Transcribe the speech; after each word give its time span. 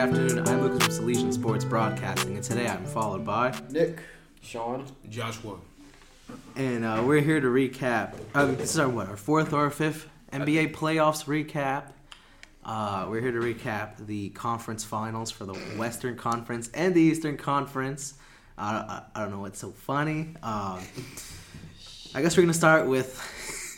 good 0.00 0.14
afternoon. 0.14 0.48
I'm 0.48 0.62
Lucas 0.62 0.96
from 0.96 1.06
Salesian 1.06 1.30
Sports 1.30 1.62
Broadcasting, 1.62 2.34
and 2.34 2.42
today 2.42 2.66
I'm 2.66 2.86
followed 2.86 3.22
by, 3.22 3.54
Nick, 3.68 3.98
Sean, 4.40 4.86
Joshua. 5.10 5.58
and 6.56 6.86
uh, 6.86 7.02
we're 7.04 7.20
here 7.20 7.38
to 7.38 7.48
recap. 7.48 8.14
Um, 8.34 8.56
this 8.56 8.70
is 8.70 8.78
our 8.78 8.88
what, 8.88 9.08
our 9.08 9.18
fourth 9.18 9.52
or 9.52 9.68
fifth 9.68 10.08
NBA 10.32 10.72
playoffs 10.74 11.26
recap. 11.26 11.92
Uh, 12.64 13.08
we're 13.10 13.20
here 13.20 13.32
to 13.32 13.40
recap 13.40 14.06
the 14.06 14.30
conference 14.30 14.84
finals 14.84 15.30
for 15.30 15.44
the 15.44 15.52
Western 15.76 16.16
Conference 16.16 16.70
and 16.72 16.94
the 16.94 17.02
Eastern 17.02 17.36
Conference. 17.36 18.14
Uh, 18.56 18.62
I, 18.88 19.02
I 19.14 19.20
don't 19.20 19.30
know 19.30 19.40
what's 19.40 19.58
so 19.58 19.70
funny. 19.70 20.34
Um, 20.42 20.80
I 22.14 22.22
guess 22.22 22.38
we're 22.38 22.44
gonna 22.44 22.54
start 22.54 22.86
with 22.86 23.20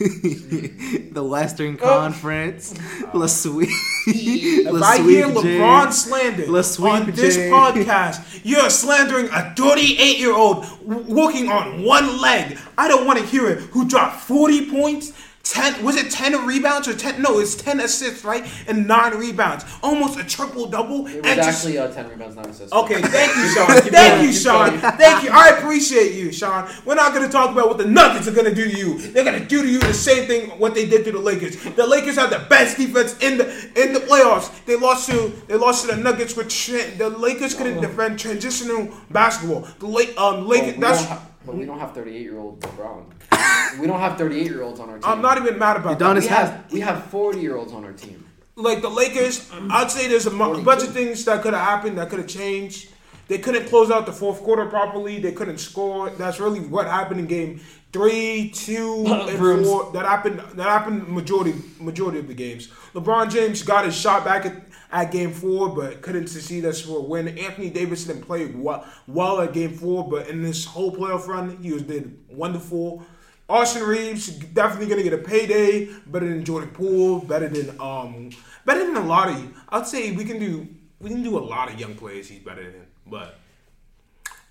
the 1.13 1.23
Western 1.23 1.77
oh. 1.81 1.85
Conference. 1.85 2.73
Oh. 3.13 3.19
La 3.19 3.27
Sweet. 3.27 3.69
If 4.05 4.81
I 4.81 5.01
hear 5.01 5.27
LeBron 5.27 5.93
slander 5.93 6.43
on 6.43 7.11
this 7.11 7.37
podcast, 7.37 8.41
you're 8.43 8.69
slandering 8.69 9.29
a 9.31 9.53
38 9.55 10.17
year 10.19 10.33
old 10.33 10.65
walking 10.81 11.49
on 11.49 11.83
one 11.83 12.19
leg. 12.19 12.57
I 12.77 12.89
don't 12.89 13.05
want 13.05 13.19
to 13.19 13.25
hear 13.25 13.49
it. 13.49 13.59
Who 13.71 13.87
dropped 13.87 14.21
40 14.21 14.69
points? 14.71 15.13
10 15.43 15.83
was 15.83 15.97
it 15.97 16.09
10 16.09 16.45
rebounds 16.45 16.87
or 16.87 16.95
10 16.95 17.21
no 17.21 17.39
it's 17.39 17.53
10 17.55 17.81
assists 17.81 18.23
right 18.23 18.47
and 18.67 18.87
9 18.87 19.17
rebounds 19.17 19.65
almost 19.81 20.17
a 20.17 20.23
triple 20.23 20.67
double 20.67 21.05
it 21.05 21.15
and 21.15 21.25
was 21.25 21.35
just 21.35 21.65
actually 21.65 21.77
uh, 21.77 21.91
10 21.91 22.09
rebounds, 22.09 22.35
9 22.35 22.45
assists. 22.45 22.73
Okay, 22.73 23.01
thank 23.01 23.35
you, 23.35 23.49
Sean. 23.49 23.67
Thank 23.67 23.91
going, 23.91 24.23
you, 24.25 24.33
Sean. 24.33 24.69
going. 24.69 24.79
Thank 24.97 25.23
you. 25.23 25.29
I 25.31 25.49
appreciate 25.49 26.13
you, 26.13 26.31
Sean. 26.31 26.69
We're 26.85 26.95
not 26.95 27.13
going 27.13 27.25
to 27.25 27.31
talk 27.31 27.51
about 27.51 27.67
what 27.67 27.77
the 27.77 27.85
Nuggets 27.85 28.27
are 28.27 28.31
going 28.31 28.45
to 28.47 28.55
do 28.55 28.69
to 28.69 28.77
you. 28.77 28.97
They're 28.99 29.25
going 29.25 29.39
to 29.39 29.45
do 29.45 29.61
to 29.61 29.67
you 29.69 29.79
the 29.79 29.93
same 29.93 30.27
thing 30.27 30.49
what 30.59 30.73
they 30.73 30.87
did 30.87 31.03
to 31.05 31.11
the 31.11 31.19
Lakers. 31.19 31.61
The 31.61 31.85
Lakers 31.85 32.15
have 32.15 32.29
the 32.29 32.45
best 32.49 32.77
defense 32.77 33.17
in 33.19 33.37
the 33.37 33.45
in 33.75 33.93
the 33.93 33.99
playoffs. 33.99 34.63
They 34.65 34.77
lost 34.77 35.09
to 35.09 35.29
they 35.47 35.55
lost 35.55 35.87
to 35.87 35.95
the 35.95 36.01
Nuggets 36.01 36.35
with 36.35 36.49
tra- 36.49 36.91
the 36.97 37.09
Lakers 37.09 37.53
couldn't 37.53 37.81
defend 37.81 38.19
transitional 38.19 38.89
basketball. 39.11 39.67
The 39.79 39.87
late 39.87 40.17
um 40.17 40.35
Well, 40.35 40.41
Lakers 40.45 40.75
we 40.75 40.81
that's 40.81 41.05
but 41.45 41.55
we 41.55 41.65
don't 41.65 41.79
have 41.79 41.93
38 41.93 42.21
year 42.21 42.37
old 42.37 42.61
LeBron. 42.61 43.03
we 43.79 43.87
don't 43.87 43.99
have 43.99 44.17
38 44.17 44.45
year 44.45 44.61
olds 44.61 44.79
on 44.79 44.89
our 44.89 44.95
team. 44.99 45.09
I'm 45.09 45.21
not 45.21 45.37
even 45.37 45.57
mad 45.57 45.77
about 45.77 45.99
Udonis 45.99 45.99
that. 45.99 46.21
we 46.21 46.27
have 46.27 46.71
we 46.73 46.79
have 46.81 47.03
40 47.05 47.39
year 47.39 47.55
olds 47.55 47.73
on 47.73 47.83
our 47.85 47.93
team. 47.93 48.25
like 48.55 48.81
the 48.81 48.89
Lakers, 48.89 49.49
I'd 49.69 49.89
say 49.91 50.07
there's 50.07 50.25
a 50.27 50.31
mu- 50.31 50.61
bunch 50.63 50.83
of 50.83 50.93
things 50.93 51.25
that 51.25 51.41
could 51.41 51.53
have 51.53 51.63
happened 51.63 51.97
that 51.97 52.09
could 52.09 52.19
have 52.19 52.27
changed. 52.27 52.89
They 53.29 53.37
couldn't 53.37 53.67
close 53.67 53.89
out 53.89 54.05
the 54.05 54.11
fourth 54.11 54.41
quarter 54.41 54.65
properly. 54.65 55.19
They 55.19 55.31
couldn't 55.31 55.57
score. 55.59 56.09
That's 56.09 56.39
really 56.41 56.59
what 56.59 56.87
happened 56.87 57.21
in 57.21 57.25
game 57.25 57.61
three, 57.93 58.51
two, 58.53 59.05
and 59.07 59.37
Brooms. 59.37 59.67
four. 59.67 59.91
That 59.93 60.05
happened. 60.05 60.39
That 60.55 60.67
happened 60.67 61.07
majority 61.07 61.53
majority 61.79 62.19
of 62.19 62.27
the 62.27 62.33
games. 62.33 62.67
LeBron 62.93 63.31
James 63.31 63.63
got 63.63 63.85
his 63.85 63.95
shot 63.95 64.25
back 64.25 64.45
at, 64.45 64.67
at 64.91 65.11
game 65.11 65.31
four, 65.31 65.69
but 65.69 66.01
couldn't 66.01 66.27
succeed 66.27 66.65
us 66.65 66.81
for 66.81 66.97
a 66.97 67.01
win. 67.01 67.29
Anthony 67.37 67.69
Davis 67.69 68.03
didn't 68.03 68.23
play 68.23 68.45
well, 68.47 68.85
well 69.07 69.39
at 69.41 69.53
game 69.53 69.73
four, 69.73 70.07
but 70.07 70.27
in 70.27 70.43
this 70.43 70.65
whole 70.65 70.93
playoff 70.95 71.25
run, 71.27 71.57
he 71.63 71.71
was 71.71 71.83
did 71.83 72.19
wonderful. 72.29 73.03
Austin 73.49 73.83
Reaves 73.83 74.27
definitely 74.27 74.87
gonna 74.87 75.03
get 75.03 75.13
a 75.13 75.17
payday. 75.17 75.85
Better 76.05 76.27
than 76.27 76.43
Jordan 76.45 76.69
Poole. 76.69 77.19
Better 77.19 77.47
than 77.47 77.79
um. 77.79 78.29
Better 78.65 78.85
than 78.85 78.95
a 78.95 79.05
lot 79.05 79.29
of. 79.29 79.39
You. 79.39 79.53
I'd 79.69 79.87
say 79.87 80.11
we 80.11 80.25
can 80.25 80.39
do. 80.39 80.67
We 80.99 81.09
can 81.09 81.23
do 81.23 81.37
a 81.37 81.41
lot 81.41 81.71
of 81.71 81.79
young 81.79 81.95
players. 81.95 82.29
He's 82.29 82.39
better 82.39 82.63
than, 82.63 82.85
but 83.05 83.39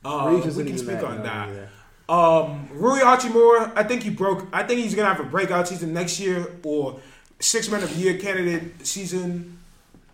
uh, 0.04 0.34
we 0.34 0.64
can 0.64 0.78
speak 0.78 1.00
that 1.00 1.04
on 1.04 1.14
young 1.14 1.22
that. 1.22 1.48
either. 1.48 1.68
Um, 2.08 2.68
Rui 2.72 3.00
Hachimura, 3.00 3.72
I 3.74 3.84
think 3.84 4.02
he 4.02 4.10
broke. 4.10 4.46
I 4.52 4.64
think 4.64 4.80
he's 4.80 4.94
gonna 4.94 5.08
have 5.08 5.20
a 5.20 5.28
breakout 5.28 5.68
season 5.68 5.94
next 5.94 6.20
year 6.20 6.46
or 6.62 7.00
six 7.40 7.70
man 7.70 7.82
of 7.82 7.94
the 7.94 7.98
year 7.98 8.18
candidate 8.18 8.86
season. 8.86 9.58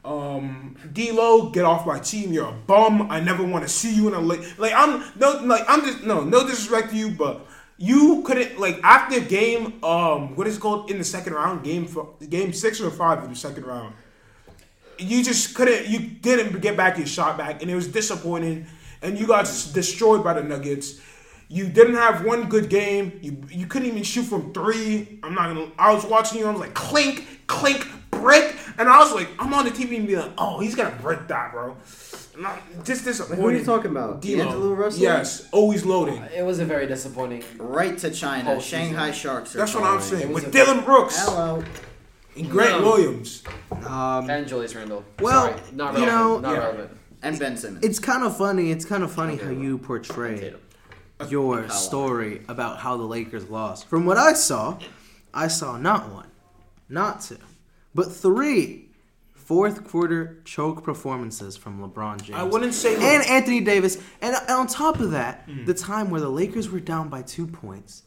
Um, 0.05 0.77
D'Lo, 0.93 1.51
get 1.51 1.65
off 1.65 1.87
my 1.87 1.99
team. 1.99 2.33
You're 2.33 2.49
a 2.49 2.53
bum. 2.53 3.11
I 3.11 3.21
never 3.21 3.43
want 3.45 3.65
to 3.65 3.69
see 3.69 3.95
you 3.95 4.07
in 4.09 4.15
a 4.15 4.21
like. 4.21 4.59
Like 4.59 4.73
I'm 4.77 5.03
no 5.17 5.41
like 5.45 5.65
I'm 5.67 5.85
just 5.85 6.05
no 6.05 6.23
no 6.23 6.47
disrespect 6.47 6.91
to 6.91 6.97
you, 6.97 7.11
but 7.11 7.47
you 7.79 8.23
couldn't 8.27 8.59
like 8.59 8.81
after 8.83 9.21
game 9.21 9.83
um 9.85 10.35
what 10.35 10.47
is 10.49 10.59
called 10.59 10.91
in 10.91 10.99
the 10.99 11.05
second 11.05 11.33
round 11.33 11.63
game 11.65 11.87
for 11.87 12.15
game 12.29 12.53
six 12.53 12.81
or 12.81 12.91
five 12.91 13.23
in 13.23 13.31
the 13.31 13.37
second 13.37 13.65
round. 13.65 13.95
You 14.99 15.23
just 15.23 15.55
couldn't. 15.55 15.87
You 15.87 16.01
didn't 16.01 16.61
get 16.61 16.77
back 16.77 16.99
your 16.99 17.07
shot 17.07 17.39
back, 17.39 17.63
and 17.63 17.71
it 17.71 17.77
was 17.77 17.87
disappointing. 17.87 18.67
And 19.01 19.17
you 19.17 19.29
got 19.29 19.45
destroyed 19.73 20.25
by 20.25 20.35
the 20.35 20.43
Nuggets. 20.43 21.01
You 21.47 21.69
didn't 21.69 21.95
have 21.95 22.25
one 22.25 22.49
good 22.49 22.69
game. 22.69 23.21
You 23.23 23.41
you 23.49 23.67
couldn't 23.67 23.87
even 23.87 24.03
shoot 24.03 24.25
from 24.25 24.53
three. 24.53 25.21
I'm 25.23 25.35
not 25.35 25.55
gonna. 25.55 25.71
I 25.79 25.95
was 25.95 26.05
watching 26.05 26.41
you. 26.41 26.47
I 26.47 26.51
was 26.51 26.61
like 26.61 26.75
clink, 26.75 27.47
clink, 27.47 27.87
brick, 28.11 28.55
and 28.79 28.89
I 28.89 28.99
was 28.99 29.13
like, 29.15 29.29
I'm 29.39 29.53
on 29.55 29.65
the 29.65 29.71
TV 29.71 29.97
and 29.97 30.07
be 30.07 30.17
like, 30.17 30.31
oh, 30.39 30.61
he's 30.61 30.75
gonna 30.75 30.95
brick 31.03 31.27
that, 31.29 31.53
bro. 31.53 31.77
And 32.37 32.47
I'm 32.47 32.61
just 32.85 33.05
disappointed. 33.05 33.41
Who 33.41 33.49
are 33.49 33.53
you 33.53 33.65
talking 33.65 33.91
about? 33.91 34.21
D'Lo. 34.21 34.37
D'Angelo 34.45 34.75
Russell? 34.75 35.03
Yes, 35.03 35.49
always 35.51 35.85
loading. 35.85 36.23
It 36.37 36.45
was 36.45 36.61
a 36.61 36.65
very 36.65 36.87
disappointing. 36.87 37.43
Right 37.59 37.99
to 37.99 38.11
China. 38.11 38.51
Postseason. 38.51 38.63
Shanghai 38.63 39.11
Sharks. 39.11 39.55
Are 39.55 39.59
That's 39.59 39.75
what 39.75 39.85
I'm 39.85 40.01
saying. 40.01 40.33
With 40.33 40.47
a- 40.47 40.51
Dillon 40.51 40.85
Brooks 40.85 41.19
Hello. 41.19 41.65
and 42.37 42.49
Grant 42.51 42.81
No. 42.81 42.87
Williams. 42.91 43.43
Um, 43.87 44.31
And 44.31 44.47
Julius 44.47 44.75
Randle. 44.77 45.05
Well, 45.21 45.49
Sorry, 45.49 45.61
not 45.73 45.99
you 45.99 46.07
relevant. 46.07 46.07
know- 46.07 46.39
not 46.39 46.53
Yeah. 46.53 46.59
relevant. 46.59 46.91
And 47.21 47.39
Ben 47.41 47.57
Simmons. 47.57 47.85
it's 47.85 47.99
kind 47.99 48.23
of 48.23 48.37
funny. 48.39 48.71
It's 48.71 48.85
kind 48.85 49.03
of 49.03 49.11
funny 49.11 49.35
how 49.37 49.51
you 49.51 49.77
portray 49.79 50.55
your 51.29 51.63
How? 51.63 51.69
story 51.69 52.43
about 52.49 52.79
how 52.79 52.97
the 52.97 53.03
Lakers 53.03 53.49
lost. 53.51 53.89
From 53.89 54.07
what 54.07 54.17
I 54.17 54.35
saw, 54.35 54.79
I 55.35 55.49
saw 55.49 55.77
not 55.77 56.11
one, 56.13 56.29
not 56.89 57.21
two, 57.23 57.39
but 57.95 58.13
three 58.13 58.89
fourth 59.35 59.85
quarter 59.89 60.43
choke 60.45 60.85
performances 60.85 61.57
from 61.57 61.81
LeBron 61.81 62.23
James. 62.23 62.39
I 62.39 62.43
wouldn't 62.43 62.75
say 62.75 62.95
and 62.95 63.27
Anthony 63.27 63.61
Davis. 63.61 63.97
And, 64.21 64.37
and 64.37 64.51
on 64.51 64.67
top 64.67 65.01
of 65.01 65.13
that, 65.13 65.49
mm. 65.49 65.65
the 65.65 65.73
time 65.73 66.11
where 66.11 66.21
the 66.21 66.29
Lakers 66.29 66.69
were 66.71 66.81
down 66.81 67.09
by 67.09 67.23
two 67.23 67.47
points, 67.47 68.03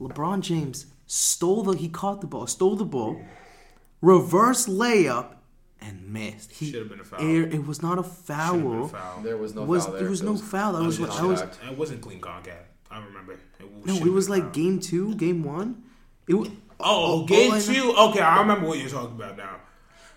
LeBron 0.00 0.40
James 0.40 0.86
stole 1.06 1.62
the 1.62 1.76
he 1.76 1.88
caught 1.88 2.20
the 2.20 2.26
ball, 2.26 2.48
stole 2.48 2.74
the 2.74 2.84
ball, 2.84 3.20
reverse 4.00 4.66
layup, 4.66 5.36
and 5.80 6.12
missed. 6.12 6.50
He 6.52 6.72
Should've 6.72 6.88
been 6.88 7.00
a 7.00 7.04
foul. 7.04 7.20
air- 7.20 7.46
it 7.46 7.64
was 7.64 7.80
not 7.80 7.98
a 7.98 8.02
Should've 8.02 8.26
been 8.26 8.36
foul. 8.36 8.84
a 8.84 8.88
foul. 8.88 9.20
There 9.22 9.36
was 9.36 9.54
no 9.54 9.62
was 9.64 9.84
foul 9.84 9.92
there. 9.92 10.00
there 10.02 10.10
was 10.10 10.20
It 10.20 10.24
no 10.24 10.36
foul? 10.36 10.72
That 10.72 10.82
I 10.82 10.86
was 10.86 10.98
was 10.98 11.10
what 11.10 11.20
I 11.20 11.26
was. 11.26 11.40
It 11.42 11.78
wasn't 11.78 12.00
clean 12.00 12.20
contact. 12.20 12.72
I 12.90 13.04
remember. 13.04 13.34
It 13.34 13.86
No, 13.86 13.94
it 13.96 14.12
was 14.12 14.28
like 14.28 14.42
foul. 14.42 14.52
game 14.52 14.80
two, 14.80 15.14
game 15.14 15.44
one. 15.44 15.84
It 16.26 16.34
was, 16.34 16.48
Oh, 16.80 17.22
oh, 17.22 17.26
game 17.26 17.50
know. 17.50 17.60
two. 17.60 17.94
Okay, 17.96 18.20
I 18.20 18.40
remember 18.40 18.66
what 18.68 18.78
you're 18.78 18.88
talking 18.88 19.16
about 19.16 19.36
now. 19.36 19.56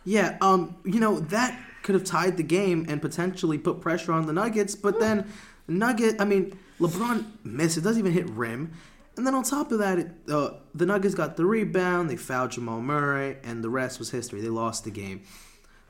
yeah. 0.04 0.38
Um, 0.42 0.78
you 0.86 1.00
know 1.00 1.20
that 1.20 1.58
could 1.84 1.96
have 1.96 2.04
tied 2.04 2.38
the 2.38 2.44
game 2.44 2.86
and 2.90 3.02
potentially 3.02 3.58
put 3.58 3.82
pressure 3.82 4.12
on 4.12 4.26
the 4.26 4.34
Nuggets, 4.34 4.76
but 4.76 5.00
then 5.00 5.32
Nugget. 5.68 6.20
I 6.20 6.26
mean, 6.26 6.58
LeBron 6.80 7.26
missed. 7.44 7.78
It 7.78 7.82
doesn't 7.82 8.00
even 8.00 8.12
hit 8.12 8.30
rim. 8.30 8.74
And 9.18 9.28
then 9.28 9.36
on 9.36 9.44
top 9.44 9.72
of 9.74 9.80
that, 9.80 10.00
it, 10.00 10.12
uh, 10.30 10.52
the 10.74 10.86
Nuggets 10.86 11.14
got 11.14 11.36
the 11.36 11.46
rebound. 11.46 12.10
They 12.10 12.16
fouled 12.16 12.52
Jamal 12.52 12.82
Murray, 12.82 13.38
and 13.44 13.64
the 13.64 13.70
rest 13.70 14.00
was 14.00 14.12
history. 14.12 14.40
They 14.40 14.48
lost 14.50 14.86
the 14.86 14.92
game. 14.92 15.22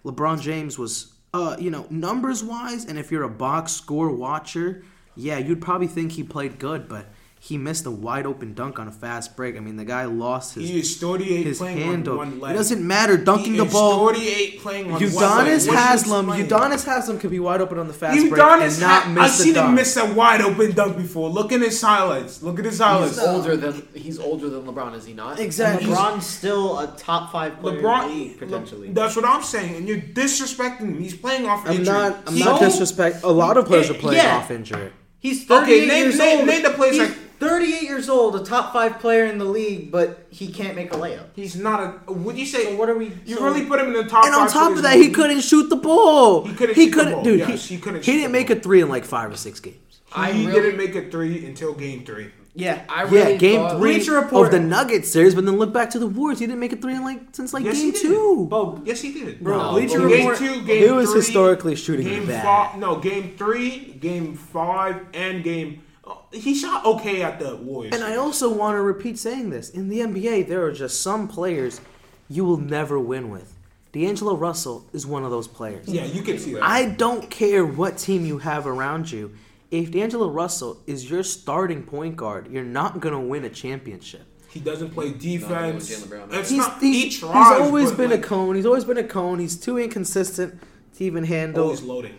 LeBron 0.03 0.41
James 0.41 0.79
was, 0.79 1.13
uh, 1.33 1.55
you 1.59 1.69
know, 1.69 1.85
numbers 1.91 2.43
wise, 2.43 2.85
and 2.85 2.97
if 2.97 3.11
you're 3.11 3.23
a 3.23 3.29
box 3.29 3.71
score 3.73 4.11
watcher, 4.11 4.83
yeah, 5.15 5.37
you'd 5.37 5.61
probably 5.61 5.87
think 5.87 6.13
he 6.13 6.23
played 6.23 6.57
good, 6.57 6.87
but 6.89 7.07
he 7.41 7.57
missed 7.57 7.85
a 7.85 7.91
wide 7.91 8.25
open 8.25 8.53
dunk 8.53 8.79
on 8.79 8.87
a 8.89 8.91
fast 8.91 9.37
break. 9.37 9.55
I 9.55 9.61
mean, 9.61 9.77
the 9.77 9.85
guy 9.85 10.03
lost 10.03 10.55
his 10.55 10.67
He 10.69 10.79
is 10.79 10.97
38 10.97 11.45
his 11.45 11.57
playing 11.59 11.77
handle. 11.77 12.19
on 12.19 12.31
one 12.31 12.39
leg. 12.41 12.51
It 12.53 12.57
doesn't 12.57 12.85
matter 12.85 13.15
dunking 13.15 13.53
He 13.53 13.59
the 13.59 13.65
is 13.65 13.71
ball. 13.71 14.07
38 14.09 14.59
playing 14.61 14.85
on 14.87 14.91
one 14.91 15.01
leg. 15.01 15.11
Udonis 15.13 15.67
What 15.67 15.77
Haslem. 15.77 16.27
Udonis 16.27 16.83
Haslem 16.85 17.17
could 17.17 17.31
be 17.31 17.39
wide 17.39 17.61
open 17.61 17.79
on 17.79 17.87
the 17.87 17.93
fast 17.93 18.17
break 18.29 18.41
Udonis 18.41 18.71
and 18.73 18.81
not 18.81 19.03
Ha- 19.03 19.09
miss 19.11 19.23
I've 19.23 19.37
the 19.37 19.43
seen 19.45 19.53
dunk. 19.53 19.69
him 19.69 19.75
miss 19.75 19.95
a 19.95 20.13
wide 20.13 20.41
open 20.41 20.71
dunk 20.73 20.97
before. 20.97 21.29
Look 21.29 21.53
at 21.53 21.61
his 21.61 21.81
highlights. 21.81 22.43
Look 22.43 22.59
at 22.59 22.65
his 22.65 22.79
highlights. 22.79 23.17
He's 23.17 23.25
older 23.25 23.55
than 23.55 23.87
he's 23.93 24.19
older 24.19 24.49
than 24.49 24.63
LeBron, 24.65 24.93
is 24.95 25.05
he 25.05 25.13
not? 25.13 25.39
exactly. 25.39 25.87
LeBron's 25.87 26.25
still 26.27 26.77
a 26.79 26.87
top 26.97 27.31
five 27.31 27.57
player 27.61 27.81
LeBron, 27.81 28.03
in 28.03 28.09
the 28.09 28.15
league, 28.15 28.39
potentially. 28.39 28.89
That's 28.91 29.15
what 29.15 29.23
I'm 29.23 29.43
saying, 29.43 29.77
and 29.77 29.87
you're 29.87 29.99
disrespecting 30.01 30.79
him. 30.81 30.99
He's 30.99 31.15
playing 31.15 31.45
off 31.45 31.65
I'm 31.65 31.71
injury. 31.77 31.85
not. 31.93 32.17
I'm 32.27 32.33
He- 32.35 32.43
not 32.43 32.59
disrespect. 32.59 33.23
A 33.23 33.31
lot 33.31 33.55
of 33.55 33.65
players 33.65 33.89
are 33.89 33.93
playing 33.93 34.17
Yeah. 34.23 34.35
off 34.37 34.51
injury. 34.51 34.91
He's 35.21 35.45
38 35.45 35.63
Okay, 35.63 35.87
name- 35.87 36.03
years 36.03 36.17
name- 36.17 36.37
old. 36.39 36.47
name 36.47 36.63
the 36.63 36.69
players 36.71 36.95
He's 36.97 37.09
like- 37.09 37.17
38 37.39 37.81
years 37.83 38.09
old, 38.09 38.35
a 38.35 38.43
top 38.43 38.73
five 38.73 38.99
player 38.99 39.25
in 39.25 39.37
the 39.37 39.45
league, 39.45 39.91
but 39.91 40.25
he 40.29 40.51
can't 40.51 40.75
make 40.75 40.93
a 40.93 40.97
layup. 40.97 41.25
He's 41.35 41.55
not 41.55 42.01
a. 42.07 42.11
Would 42.13 42.37
you 42.37 42.45
say? 42.45 42.65
So 42.65 42.75
what 42.75 42.89
are 42.89 42.95
we? 42.97 43.13
You 43.25 43.37
so- 43.37 43.43
really 43.45 43.65
put 43.65 43.79
him 43.79 43.87
in 43.87 43.93
the 43.93 44.03
top. 44.05 44.25
And 44.25 44.35
on 44.35 44.47
five 44.47 44.53
top 44.53 44.71
of 44.77 44.83
that, 44.83 44.95
he 44.95 45.03
league? 45.03 45.13
couldn't 45.13 45.41
shoot 45.41 45.69
the 45.69 45.75
ball. 45.77 46.45
He 46.45 46.53
couldn't 46.53 46.75
He 46.75 46.85
shoot 46.85 46.93
couldn't, 46.93 47.13
ball. 47.13 47.23
dude. 47.23 47.39
Yes, 47.39 47.65
he, 47.67 47.75
he 47.75 47.81
couldn't 47.81 48.01
he 48.03 48.11
shoot 48.11 48.17
didn't 48.17 48.31
the 48.31 48.37
make 48.37 48.49
a 48.49 48.55
three 48.59 48.81
in 48.81 48.89
like 48.89 49.05
five 49.05 49.31
or 49.31 49.37
six 49.37 49.59
games. 49.59 49.77
I 50.13 50.31
He 50.31 50.47
really- 50.47 50.61
didn't 50.61 50.77
make 50.77 50.95
a 50.95 51.09
three 51.09 51.45
until 51.45 51.73
game 51.73 52.03
three. 52.05 52.31
Yeah. 52.55 52.81
I 52.89 53.03
really 53.03 53.33
yeah, 53.33 53.37
game 53.37 53.59
thought- 53.61 53.77
three 53.79 53.95
of 54.07 54.51
the 54.51 54.59
Nuggets 54.59 55.09
series, 55.09 55.35
but 55.35 55.45
then 55.45 55.57
look 55.57 55.71
back 55.71 55.91
to 55.91 55.99
the 55.99 56.07
Warriors. 56.07 56.39
He 56.39 56.47
didn't 56.47 56.59
make 56.59 56.73
a 56.73 56.77
three 56.77 56.95
in 56.95 57.03
like 57.03 57.21
since 57.31 57.53
like 57.53 57.63
Yes, 57.63 57.75
game 57.79 57.93
he 57.93 57.99
two. 58.01 58.47
Bo, 58.49 58.81
Yes, 58.83 59.01
he 59.01 59.13
did. 59.13 59.39
Bro, 59.41 59.57
No, 59.61 59.71
Bleacher 59.71 59.99
but- 59.99 60.07
game 60.09 60.27
Report. 60.27 60.37
two, 60.37 60.61
game 60.65 60.83
He 60.83 60.91
was 60.91 61.11
three, 61.11 61.21
historically 61.21 61.75
shooting 61.75 62.05
game 62.07 62.25
bad. 62.25 62.43
Five, 62.43 62.79
no, 62.79 62.97
game 62.97 63.35
three, 63.37 63.95
game 64.01 64.33
five, 64.35 64.97
and 65.13 65.43
game. 65.43 65.83
He 66.31 66.53
shot 66.55 66.85
okay 66.85 67.21
at 67.23 67.39
the 67.39 67.55
Warriors. 67.57 67.93
And 67.93 68.03
I 68.03 68.15
also 68.15 68.53
want 68.53 68.75
to 68.75 68.81
repeat 68.81 69.17
saying 69.19 69.49
this: 69.49 69.69
in 69.69 69.89
the 69.89 69.99
NBA, 69.99 70.47
there 70.47 70.63
are 70.63 70.71
just 70.71 71.01
some 71.01 71.27
players 71.27 71.81
you 72.29 72.45
will 72.45 72.57
never 72.57 72.99
win 72.99 73.29
with. 73.29 73.55
D'Angelo 73.91 74.35
Russell 74.35 74.85
is 74.93 75.07
one 75.07 75.23
of 75.23 75.31
those 75.31 75.47
players. 75.47 75.87
Yeah, 75.87 76.05
you 76.05 76.21
can 76.21 76.37
see 76.37 76.53
that. 76.53 76.63
I 76.63 76.85
don't 76.85 77.29
care 77.29 77.65
what 77.65 77.97
team 77.97 78.23
you 78.25 78.37
have 78.37 78.67
around 78.67 79.11
you. 79.11 79.33
If 79.71 79.91
D'Angelo 79.91 80.29
Russell 80.29 80.79
is 80.85 81.09
your 81.09 81.23
starting 81.23 81.83
point 81.83 82.15
guard, 82.15 82.51
you're 82.51 82.63
not 82.63 82.99
gonna 82.99 83.19
win 83.19 83.45
a 83.45 83.49
championship. 83.49 84.25
he 84.51 84.59
doesn't 84.59 84.91
play 84.91 85.11
defense. 85.13 85.89
Jaylen 85.89 86.09
Brown. 86.09 86.29
It's 86.31 86.49
He's, 86.49 86.59
not. 86.59 86.79
he's, 86.79 87.03
he 87.03 87.09
he's 87.09 87.23
always 87.23 87.91
been 87.91 88.11
like, 88.11 88.19
a 88.19 88.27
cone. 88.27 88.55
He's 88.55 88.65
always 88.65 88.83
been 88.85 88.97
a 88.97 89.03
cone. 89.03 89.39
He's 89.39 89.55
too 89.59 89.77
inconsistent 89.79 90.59
to 90.97 91.03
even 91.03 91.23
handle. 91.23 91.65
Always 91.65 91.81
loading. 91.81 92.15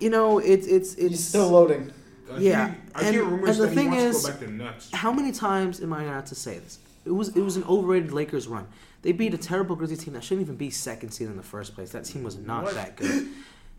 You 0.00 0.10
know, 0.10 0.38
it's 0.38 0.66
it's 0.66 0.94
it's 0.94 1.10
He's 1.10 1.26
still 1.26 1.50
loading. 1.50 1.92
Yeah, 2.38 2.68
he- 2.70 2.74
I 2.94 3.00
and- 3.02 3.14
hear 3.14 3.24
rumors 3.24 3.58
and 3.58 3.58
the 3.58 3.62
that 3.62 3.68
he 3.70 3.74
thing 3.76 3.90
wants 3.90 4.16
is- 4.16 4.22
to 4.22 4.32
go 4.32 4.38
back 4.58 4.80
to 4.80 4.90
the 4.90 4.96
how 4.96 5.12
many 5.12 5.32
times 5.32 5.80
am 5.80 5.92
I 5.92 6.00
gonna 6.00 6.12
have 6.12 6.24
to 6.26 6.34
say 6.34 6.58
this? 6.58 6.78
It 7.04 7.10
was 7.10 7.28
it 7.30 7.40
was 7.42 7.56
an 7.56 7.64
overrated 7.64 8.12
Lakers 8.12 8.48
run. 8.48 8.66
They 9.02 9.12
beat 9.12 9.34
a 9.34 9.38
terrible 9.38 9.76
Grizzlies 9.76 10.02
team 10.02 10.14
that 10.14 10.24
shouldn't 10.24 10.46
even 10.46 10.56
be 10.56 10.70
second 10.70 11.10
seed 11.10 11.28
in 11.28 11.36
the 11.36 11.42
first 11.42 11.74
place. 11.74 11.90
That 11.90 12.04
team 12.06 12.22
was 12.22 12.36
not 12.38 12.64
What? 12.64 12.74
that 12.74 12.96
good. 12.96 13.28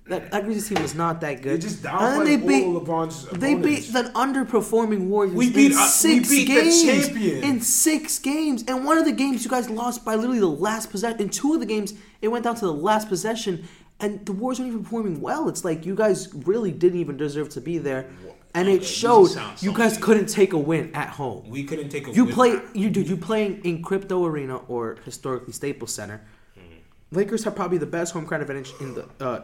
That, 0.08 0.30
that 0.30 0.44
Grizzlies 0.44 0.70
team 0.70 0.84
was 0.84 0.94
not 0.94 1.20
that 1.22 1.38
They 1.38 1.42
good. 1.42 1.62
just 1.62 1.82
downplayed 1.82 2.26
they 2.26 2.38
beat 2.38 2.64
all 2.66 2.78
of 2.78 2.84
LeBron's 2.84 3.26
they 3.40 3.54
opponents. 3.54 3.88
beat 3.88 3.94
the 3.94 4.04
underperforming 4.12 5.08
Warriors 5.08 5.34
We 5.36 5.50
beat, 5.52 5.72
in 5.72 5.78
uh, 5.80 5.82
we 5.82 5.88
six 5.88 6.30
beat 6.30 6.48
the 6.48 6.54
games. 6.54 6.84
champion. 6.84 7.44
In 7.44 7.62
six 7.62 8.20
games, 8.20 8.64
and 8.68 8.86
one 8.86 9.00
of 9.00 9.06
the 9.06 9.12
games 9.12 9.44
you 9.44 9.50
guys 9.50 9.68
lost 9.68 10.06
by 10.06 10.14
literally 10.14 10.40
the 10.40 10.46
last 10.46 10.92
possession. 10.92 11.20
In 11.22 11.30
two 11.30 11.56
of 11.56 11.60
the 11.60 11.66
games, 11.66 11.96
it 12.22 12.28
went 12.28 12.44
down 12.44 12.54
to 12.56 12.66
the 12.66 12.74
last 12.74 13.10
possession, 13.10 13.68
and 14.00 14.26
the 14.26 14.34
Warriors 14.34 14.60
weren't 14.60 14.72
even 14.72 14.84
performing 14.84 15.22
well. 15.22 15.48
It's 15.50 15.64
like 15.64 15.86
you 15.86 15.96
guys 15.96 16.34
really 16.34 16.72
didn't 16.72 17.00
even 17.00 17.18
deserve 17.18 17.50
to 17.50 17.62
be 17.62 17.78
there, 17.78 18.10
and 18.54 18.68
Okay, 18.68 18.78
it 18.78 18.84
showed. 18.86 19.30
You 19.62 19.74
guys 19.74 19.98
couldn't 19.98 20.28
take 20.28 20.54
a 20.54 20.58
win 20.58 20.94
at 20.96 21.10
home. 21.10 21.50
We 21.50 21.64
couldn't 21.64 21.90
take 21.90 22.08
a 22.08 22.12
You 22.12 22.26
win. 22.26 22.34
play, 22.34 22.60
you 22.74 22.90
dude, 22.90 23.08
you 23.08 23.18
playing 23.18 23.62
in 23.64 23.82
Crypto 23.82 24.26
Arena 24.26 24.58
or 24.58 24.98
historically 25.06 25.54
Staples 25.54 25.94
Center. 25.94 26.22
Mm-hmm. 26.58 27.16
Lakers 27.16 27.44
have 27.46 27.56
probably 27.56 27.78
the 27.78 27.86
best 27.86 28.14
home 28.14 28.26
crowd 28.26 28.42
advantage 28.42 28.74
in 28.80 28.94
the 28.96 29.06
uh, 29.20 29.42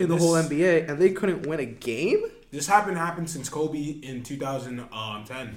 in 0.00 0.08
the 0.08 0.16
whole 0.16 0.32
NBA, 0.34 0.88
and 0.88 0.98
they 0.98 1.10
couldn't 1.10 1.46
win 1.46 1.60
a 1.60 1.66
game. 1.66 2.24
This 2.50 2.66
happened 2.66 2.98
happened 2.98 3.30
since 3.30 3.48
Kobe 3.48 3.78
in 3.78 4.22
2010. 4.22 5.56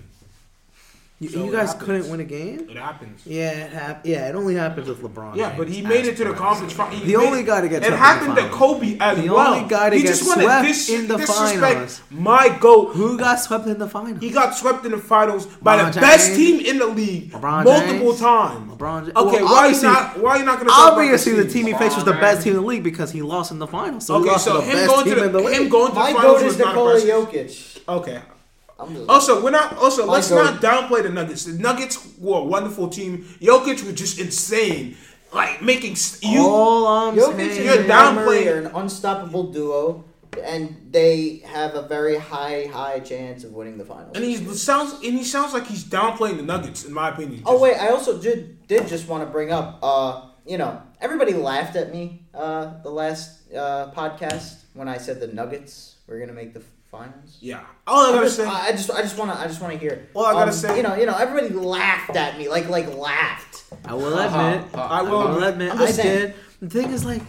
You, 1.17 1.29
So 1.29 1.45
you 1.45 1.51
guys 1.51 1.73
couldn't 1.75 2.09
win 2.09 2.19
a 2.19 2.25
game. 2.25 2.67
It 2.69 2.75
happens. 2.75 3.21
Yeah, 3.25 3.51
it 3.51 3.71
hap- 3.71 4.05
Yeah, 4.05 4.27
it 4.27 4.35
only 4.35 4.55
happens 4.55 4.89
with 4.89 5.01
LeBron. 5.01 5.37
Yeah, 5.37 5.55
but 5.57 5.69
he 5.69 5.81
made 5.81 6.01
as 6.01 6.07
it 6.09 6.17
to 6.17 6.25
the 6.25 6.33
conference 6.33 6.73
final. 6.73 6.99
The 6.99 7.15
only 7.15 7.41
guy 7.43 7.61
to 7.61 7.69
get 7.69 7.83
It 7.83 7.85
swept 7.87 7.93
in 8.23 8.35
the 8.35 8.41
happened 8.41 8.51
to. 8.51 8.57
Kobe 8.57 8.97
as 8.99 9.17
The 9.23 9.29
well. 9.29 9.53
The 9.53 9.57
only 9.59 9.69
guy 9.69 9.89
to 9.91 9.95
he 9.95 10.01
get 10.01 10.09
just 10.09 10.27
wanted 10.27 10.43
swept 10.43 10.67
dis- 10.67 10.89
in 10.89 11.07
the 11.07 11.15
disrespect 11.15 11.61
finals. 11.61 12.01
My 12.11 12.49
goat. 12.59 12.95
Who 12.95 13.17
got 13.17 13.39
swept 13.39 13.65
in 13.67 13.79
the 13.79 13.87
finals? 13.87 14.19
He 14.19 14.29
got 14.29 14.57
swept 14.57 14.83
in 14.83 14.91
the 14.91 14.97
finals 14.97 15.45
by 15.45 15.77
LeBron 15.77 15.93
the 15.93 16.01
best 16.01 16.25
James. 16.27 16.37
team 16.37 16.59
in 16.59 16.79
the 16.79 16.87
league 16.87 17.31
LeBron 17.31 17.63
multiple 17.63 18.07
James. 18.11 18.19
times. 18.19 18.71
LeBron. 18.73 19.03
James. 19.05 19.15
Okay, 19.15 19.41
Well, 19.43 19.53
why 19.53 19.67
are 19.67 19.71
you 19.71 19.81
not? 19.83 20.19
Why 20.19 20.29
are 20.31 20.37
you 20.39 20.43
not 20.45 20.55
going 20.57 20.67
to 20.67 20.73
Obviously, 20.75 21.31
about 21.31 21.43
the 21.47 21.49
team 21.53 21.67
he 21.67 21.73
faced 21.75 21.95
was 21.95 22.03
the 22.03 22.11
LeBron 22.11 22.19
best 22.19 22.43
team 22.43 22.55
in 22.57 22.59
the 22.61 22.65
league 22.67 22.83
because 22.83 23.11
he 23.13 23.21
lost 23.21 23.51
in 23.53 23.59
the 23.59 23.67
finals. 23.67 24.05
So 24.05 24.15
he 24.15 24.19
Okay, 24.23 24.31
lost 24.31 24.43
so 24.43 24.59
him 24.59 24.85
going 24.85 25.05
to 25.07 25.15
the 25.15 25.29
the, 25.29 25.39
league. 25.39 25.55
him 25.61 25.69
going 25.69 25.93
to 25.93 25.95
My 25.97 26.11
the 26.11 26.17
finals 26.19 26.39
goat 26.41 26.45
is 26.45 26.57
was 26.57 26.59
not 26.59 26.75
Nikola. 26.75 26.99
Jokic. 26.99 27.79
Okay. 27.87 28.21
I'm 28.79 28.93
just, 28.93 29.09
Also, 29.09 29.41
we're 29.43 29.51
not. 29.51 29.77
Also, 29.77 30.05
My 30.05 30.13
let's 30.13 30.29
goat. 30.29 30.43
not 30.43 30.61
downplay 30.61 31.03
the 31.03 31.09
Nuggets. 31.09 31.45
The 31.45 31.53
Nuggets 31.57 31.97
were 32.19 32.39
a 32.39 32.43
wonderful 32.43 32.89
team. 32.89 33.23
Jokic 33.41 33.83
was 33.85 33.93
just 33.93 34.19
insane, 34.19 34.97
like 35.33 35.61
making 35.61 35.93
s- 35.93 36.19
you. 36.21 36.41
All 36.41 36.85
I'm 36.87 37.15
Jokic 37.15 37.37
saying, 37.37 37.65
You're 37.65 37.79
and 37.79 37.87
down- 37.87 38.17
downplaying- 38.17 38.51
are 38.53 38.59
an 38.67 38.71
unstoppable 38.75 39.51
duo, 39.53 40.03
and 40.43 40.89
they 40.91 41.41
have 41.45 41.75
a 41.75 41.83
very 41.83 42.17
high, 42.17 42.65
high 42.71 42.99
chance 42.99 43.45
of 43.45 43.53
winning 43.53 43.77
the 43.77 43.85
finals. 43.85 44.11
and 44.15 44.25
he 44.25 44.35
sounds 44.55 44.91
and 45.05 45.17
he 45.17 45.23
sounds 45.23 45.53
like 45.53 45.65
he's 45.67 45.85
downplaying 45.85 46.35
the 46.37 46.43
Nuggets, 46.43 46.83
in 46.83 46.91
my 46.93 47.07
opinion. 47.09 47.43
Oh 47.45 47.57
wait, 47.59 47.77
I 47.77 47.87
also 47.89 48.19
did 48.21 48.67
did 48.67 48.87
just 48.89 49.07
want 49.07 49.23
to 49.23 49.27
bring 49.29 49.51
up. 49.53 49.79
Uh, 49.81 50.21
you 50.45 50.57
know, 50.57 50.81
everybody 50.99 51.33
laughed 51.33 51.77
at 51.77 51.93
me 51.93 52.25
uh, 52.33 52.73
the 52.83 52.89
last 52.89 53.51
uh, 53.53 53.89
podcast 53.95 54.63
when 54.73 54.89
I 54.89 54.97
said 54.97 55.21
the 55.21 55.27
Nuggets 55.27 55.95
were 56.07 56.19
gonna 56.19 56.33
make 56.33 56.53
the 56.53 56.61
finals. 56.97 57.37
Yeah. 57.39 57.61
All 57.87 58.05
I 58.05 58.09
I 58.09 58.11
gotta 58.13 58.25
just, 58.25 58.35
say. 58.37 58.45
I 58.45 58.71
just, 58.71 58.91
I 58.91 59.01
just 59.01 59.17
want 59.17 59.31
to, 59.31 59.37
I 59.37 59.47
just 59.47 59.61
want 59.61 59.73
to 59.73 59.79
hear. 59.79 60.07
All 60.13 60.25
I 60.25 60.33
gotta 60.33 60.51
um, 60.51 60.57
say- 60.57 60.77
you 60.77 60.83
know, 60.83 60.95
you 60.95 61.05
know, 61.05 61.15
everybody 61.17 61.53
laughed 61.53 62.15
at 62.15 62.37
me, 62.37 62.47
like, 62.49 62.69
like 62.69 62.87
laughed. 62.95 63.63
I 63.85 63.93
will 63.93 64.17
admit. 64.17 64.73
Uh-huh. 64.73 64.81
I 64.81 65.01
will 65.01 65.19
Uh-huh. 65.21 65.47
admit. 65.47 65.71
I'm 65.71 65.77
I 65.81 65.85
just 65.85 65.95
saying. 65.97 66.19
did. 66.27 66.35
The 66.61 66.69
thing 66.69 66.91
is, 66.91 67.03
like, 67.05 67.21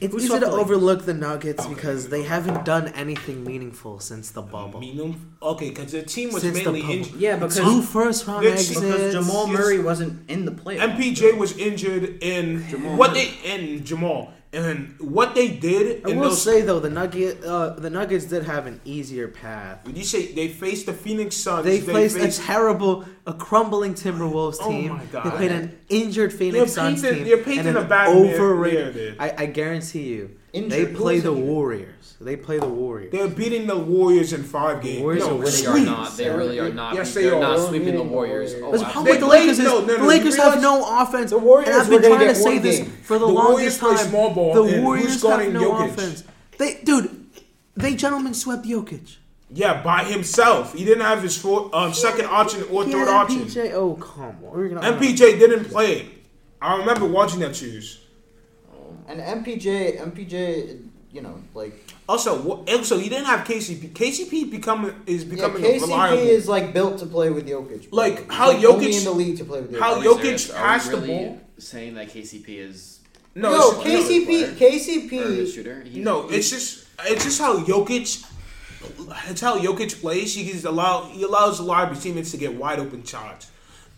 it's 0.00 0.12
Who's 0.12 0.24
easy 0.24 0.32
to 0.34 0.38
swept 0.40 0.52
the 0.52 0.60
overlook 0.60 1.04
the 1.06 1.14
Nuggets 1.14 1.64
Okay. 1.64 1.74
because 1.74 2.08
they 2.08 2.24
haven't 2.24 2.64
done 2.64 2.88
anything 2.88 3.44
meaningful 3.44 4.00
since 4.00 4.30
the 4.32 4.42
bubble. 4.42 4.80
Medium- 4.80 5.36
Okay, 5.40 5.68
because 5.70 5.92
the 5.92 6.02
team 6.02 6.32
was 6.32 6.42
Since 6.42 6.56
mainly 6.56 6.80
bubble. 6.82 6.94
injured. 6.94 7.14
Yeah, 7.20 7.36
because 7.36 7.56
Two 7.56 7.82
first 7.82 8.26
round 8.26 8.44
exits. 8.44 8.80
because 8.80 9.12
Jamal. 9.14 9.46
Murray 9.46 9.78
wasn't 9.78 10.28
in 10.28 10.44
the 10.44 10.50
playoffs. 10.50 10.96
MPJ 10.96 11.38
was 11.38 11.56
injured 11.56 12.18
in 12.22 12.66
Jamal 12.68 12.96
what 12.96 13.12
Murray. 13.12 13.30
they 13.44 13.54
in 13.54 13.84
Jamal 13.84 14.32
and 14.52 14.94
what 15.00 15.34
they 15.34 15.48
did 15.48 16.04
I 16.04 16.10
will 16.14 16.28
those. 16.30 16.42
say 16.42 16.60
though, 16.60 16.78
the 16.78 16.90
Nugget, 16.90 17.42
uh, 17.42 17.70
the 17.70 17.88
Nuggets 17.88 18.26
did 18.26 18.44
have 18.44 18.66
an 18.66 18.80
easier 18.84 19.28
path. 19.28 19.84
When 19.86 19.96
you 19.96 20.04
say 20.04 20.32
they 20.32 20.48
faced 20.48 20.86
the 20.86 20.92
Phoenix 20.92 21.36
Suns, 21.36 21.64
They 21.64 21.78
they, 21.78 21.92
faced 21.92 22.18
faced 22.18 22.40
a 22.40 22.42
terrible, 22.44 23.04
a 23.26 23.32
crumbling 23.34 23.94
Timberwolves 23.94 24.56
Oh 24.60 24.70
team. 24.70 24.92
my 24.92 25.04
God. 25.06 25.24
They 25.24 25.30
played 25.30 25.52
an 25.52 25.78
injured 25.88 26.32
Phoenix 26.32 26.56
You're 26.56 26.66
Suns 26.66 27.02
team. 27.02 27.24
you're 27.26 27.38
painting 27.38 27.68
and 27.68 27.78
a 27.78 27.84
bad 27.84 28.14
mirror- 28.14 28.34
overrated. 28.34 28.94
mirror, 28.96 29.10
dude. 29.10 29.16
I, 29.20 29.34
I 29.38 29.46
guarantee 29.46 30.08
you, 30.14 30.36
Injured? 30.52 30.70
they 30.72 30.92
play 30.94 31.20
the 31.20 31.30
injured? 31.32 31.46
Warriors. 31.46 32.16
They 32.20 32.36
play 32.36 32.58
the 32.58 32.68
Warriors. 32.68 33.10
they're 33.12 33.28
beating 33.28 33.66
the 33.66 33.76
Warriors 33.78 34.32
in 34.32 34.42
five 34.44 34.82
games. 34.82 35.02
Warriors 35.02 35.26
no, 35.26 35.32
are 35.32 35.42
winning 35.42 35.62
They 35.62 35.66
are 35.66 35.84
not. 35.84 36.16
They 36.16 36.30
really 36.30 36.58
are 36.60 36.72
not. 36.72 36.94
Yes, 36.94 37.14
they 37.14 37.22
They're 37.22 37.38
not 37.40 37.56
They're 37.58 37.68
sweeping 37.68 37.86
the 37.86 37.92
beating 37.92 38.06
the 38.08 38.12
Warriors. 38.12 38.54
Warriors. 38.54 38.62
Oh, 38.64 38.78
That's 38.84 38.96
wow. 38.96 39.02
with 39.04 39.20
the 39.20 39.26
Lakers 39.26 39.58
is. 39.58 39.64
no, 39.64 39.80
no, 39.84 39.96
the 39.98 40.04
Lakers 40.04 40.36
have 40.36 40.60
no 40.62 41.00
offense. 41.02 41.30
The 41.30 41.38
Warriors 41.38 41.68
and 41.68 41.76
I've 41.80 41.90
been 41.90 42.02
trying 42.02 42.28
to 42.28 42.34
say 42.34 42.58
this 42.58 42.78
game. 42.78 42.90
for 42.90 43.18
the, 43.18 43.26
The 43.26 43.32
longest 43.32 43.50
Warriors 43.52 43.78
play 43.78 43.94
time. 43.96 44.08
small 44.08 44.34
ball, 44.34 44.54
the 44.54 44.62
and 44.62 44.70
who's 44.72 44.82
Warriors 44.84 45.12
have 45.14 45.22
guarding 45.22 45.52
no 45.52 45.72
Jokic? 45.72 45.88
offense. 45.90 46.24
They, 46.58 46.74
dude, 46.84 47.26
they 47.76 47.94
gentlemen 47.96 48.34
swept 48.34 48.64
Jokic. 48.66 49.16
Yeah, 49.54 49.82
by 49.82 50.04
himself. 50.04 50.72
He 50.74 50.84
didn't 50.84 51.04
have 51.04 51.22
his 51.22 51.36
four, 51.36 51.68
um, 51.74 51.92
second 51.92 52.26
option 52.26 52.64
or 52.70 52.84
third 52.84 53.08
option. 53.08 53.40
MPJ. 53.44 53.72
Oh 53.72 53.94
come 53.94 54.36
on, 54.44 54.50
We're 54.52 54.68
MPJ 54.70 55.38
didn't 55.38 55.64
play. 55.66 56.08
I 56.60 56.78
remember 56.78 57.06
watching 57.06 57.40
that 57.40 57.54
series. 57.56 57.98
And 59.08 59.20
MPJ, 59.20 59.98
MPJ, 60.00 60.80
you 61.12 61.20
know, 61.20 61.42
like 61.54 61.74
Also, 62.08 62.40
wha- 62.40 62.64
also 62.72 62.98
he 62.98 63.08
didn't 63.10 63.26
have 63.26 63.46
KCP. 63.46 63.92
KCP 63.92 64.50
become 64.50 65.02
is 65.06 65.24
yeah, 65.24 65.30
becoming 65.34 65.62
KCP 65.62 65.80
reliable. 65.82 66.18
is 66.22 66.48
like 66.48 66.72
built 66.72 66.98
to 67.00 67.06
play 67.06 67.28
with 67.30 67.46
Jokic. 67.46 67.90
bro. 67.90 67.98
Like, 67.98 68.30
how 68.30 68.48
like, 68.52 68.64
only 68.64 68.86
Jokic- 68.86 68.98
in 68.98 69.04
the 69.04 69.10
league 69.12 69.36
to 69.38 69.44
play 69.44 69.60
with 69.60 69.72
Jokic. 69.72 69.80
how 69.80 69.94
Are 69.94 70.00
we 70.00 70.06
Jokic 70.06 70.20
serious? 70.22 70.50
Are 70.50 70.52
we 70.54 70.58
passed 70.60 70.90
the 70.92 70.96
ball? 70.98 71.40
Saying 71.58 71.94
that 71.94 72.08
KCP 72.08 72.48
is 72.48 73.00
no, 73.34 73.50
no, 73.50 73.82
it's, 73.82 74.08
KCP, 74.08 74.42
or 74.42 74.54
KCP. 74.56 75.54
shooter. 75.54 75.80
He- 75.82 76.00
no, 76.00 76.28
it's 76.28 76.48
just 76.50 76.86
it's 77.04 77.24
just 77.24 77.40
how 77.40 77.58
Jokic. 77.64 78.24
It's 79.28 79.40
how 79.40 79.58
Jokic 79.58 80.00
plays. 80.00 80.34
He 80.34 80.44
gives 80.44 80.64
allow 80.64 81.04
he 81.04 81.22
allows 81.22 81.58
a 81.58 81.62
lot 81.62 81.84
of 81.84 81.94
his 81.94 82.02
teammates 82.02 82.30
to 82.32 82.36
get 82.36 82.54
wide 82.54 82.78
open 82.78 83.04
shots, 83.04 83.50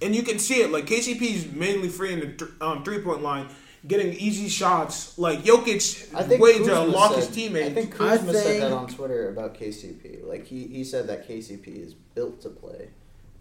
and 0.02 0.14
you 0.14 0.22
can 0.22 0.38
see 0.38 0.60
it. 0.60 0.70
Like 0.70 0.86
KCP 0.86 1.22
is 1.22 1.52
mainly 1.52 1.88
free 1.88 2.12
in 2.12 2.20
the 2.20 2.26
th- 2.26 2.50
um, 2.60 2.84
three 2.84 3.00
point 3.00 3.22
line, 3.22 3.48
getting 3.86 4.12
easy 4.14 4.48
shots. 4.48 5.18
Like 5.18 5.40
Jokic, 5.42 6.14
I 6.14 6.22
think 6.22 6.42
way 6.42 6.54
to 6.54 6.58
Kuzma 6.64 6.80
unlock 6.82 7.12
said, 7.12 7.18
his 7.18 7.28
teammates. 7.28 7.70
I 7.70 7.72
think 7.74 7.94
I 7.94 8.16
Kuzma 8.16 8.32
said 8.32 8.62
that 8.62 8.72
on 8.72 8.88
Twitter 8.88 9.28
about 9.30 9.54
KCP. 9.54 10.26
Like 10.26 10.46
he, 10.46 10.66
he 10.66 10.84
said 10.84 11.06
that 11.08 11.28
KCP 11.28 11.82
is 11.82 11.94
built 11.94 12.40
to 12.42 12.48
play 12.50 12.88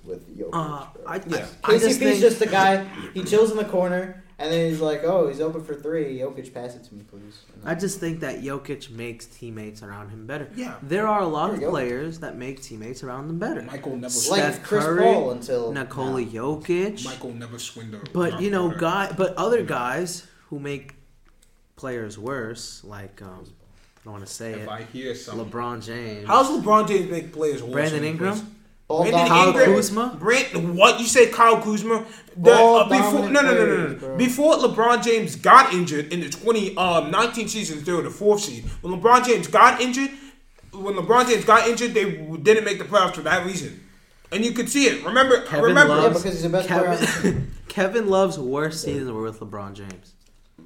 with 0.04 0.38
Jokic. 0.38 0.50
Uh, 0.54 0.88
bro. 0.94 1.04
I, 1.08 1.16
Yeah. 1.28 1.46
I 1.64 1.78
just 1.78 1.86
KCP's 1.86 1.98
think, 1.98 2.20
just 2.20 2.42
a 2.42 2.48
guy. 2.48 2.86
He 3.14 3.24
chills 3.24 3.52
in 3.52 3.58
the 3.58 3.66
corner, 3.66 4.23
and 4.44 4.52
then 4.52 4.70
he's 4.70 4.82
like, 4.82 5.04
"Oh, 5.06 5.30
he's 5.30 5.40
open 5.40 5.64
for 5.64 5.74
three. 5.74 6.20
Jokic, 6.20 6.54
pass 6.54 6.76
it 6.76 6.84
to 6.86 6.94
me, 6.94 7.04
please." 7.04 7.46
I 7.64 7.76
just 7.76 8.00
think 8.00 8.20
that 8.20 8.42
Jokic 8.42 8.90
makes 8.92 9.26
teammates 9.26 9.82
around 9.82 10.10
him 10.10 10.28
better. 10.28 10.50
Yeah. 10.54 10.76
There 10.84 11.08
are 11.08 11.22
a 11.22 11.28
lot 11.28 11.54
of 11.54 11.62
players 11.62 12.20
that 12.20 12.36
make 12.36 12.62
teammates 12.62 13.04
around 13.04 13.28
them 13.28 13.40
better. 13.40 13.62
Michael 13.62 13.96
never 13.96 14.10
Steph 14.10 14.56
like 14.56 14.64
Chris 14.64 14.84
Curry, 14.84 15.04
Paul 15.04 15.32
until 15.32 15.72
Nikola 15.72 16.22
now. 16.22 16.28
Jokic. 16.28 17.06
Michael 17.06 17.34
never 17.34 17.58
swindled. 17.58 18.12
But 18.12 18.42
you 18.42 18.52
know, 18.52 18.70
guy, 18.70 19.14
but 19.18 19.34
other 19.36 19.64
guys 19.64 20.28
who 20.50 20.60
make 20.60 20.96
players 21.78 22.20
worse, 22.20 22.84
like 22.84 23.22
um, 23.22 23.46
I 23.48 24.04
don't 24.04 24.14
want 24.14 24.26
to 24.26 24.32
say 24.32 24.52
it. 24.52 24.58
If 24.58 24.64
it, 24.64 24.70
I 24.70 24.84
hear 24.84 25.16
something, 25.16 25.50
LeBron 25.50 25.86
James, 25.86 26.28
how's 26.28 26.50
LeBron 26.50 26.90
James 26.90 27.10
make 27.10 27.32
players 27.32 27.64
worse? 27.64 27.72
Brandon 27.72 27.94
than 27.96 28.04
he 28.04 28.10
Ingram? 28.10 28.56
Plays? 28.88 29.12
Ball 29.12 29.12
Brandon 29.12 29.28
Kyle 29.28 29.48
Ingram- 29.50 29.76
Kuzma? 29.76 30.18
Brand, 30.20 30.78
what 30.78 31.00
you 31.00 31.06
say, 31.06 31.30
Kyle 31.30 31.62
Kuzma? 31.62 32.06
The, 32.36 32.52
uh, 32.52 32.90
before, 32.90 33.30
no, 33.30 33.32
dominant 33.32 33.34
no, 33.34 33.42
no, 33.42 33.48
no, 33.52 33.54
players, 33.56 33.92
no, 34.02 34.08
bro. 34.08 34.18
Before 34.18 34.56
LeBron 34.56 35.04
James 35.04 35.36
got 35.36 35.74
injured 35.74 36.12
in 36.12 36.20
the 36.22 36.30
2019 36.30 37.48
season, 37.48 37.84
they 37.84 37.92
were 37.92 38.02
the 38.02 38.10
fourth 38.10 38.42
seed. 38.42 38.66
When 38.82 39.00
LeBron 39.00 39.26
James 39.26 39.48
got 39.48 39.82
injured, 39.82 40.10
when 40.74 40.96
LeBron 40.96 41.28
James 41.28 41.46
got 41.46 41.68
injured, 41.68 41.94
they 41.94 42.06
didn't 42.42 42.64
make 42.66 42.80
the 42.80 42.86
playoffs 42.86 43.16
for 43.16 43.22
that 43.22 43.46
reason. 43.46 43.80
And 44.32 44.44
you 44.44 44.52
could 44.52 44.68
see 44.68 44.86
it. 44.86 45.06
Remember, 45.06 45.42
Kevin 45.42 45.66
remember. 45.66 45.96
Yeah, 46.02 46.08
because 46.08 46.24
he's 46.24 46.42
the 46.42 46.50
best 46.50 46.68
player 46.68 46.98
Kevin, 46.98 47.52
Kevin 47.68 48.08
Love's 48.08 48.40
worst 48.40 48.82
seasons 48.82 49.12
were 49.12 49.22
with 49.22 49.40
LeBron 49.40 49.74
James. 49.74 50.14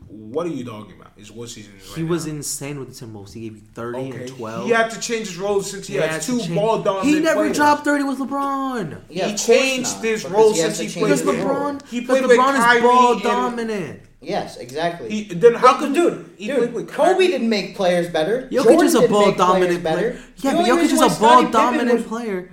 What 0.09 0.45
are 0.45 0.49
you 0.49 0.63
talking 0.63 0.95
about? 0.99 1.11
Is 1.17 1.31
what 1.31 1.49
season 1.49 1.73
is 1.79 1.87
right 1.89 1.97
He 1.97 2.03
was 2.03 2.25
now. 2.27 2.33
insane 2.33 2.79
with 2.79 2.97
the 2.97 3.05
Timberwolves. 3.05 3.33
He 3.33 3.41
gave 3.41 3.55
you 3.55 3.61
30 3.73 3.97
Okay. 3.99 4.19
and 4.19 4.27
12. 4.29 4.65
He 4.65 4.71
had 4.71 4.91
to 4.91 4.99
change 4.99 5.27
his 5.27 5.37
role 5.37 5.61
since 5.61 5.87
he, 5.87 5.93
He 5.93 5.99
has 5.99 6.11
had 6.11 6.21
two 6.21 6.39
change- 6.39 6.55
ball 6.55 6.77
dominant 6.81 7.01
players. 7.03 7.15
He 7.17 7.23
never 7.23 7.39
players. 7.41 7.57
dropped 7.57 7.83
30 7.85 8.03
with 8.03 8.19
LeBron. 8.19 9.01
Yeah, 9.09 9.27
He 9.27 9.35
changed 9.35 9.95
not, 9.95 10.03
his 10.05 10.25
role 10.25 10.53
he 10.53 10.59
since 10.59 10.79
he 10.79 10.87
played 10.87 11.03
Because 11.05 11.19
his 11.19 11.27
with- 11.27 11.35
LeBron, 11.39 11.81
He 11.89 11.99
because 12.01 12.19
played 12.19 12.27
with 12.29 12.37
LeBron 12.37 12.55
Kyrie 12.55 12.77
is 12.77 12.83
ball 12.83 13.13
and- 13.13 13.23
dominant. 13.23 13.99
Yes, 14.21 14.57
exactly. 14.57 15.09
He, 15.09 15.23
then 15.33 15.53
how 15.55 15.73
But 15.73 15.79
could 15.79 15.93
dude, 15.93 16.29
he 16.37 16.47
dude, 16.47 16.73
with 16.73 16.87
Kobe 16.89 17.13
Kyrie? 17.13 17.27
didn't 17.27 17.49
make 17.49 17.75
players 17.75 18.09
better. 18.09 18.47
Jokic 18.51 18.63
Jordan 18.63 18.85
is 18.87 18.95
a 18.95 19.07
ball 19.07 19.31
dominant 19.33 19.83
better. 19.83 19.99
player. 20.11 20.19
Yeah, 20.37 20.51
The 20.51 20.57
but 20.57 20.65
Jokic 20.67 20.83
is 20.83 20.93
a 21.17 21.19
ball 21.19 21.37
Pippen 21.37 21.51
dominant 21.51 21.93
was- 21.99 22.03
player. 22.07 22.51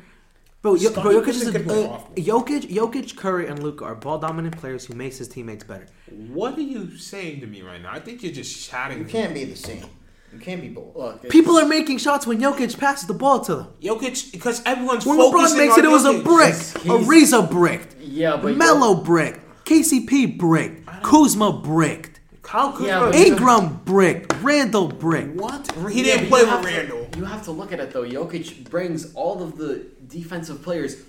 Bro, 0.65 0.77
Yo- 0.77 0.91
Scottie 0.93 1.03
bro 1.11 1.21
Jokic 1.21 1.53
Pippen 1.53 1.71
is 1.71 1.85
a, 1.85 1.91
uh. 1.91 2.01
Jokic, 2.17 2.71
Jokic, 2.71 3.17
Curry, 3.17 3.49
and 3.49 3.63
Luka 3.63 3.85
are 3.85 3.95
ball 3.95 4.19
dominant 4.19 4.57
players 4.57 4.87
who 4.87 4.95
makes 4.95 5.19
his 5.19 5.29
teammates 5.29 5.63
better. 5.63 5.87
What 6.11 6.57
are 6.57 6.63
you 6.63 6.97
saying 6.97 7.41
to 7.43 7.47
me 7.47 7.61
right 7.61 7.83
now? 7.83 7.93
I 7.93 8.01
think 8.01 8.23
you're 8.23 8.33
just 8.33 8.67
chatting. 8.71 8.99
You 9.01 9.05
can't 9.05 9.35
be 9.35 9.45
the 9.45 9.57
same. 9.57 9.85
You 10.33 10.39
can't 10.39 10.63
be 10.63 10.71
both. 10.71 10.97
Look, 10.97 11.29
People 11.29 11.59
are 11.59 11.67
making 11.67 11.99
shots 11.99 12.27
when 12.27 12.41
Jokic 12.41 12.79
passes 12.79 13.07
the 13.07 13.13
ball 13.13 13.41
to 13.41 13.57
them. 13.57 13.67
Jokic, 13.83 14.33
because 14.33 14.63
everyone's 14.65 15.05
When 15.05 15.19
LeBron 15.19 15.55
makes 15.55 15.75
on 15.75 15.81
it, 15.81 15.85
it 15.85 15.89
was 15.89 16.07
a 16.07 16.15
brick. 16.23 16.55
He's- 16.55 16.73
Ariza 16.87 17.51
bricked. 17.51 17.97
Yeah, 18.01 18.39
but 18.39 18.57
Melo 18.57 18.95
bricked. 18.95 19.41
KCP 19.67 20.39
bricked. 20.39 20.89
Kuzma 21.03 21.53
bricked. 21.63 22.21
How 22.47 22.73
could 22.73 22.87
Yeah, 22.87 23.07
you- 23.13 23.27
Ingram 23.27 23.81
bricked. 23.85 24.33
Randle 24.43 24.89
bricked. 24.89 25.35
What? 25.37 25.71
He 25.91 25.99
Yeah, 26.07 26.15
didn't 26.17 26.29
play 26.29 26.41
with 26.43 26.49
have 26.51 26.63
to- 26.63 26.67
Randle. 26.69 27.07
you 27.19 27.25
have 27.25 27.43
to 27.45 27.51
look 27.51 27.73
at 27.73 27.81
it 27.81 27.93
though. 27.93 28.05
Jokic 28.05 28.71
brings 28.71 29.13
all 29.15 29.43
of 29.43 29.57
the 29.59 29.85
defensive 30.09 30.63
players 30.63 31.03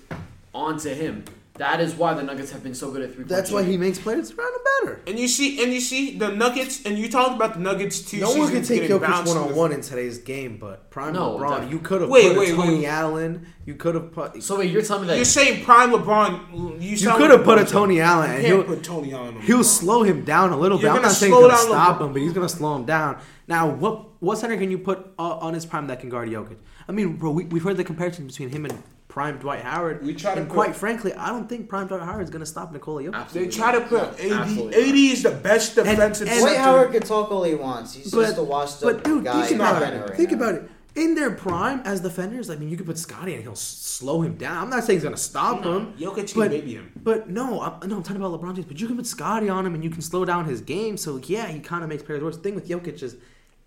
onto 0.54 0.92
him. 0.94 1.24
That 1.54 1.80
is 1.80 1.94
why 1.94 2.12
the 2.12 2.22
Nuggets 2.22 2.50
have 2.52 2.62
been 2.62 2.74
so 2.74 2.90
good 2.90 3.00
at 3.00 3.14
three. 3.14 3.24
That's 3.24 3.50
why 3.50 3.62
he 3.62 3.78
makes 3.78 3.98
players 3.98 4.30
around 4.30 4.52
him 4.52 4.60
better. 4.82 5.00
And 5.06 5.18
you 5.18 5.26
see, 5.26 5.62
and 5.64 5.72
you 5.72 5.80
see 5.80 6.18
the 6.18 6.28
Nuggets, 6.28 6.84
and 6.84 6.98
you 6.98 7.10
talked 7.10 7.34
about 7.34 7.54
the 7.54 7.60
Nuggets 7.60 8.02
two 8.02 8.18
No 8.18 8.26
one 8.28 8.50
can 8.50 8.62
seasons 8.62 8.68
take 8.68 8.80
getting 8.82 8.98
Jokic 8.98 9.26
one 9.26 9.36
on 9.38 9.54
one 9.56 9.72
in 9.72 9.80
today's 9.80 10.18
game, 10.18 10.58
but 10.58 10.90
prime 10.90 11.14
No, 11.14 11.38
LeBron, 11.38 11.60
that- 11.60 11.70
you 11.70 11.78
could 11.78 12.02
have 12.02 12.10
Wait, 12.10 12.28
put 12.28 12.38
wait, 12.40 12.50
a 12.52 12.56
Tony 12.56 12.78
wait. 12.80 12.86
Allen. 12.86 13.46
You 13.64 13.74
could 13.74 13.94
have 13.94 14.12
put. 14.12 14.42
So 14.42 14.58
wait, 14.58 14.70
you're 14.70 14.82
telling 14.82 15.08
me 15.08 15.16
You're 15.16 15.24
saying 15.24 15.64
prime 15.64 15.92
LeBron. 15.92 16.52
You, 16.82 16.90
You 16.94 17.10
could 17.16 17.30
have 17.30 17.42
put 17.44 17.58
a 17.58 17.64
Tony 17.64 18.02
Allen, 18.02 18.28
You 18.28 18.36
and 18.36 18.44
can't 18.44 18.54
he'll 18.66 18.76
put 18.76 18.84
Tony 18.84 19.14
Allen. 19.14 19.36
on 19.36 19.40
he'll 19.40 19.64
slow 19.64 20.02
him 20.02 20.24
down 20.26 20.52
a 20.52 20.58
little 20.58 20.76
bit. 20.76 20.82
You're 20.82 20.90
I'm 20.90 20.96
gonna 20.96 21.08
not 21.08 21.16
saying 21.16 21.32
slow 21.32 21.48
he's 21.48 21.58
gonna 21.64 21.72
stop 21.72 21.98
LeBron. 22.00 22.06
him, 22.08 22.12
but 22.12 22.20
he's 22.22 22.32
gonna 22.34 22.48
slow 22.50 22.76
him 22.76 22.84
down. 22.84 23.18
Now, 23.48 23.70
what 23.70 24.22
what 24.22 24.36
center 24.36 24.58
can 24.58 24.70
you 24.70 24.78
put 24.78 24.98
uh, 25.18 25.38
on 25.38 25.54
his 25.54 25.64
prime 25.64 25.86
that 25.86 26.00
can 26.00 26.10
guard 26.10 26.28
Jokic? 26.28 26.56
I 26.88 26.92
mean, 26.92 27.16
bro, 27.16 27.30
we, 27.32 27.44
we've 27.46 27.62
heard 27.62 27.76
the 27.76 27.84
comparison 27.84 28.26
between 28.26 28.48
him 28.50 28.64
and 28.64 28.82
prime 29.08 29.38
Dwight 29.38 29.62
Howard. 29.62 30.04
We 30.04 30.14
try 30.14 30.34
to 30.34 30.40
and 30.40 30.48
put- 30.48 30.54
quite 30.54 30.76
frankly, 30.76 31.12
I 31.14 31.28
don't 31.28 31.48
think 31.48 31.68
prime 31.68 31.86
Dwight 31.86 32.02
Howard 32.02 32.22
is 32.22 32.30
gonna 32.30 32.46
stop 32.46 32.72
Nikola 32.72 33.02
Jokic. 33.04 33.30
They 33.30 33.48
try 33.48 33.72
to 33.72 33.80
put 33.80 34.02
No, 34.02 34.14
80. 34.18 34.32
absolutely 34.32 34.74
80 34.76 35.06
is 35.08 35.22
the 35.22 35.30
best 35.30 35.74
defensive 35.74 36.28
and- 36.28 36.40
Dwight. 36.40 36.56
Howard 36.58 36.92
can 36.92 37.02
talk 37.02 37.30
all 37.30 37.42
he 37.42 37.54
wants. 37.54 37.94
He's 37.94 38.10
But, 38.12 38.22
just 38.26 38.38
a 38.38 38.42
washed 38.42 38.80
but 38.82 38.96
up 38.96 39.04
dude, 39.04 39.24
guy. 39.24 39.46
think 39.46 39.60
about 39.60 39.82
it. 39.82 40.00
right 40.00 40.16
think 40.16 40.30
now. 40.32 40.36
about 40.36 40.54
it. 40.56 40.70
In 40.94 41.14
their 41.14 41.30
prime 41.30 41.82
as 41.84 42.00
defenders, 42.00 42.48
I 42.48 42.56
mean, 42.56 42.70
you 42.70 42.76
could 42.78 42.86
put 42.86 42.96
Scottie 42.98 43.34
and 43.34 43.42
he'll 43.42 43.54
slow 43.54 44.22
him 44.22 44.36
down. 44.36 44.56
I'm 44.64 44.70
not 44.70 44.82
saying 44.84 44.98
he's 44.98 45.04
gonna 45.04 45.16
stop 45.18 45.62
him. 45.62 45.92
Jokic 45.98 46.32
can 46.32 46.40
but, 46.40 46.50
baby 46.50 46.74
him. 46.74 46.90
But 46.96 47.28
no, 47.28 47.60
I'm, 47.60 47.86
no, 47.88 47.96
I'm 47.96 48.02
talking 48.02 48.16
about 48.22 48.38
LeBron 48.40 48.54
James. 48.54 48.66
But 48.66 48.80
you 48.80 48.86
can 48.86 48.96
put 48.96 49.06
Scottie 49.06 49.50
on 49.50 49.66
him 49.66 49.74
and 49.74 49.84
you 49.84 49.90
can 49.90 50.00
slow 50.00 50.24
down 50.24 50.46
his 50.46 50.62
game. 50.62 50.96
So 50.96 51.18
yeah, 51.26 51.48
he 51.48 51.58
kind 51.60 51.82
of 51.82 51.90
makes 51.90 52.02
players 52.02 52.22
worse. 52.22 52.36
The 52.36 52.42
thing 52.42 52.54
with 52.54 52.66
Jokic 52.68 53.02
is, 53.02 53.16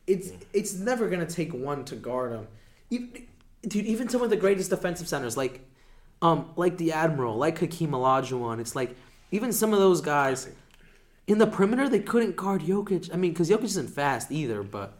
it's 0.07 0.31
it's 0.53 0.73
never 0.73 1.07
gonna 1.07 1.27
take 1.27 1.53
one 1.53 1.85
to 1.85 1.95
guard 1.95 2.31
him. 2.31 2.47
Even, 2.89 3.27
dude, 3.67 3.85
even 3.85 4.09
some 4.09 4.21
of 4.21 4.29
the 4.29 4.35
greatest 4.37 4.69
defensive 4.69 5.07
centers, 5.07 5.37
like 5.37 5.61
um, 6.21 6.49
like 6.55 6.77
the 6.77 6.91
Admiral, 6.91 7.35
like 7.37 7.59
Hakeem 7.59 7.91
Olajuwon, 7.91 8.59
it's 8.59 8.75
like 8.75 8.95
even 9.31 9.51
some 9.53 9.73
of 9.73 9.79
those 9.79 10.01
guys 10.01 10.49
in 11.27 11.37
the 11.37 11.47
perimeter 11.47 11.87
they 11.87 11.99
couldn't 11.99 12.35
guard 12.35 12.61
Jokic. 12.61 13.13
I 13.13 13.17
mean, 13.17 13.31
because 13.31 13.49
Jokic 13.49 13.63
isn't 13.65 13.89
fast 13.89 14.31
either, 14.31 14.63
but 14.63 14.93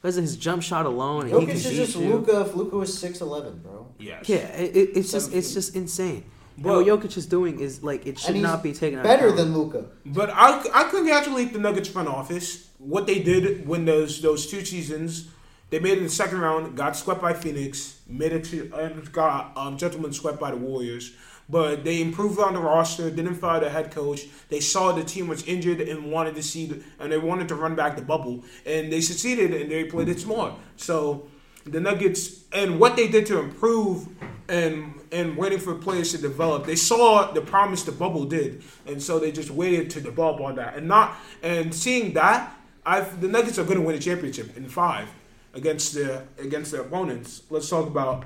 because 0.00 0.16
of 0.16 0.22
his 0.24 0.36
jump 0.36 0.62
shot 0.62 0.86
alone, 0.86 1.22
and 1.22 1.30
he 1.30 1.36
Jokic 1.36 1.46
can 1.46 1.56
is 1.56 1.62
just. 1.76 1.96
Luka 1.96 2.40
if 2.40 2.54
Luka 2.54 2.76
was 2.76 2.96
six 2.96 3.20
eleven, 3.20 3.58
bro. 3.58 3.86
Yes. 3.98 4.28
Yeah, 4.28 4.36
it, 4.56 4.76
it- 4.76 4.96
it's 4.96 5.12
just 5.12 5.32
it's 5.34 5.52
just 5.54 5.76
insane. 5.76 6.24
And 6.56 6.64
But- 6.64 6.72
what 6.76 6.86
Jokic 6.86 7.16
is 7.18 7.26
doing 7.26 7.60
is 7.60 7.82
like 7.82 8.06
it 8.06 8.18
should 8.18 8.36
not 8.36 8.62
be 8.62 8.72
taken 8.72 8.98
out 9.00 9.04
Better 9.04 9.26
account. 9.26 9.36
than 9.36 9.58
Luka. 9.58 9.84
But 10.06 10.30
I, 10.30 10.64
I 10.74 10.84
congratulate 10.88 11.52
the 11.52 11.58
Nuggets 11.58 11.88
front 11.90 12.08
office. 12.08 12.70
What 12.78 13.06
they 13.06 13.18
did 13.20 13.66
when 13.68 13.84
those 13.84 14.22
those 14.22 14.46
two 14.46 14.64
seasons, 14.64 15.28
they 15.70 15.80
made 15.80 15.92
it 15.92 15.98
in 15.98 16.04
the 16.04 16.10
second 16.10 16.40
round, 16.40 16.76
got 16.76 16.96
swept 16.96 17.20
by 17.20 17.32
Phoenix, 17.32 18.00
made 18.06 18.32
it 18.32 18.44
to 18.44 18.72
and 18.74 19.10
got 19.12 19.56
um, 19.56 19.76
gentlemen 19.76 20.12
swept 20.12 20.38
by 20.38 20.50
the 20.50 20.56
Warriors. 20.56 21.12
But 21.48 21.84
they 21.84 22.02
improved 22.02 22.40
on 22.40 22.54
the 22.54 22.60
roster, 22.60 23.08
didn't 23.08 23.36
fire 23.36 23.60
the 23.60 23.70
head 23.70 23.92
coach. 23.92 24.26
They 24.48 24.58
saw 24.58 24.92
the 24.92 25.04
team 25.04 25.28
was 25.28 25.46
injured 25.46 25.80
and 25.80 26.10
wanted 26.10 26.34
to 26.34 26.42
see, 26.42 26.66
the, 26.66 26.82
and 26.98 27.12
they 27.12 27.18
wanted 27.18 27.48
to 27.48 27.54
run 27.54 27.76
back 27.76 27.94
the 27.94 28.02
bubble, 28.02 28.44
and 28.64 28.92
they 28.92 29.00
succeeded 29.00 29.54
and 29.54 29.70
they 29.70 29.84
played 29.84 30.08
it 30.08 30.18
smart. 30.18 30.54
So 30.76 31.28
the 31.64 31.80
Nuggets 31.80 32.44
and 32.52 32.80
what 32.80 32.96
they 32.96 33.08
did 33.08 33.26
to 33.26 33.38
improve 33.38 34.08
and 34.48 34.94
and 35.12 35.36
waiting 35.36 35.58
for 35.58 35.74
players 35.74 36.12
to 36.12 36.18
develop. 36.18 36.64
They 36.66 36.76
saw 36.76 37.32
the 37.32 37.40
promise 37.40 37.82
the 37.84 37.92
bubble 37.92 38.24
did, 38.24 38.62
and 38.86 39.02
so 39.02 39.18
they 39.18 39.32
just 39.32 39.50
waited 39.50 39.90
to 39.90 40.00
develop 40.00 40.40
on 40.40 40.56
that. 40.56 40.76
And 40.76 40.88
not 40.88 41.16
and 41.42 41.74
seeing 41.74 42.12
that, 42.14 42.56
I 42.84 43.00
the 43.00 43.28
Nuggets 43.28 43.58
are 43.58 43.64
going 43.64 43.78
to 43.78 43.84
win 43.84 43.96
a 43.96 44.00
championship 44.00 44.56
in 44.56 44.68
five 44.68 45.08
against 45.56 45.94
the 45.94 46.22
against 46.38 46.70
their 46.72 46.82
opponents. 46.82 47.42
Let's 47.50 47.68
talk 47.68 47.86
about. 47.86 48.24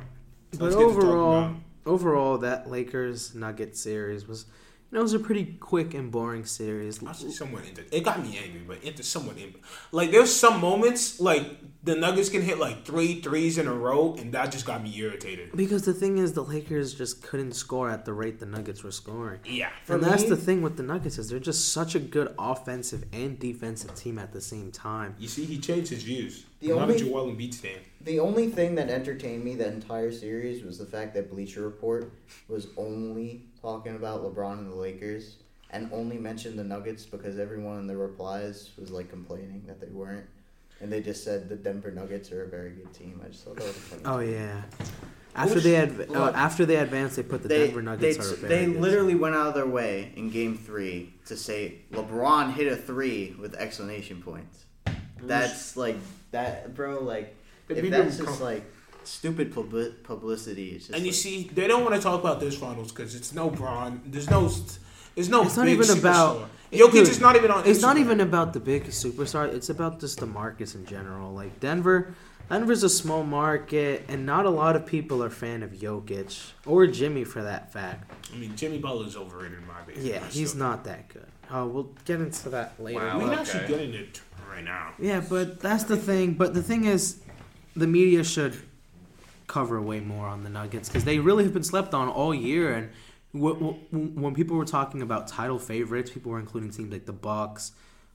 But 0.51 0.61
let's 0.63 0.75
get 0.75 0.81
to 0.83 0.87
overall, 0.89 1.39
about- 1.39 1.57
overall, 1.87 2.39
that 2.39 2.69
Lakers 2.71 3.35
Nuggets 3.35 3.81
series 3.81 4.27
was, 4.27 4.47
you 4.91 4.97
know, 4.97 5.01
it 5.01 5.03
was 5.05 5.15
a 5.15 5.21
pretty 5.21 5.45
quick 5.61 5.95
and 5.95 6.11
boring 6.11 6.45
series. 6.45 7.03
I 7.03 7.13
somewhat 7.13 7.67
into 7.67 7.83
it 7.97 8.03
got 8.05 8.21
me 8.23 8.39
angry, 8.45 8.63
but 8.67 8.83
into 8.83 9.03
somewhat 9.03 9.39
in 9.39 9.55
like 9.93 10.11
there's 10.11 10.35
some 10.35 10.61
moments 10.61 11.21
like 11.21 11.47
the 11.83 11.97
Nuggets 11.97 12.29
can 12.29 12.43
hit 12.43 12.59
like 12.59 12.85
three 12.85 13.23
threes 13.23 13.57
in 13.57 13.67
a 13.67 13.73
row, 13.73 14.15
and 14.19 14.33
that 14.33 14.53
just 14.53 14.67
got 14.67 14.83
me 14.83 14.95
irritated. 14.99 15.51
Because 15.57 15.83
the 15.85 15.95
thing 15.95 16.19
is, 16.19 16.35
the 16.35 16.43
Lakers 16.45 16.93
just 16.95 17.23
couldn't 17.23 17.53
score 17.53 17.89
at 17.89 18.05
the 18.05 18.13
rate 18.13 18.39
the 18.39 18.45
Nuggets 18.47 18.83
were 18.85 18.91
scoring. 18.91 19.41
Yeah, 19.47 19.71
For 19.85 19.95
and 19.95 20.03
that's 20.05 20.25
the 20.25 20.37
thing 20.37 20.61
with 20.61 20.77
the 20.77 20.83
Nuggets 20.83 21.17
is 21.19 21.31
they're 21.31 21.39
just 21.39 21.73
such 21.73 21.95
a 21.95 21.99
good 21.99 22.35
offensive 22.39 23.05
and 23.13 23.39
defensive 23.39 23.95
team 23.95 24.19
at 24.19 24.33
the 24.33 24.41
same 24.43 24.71
time. 24.71 25.15
you 25.19 25.29
see, 25.29 25.45
he 25.47 25.59
changed 25.59 25.91
his 25.91 26.03
views. 26.03 26.45
The 26.61 26.69
Not 26.69 26.83
only- 26.83 26.97
a 26.97 26.99
Joel 26.99 27.27
Embiid 27.33 27.55
stand. 27.55 27.81
The 28.03 28.19
only 28.21 28.49
thing 28.49 28.75
that 28.75 28.91
entertained 28.91 29.43
me 29.45 29.55
that 29.57 29.73
entire 29.73 30.13
series 30.13 30.63
was 30.63 30.79
the 30.79 30.87
fact 30.87 31.15
that 31.15 31.31
Bleacher 31.31 31.63
Report 31.63 32.13
was 32.49 32.69
only 32.77 33.47
talking 33.63 33.97
about 33.97 34.23
LeBron 34.23 34.59
and 34.59 34.71
the 34.71 34.77
Lakers 34.77 35.37
and 35.71 35.89
only 35.93 36.19
mentioned 36.19 36.59
the 36.59 36.65
Nuggets 36.65 37.07
because 37.07 37.39
everyone 37.39 37.79
in 37.79 37.87
the 37.87 37.97
replies 37.97 38.71
was 38.79 38.91
like 38.91 39.09
complaining 39.09 39.63
that 39.67 39.81
they 39.81 39.87
weren't. 39.89 40.27
And 40.81 40.91
they 40.91 41.01
just 41.01 41.25
said 41.25 41.49
the 41.49 41.57
Denver 41.57 41.91
Nuggets 41.91 42.33
are 42.33 42.45
a 42.45 42.49
very 42.49 42.71
good 42.71 42.93
team. 42.95 43.21
I 43.25 43.29
just 43.29 43.45
thought 43.45 43.57
that 43.57 43.65
was 43.67 43.77
a 43.77 43.81
funny. 43.81 44.03
Oh 44.07 44.21
yeah. 44.21 44.63
After 45.35 45.57
Which- 45.57 45.65
they 45.65 45.73
had 45.73 46.09
uh, 46.11 46.33
after 46.35 46.65
they 46.67 46.77
advanced, 46.77 47.17
they 47.17 47.23
put 47.23 47.43
the 47.43 47.49
they, 47.49 47.67
Denver 47.67 47.83
Nuggets 47.83 48.17
they, 48.19 48.25
are 48.25 48.37
very 48.37 48.67
they 48.67 48.67
literally 48.79 49.15
went 49.15 49.35
out 49.35 49.49
of 49.49 49.55
their 49.55 49.67
way 49.67 50.13
in 50.17 50.31
game 50.31 50.57
three 50.57 51.13
to 51.27 51.37
say 51.37 51.83
LeBron 51.93 52.55
hit 52.55 52.67
a 52.73 52.77
three 52.77 53.37
with 53.39 53.55
explanation 53.55 54.23
points. 54.23 54.65
That's 55.23 55.77
like 55.77 55.97
that, 56.31 56.75
bro. 56.75 57.01
Like 57.03 57.37
The 57.69 57.79
if 57.85 57.91
that's 57.91 58.17
just 58.17 58.29
come- 58.29 58.41
like 58.41 58.65
stupid 59.05 59.53
publi- 59.53 60.03
publicity. 60.03 60.71
It's 60.71 60.87
just 60.87 60.97
And 60.97 61.05
you 61.05 61.13
like- 61.13 61.21
see, 61.21 61.51
they 61.53 61.67
don't 61.69 61.85
want 61.85 61.95
to 61.95 62.01
talk 62.01 62.19
about 62.21 62.41
this 62.41 62.57
finals 62.57 62.91
because 62.91 63.15
it's 63.15 63.35
no 63.35 63.51
Braun. 63.51 64.01
There's 64.07 64.31
no. 64.31 64.51
There's 65.21 65.29
no. 65.29 65.43
It's 65.43 65.55
not 65.59 65.67
big 65.67 65.75
even 65.75 65.85
superstar. 65.87 65.99
about- 65.99 66.51
Jokic 66.73 66.93
Dude, 66.93 67.09
is 67.09 67.21
not 67.21 67.37
even 67.37 67.51
on. 67.51 67.67
It's 67.67 67.83
not 67.83 67.99
even 67.99 68.21
about 68.21 68.55
the 68.55 68.61
big 68.61 68.87
superstar. 68.87 69.53
It's 69.53 69.69
about 69.69 70.01
just 70.01 70.19
the 70.19 70.25
markets 70.27 70.75
in 70.75 70.87
general. 70.87 71.35
Like 71.35 71.61
Denver, 71.61 72.15
Denver's 72.49 72.83
a 72.85 72.89
small 72.89 73.23
market, 73.23 74.07
and 74.09 74.25
not 74.25 74.47
a 74.47 74.51
lot 74.51 74.77
of 74.77 74.87
people 74.87 75.23
are 75.23 75.29
fan 75.29 75.63
of 75.63 75.73
Jokic 75.73 76.53
or 76.65 76.87
Jimmy 76.87 77.25
for 77.25 77.43
that 77.43 77.71
fact. 77.71 78.11
I 78.33 78.39
mean, 78.39 78.57
Jimmy 78.57 78.79
Butler's 78.79 79.15
overrated 79.15 79.59
in 79.59 79.67
my 79.67 79.81
opinion. 79.83 80.07
Yeah, 80.07 80.27
he's 80.29 80.53
So- 80.53 80.59
not 80.59 80.85
that 80.85 81.09
good. 81.09 81.27
Oh, 81.53 81.67
we'll 81.67 81.91
get 82.07 82.21
into 82.21 82.49
that 82.51 82.81
later. 82.83 83.01
Wow. 83.01 83.19
We 83.19 83.25
Okay. 83.25 83.31
can 83.35 83.39
actually 83.41 83.67
get 83.69 83.81
into 83.81 83.99
it 83.99 84.21
right 84.51 84.65
now. 84.65 84.93
Yeah, 84.99 85.21
but 85.29 85.61
that's 85.61 85.85
the 85.85 85.97
thing. 85.99 86.33
But 86.35 86.55
the 86.55 86.63
thing 86.63 86.85
is, 86.85 87.17
the 87.77 87.89
media 87.89 88.23
should 88.25 88.57
cover 89.49 89.83
way 89.83 89.99
more 90.01 90.29
on 90.29 90.45
the 90.45 90.51
Nuggets 90.51 90.89
because 90.89 91.05
they 91.05 91.19
really 91.19 91.43
have 91.45 91.53
been 91.53 91.65
slept 91.65 91.93
on 91.93 92.09
all 92.09 92.33
year. 92.33 92.73
And 92.73 92.85
w- 92.85 92.89
w- 92.89 92.95
when 93.33 94.35
people 94.35 94.57
were 94.57 94.65
talking 94.65 95.03
about 95.03 95.29
title 95.29 95.59
favorites, 95.59 96.11
people 96.11 96.33
were 96.33 96.41
including 96.41 96.71
teams 96.71 96.93
like 96.93 97.07
the 97.07 97.13
Bucks, 97.13 97.73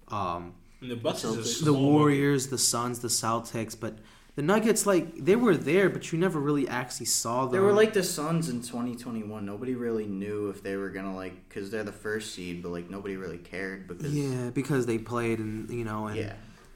um, 0.10 0.54
And 0.82 0.92
the 0.92 0.96
Bucks 0.96 1.24
is 1.24 1.36
the 1.62 1.72
small 1.72 1.82
Warriors, 1.82 2.48
the 2.48 2.58
Suns, 2.58 3.00
the 3.00 3.08
Celtics. 3.08 3.80
But 3.80 3.98
the 4.36 4.42
Nuggets, 4.42 4.86
like 4.86 5.16
they 5.16 5.38
were 5.38 5.56
there, 5.56 5.90
but 5.90 6.12
you 6.12 6.20
never 6.20 6.40
really 6.40 6.68
actually 6.68 7.06
saw 7.06 7.46
them. 7.46 7.54
They 7.54 7.60
were 7.60 7.72
like 7.72 7.94
the 7.94 8.04
Suns 8.04 8.50
in 8.50 8.62
2021. 8.62 9.46
Nobody 9.46 9.76
really 9.76 10.06
knew 10.06 10.50
if 10.50 10.62
they 10.62 10.76
were 10.76 10.90
gonna 10.90 11.16
like 11.16 11.48
because 11.48 11.72
they're 11.72 11.84
the 11.84 11.94
first 11.94 12.36
seed, 12.36 12.62
but 12.62 12.74
like 12.74 12.90
nobody 12.90 13.16
really 13.16 13.38
cared 13.38 13.88
because 13.88 14.14
yeah, 14.14 14.50
because 14.50 14.86
they 14.86 14.98
played 14.98 15.40
and 15.40 15.70
you 15.70 15.86
know 15.86 16.08
and 16.08 16.18
yeah. 16.18 16.34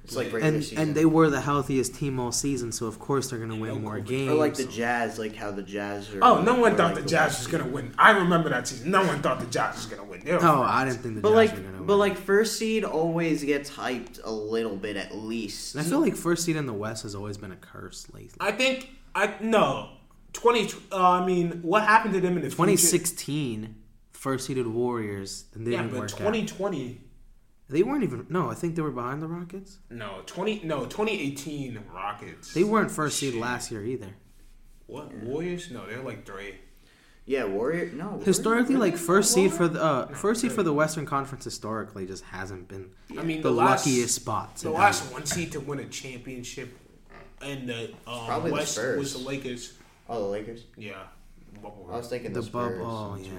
It's 0.10 0.16
like 0.18 0.34
regular 0.34 0.54
and 0.56 0.64
season. 0.64 0.78
and 0.80 0.96
they 0.96 1.06
were 1.06 1.30
the 1.30 1.42
healthiest 1.42 1.96
team 1.96 2.20
all 2.20 2.32
season, 2.32 2.72
so 2.72 2.86
of 2.88 3.00
course 3.00 3.30
they're 3.30 3.40
gonna 3.40 3.56
win 3.56 3.74
no 3.76 3.80
more 3.80 3.98
COVID. 4.00 4.06
games. 4.08 4.32
or 4.32 4.36
like 4.36 4.56
the 4.56 4.66
Jazz, 4.66 5.18
like 5.20 5.36
how 5.36 5.52
the 5.52 5.62
Jazz 5.62 6.14
are. 6.16 6.20
Oh, 6.24 6.42
no 6.42 6.56
one 6.56 6.76
thought 6.76 6.88
like 6.88 6.96
the 6.96 7.02
the 7.04 7.08
Jazz 7.10 7.38
was 7.38 7.48
gonna 7.48 7.68
win. 7.68 7.94
I 7.98 8.12
remember 8.12 8.50
that 8.50 8.68
season. 8.68 8.92
No 8.92 9.06
one 9.06 9.22
thought 9.22 9.40
the 9.40 9.46
Jazz 9.46 9.76
was 9.76 9.86
gonna 9.86 10.04
win. 10.04 10.22
They 10.26 10.34
were 10.34 10.40
Oh, 10.44 10.62
I 10.64 10.84
didn't 10.86 11.00
think 11.02 11.16
the 11.16 11.22
But 11.22 11.30
Jazz 11.30 11.36
like, 11.36 11.52
were 11.52 11.64
gonna 11.64 11.78
win. 11.78 11.86
but 11.88 11.98
like 11.98 12.18
first 12.18 12.58
seed 12.58 12.84
always 12.84 13.44
gets 13.44 13.70
hyped 13.70 14.20
a 14.24 14.32
little 14.32 14.76
bit 14.76 14.98
at 14.98 15.16
least. 15.16 15.76
And 15.76 15.86
I 15.86 15.90
feel 15.90 16.00
like 16.02 16.16
first 16.16 16.44
seed 16.46 16.56
in 16.56 16.66
the 16.66 16.74
West 16.74 17.04
has 17.04 17.16
always 17.16 17.38
been 17.38 17.52
a 17.52 17.56
curse 17.58 18.08
lately. 18.14 18.38
I 18.40 18.52
think 18.52 18.90
I 19.16 19.36
no 19.42 19.90
twenty. 20.34 20.70
Uh, 20.92 20.98
I 21.10 21.26
mean, 21.26 21.62
what 21.62 21.84
happened 21.84 22.14
to 22.16 22.20
them 22.22 22.36
in 22.36 22.42
the 22.42 22.50
future? 22.50 22.58
2016, 22.58 23.76
first 24.12 24.48
seeded 24.48 24.68
Warriors, 24.68 25.46
and 25.54 25.66
they 25.66 25.72
Yeah, 25.72 25.78
didn't 25.84 25.92
but 25.92 26.00
work 26.02 26.12
out. 26.14 26.18
Twenty 27.70 27.78
twenty. 27.78 27.84
They 27.84 27.84
weren't 27.84 28.04
even. 28.04 28.26
No, 28.30 28.50
I 28.50 28.56
think 28.56 28.76
they 28.76 28.82
were 28.82 28.92
behind 28.92 29.22
the 29.22 29.28
Rockets. 29.28 29.80
No, 29.90 30.22
twenty. 30.26 30.62
No, 30.64 30.86
twenty 30.86 31.20
eighteen 31.20 31.80
Rockets. 31.94 32.54
They 32.54 32.64
weren't 32.64 32.92
first 32.92 33.20
seed 33.20 33.36
last 33.36 33.72
year 33.72 33.84
either. 33.84 34.10
what 34.88 35.14
Warriors? 35.14 35.70
No, 35.72 35.86
they're 35.86 36.02
like 36.04 36.26
three. 36.26 36.56
yeah, 37.26 37.46
Warrior. 37.46 37.92
No, 37.94 38.08
Warrior- 38.10 38.26
Historically, 38.26 38.76
like 38.76 38.98
first 38.98 39.34
seed 39.34 39.52
for 39.54 39.68
the 39.68 39.82
uh, 39.84 40.08
No, 40.10 40.16
first 40.16 40.42
seed 40.42 40.52
for 40.52 40.64
the 40.64 40.74
Western 40.74 41.06
Conference 41.06 41.44
historically 41.44 42.06
just 42.08 42.24
hasn't 42.26 42.68
been 42.68 42.90
I 43.18 43.22
mean, 43.24 43.38
the, 43.42 43.50
the, 43.50 43.52
last, 43.56 43.86
luckiest 43.86 44.16
spot. 44.16 44.56
The 44.58 44.70
be. 44.70 44.76
last 44.76 45.12
one 45.14 45.26
seed 45.26 45.52
to 45.54 45.60
win 45.60 45.80
a 45.80 45.86
championship 45.86 46.76
in 47.46 47.68
the 47.68 47.92
um, 48.08 48.26
Probably 48.26 48.52
West 48.52 48.74
Spurs. 48.74 48.98
was 49.00 49.14
the 49.14 49.20
Lakers. 49.30 49.74
Oh, 50.10 50.24
the 50.24 50.28
Lakers. 50.30 50.64
Yeah. 50.76 50.94
I 51.64 51.98
was 51.98 52.08
thinking 52.08 52.32
The 52.34 52.40
the, 52.42 52.46
Spurs. 52.46 52.78
bubble, 52.80 52.90
oh, 52.90 53.16
yeah. 53.22 53.30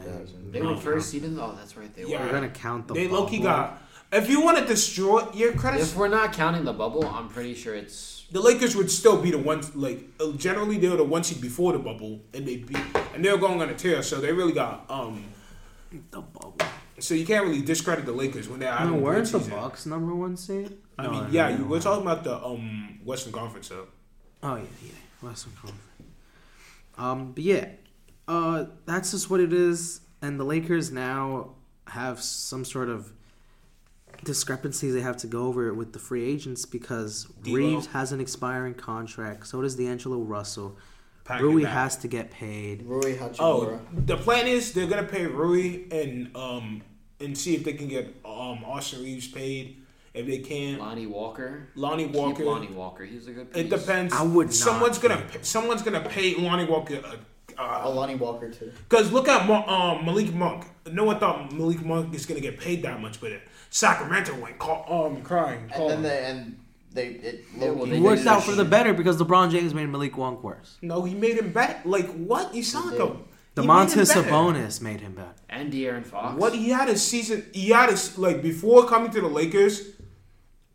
They 0.50 0.60
No. 0.60 0.70
were 0.70 0.76
first 0.76 1.10
seeded. 1.10 1.38
Oh, 1.38 1.54
that's 1.56 1.76
right. 1.76 1.92
They 1.94 2.04
Yeah. 2.04 2.20
We're 2.20 2.26
were. 2.26 2.32
gonna 2.32 2.48
count 2.50 2.86
the. 2.88 2.94
they 2.94 3.06
bubble. 3.06 3.22
low 3.24 3.28
key 3.28 3.40
got. 3.40 3.82
If 4.12 4.28
you 4.28 4.40
want 4.42 4.58
to 4.58 4.64
destroy 4.66 5.28
your 5.32 5.52
credit, 5.52 5.80
If 5.82 5.96
we're 5.96 6.08
not 6.08 6.32
counting 6.32 6.64
the 6.64 6.72
bubble, 6.72 7.06
I'm 7.06 7.28
pretty 7.28 7.54
sure 7.54 7.74
it's. 7.74 8.26
the 8.32 8.40
Lakers 8.40 8.74
would 8.74 8.90
still 8.90 9.20
be 9.22 9.30
the 9.30 9.38
ones. 9.38 9.74
Like 9.76 10.04
uh, 10.18 10.32
generally, 10.32 10.78
they 10.78 10.88
were 10.88 10.96
the 10.96 11.04
one 11.04 11.22
seed 11.22 11.40
before 11.40 11.72
the 11.72 11.78
bubble, 11.78 12.20
and 12.34 12.46
they 12.46 12.56
beat, 12.56 12.78
and 13.14 13.24
they 13.24 13.30
were 13.30 13.38
going 13.38 13.62
on 13.62 13.68
a 13.68 13.74
tear. 13.74 14.02
So 14.02 14.20
they 14.20 14.32
really 14.32 14.52
got. 14.52 14.84
um 14.90 15.24
the 16.10 16.20
bubble. 16.20 16.56
So 16.98 17.14
you 17.14 17.24
can't 17.24 17.44
really 17.46 17.62
discredit 17.62 18.04
the 18.04 18.12
Lakers 18.12 18.48
when 18.48 18.60
they're 18.60 18.72
having 18.72 18.92
No, 18.92 18.98
a 18.98 19.00
great 19.02 19.14
weren't 19.16 19.32
the 19.32 19.38
season. 19.40 19.52
Bucks 19.54 19.86
number 19.86 20.14
one 20.14 20.36
seed? 20.36 20.76
I 20.98 21.02
No, 21.04 21.10
mean, 21.12 21.26
yeah, 21.32 21.48
you, 21.56 21.64
we're 21.64 21.80
talking 21.80 22.02
about 22.02 22.24
the 22.24 22.36
um 22.44 22.98
Western 23.04 23.32
Conference. 23.32 23.68
So 23.68 23.88
Oh 24.42 24.56
yeah, 24.56 24.62
yeah, 24.84 24.92
Western 25.28 25.52
Conference. 25.52 25.80
Um, 26.98 27.32
but 27.32 27.42
yeah, 27.44 27.68
uh, 28.28 28.66
that's 28.86 29.12
just 29.12 29.30
what 29.30 29.40
it 29.40 29.52
is. 29.52 30.00
And 30.20 30.38
the 30.38 30.44
Lakers 30.44 30.90
now 30.92 31.54
have 31.86 32.20
some 32.20 32.64
sort 32.64 32.88
of 32.90 33.12
discrepancies 34.24 34.94
they 34.94 35.00
have 35.00 35.16
to 35.18 35.26
go 35.26 35.46
over 35.46 35.72
with 35.74 35.92
the 35.92 35.98
free 35.98 36.24
agents 36.24 36.66
because 36.66 37.24
D'Lo. 37.42 37.54
Reaves 37.56 37.86
has 37.88 38.12
an 38.12 38.20
expiring 38.20 38.74
contract. 38.74 39.46
So 39.46 39.60
does 39.62 39.76
D'Angelo 39.76 40.18
Russell. 40.18 40.76
pack 41.24 41.40
Rui 41.42 41.62
back. 41.64 41.72
has 41.72 41.96
to 41.98 42.08
get 42.08 42.30
paid. 42.30 42.82
Rui 42.84 43.16
Hachimura. 43.16 43.38
Oh, 43.40 43.80
the 43.92 44.16
plan 44.16 44.46
is 44.46 44.72
they're 44.72 44.86
gonna 44.86 45.04
pay 45.04 45.26
Rui 45.26 45.84
and 45.90 46.34
um 46.36 46.82
and 47.20 47.36
see 47.36 47.54
if 47.54 47.64
they 47.64 47.72
can 47.74 47.88
get 47.88 48.06
um 48.24 48.64
Austin 48.64 49.02
Reaves 49.02 49.28
paid. 49.28 49.76
If 50.12 50.26
they 50.26 50.38
can, 50.38 50.78
Lonnie 50.80 51.06
Walker. 51.06 51.68
Lonnie 51.76 52.06
Walker. 52.06 52.38
Keep 52.38 52.46
Lonnie 52.46 52.66
Walker. 52.68 53.04
He's 53.04 53.28
a 53.28 53.32
good 53.32 53.52
piece. 53.52 53.62
It 53.64 53.70
depends. 53.70 54.12
I 54.12 54.22
would 54.22 54.48
not 54.48 54.54
Someone's 54.54 54.98
gonna 54.98 55.18
keep 55.18 55.30
pay, 55.30 55.38
someone's 55.42 55.82
gonna 55.82 56.00
pay 56.08 56.34
Lonnie 56.34 56.64
Walker. 56.64 57.00
Uh, 57.04 57.14
uh, 57.56 57.80
Alani 57.84 58.16
Walker 58.16 58.50
too. 58.50 58.72
Cause 58.88 59.12
look 59.12 59.28
at 59.28 59.46
Mo- 59.46 59.64
um, 59.66 60.04
Malik 60.04 60.32
Monk. 60.34 60.64
No 60.90 61.04
one 61.04 61.20
thought 61.20 61.52
Malik 61.52 61.84
Monk 61.84 62.12
is 62.14 62.26
gonna 62.26 62.40
get 62.40 62.58
paid 62.58 62.82
that 62.82 63.00
much, 63.00 63.20
but 63.20 63.32
Sacramento 63.70 64.34
went 64.38 64.58
call, 64.58 64.84
um 65.06 65.22
crying. 65.22 65.70
And 65.74 65.88
then 65.90 66.02
they 66.02 66.24
and 66.26 66.58
they 66.92 67.06
it 67.06 67.44
Yeah, 67.56 67.70
well, 67.70 67.86
they 67.86 68.00
worked 68.00 68.26
out 68.26 68.40
that 68.40 68.44
for 68.44 68.52
the 68.56 68.64
better 68.64 68.92
because 68.92 69.16
LeBron 69.18 69.50
James 69.50 69.72
made 69.74 69.88
Malik 69.88 70.16
Monk 70.18 70.42
worse. 70.42 70.76
no, 70.82 71.02
he 71.04 71.14
made 71.14 71.38
him 71.38 71.52
bet. 71.52 71.86
Like 71.86 72.08
what? 72.14 72.54
You 72.54 72.62
sound 72.62 72.90
like 72.90 72.98
did. 72.98 73.02
a 73.02 73.06
he 73.06 73.12
made 73.12 73.20
him 73.62 73.64
Domantas 73.68 74.08
better. 74.14 74.22
Sabonis 74.28 74.80
made 74.80 75.00
him 75.00 75.14
better. 75.14 75.34
And 75.48 75.72
De'Aaron 75.72 76.04
Fox. 76.04 76.38
What 76.38 76.54
he 76.54 76.70
had 76.70 76.88
a 76.88 76.96
season. 76.96 77.46
He 77.52 77.68
had 77.70 77.90
a 77.90 77.98
like 78.20 78.42
before 78.42 78.86
coming 78.86 79.10
to 79.12 79.20
the 79.20 79.28
Lakers. 79.28 79.82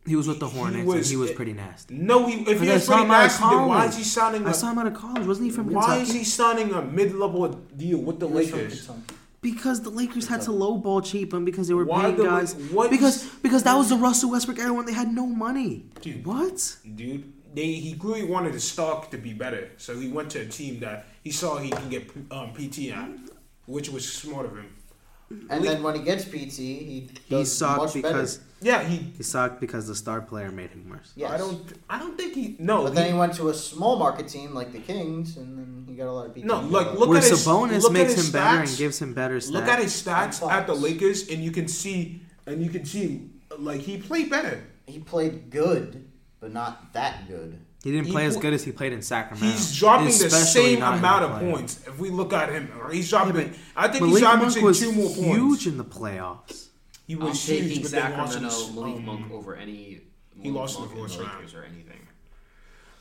He 0.07 0.15
was 0.15 0.27
with 0.27 0.39
the 0.39 0.47
He 0.47 0.57
Hornets 0.57 0.93
and 0.93 1.05
he 1.05 1.15
was 1.17 1.31
pretty 1.31 1.53
nasty. 1.53 1.95
No, 1.95 2.27
he 2.27 2.41
if 2.49 2.61
he 2.61 2.69
was 2.69 2.85
saw 2.85 2.93
pretty 2.93 3.05
him 3.05 3.11
out 3.11 3.25
of 3.25 3.31
nasty, 3.31 3.55
then 3.55 3.67
why 3.67 3.85
is 3.87 3.97
he 3.97 4.03
signing? 4.03 4.45
I 4.45 4.51
A, 4.51 4.53
saw 4.53 4.71
him 4.71 4.77
out 4.77 4.87
of 4.87 4.93
college. 4.93 5.25
Wasn't 5.25 5.45
he 5.45 5.51
from 5.51 5.71
why 5.71 5.81
Kentucky? 5.81 6.01
is 6.03 6.13
he 6.13 6.23
signing 6.23 6.71
a 6.73 6.81
mid-level 6.83 7.49
deal 7.75 7.97
with 7.97 8.19
the 8.19 8.27
Lakers? 8.27 8.87
Because 9.51 9.81
the 9.81 9.91
Lakers 9.91 10.25
had 10.27 10.41
to 10.41 10.51
lowball 10.51 11.05
cheap 11.05 11.31
him 11.31 11.45
because 11.45 11.67
they 11.67 11.75
were 11.75 11.85
Why 11.85 12.01
paying 12.01 12.15
the- 12.17 12.23
guys. 12.23 12.55
what 12.77 12.89
because 12.89 13.25
because 13.43 13.61
that 13.67 13.75
was 13.75 13.89
the 13.89 13.95
Russell 14.07 14.31
Westbrook 14.31 14.57
era 14.57 14.73
when 14.73 14.85
they 14.87 14.93
had 15.03 15.09
no 15.13 15.27
money. 15.27 15.85
Dude. 16.01 16.25
What? 16.25 16.77
Dude, 16.95 17.31
they 17.53 17.67
he 17.73 17.95
really 18.01 18.23
wanted 18.23 18.53
his 18.53 18.63
stock 18.63 19.11
to 19.11 19.17
be 19.19 19.33
better, 19.33 19.69
so 19.77 19.89
he 19.99 20.07
went 20.09 20.31
to 20.31 20.39
a 20.39 20.47
team 20.47 20.79
that 20.79 21.05
he 21.23 21.29
saw 21.31 21.57
he 21.59 21.69
can 21.69 21.89
get 21.89 22.09
um, 22.31 22.53
PT 22.57 22.89
at, 22.89 23.09
which 23.67 23.87
was 23.89 24.03
smart 24.11 24.47
of 24.47 24.53
him. 24.57 24.69
And 25.49 25.63
then 25.63 25.81
when 25.81 25.95
he 25.95 26.01
gets 26.03 26.23
PT, 26.25 26.57
he 26.57 27.09
He 27.25 27.35
does 27.35 27.51
sucked 27.57 27.77
much 27.77 27.93
because 27.95 28.39
Yeah, 28.61 28.83
he. 28.83 28.97
he 29.17 29.23
sucked 29.23 29.59
because 29.59 29.87
the 29.87 29.95
star 29.95 30.21
player 30.21 30.51
made 30.51 30.69
him 30.71 30.87
worse. 30.89 31.11
Yes. 31.15 31.31
I 31.31 31.37
don't. 31.37 31.73
I 31.89 31.97
don't 31.99 32.15
think 32.17 32.33
he. 32.35 32.55
No. 32.59 32.83
But 32.83 32.93
then 32.95 33.05
he- 33.05 33.11
he 33.13 33.17
went 33.17 33.33
to 33.35 33.49
a 33.49 33.53
small 33.53 33.97
market 33.97 34.27
team 34.27 34.53
like 34.53 34.71
the 34.71 34.79
Kings, 34.79 35.37
and 35.37 35.57
then 35.57 35.85
he 35.89 35.95
got 35.95 36.07
a 36.07 36.11
lot 36.11 36.27
of 36.27 36.33
PT. 36.35 36.43
No, 36.45 36.61
He 36.61 36.67
like, 36.69 36.85
got 36.85 36.87
a 36.87 36.89
lot- 36.91 36.99
look 36.99 37.09
Where 37.09 37.17
at 37.17 37.23
his- 37.23 37.45
Sabonis 37.45 37.81
look 37.81 37.91
at 37.91 37.93
makes 37.93 38.13
his 38.13 38.25
him 38.27 38.31
better 38.33 38.61
and 38.61 38.77
gives 38.77 39.01
him 39.01 39.13
better 39.13 39.37
stats. 39.39 39.51
Look 39.51 39.67
at 39.67 39.79
his 39.79 39.93
stats 39.93 40.41
at 40.47 40.67
the 40.67 40.73
Fox. 40.73 40.81
Lakers, 40.83 41.27
and 41.29 41.43
you 41.43 41.51
can 41.51 41.67
see, 41.67 42.21
and 42.45 42.61
you 42.63 42.69
can 42.69 42.85
see, 42.85 43.31
like 43.57 43.81
he 43.81 43.97
played 43.97 44.29
better. 44.29 44.63
he 44.85 44.99
played 44.99 45.49
good, 45.49 46.07
but 46.39 46.53
not 46.53 46.93
that 46.93 47.27
good. 47.27 47.59
He 47.85 47.91
didn't 47.91 48.07
he 48.07 48.13
play 48.13 48.25
as 48.25 48.35
good 48.35 48.51
as 48.51 48.63
he 48.63 48.71
played 48.71 48.93
in 48.93 49.03
Sacramento. 49.03 49.45
He's 49.45 49.77
dropping 49.77 50.07
the 50.07 50.11
same 50.31 50.81
amount 50.81 51.23
of 51.23 51.39
points. 51.39 51.85
If 51.85 51.99
we 51.99 52.09
look 52.09 52.33
at 52.33 52.49
him, 52.49 52.67
he's 52.91 53.07
dropping. 53.07 53.35
Yeah, 53.35 53.53
I 53.75 53.87
think 53.89 54.01
Malik 54.05 54.13
he's 54.15 54.21
Monk 54.23 54.37
averaging 54.39 54.63
was 54.65 54.79
two 54.79 54.91
more 54.91 55.05
points. 55.05 55.19
huge 55.19 55.67
in 55.67 55.77
the 55.77 55.85
playoffs. 55.85 56.69
He 57.05 57.13
I'm 57.13 57.19
was 57.19 57.45
taking 57.45 57.69
huge, 57.69 57.83
but 57.83 57.91
then 57.91 58.17
lost 58.17 58.33
Sacramento 58.33 58.81
Malik 58.81 58.95
um, 58.95 59.05
Monk 59.05 59.31
over 59.31 59.55
any. 59.55 59.75
he 59.75 60.01
Malik 60.49 60.55
lost 60.55 60.79
in 60.79 60.87
the 60.87 60.95
Monk 60.95 61.01
first 61.01 61.19
round. 61.19 61.33
Lakers 61.35 61.53
or 61.53 61.63
anything. 61.63 62.07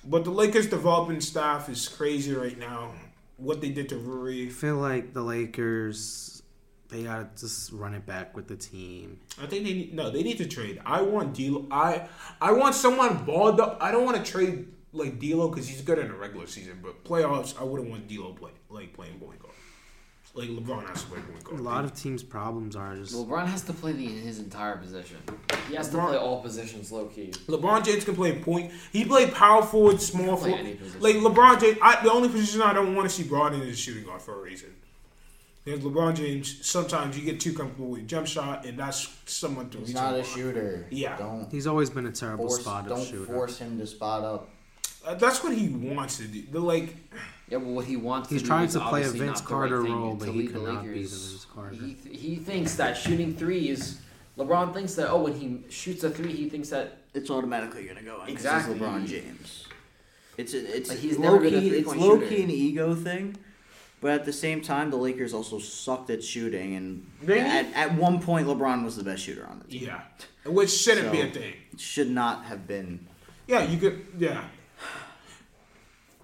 But 0.04 0.24
the 0.24 0.30
Lakers 0.32 0.66
developing 0.66 1.22
staff 1.22 1.70
is 1.70 1.88
crazy 1.88 2.34
right 2.34 2.58
now. 2.58 2.90
What 3.38 3.62
they 3.62 3.70
did 3.70 3.88
to 3.88 3.96
Rui, 3.96 4.48
I 4.48 4.50
feel 4.50 4.76
like 4.76 5.14
the 5.14 5.22
Lakers, 5.22 6.42
they 6.90 7.04
gotta 7.04 7.30
just 7.38 7.72
run 7.72 7.94
it 7.94 8.04
back 8.04 8.36
with 8.36 8.48
the 8.48 8.56
team. 8.56 9.18
I 9.42 9.46
think 9.46 9.64
they 9.64 9.72
need 9.72 9.94
no. 9.94 10.10
They 10.10 10.22
need 10.22 10.36
to 10.38 10.46
trade. 10.46 10.78
I 10.84 11.00
want 11.00 11.34
D'Lo. 11.34 11.66
I 11.70 12.06
I 12.38 12.52
want 12.52 12.74
someone 12.74 13.24
balled 13.24 13.60
up. 13.60 13.78
I 13.80 13.90
don't 13.90 14.04
want 14.04 14.22
to 14.22 14.30
trade 14.30 14.68
like 14.94 15.18
D'Lo 15.18 15.48
because 15.48 15.68
he's 15.68 15.82
good 15.82 15.98
in 15.98 16.08
the 16.08 16.14
regular 16.14 16.46
season, 16.46 16.78
but 16.82 17.04
playoffs 17.04 17.58
I 17.60 17.64
wouldn't 17.64 17.90
want 17.90 18.08
D'Lo 18.08 18.32
play 18.32 18.52
like 18.70 18.92
playing 18.94 19.18
point 19.18 19.40
guard. 19.40 19.52
Like 20.36 20.48
LeBron 20.48 20.84
has 20.88 21.02
to 21.04 21.08
play 21.10 21.20
point 21.20 21.44
guard. 21.44 21.60
A 21.60 21.62
lot 21.62 21.84
of 21.84 21.94
teams' 21.94 22.24
problems 22.24 22.74
are 22.74 22.96
just 22.96 23.14
LeBron 23.14 23.46
has 23.46 23.62
to 23.62 23.72
play 23.72 23.92
the, 23.92 24.04
his 24.06 24.40
entire 24.40 24.76
position. 24.76 25.18
He 25.68 25.76
has 25.76 25.88
to 25.90 25.98
play 25.98 26.16
all 26.16 26.40
positions 26.42 26.90
low 26.90 27.06
key. 27.06 27.30
LeBron 27.46 27.84
James 27.84 28.04
can 28.04 28.16
play 28.16 28.36
point. 28.40 28.72
He 28.92 29.04
played 29.04 29.32
power 29.32 29.62
forward, 29.62 30.00
small 30.00 30.36
forward. 30.36 30.78
Like 30.98 31.16
LeBron 31.16 31.60
James, 31.60 31.78
I, 31.80 32.02
the 32.02 32.10
only 32.10 32.28
position 32.28 32.62
I 32.62 32.72
don't 32.72 32.96
want 32.96 33.08
to 33.08 33.14
see 33.14 33.22
brought 33.22 33.54
in 33.54 33.60
is 33.62 33.78
shooting 33.78 34.04
guard 34.04 34.22
for 34.22 34.34
a 34.34 34.42
reason. 34.42 34.74
Because 35.64 35.80
LeBron 35.80 36.14
James, 36.16 36.66
sometimes 36.66 37.16
you 37.16 37.24
get 37.24 37.40
too 37.40 37.54
comfortable 37.54 37.90
with 37.90 38.06
jump 38.06 38.26
shot, 38.26 38.66
and 38.66 38.76
that's 38.78 39.08
someone 39.26 39.70
to 39.70 39.78
He's 39.78 39.88
reach. 39.88 39.94
not 39.96 40.12
over. 40.14 40.20
a 40.20 40.24
shooter. 40.24 40.86
Yeah. 40.90 41.16
Don't 41.16 41.48
he's 41.50 41.66
always 41.66 41.88
been 41.90 42.06
a 42.06 42.12
terrible 42.12 42.48
force. 42.48 42.60
spot 42.60 42.82
of 42.84 42.88
Don't 42.98 43.06
shooter. 43.06 43.32
force 43.32 43.58
him 43.58 43.78
to 43.78 43.86
spot 43.86 44.24
up. 44.24 44.50
Uh, 45.06 45.14
that's 45.14 45.42
what 45.44 45.54
he 45.54 45.68
wants 45.68 46.16
to 46.18 46.24
do. 46.24 46.42
The 46.50 46.60
like, 46.60 46.96
Yeah, 47.48 47.58
but 47.58 47.66
what 47.66 47.84
he 47.84 47.96
wants 47.96 48.30
He's 48.30 48.40
to 48.40 48.44
do 48.44 48.48
trying 48.48 48.66
is 48.66 48.72
to 48.74 48.80
play 48.80 49.02
a 49.02 49.08
Vince 49.08 49.40
not 49.40 49.48
the 49.48 49.54
right 49.54 49.68
Carter 49.70 49.82
role, 49.82 50.14
but 50.14 50.28
he 50.28 50.38
lead 50.40 50.48
the 50.48 50.52
cannot 50.60 50.82
be 50.82 50.88
the 50.88 50.98
Vince 51.08 51.46
Carter. 51.54 51.74
He, 51.76 51.96
he 52.16 52.36
thinks 52.36 52.74
that 52.76 52.96
shooting 52.96 53.34
threes. 53.36 54.00
LeBron 54.38 54.72
thinks 54.74 54.94
that 54.94 55.10
oh, 55.10 55.22
when 55.24 55.34
he 55.34 55.60
shoots 55.70 56.02
a 56.04 56.10
three, 56.10 56.32
he 56.32 56.48
thinks 56.48 56.70
that 56.70 56.98
It's 57.12 57.30
automatically 57.30 57.84
gonna 57.84 58.02
go 58.02 58.14
in. 58.14 58.20
'cause 58.22 58.30
Exactly. 58.30 58.74
It's 58.74 58.82
LeBron 58.82 59.06
James. 59.06 59.66
It's 60.36 60.54
a, 60.54 60.76
it's 60.76 60.88
Like, 60.90 60.98
he's 60.98 61.16
low 61.18 61.34
never 61.34 61.44
a 61.46 61.50
key. 61.50 61.68
It's 61.70 61.86
low 61.94 62.18
shooter. 62.18 62.26
key 62.26 62.42
an 62.42 62.50
ego 62.50 62.94
thing, 62.96 63.36
but 64.00 64.10
at 64.12 64.24
the 64.24 64.32
same 64.32 64.60
time, 64.62 64.90
the 64.90 64.96
Lakers 64.96 65.32
also 65.32 65.60
sucked 65.60 66.10
at 66.10 66.24
shooting, 66.24 66.74
and 66.74 67.06
They- 67.22 67.38
at, 67.38 67.66
at 67.74 67.94
one 67.94 68.20
point, 68.20 68.48
LeBron 68.48 68.84
was 68.84 68.96
the 68.96 69.04
best 69.04 69.22
shooter 69.22 69.46
on 69.46 69.60
the 69.60 69.68
team. 69.68 69.84
yeah, 69.86 70.00
which 70.50 70.70
shouldn't 70.70 71.12
be 71.12 71.20
a 71.20 71.28
thing. 71.30 71.54
It 71.72 71.78
should 71.80 72.10
not 72.10 72.46
have 72.46 72.66
been. 72.66 73.06
Yeah, 73.46 73.62
you 73.62 73.78
could. 73.78 74.04
Yeah, 74.18 74.42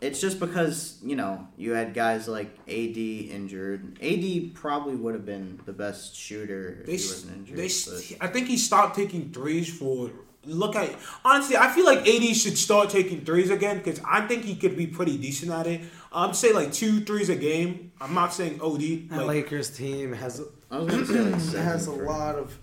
It's 0.00 0.20
just 0.20 0.40
because 0.40 0.98
you 1.02 1.14
know 1.16 1.46
you 1.58 1.72
had 1.72 1.92
guys 1.92 2.26
like 2.26 2.48
AD 2.66 2.96
injured. 2.96 3.98
AD 4.02 4.54
probably 4.54 4.96
would 4.96 5.14
have 5.14 5.26
been 5.26 5.60
the 5.66 5.72
best 5.72 6.14
shooter 6.16 6.78
if 6.80 6.86
they. 6.86 6.92
he 6.96 7.08
wasn't 7.08 7.36
injured. 7.36 7.56
They. 7.56 7.62
but- 7.64 7.70
s- 7.70 8.12
I 8.20 8.26
think 8.28 8.46
he 8.48 8.56
stopped 8.56 8.96
taking 8.96 9.30
threes 9.30 9.72
for. 9.72 10.10
Look 10.46 10.74
at 10.74 10.88
honestly, 11.22 11.58
I 11.58 11.70
feel 11.70 11.84
like 11.84 11.98
AD 12.08 12.34
should 12.34 12.56
start 12.56 12.88
taking 12.88 13.26
threes 13.26 13.50
again 13.50 13.76
because 13.76 14.00
I 14.08 14.26
think 14.26 14.42
he 14.44 14.56
could 14.56 14.74
be 14.74 14.86
pretty 14.86 15.18
decent 15.18 15.52
at 15.52 15.66
it. 15.66 15.82
I'm 16.10 16.32
say 16.32 16.54
like 16.54 16.72
two 16.72 17.00
threes 17.04 17.28
a 17.28 17.36
game. 17.36 17.92
I'm 18.00 18.14
not 18.14 18.32
saying 18.32 18.58
OD. 18.62 19.10
That 19.10 19.26
Lakers 19.26 19.68
team 19.68 20.14
has 20.14 20.40
I 20.70 20.78
was 20.78 21.08
say 21.08 21.20
like 21.20 21.34
has 21.62 21.88
a 21.88 21.92
lot 21.92 22.36
of 22.36 22.58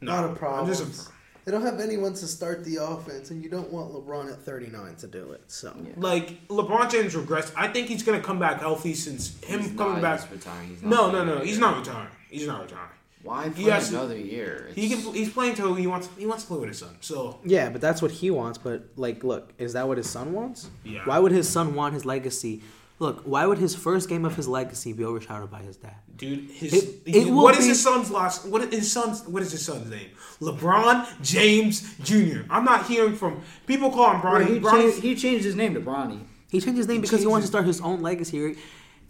no, 0.00 0.10
lot 0.12 0.24
of 0.24 0.30
I'm 0.32 0.36
problems. 0.36 1.08
Just 1.42 1.46
They 1.46 1.52
don't 1.52 1.62
have 1.62 1.80
anyone 1.80 2.12
to 2.14 2.26
start 2.26 2.64
the 2.64 2.76
offense, 2.76 3.30
and 3.30 3.42
you 3.42 3.50
don't 3.50 3.70
want 3.72 3.92
LeBron 3.92 4.32
at 4.32 4.38
39 4.42 4.96
to 4.96 5.06
do 5.06 5.32
it. 5.32 5.42
So 5.48 5.74
Like 5.96 6.46
LeBron 6.48 6.90
James 6.90 7.14
regressed. 7.14 7.52
I 7.56 7.68
think 7.68 7.88
he's 7.88 8.02
gonna 8.02 8.20
come 8.20 8.38
back 8.38 8.60
healthy 8.60 8.94
since 8.94 9.38
him 9.42 9.60
He's 9.60 9.72
coming 9.76 9.94
not, 9.94 10.02
back. 10.02 10.20
He's 10.22 10.30
retiring. 10.30 10.68
He's 10.68 10.82
No, 10.82 11.10
not 11.10 11.12
no, 11.12 11.24
no. 11.24 11.32
playing 11.34 11.48
He's 11.48 11.58
not 11.58 11.78
retiring. 11.78 12.08
He's 12.30 12.46
not 12.46 12.62
retiring. 12.62 12.88
Why 13.24 13.48
He 13.50 13.62
play 13.62 13.70
has 13.72 13.88
to- 13.90 13.98
another 13.98 14.16
year? 14.18 14.68
He 14.74 14.88
can. 14.88 14.98
He's 15.14 15.30
playing 15.30 15.54
till 15.54 15.74
he 15.74 15.86
wants. 15.86 16.08
He 16.18 16.26
wants 16.26 16.42
to 16.42 16.48
play 16.48 16.58
with 16.58 16.70
his 16.70 16.78
son. 16.78 16.96
So 17.00 17.38
yeah, 17.44 17.68
but 17.70 17.80
that's 17.80 18.02
what 18.02 18.10
he 18.10 18.32
wants. 18.32 18.58
But 18.58 18.82
like, 18.96 19.22
look, 19.22 19.52
is 19.58 19.74
that 19.74 19.86
what 19.86 19.96
his 19.96 20.10
son 20.10 20.32
wants? 20.32 20.68
Yeah. 20.82 21.02
Why 21.04 21.20
would 21.20 21.30
his 21.30 21.48
son 21.48 21.74
want 21.76 21.94
his 21.94 22.04
legacy? 22.04 22.62
Look, 23.02 23.22
why 23.24 23.42
would 23.46 23.58
his 23.58 23.74
first 23.74 24.08
game 24.08 24.24
of 24.24 24.36
his 24.36 24.46
legacy 24.46 24.92
be 24.92 25.04
overshadowed 25.04 25.50
by 25.50 25.62
his 25.68 25.76
dad? 25.76 25.96
Dude, 26.16 26.48
his 26.60 26.72
It- 26.72 27.00
it 27.04 27.26
will 27.32 27.42
what 27.42 27.54
is 27.58 27.64
be- 27.64 27.70
his 27.70 27.82
son's 27.82 28.08
last? 28.12 28.46
What 28.46 28.62
is 28.62 28.70
his 28.80 28.92
son's? 28.96 29.22
What 29.32 29.42
is 29.42 29.50
his 29.50 29.64
son's 29.64 29.90
name? 29.90 30.10
LeBron 30.40 30.94
James 31.20 31.76
Jr. 32.08 32.40
I'm 32.48 32.64
not 32.64 32.86
hearing 32.86 33.16
from 33.16 33.40
people 33.66 33.90
call 33.90 34.12
him 34.12 34.20
Well, 34.22 34.34
Bronny. 34.34 34.46
he, 34.54 34.60
Bronny's- 34.60 34.92
changed, 34.92 35.02
he 35.08 35.14
changed 35.16 35.44
his 35.44 35.56
name 35.56 35.74
to 35.74 35.80
Bronny. 35.80 36.20
He 36.48 36.60
changed 36.60 36.78
his 36.78 36.86
name 36.86 36.96
He 36.98 37.00
because 37.02 37.18
he 37.20 37.24
changed 37.24 37.30
wants 37.32 37.44
to 37.46 37.52
start 37.54 37.66
his 37.66 37.80
own 37.80 38.02
legacy. 38.02 38.36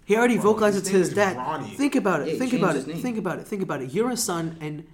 He 0.06 0.16
already 0.16 0.36
Bro, 0.38 0.44
vocalized 0.52 0.78
his 0.78 0.88
it 0.88 0.90
to 0.92 0.96
his 0.98 1.08
dad. 1.12 1.36
Ronnie. 1.36 1.74
Think 1.76 1.94
about 1.94 2.22
it. 2.22 2.28
he 2.28 2.38
Think 2.38 2.52
about 2.54 2.76
it. 2.76 2.86
name. 2.86 2.96
Think 3.06 3.18
about 3.18 3.38
it. 3.40 3.46
Think 3.46 3.62
about 3.62 3.82
it. 3.82 3.92
You're 3.92 4.10
a 4.10 4.16
son, 4.16 4.56
and 4.60 4.84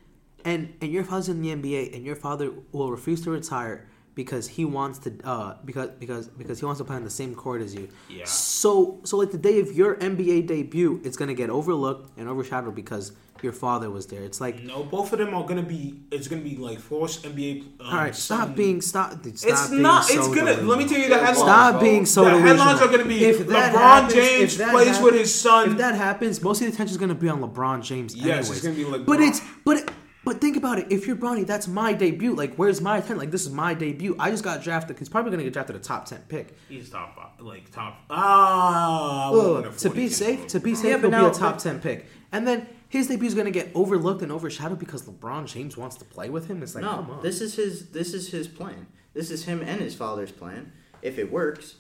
and 0.45 0.61
and 0.81 0.91
your 0.91 1.05
father's 1.05 1.29
in 1.29 1.41
the 1.43 1.51
NBA, 1.51 1.83
and 1.95 2.05
your 2.05 2.17
father 2.17 2.47
will 2.73 2.91
refuse 2.91 3.21
to 3.23 3.31
retire 3.31 3.87
because 4.19 4.49
he 4.49 4.65
wants 4.65 4.99
to 5.05 5.11
uh 5.25 5.55
because 5.65 5.91
because 6.03 6.27
because 6.41 6.59
he 6.59 6.65
wants 6.67 6.79
to 6.81 6.85
play 6.85 6.97
on 6.97 7.05
the 7.05 7.17
same 7.23 7.37
court 7.37 7.63
as 7.63 7.73
you. 7.73 7.89
Yeah. 8.11 8.25
So 8.25 8.99
so 9.05 9.17
like 9.17 9.31
the 9.31 9.39
day 9.39 9.61
of 9.61 9.69
your 9.81 9.95
NBA 9.95 10.49
debut, 10.49 11.01
it's 11.05 11.17
gonna 11.17 11.35
get 11.43 11.51
overlooked 11.51 12.11
and 12.19 12.29
overshadowed 12.29 12.75
because 12.75 13.13
your 13.41 13.53
father 13.53 13.89
was 13.89 14.05
there. 14.09 14.23
It's 14.25 14.41
like. 14.41 14.65
no, 14.65 14.83
both 14.83 15.13
of 15.13 15.21
them 15.21 15.33
are 15.33 15.47
gonna 15.47 15.63
be. 15.63 16.01
It's 16.11 16.27
gonna 16.27 16.43
be 16.43 16.57
like 16.57 16.81
forced 16.81 17.23
NBA. 17.23 17.61
Um, 17.79 17.87
All 17.87 17.95
right, 17.95 18.13
stop 18.17 18.47
son- 18.49 18.55
being 18.57 18.81
stop. 18.81 19.13
stop 19.13 19.27
It's 19.53 19.69
being 19.71 19.83
not. 19.83 20.05
So 20.07 20.15
it's 20.19 20.27
gonna. 20.27 20.57
delusional. 20.57 20.67
Let 20.71 20.79
me 20.79 20.89
tell 20.89 20.99
you 20.99 21.09
the 21.09 21.15
headlines. 21.19 21.39
Stop 21.39 21.73
bro. 21.75 21.81
being 21.81 22.05
so 22.05 22.25
the 22.25 22.31
delusional. 22.31 22.57
headlines 22.65 22.81
are 22.83 22.91
gonna 22.91 23.09
be 23.09 23.25
If 23.25 23.47
that 23.47 23.73
LeBron 23.73 23.79
happens- 23.79 24.15
James 24.15 24.59
if 24.61 24.71
plays 24.71 24.89
hap- 24.97 25.05
with 25.05 25.15
his 25.15 25.33
son. 25.33 25.71
If 25.71 25.79
that 25.79 25.95
happens, 25.95 26.43
most 26.43 26.61
of 26.61 26.67
the 26.67 26.73
attention 26.73 26.95
is 26.95 26.99
going 26.99 27.11
to 27.11 27.15
be 27.15 27.29
on 27.29 27.41
LeBron 27.41 27.83
James. 27.85 28.17
Yes, 28.17 28.27
anyways. 28.27 28.51
it's 28.51 28.63
gonna 28.63 28.75
be 28.75 28.85
like 28.85 29.07
But 29.07 29.21
it's 29.21 29.41
but 29.65 29.89
but 30.29 30.43
think 30.43 30.59
about 30.59 30.79
it. 30.79 30.89
If 30.91 31.07
you're 31.07 31.17
Bronny, 31.17 31.47
that's 31.47 31.67
my 31.67 31.95
debut. 31.95 32.35
Like, 32.35 32.57
where's 32.57 32.83
my 32.83 32.99
attention? 32.99 33.17
Like, 33.17 33.31
this 33.31 33.47
is 33.47 33.51
my 33.51 33.73
debut. 33.73 34.15
I 34.19 34.31
just 34.31 34.45
got 34.45 34.63
drafted. 34.63 34.99
He's 34.99 35.09
probably 35.09 35.31
going 35.31 35.39
to 35.39 35.45
get 35.45 35.55
drafted 35.55 35.75
a 35.75 35.79
top 35.79 36.05
ten 36.05 36.21
pick. 36.29 36.55
He's 36.69 36.91
top 36.91 37.17
five, 37.17 37.45
like 37.45 37.71
top. 37.71 38.05
Ah, 38.11 39.31
Look, 39.33 39.65
one 39.65 39.77
to 39.77 39.89
be 39.91 40.11
safe, 40.11 40.47
to 40.49 40.61
be 40.61 40.75
safe, 40.75 40.85
Yeah, 40.85 40.99
he'll 40.99 41.11
but 41.11 41.19
be 41.19 41.27
a 41.27 41.31
top 41.31 41.57
ten 41.59 41.81
pick. 41.81 42.07
And 42.31 42.47
then 42.47 42.67
his 42.91 43.07
debut 43.07 43.27
is 43.27 43.33
going 43.35 43.47
to 43.47 43.51
get 43.51 43.71
overlooked 43.75 44.21
and 44.21 44.31
overshadowed 44.31 44.79
because 44.79 45.05
LeBron 45.05 45.47
James 45.47 45.79
wants 45.79 45.97
to 45.97 46.05
play 46.05 46.29
with 46.29 46.47
him. 46.47 46.63
It's 46.63 46.75
like, 46.75 46.85
come 46.85 47.07
no, 47.07 47.15
on. 47.15 47.23
this 47.23 47.41
is 47.41 47.55
his. 47.55 47.89
This 47.89 48.13
is 48.13 48.31
his 48.31 48.47
plan. 48.49 48.87
This 49.15 49.31
is 49.31 49.47
him 49.47 49.63
and 49.63 49.81
his 49.81 49.95
father's 49.95 50.31
plan. 50.31 50.73
If 51.01 51.19
it 51.19 51.33
works, 51.33 51.77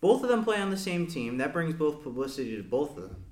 both 0.00 0.24
of 0.24 0.28
them 0.28 0.42
play 0.42 0.60
on 0.60 0.70
the 0.70 0.76
same 0.76 1.06
team. 1.06 1.38
That 1.38 1.52
brings 1.52 1.74
both 1.74 2.02
publicity 2.02 2.56
to 2.56 2.64
both 2.64 2.96
of 2.96 3.04
them. 3.04 3.24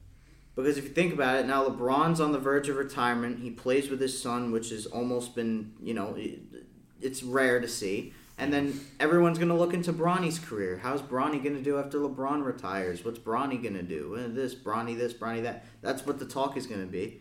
Because 0.62 0.78
if 0.78 0.84
you 0.84 0.90
think 0.90 1.12
about 1.12 1.36
it, 1.38 1.46
now 1.46 1.66
LeBron's 1.68 2.20
on 2.20 2.32
the 2.32 2.38
verge 2.38 2.68
of 2.68 2.76
retirement. 2.76 3.40
He 3.40 3.50
plays 3.50 3.88
with 3.90 4.00
his 4.00 4.20
son, 4.20 4.52
which 4.52 4.70
has 4.70 4.86
almost 4.86 5.34
been, 5.34 5.72
you 5.82 5.94
know, 5.94 6.16
it's 7.00 7.22
rare 7.22 7.60
to 7.60 7.68
see. 7.68 8.12
And 8.38 8.50
then 8.52 8.80
everyone's 8.98 9.36
going 9.38 9.50
to 9.50 9.54
look 9.54 9.74
into 9.74 9.92
Bronny's 9.92 10.38
career. 10.38 10.80
How's 10.82 11.02
Bronny 11.02 11.42
going 11.42 11.56
to 11.56 11.62
do 11.62 11.78
after 11.78 11.98
LeBron 11.98 12.42
retires? 12.44 13.04
What's 13.04 13.18
Bronny 13.18 13.62
going 13.62 13.74
to 13.74 13.82
do? 13.82 14.16
Uh, 14.16 14.28
This, 14.34 14.54
Bronny 14.54 14.96
this, 14.96 15.12
Bronny 15.12 15.42
that. 15.42 15.66
That's 15.82 16.06
what 16.06 16.18
the 16.18 16.24
talk 16.24 16.56
is 16.56 16.66
going 16.66 16.80
to 16.80 16.86
be. 16.90 17.20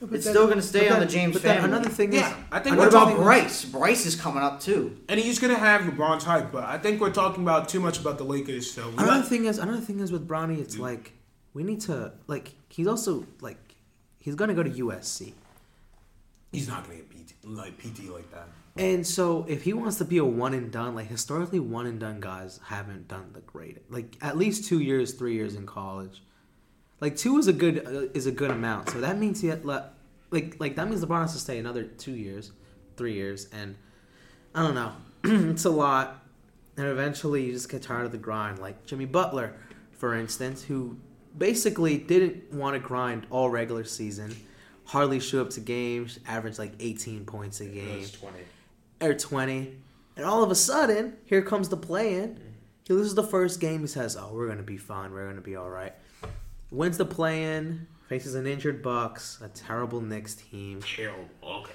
But 0.00 0.14
it's 0.14 0.24
then- 0.24 0.34
still 0.34 0.48
gonna 0.48 0.62
stay 0.62 0.88
on 0.88 0.98
then- 0.98 1.06
the 1.06 1.12
James 1.12 1.34
but 1.34 1.42
then 1.42 1.60
family. 1.60 1.76
Another 1.76 1.88
thing 1.90 2.12
Yeah, 2.12 2.28
is, 2.30 2.34
I 2.50 2.58
think 2.58 2.76
What 2.76 2.90
we're 2.92 3.02
about 3.02 3.16
Bryce? 3.16 3.64
Bryce 3.64 4.04
is 4.04 4.16
coming 4.16 4.42
up 4.42 4.58
too. 4.60 4.96
And 5.08 5.20
he's 5.20 5.38
gonna 5.38 5.54
have 5.58 5.82
LeBron's 5.82 6.24
hype, 6.24 6.50
but 6.50 6.64
I 6.64 6.76
think 6.78 7.00
we're 7.00 7.12
talking 7.12 7.44
about 7.44 7.68
too 7.68 7.78
much 7.78 8.00
about 8.00 8.18
the 8.18 8.24
Lakers. 8.24 8.68
So 8.68 8.88
Another 8.98 9.20
got- 9.20 9.28
thing 9.28 9.44
is, 9.44 9.58
another 9.58 9.80
thing 9.80 10.00
is 10.00 10.10
with 10.10 10.26
Bronny, 10.26 10.58
it's 10.58 10.76
like 10.76 11.12
we 11.54 11.62
need 11.62 11.80
to 11.82 12.12
like. 12.26 12.54
He's 12.68 12.86
also 12.86 13.26
like, 13.40 13.74
he's 14.18 14.34
gonna 14.34 14.54
go 14.54 14.62
to 14.62 14.70
USC, 14.70 15.34
he's 16.52 16.68
not 16.68 16.84
gonna 16.84 16.96
get 16.96 17.10
PT, 17.10 17.34
like 17.44 17.78
PT 17.78 18.08
like 18.10 18.30
that. 18.30 18.48
and 18.76 19.06
so 19.06 19.44
if 19.48 19.62
he 19.64 19.72
wants 19.72 19.96
to 19.98 20.04
be 20.04 20.18
a 20.18 20.24
one 20.24 20.54
and 20.54 20.70
done, 20.70 20.94
like 20.94 21.08
historically, 21.08 21.60
one 21.60 21.86
and 21.86 22.00
done 22.00 22.20
guys 22.20 22.60
haven't 22.66 23.08
done 23.08 23.30
the 23.32 23.40
great. 23.40 23.78
Like 23.90 24.16
at 24.20 24.36
least 24.38 24.66
two 24.68 24.80
years, 24.80 25.12
three 25.12 25.34
years 25.34 25.54
in 25.54 25.66
college. 25.66 26.22
Like 27.00 27.16
two 27.16 27.36
is 27.38 27.48
a 27.48 27.52
good 27.52 27.86
uh, 27.86 28.08
is 28.14 28.26
a 28.26 28.32
good 28.32 28.50
amount. 28.50 28.90
So 28.90 29.00
that 29.00 29.18
means 29.18 29.40
he 29.40 29.48
had 29.48 29.64
le- 29.64 29.90
like 30.30 30.56
like 30.60 30.76
that 30.76 30.88
means 30.88 31.04
LeBron 31.04 31.22
has 31.22 31.32
to 31.34 31.38
stay 31.40 31.58
another 31.58 31.82
two 31.84 32.12
years, 32.12 32.52
three 32.96 33.14
years, 33.14 33.48
and 33.52 33.76
I 34.54 34.62
don't 34.62 34.74
know. 34.74 34.92
it's 35.50 35.64
a 35.64 35.70
lot. 35.70 36.18
And 36.76 36.86
eventually 36.86 37.44
you 37.44 37.52
just 37.52 37.68
get 37.68 37.82
tired 37.82 38.06
of 38.06 38.12
the 38.12 38.18
grind. 38.18 38.58
Like 38.58 38.86
Jimmy 38.86 39.04
Butler, 39.04 39.54
for 39.90 40.14
instance, 40.14 40.62
who 40.62 40.96
basically 41.36 41.98
didn't 41.98 42.52
want 42.52 42.74
to 42.74 42.80
grind 42.80 43.26
all 43.30 43.50
regular 43.50 43.84
season, 43.84 44.34
hardly 44.84 45.20
show 45.20 45.40
up 45.42 45.50
to 45.50 45.60
games, 45.60 46.18
averaged 46.26 46.58
like 46.58 46.72
18 46.80 47.24
points 47.24 47.60
a 47.60 47.66
game 47.66 48.04
twenty. 48.06 48.40
or 49.00 49.14
20. 49.14 49.76
And 50.16 50.26
all 50.26 50.42
of 50.42 50.50
a 50.50 50.54
sudden, 50.54 51.16
here 51.24 51.42
comes 51.42 51.68
the 51.68 51.76
play 51.76 52.14
in. 52.14 52.30
Mm-hmm. 52.30 52.48
He 52.86 52.94
loses 52.94 53.14
the 53.14 53.22
first 53.22 53.60
game. 53.60 53.80
He 53.80 53.86
says, 53.86 54.16
Oh, 54.16 54.30
we're 54.34 54.46
going 54.46 54.58
to 54.58 54.64
be 54.64 54.76
fine. 54.76 55.12
We're 55.12 55.24
going 55.24 55.36
to 55.36 55.40
be 55.42 55.56
all 55.56 55.70
right. 55.70 55.94
Wins 56.70 56.98
the 56.98 57.04
play 57.04 57.56
in, 57.56 57.86
faces 58.08 58.34
an 58.34 58.46
injured 58.46 58.82
Bucks, 58.82 59.38
a 59.42 59.48
terrible 59.48 60.00
Knicks 60.00 60.34
team. 60.34 60.80
Terrible. 60.82 61.28
Okay. 61.42 61.72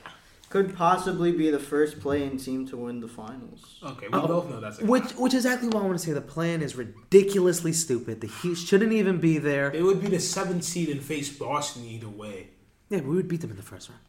Could 0.57 0.75
possibly 0.75 1.31
be 1.31 1.51
the 1.51 1.59
first 1.59 1.99
play-in 1.99 2.39
team 2.39 2.67
to 2.69 2.77
win 2.77 2.99
the 2.99 3.07
finals. 3.07 3.77
Okay. 3.83 4.07
We 4.07 4.19
both 4.19 4.49
know 4.49 4.59
that's 4.59 4.79
a 4.79 4.85
Which, 4.85 5.11
which 5.11 5.35
is 5.35 5.45
exactly 5.45 5.67
what 5.67 5.83
I 5.83 5.85
want 5.85 5.99
to 5.99 6.03
say. 6.03 6.13
The 6.13 6.21
plan 6.21 6.63
is 6.63 6.75
ridiculously 6.75 7.73
stupid. 7.73 8.21
The 8.21 8.27
Heat 8.27 8.55
shouldn't 8.55 8.91
even 8.91 9.19
be 9.19 9.37
there. 9.37 9.71
It 9.71 9.83
would 9.83 10.01
be 10.01 10.07
the 10.07 10.19
seventh 10.19 10.63
seed 10.63 10.89
and 10.89 10.99
face 11.03 11.29
Boston 11.29 11.83
either 11.85 12.09
way. 12.09 12.47
Yeah, 12.89 13.01
we 13.01 13.15
would 13.15 13.27
beat 13.27 13.41
them 13.41 13.51
in 13.51 13.57
the 13.57 13.61
first 13.61 13.89
round. 13.89 14.01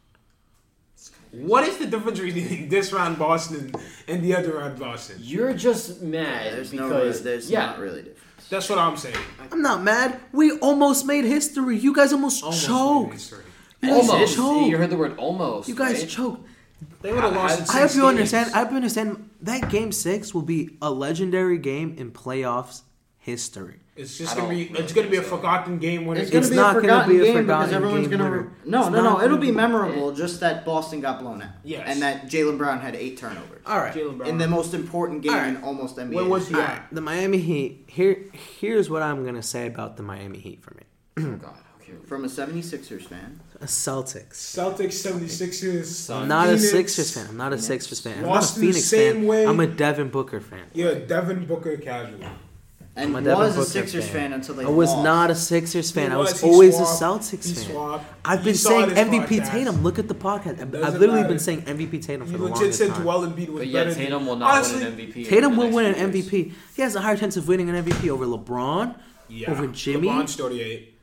What 1.31 1.67
is 1.67 1.77
the 1.77 1.85
difference 1.85 2.19
between 2.19 2.67
this 2.75 2.91
round 2.91 3.19
Boston 3.19 3.71
and 4.07 4.23
the 4.23 4.35
other 4.35 4.57
round 4.57 4.79
Boston? 4.79 5.17
You're 5.19 5.53
just 5.53 6.01
mad 6.01 6.53
There's 6.53 6.73
no, 6.73 6.87
because 6.89 7.21
there's 7.21 7.51
yeah, 7.51 7.67
not 7.67 7.77
really 7.79 8.01
difference. 8.01 8.49
That's 8.49 8.67
what 8.67 8.79
I'm 8.79 8.97
saying. 8.97 9.15
I'm 9.51 9.61
not 9.61 9.83
mad. 9.83 10.19
We 10.31 10.57
almost 10.59 11.05
made 11.05 11.25
history. 11.25 11.77
You 11.77 11.93
guys 11.93 12.11
almost, 12.11 12.43
Almost 12.43 12.65
choked. 12.65 13.13
history. 13.13 13.43
You 13.81 13.93
almost. 13.93 14.35
choked. 14.35 14.69
You 14.69 14.77
heard 14.77 14.89
the 14.89 14.97
word 14.97 15.17
almost. 15.17 15.69
You 15.69 15.75
guys 15.75 15.99
right? 16.01 16.09
choked. 16.09 16.47
They 17.01 17.13
would 17.13 17.23
have 17.23 17.35
lost. 17.35 17.73
I 17.73 17.79
I 17.79 17.81
hope 17.81 17.95
you 17.95 18.01
games. 18.01 18.09
understand. 18.09 18.51
I 18.53 18.59
hope 18.59 18.69
you 18.71 18.75
understand. 18.75 19.29
That 19.41 19.69
game 19.69 19.91
six 19.91 20.33
will 20.33 20.41
be 20.41 20.77
a 20.81 20.91
legendary 20.91 21.57
game 21.57 21.95
in 21.97 22.11
playoffs 22.11 22.81
history. 23.17 23.79
It's 23.95 24.17
just 24.17 24.35
gonna 24.37 24.47
be. 24.47 24.67
really 24.67 24.79
it's 24.79 24.93
gonna 24.93 25.09
be 25.09 25.17
a 25.17 25.23
so. 25.23 25.35
forgotten 25.35 25.77
game 25.77 26.05
when 26.05 26.15
It's 26.17 26.29
it 26.29 26.33
gonna 26.33 26.41
It's 26.41 26.49
be 26.51 26.55
not 26.55 26.71
a 26.77 26.81
gonna 26.81 26.81
forgotten 27.03 27.09
be 27.17 27.19
a 27.29 27.33
game 27.33 27.45
because 27.45 27.71
everyone's 27.73 28.07
game 28.07 28.17
gonna. 28.17 28.29
winner. 28.31 28.53
No, 28.65 28.81
It's 28.83 28.89
no, 28.91 29.01
no. 29.03 29.21
It'll 29.21 29.37
be 29.37 29.47
be- 29.47 29.51
memorable. 29.51 30.13
Just 30.13 30.39
that 30.39 30.63
Boston 30.65 31.01
got 31.01 31.19
blown 31.19 31.41
out. 31.41 31.49
Yes. 31.65 31.83
And 31.85 32.01
that 32.01 32.27
Jaylen 32.29 32.57
Brown 32.57 32.79
had 32.79 32.95
eight 32.95 33.17
turnovers 33.17 33.61
All 33.65 33.77
right. 33.77 33.93
Jaylen 33.93 34.17
Brown. 34.17 34.29
in 34.29 34.37
the 34.37 34.47
most 34.47 34.73
important 34.73 35.21
game 35.21 35.33
All 35.33 35.37
right. 35.39 35.49
in 35.49 35.57
almost 35.63 35.97
NBA. 35.97 36.15
When 36.15 36.29
was 36.29 36.47
he 36.47 36.53
at? 36.55 36.59
right. 36.59 36.81
The 36.93 37.01
Miami 37.01 37.39
Heat. 37.39 37.85
Here, 37.87 38.23
here's 38.61 38.89
what 38.89 39.01
I'm 39.01 39.25
gonna 39.25 39.43
say 39.43 39.67
about 39.67 39.97
the 39.97 40.03
Miami 40.03 40.39
Heat 40.39 40.61
for 40.63 40.73
me. 40.75 40.83
Oh 41.25 41.35
God. 41.37 41.57
Okay. 41.81 41.93
from 42.07 42.23
a 42.23 42.27
76ers 42.29 43.01
fan? 43.05 43.41
A 43.61 43.65
Celtics. 43.65 44.33
Celtics 44.35 44.95
76ers. 45.05 45.85
Son. 45.85 46.21
I'm 46.23 46.27
not 46.29 46.47
a 46.47 46.57
Sixers 46.57 47.13
fan. 47.13 47.27
I'm 47.27 47.37
not 47.37 47.47
a 47.51 47.57
Phoenix. 47.57 47.65
Sixers 47.67 47.99
fan. 47.99 48.19
I'm 48.19 48.25
Lost 48.25 48.55
not 48.55 48.57
a 48.57 48.61
Phoenix 48.67 48.85
same 48.85 49.15
fan. 49.15 49.27
way. 49.27 49.45
I'm 49.45 49.59
a 49.59 49.67
Devin 49.67 50.09
Booker 50.09 50.39
fan. 50.39 50.63
Yeah, 50.73 50.93
Devin 50.93 51.45
Booker 51.45 51.75
casual. 51.77 52.19
And 52.95 53.15
I'm 53.15 53.15
a 53.17 53.21
Devin 53.21 53.37
was 53.39 53.55
a 53.55 53.59
Booker 53.59 53.69
Sixers 53.69 54.05
fan. 54.05 54.13
fan, 54.13 54.33
until 54.33 54.55
they 54.55 54.63
I 54.65 54.69
was 54.69 54.89
lost. 54.91 55.03
not 55.03 55.31
a 55.31 55.35
Sixers 55.35 55.91
fan. 55.91 56.07
He 56.11 56.13
I 56.13 56.17
was, 56.17 56.31
was, 56.33 56.43
always 56.43 56.75
swapped. 56.75 57.01
a 57.01 57.05
Celtics 57.35 57.53
fan. 57.53 57.71
swapped. 57.71 58.05
I've 58.25 58.43
been 58.45 58.55
saying 58.55 58.89
MVP 58.91 59.25
podcast. 59.27 59.51
Tatum. 59.51 59.83
Look 59.83 59.99
at 59.99 60.07
the 60.07 60.15
podcast. 60.15 60.61
I've, 60.61 60.75
I've 60.75 60.93
literally 60.93 61.15
matter. 61.21 61.27
been 61.27 61.39
saying 61.39 61.61
MVP 61.63 62.01
Tatum 62.05 62.25
for 62.27 62.31
You 62.31 62.37
the 62.37 62.43
legit 62.45 62.57
longest 62.59 62.79
said 62.79 62.89
time. 62.91 63.03
Joel 63.03 63.27
Embiid 63.27 63.49
was 63.49 63.59
But 63.59 63.67
yeah, 63.67 63.83
better. 63.83 63.95
Tatum 63.95 64.25
will 64.25 64.35
not 64.37 64.53
honestly, 64.55 64.79
win 64.85 64.87
an 64.87 64.97
MVP. 64.99 65.15
in 65.17 65.25
Tatum 65.25 65.57
will 65.57 65.69
win 65.71 65.85
an. 65.85 66.11
MVP. 66.13 66.53
He 66.75 66.81
has 66.81 66.95
a 66.95 67.01
higher 67.01 67.17
chance 67.17 67.35
of 67.37 67.47
winning 67.47 67.69
an 67.69 67.83
MVP 67.85 68.09
over 68.09 68.25
LeBron. 68.25 68.95
Yeah, 69.27 69.51
Over 69.51 69.67
Jimmy? 69.67 70.07
LeBron's 70.07 70.35
38. 70.35 70.98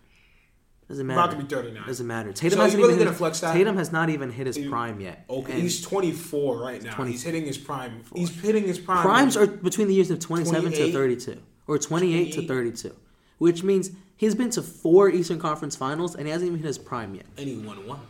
Doesn't 0.89 1.11
About 1.11 1.31
matter. 1.31 1.43
to 1.43 1.49
be 1.49 1.55
39. 1.55 1.87
Doesn't 1.87 2.07
matter. 2.07 2.33
Tatum 2.33 2.59
So 2.59 2.63
hasn't 2.65 2.81
really 2.81 2.95
even 2.95 3.05
gonna 3.07 3.11
hit, 3.11 3.19
flex 3.19 3.41
that? 3.41 3.53
Tatum 3.55 3.77
has 3.77 3.91
not 3.91 4.09
even 4.09 4.31
hit 4.31 4.47
his 4.47 4.57
You- 4.57 4.71
prime 4.71 5.01
yet. 5.01 5.25
Okay, 5.29 5.53
And 5.55 5.63
he's 5.63 5.81
24 5.81 6.59
right 6.63 6.81
now. 6.83 6.95
20 6.95 7.11
He's 7.11 7.23
hitting 7.25 7.45
his 7.45 7.59
prime. 7.59 8.03
He's 8.15 8.31
hitting 8.31 8.63
his 8.65 8.79
prime. 8.79 9.03
primes 9.03 9.37
are 9.37 9.47
between 9.49 9.89
the 9.89 9.95
years 9.95 10.11
of 10.13 10.21
27 10.21 10.71
to 10.73 10.93
32 10.93 11.39
or 11.67 11.79
28 11.79 12.33
to 12.35 12.47
32, 12.47 12.93
which 13.39 13.65
means 13.65 13.91
he's 14.17 14.37
been 14.37 14.51
to 14.51 14.63
four 14.63 15.11
Eastern 15.11 15.41
Conference 15.41 15.75
Finals 15.75 16.15
and 16.15 16.27
he 16.27 16.31
hasn't 16.33 16.47
even 16.47 16.61
hit 16.61 16.69
his 16.69 16.79
prime 16.79 17.17
yet. 17.17 17.27
and 17.37 17.49
he 17.49 17.57
won 17.57 17.85
one. 17.87 18.01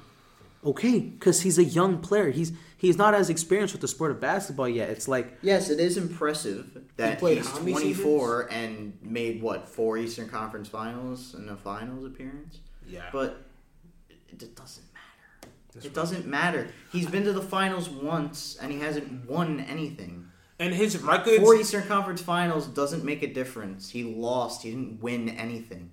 Okay, 0.65 0.99
because 0.99 1.43
he's 1.43 1.59
a 1.59 1.65
young 1.65 1.99
player. 1.99 2.31
He's 2.31 2.53
he's 2.77 2.99
not 2.99 3.15
as 3.15 3.31
experienced 3.31 3.73
with 3.73 3.81
the 3.81 3.89
sport 3.89 4.11
of 4.11 4.21
basketball 4.21 4.69
yet. 4.69 4.91
It's 4.91 5.07
like 5.09 5.39
Yes, 5.41 5.71
it 5.71 5.79
is 5.81 5.97
impressive 5.97 6.83
that 6.97 7.21
played 7.21 7.39
he's 7.39 7.47
how 7.47 7.61
many 7.61 7.71
24 7.73 8.49
and 8.51 8.93
made 9.01 9.41
what 9.41 9.69
four 9.69 9.97
Eastern 9.97 10.29
Conference 10.29 10.69
Finals 10.69 11.35
and 11.35 11.49
a 11.49 11.57
Finals 11.57 12.05
appearance. 12.05 12.59
Yeah. 12.87 13.09
But 13.13 13.43
it, 14.09 14.43
it 14.43 14.57
doesn't 14.57 14.85
matter. 14.95 15.87
It 15.87 15.95
doesn't 15.95 16.27
matter. 16.27 16.69
He's 16.93 17.07
been 17.07 17.25
to 17.25 17.33
the 17.33 17.43
finals 17.43 17.89
once 17.89 18.57
and 18.61 18.73
he 18.73 18.81
hasn't 18.81 19.29
won 19.29 19.61
anything. 19.61 20.27
And 20.59 20.73
his 20.73 20.99
records. 21.03 21.39
Four 21.39 21.57
Eastern 21.57 21.83
Conference 21.83 22.23
Finals 22.23 22.67
doesn't 22.67 23.05
make 23.05 23.23
a 23.23 23.27
difference. 23.27 23.91
He 23.91 24.05
lost. 24.05 24.63
He 24.63 24.71
didn't 24.71 25.03
win 25.03 25.29
anything. 25.29 25.91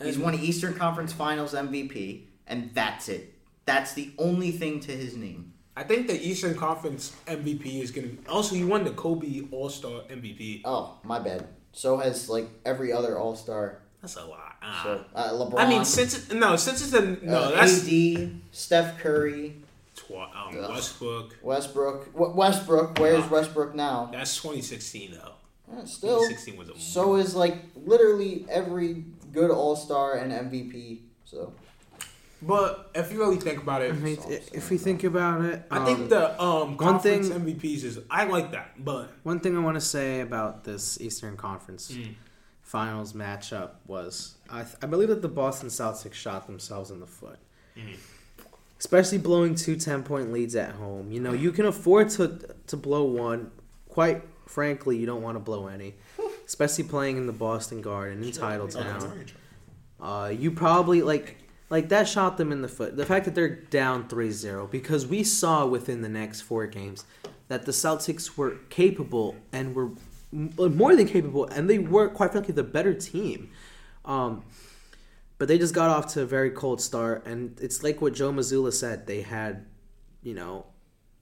He's 0.00 0.18
won 0.18 0.34
Eastern 0.34 0.74
Conference 0.74 1.12
Finals 1.12 1.54
MVP, 1.54 2.26
and 2.46 2.70
that's 2.74 3.08
it. 3.08 3.34
That's 3.64 3.94
the 3.94 4.12
only 4.18 4.52
thing 4.52 4.78
to 4.80 4.92
his 4.92 5.16
name. 5.16 5.54
I 5.74 5.82
think 5.82 6.06
the 6.06 6.20
Eastern 6.20 6.54
Conference 6.54 7.14
MVP 7.26 7.82
is 7.82 7.90
gonna. 7.90 8.08
Also, 8.28 8.54
he 8.54 8.64
won 8.64 8.84
the 8.84 8.90
Kobe 8.90 9.42
All 9.50 9.68
Star 9.68 10.02
MVP. 10.02 10.62
Oh, 10.64 10.98
my 11.02 11.18
bad. 11.18 11.48
So 11.72 11.96
has 11.96 12.28
like 12.28 12.48
every 12.64 12.92
other 12.92 13.18
All 13.18 13.34
Star. 13.36 13.82
That's 14.06 14.24
a 14.24 14.24
lot. 14.24 14.54
Ah. 14.62 14.80
So 14.84 15.04
uh, 15.16 15.32
LeBron. 15.32 15.58
I 15.58 15.68
mean, 15.68 15.84
since 15.84 16.30
it, 16.30 16.36
no, 16.36 16.54
since 16.54 16.80
it's 16.80 16.92
a 16.92 17.24
no, 17.26 17.36
uh, 17.38 17.50
that's 17.56 17.88
AD, 17.88 18.30
Steph 18.52 18.98
Curry, 19.00 19.56
tw- 19.96 20.12
um, 20.12 20.56
Westbrook. 20.56 21.36
Westbrook. 21.42 22.12
W- 22.12 22.32
Westbrook. 22.36 22.98
Where's 23.00 23.28
Westbrook 23.28 23.74
now? 23.74 24.08
That's 24.12 24.36
2016 24.36 25.10
though. 25.10 25.32
Eh, 25.76 25.84
still. 25.86 26.18
2016 26.20 26.56
was 26.56 26.68
a 26.68 26.78
So 26.78 27.16
is 27.16 27.34
like 27.34 27.56
literally 27.74 28.46
every 28.48 29.04
good 29.32 29.50
All 29.50 29.74
Star 29.74 30.14
and 30.18 30.30
MVP. 30.30 31.00
So 31.24 31.52
But 32.40 32.92
if 32.94 33.10
you 33.10 33.18
really 33.18 33.38
think 33.38 33.60
about 33.60 33.82
it, 33.82 33.90
I 33.90 33.96
mean, 33.96 34.14
That's 34.14 34.26
all 34.26 34.32
I'm 34.32 34.38
if 34.52 34.70
we 34.70 34.78
think 34.78 35.02
about 35.02 35.40
it, 35.44 35.64
I 35.68 35.78
um, 35.78 35.84
think 35.84 36.08
the 36.10 36.40
um 36.40 36.68
one 36.68 36.76
conference 36.76 37.28
thing- 37.30 37.40
MVPs 37.40 37.82
is 37.82 37.98
I 38.08 38.22
like 38.26 38.52
that, 38.52 38.84
but 38.84 39.10
one 39.24 39.40
thing 39.40 39.56
I 39.56 39.60
want 39.60 39.74
to 39.74 39.80
say 39.80 40.20
about 40.20 40.62
this 40.62 41.00
Eastern 41.00 41.36
Conference 41.36 41.90
Mm. 41.90 42.14
Finals 42.66 43.12
matchup 43.12 43.70
was 43.86 44.34
I, 44.50 44.62
th- 44.64 44.74
I 44.82 44.86
believe 44.86 45.08
that 45.08 45.22
the 45.22 45.28
Boston 45.28 45.68
Celtics 45.68 46.14
shot 46.14 46.48
themselves 46.48 46.90
in 46.90 46.98
the 46.98 47.06
foot. 47.06 47.38
Mhm. 47.78 47.94
Especially 48.80 49.18
blowing 49.18 49.54
two 49.54 49.76
10 49.76 50.02
point 50.02 50.32
leads 50.32 50.56
at 50.56 50.72
home. 50.72 51.12
You 51.12 51.20
know, 51.20 51.32
you 51.32 51.52
can 51.52 51.66
afford 51.66 52.10
to 52.10 52.38
to 52.66 52.76
blow 52.76 53.04
one. 53.04 53.52
Quite 53.88 54.24
frankly, 54.46 54.96
you 54.98 55.06
don't 55.06 55.22
want 55.22 55.36
to 55.36 55.40
blow 55.40 55.68
any. 55.68 55.94
Especially 56.44 56.82
playing 56.82 57.18
in 57.18 57.26
the 57.28 57.32
Boston 57.32 57.82
Garden 57.82 58.24
in 58.24 58.30
Titletown. 58.30 59.28
Uh, 60.00 60.32
you 60.36 60.50
probably 60.50 61.02
like 61.02 61.36
like 61.70 61.88
that 61.90 62.08
shot 62.08 62.36
them 62.36 62.50
in 62.50 62.62
the 62.62 62.68
foot. 62.68 62.96
The 62.96 63.06
fact 63.06 63.26
that 63.26 63.36
they're 63.36 63.54
down 63.54 64.08
3-0 64.08 64.68
because 64.72 65.06
we 65.06 65.22
saw 65.22 65.64
within 65.66 66.02
the 66.02 66.08
next 66.08 66.40
four 66.40 66.66
games 66.66 67.04
that 67.46 67.64
the 67.64 67.72
Celtics 67.72 68.36
were 68.36 68.56
capable 68.70 69.36
and 69.52 69.72
were 69.72 69.90
more 70.36 70.94
than 70.94 71.06
capable 71.08 71.46
and 71.46 71.68
they 71.68 71.78
were 71.78 72.08
quite 72.08 72.32
frankly 72.32 72.52
the 72.54 72.62
better 72.64 72.94
team. 72.94 73.50
Um, 74.04 74.44
but 75.38 75.48
they 75.48 75.58
just 75.58 75.74
got 75.74 75.90
off 75.90 76.12
to 76.14 76.22
a 76.22 76.26
very 76.26 76.50
cold 76.50 76.80
start 76.80 77.26
and 77.26 77.58
it's 77.60 77.82
like 77.82 78.00
what 78.00 78.14
Joe 78.14 78.32
Mazzulla 78.32 78.72
said. 78.72 79.06
They 79.06 79.22
had, 79.22 79.66
you 80.22 80.34
know, 80.34 80.66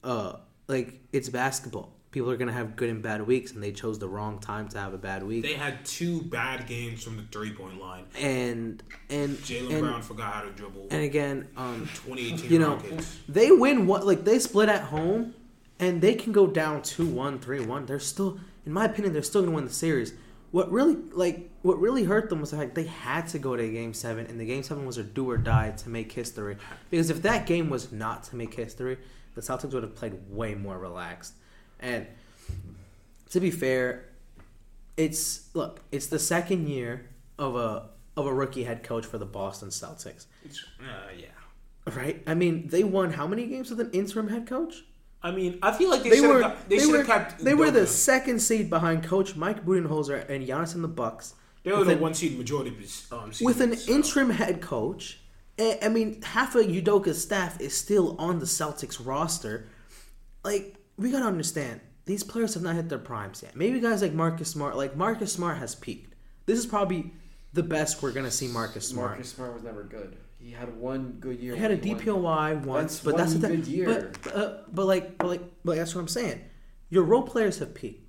uh, 0.03 0.37
like 0.67 1.01
it's 1.13 1.29
basketball. 1.29 1.93
People 2.11 2.31
are 2.31 2.37
gonna 2.37 2.53
have 2.53 2.77
good 2.77 2.89
and 2.89 3.01
bad 3.03 3.27
weeks, 3.27 3.51
and 3.51 3.61
they 3.61 3.73
chose 3.73 3.99
the 3.99 4.07
wrong 4.07 4.39
time 4.39 4.69
to 4.69 4.77
have 4.77 4.93
a 4.93 4.97
bad 4.97 5.21
week. 5.21 5.43
They 5.43 5.55
had 5.55 5.83
two 5.83 6.21
bad 6.21 6.65
games 6.65 7.03
from 7.03 7.17
the 7.17 7.23
three 7.23 7.51
point 7.51 7.77
line. 7.81 8.05
and 8.17 8.81
and 9.09 9.35
Jaylen 9.39 9.81
Brown 9.81 10.01
forgot 10.01 10.33
how 10.33 10.41
to 10.43 10.51
dribble. 10.51 10.87
and 10.91 11.03
again, 11.03 11.49
um, 11.57 11.89
2018 12.05 12.49
you 12.49 12.57
know, 12.59 12.75
Rockets. 12.75 13.17
they 13.27 13.51
win 13.51 13.85
what 13.85 14.05
like 14.07 14.23
they 14.23 14.39
split 14.39 14.69
at 14.69 14.83
home 14.83 15.33
and 15.77 16.01
they 16.01 16.15
can 16.15 16.31
go 16.31 16.47
down 16.47 16.79
2-1 16.81 17.39
3-1 17.39 17.85
they're 17.85 17.99
still 17.99 18.39
in 18.65 18.71
my 18.71 18.85
opinion 18.85 19.13
they're 19.13 19.23
still 19.23 19.41
going 19.41 19.51
to 19.51 19.55
win 19.55 19.65
the 19.65 19.73
series 19.73 20.13
what 20.51 20.71
really 20.71 20.95
like 21.11 21.49
what 21.63 21.79
really 21.79 22.03
hurt 22.03 22.29
them 22.29 22.39
was 22.39 22.51
the 22.51 22.57
fact 22.57 22.75
they 22.75 22.85
had 22.85 23.27
to 23.27 23.39
go 23.39 23.55
to 23.55 23.69
game 23.69 23.93
7 23.93 24.25
and 24.25 24.39
the 24.39 24.45
game 24.45 24.63
7 24.63 24.85
was 24.85 24.97
a 24.97 25.03
do 25.03 25.29
or 25.29 25.37
die 25.37 25.71
to 25.71 25.89
make 25.89 26.11
history 26.11 26.57
because 26.89 27.09
if 27.09 27.21
that 27.23 27.45
game 27.45 27.69
was 27.69 27.91
not 27.91 28.23
to 28.25 28.35
make 28.35 28.53
history 28.53 28.97
the 29.33 29.41
Celtics 29.41 29.73
would 29.73 29.83
have 29.83 29.95
played 29.95 30.17
way 30.29 30.55
more 30.55 30.77
relaxed 30.77 31.33
and 31.79 32.07
to 33.29 33.39
be 33.39 33.51
fair 33.51 34.05
it's 34.97 35.49
look 35.53 35.81
it's 35.91 36.07
the 36.07 36.19
second 36.19 36.67
year 36.67 37.09
of 37.37 37.55
a 37.55 37.89
of 38.15 38.25
a 38.25 38.33
rookie 38.33 38.63
head 38.63 38.81
coach 38.81 39.05
for 39.05 39.17
the 39.17 39.25
Boston 39.25 39.69
Celtics 39.69 40.25
uh, 40.79 41.11
yeah. 41.17 41.27
Right? 41.93 42.23
I 42.25 42.33
mean, 42.33 42.67
they 42.67 42.83
won 42.83 43.11
how 43.11 43.27
many 43.27 43.45
games 43.45 43.69
with 43.69 43.79
an 43.79 43.91
interim 43.91 44.29
head 44.29 44.47
coach? 44.47 44.83
I 45.25 45.31
mean, 45.31 45.57
I 45.63 45.71
feel 45.71 45.89
like 45.89 46.03
they, 46.03 46.11
They 46.11 46.15
should 46.17 46.29
were 46.29 46.41
have. 46.43 46.69
They, 46.69 46.77
they 46.77 46.83
should 46.83 46.91
were 46.91 46.97
have 47.03 47.07
kept. 47.07 47.43
they 47.43 47.55
were 47.55 47.71
the 47.71 47.81
Udoka. 47.81 47.87
second 47.87 48.39
seed 48.41 48.69
behind 48.69 49.03
Coach 49.03 49.35
Mike 49.35 49.65
Budenholzer 49.65 50.29
and 50.29 50.47
Giannis 50.47 50.75
and 50.75 50.83
the 50.83 50.87
Bucks 50.87 51.33
They 51.63 51.71
were 51.71 51.83
the 51.83 51.93
an- 51.93 51.99
one 51.99 52.13
seed 52.13 52.37
majority 52.37 52.69
of 52.69 52.77
his 52.77 53.07
um, 53.11 53.33
season, 53.33 53.45
with 53.45 53.59
an 53.59 53.75
so. 53.75 53.91
interim 53.91 54.29
head 54.29 54.61
coach. 54.61 55.19
Eh, 55.57 55.77
I 55.81 55.89
mean, 55.89 56.21
half 56.21 56.53
of 56.53 56.67
Udoka's 56.67 57.19
staff 57.21 57.59
is 57.59 57.75
still 57.75 58.15
on 58.19 58.37
the 58.39 58.45
Celtics 58.45 59.03
roster. 59.03 59.67
Like, 60.43 60.75
we 60.97 61.09
gotta 61.11 61.25
understand, 61.25 61.81
these 62.05 62.23
players 62.23 62.53
have 62.53 62.61
not 62.61 62.75
hit 62.75 62.89
their 62.89 62.99
primes 62.99 63.41
yet. 63.41 63.55
Maybe 63.55 63.79
guys 63.79 64.03
like 64.03 64.13
Marcus 64.13 64.49
Smart, 64.49 64.77
like 64.77 64.95
Marcus 64.95 65.33
Smart 65.33 65.57
has 65.57 65.73
peaked. 65.73 66.13
This 66.45 66.59
is 66.59 66.67
probably 66.67 67.13
the 67.53 67.63
best 67.63 68.03
we're 68.03 68.11
gonna 68.11 68.29
see 68.29 68.47
Marcus 68.47 68.87
Smart. 68.89 69.11
Marcus 69.11 69.29
Smart 69.29 69.53
was 69.55 69.63
never 69.63 69.83
good. 69.83 70.17
He 70.45 70.51
had 70.51 70.77
one 70.77 71.17
good 71.19 71.39
year. 71.39 71.55
He 71.55 71.59
had 71.59 71.71
a 71.71 71.75
when 71.75 71.99
he 71.99 72.11
won. 72.11 72.61
Once, 72.61 72.99
That's 72.99 73.03
but 73.03 73.17
that's 73.17 73.31
one 73.31 73.41
the 73.41 73.47
thing. 73.47 73.57
good 73.61 73.67
year. 73.67 74.11
But, 74.21 74.35
uh, 74.35 74.57
but 74.71 74.85
like, 74.85 75.17
but 75.17 75.27
like, 75.27 75.41
but 75.63 75.75
that's 75.75 75.95
what 75.95 76.01
I'm 76.01 76.07
saying. 76.07 76.39
Your 76.89 77.01
role 77.01 77.23
players 77.23 77.57
have 77.57 77.73
peaked. 77.73 78.07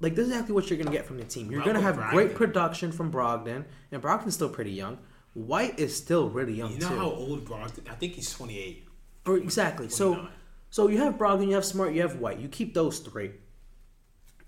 Like 0.00 0.14
this 0.14 0.24
is 0.24 0.30
exactly 0.32 0.54
what 0.54 0.70
you're 0.70 0.78
gonna 0.78 0.90
get 0.96 1.04
from 1.04 1.18
the 1.18 1.24
team. 1.24 1.50
You're 1.50 1.60
gonna 1.60 1.82
Malcolm 1.82 2.00
have 2.00 2.10
great 2.10 2.34
production 2.34 2.90
from 2.90 3.12
Brogdon, 3.12 3.66
and 3.92 4.02
Brogdon's 4.02 4.32
still 4.32 4.48
pretty 4.48 4.70
young. 4.70 4.96
White 5.34 5.78
is 5.78 5.94
still 5.94 6.30
really 6.30 6.54
young 6.54 6.72
You 6.72 6.78
know 6.78 6.88
too. 6.88 6.96
how 6.96 7.10
old 7.10 7.44
Brogdon? 7.44 7.90
I 7.90 7.94
think 7.96 8.14
he's 8.14 8.32
28. 8.32 8.88
Or- 9.26 9.36
exactly. 9.36 9.90
So, 9.90 10.28
so 10.70 10.88
you 10.88 10.98
have 10.98 11.18
Brogdon, 11.18 11.48
you 11.48 11.54
have 11.54 11.66
Smart, 11.66 11.92
you 11.92 12.00
have 12.00 12.16
White. 12.18 12.38
You 12.38 12.48
keep 12.48 12.72
those 12.72 13.00
three, 13.00 13.32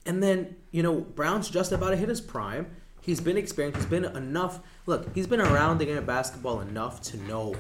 and 0.07 0.23
then 0.23 0.57
you 0.71 0.83
know 0.83 1.03
Brown's 1.03 1.51
just 1.51 1.71
about 1.71 1.91
to 1.91 1.97
hit 1.97 2.09
his 2.09 2.23
prime. 2.23 2.77
He's 3.07 3.21
been 3.21 3.37
experienced. 3.37 3.79
He's 3.79 3.87
been 3.89 4.05
enough. 4.05 4.59
Look, 4.85 5.15
he's 5.15 5.29
been 5.29 5.41
around 5.41 5.79
the 5.79 5.85
game 5.85 5.97
of 5.97 6.07
basketball 6.07 6.61
enough 6.61 7.01
to 7.03 7.17
know 7.19 7.55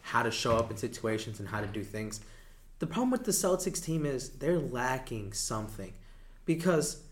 how 0.00 0.22
to 0.22 0.30
show 0.30 0.56
up 0.56 0.70
in 0.70 0.78
situations 0.78 1.38
and 1.38 1.46
how 1.46 1.60
to 1.60 1.66
do 1.66 1.84
things. 1.84 2.20
The 2.78 2.86
problem 2.86 3.10
with 3.10 3.24
the 3.24 3.32
Celtics 3.32 3.84
team 3.84 4.06
is 4.06 4.30
they're 4.30 4.58
lacking 4.58 5.34
something, 5.34 5.92
because, 6.46 7.02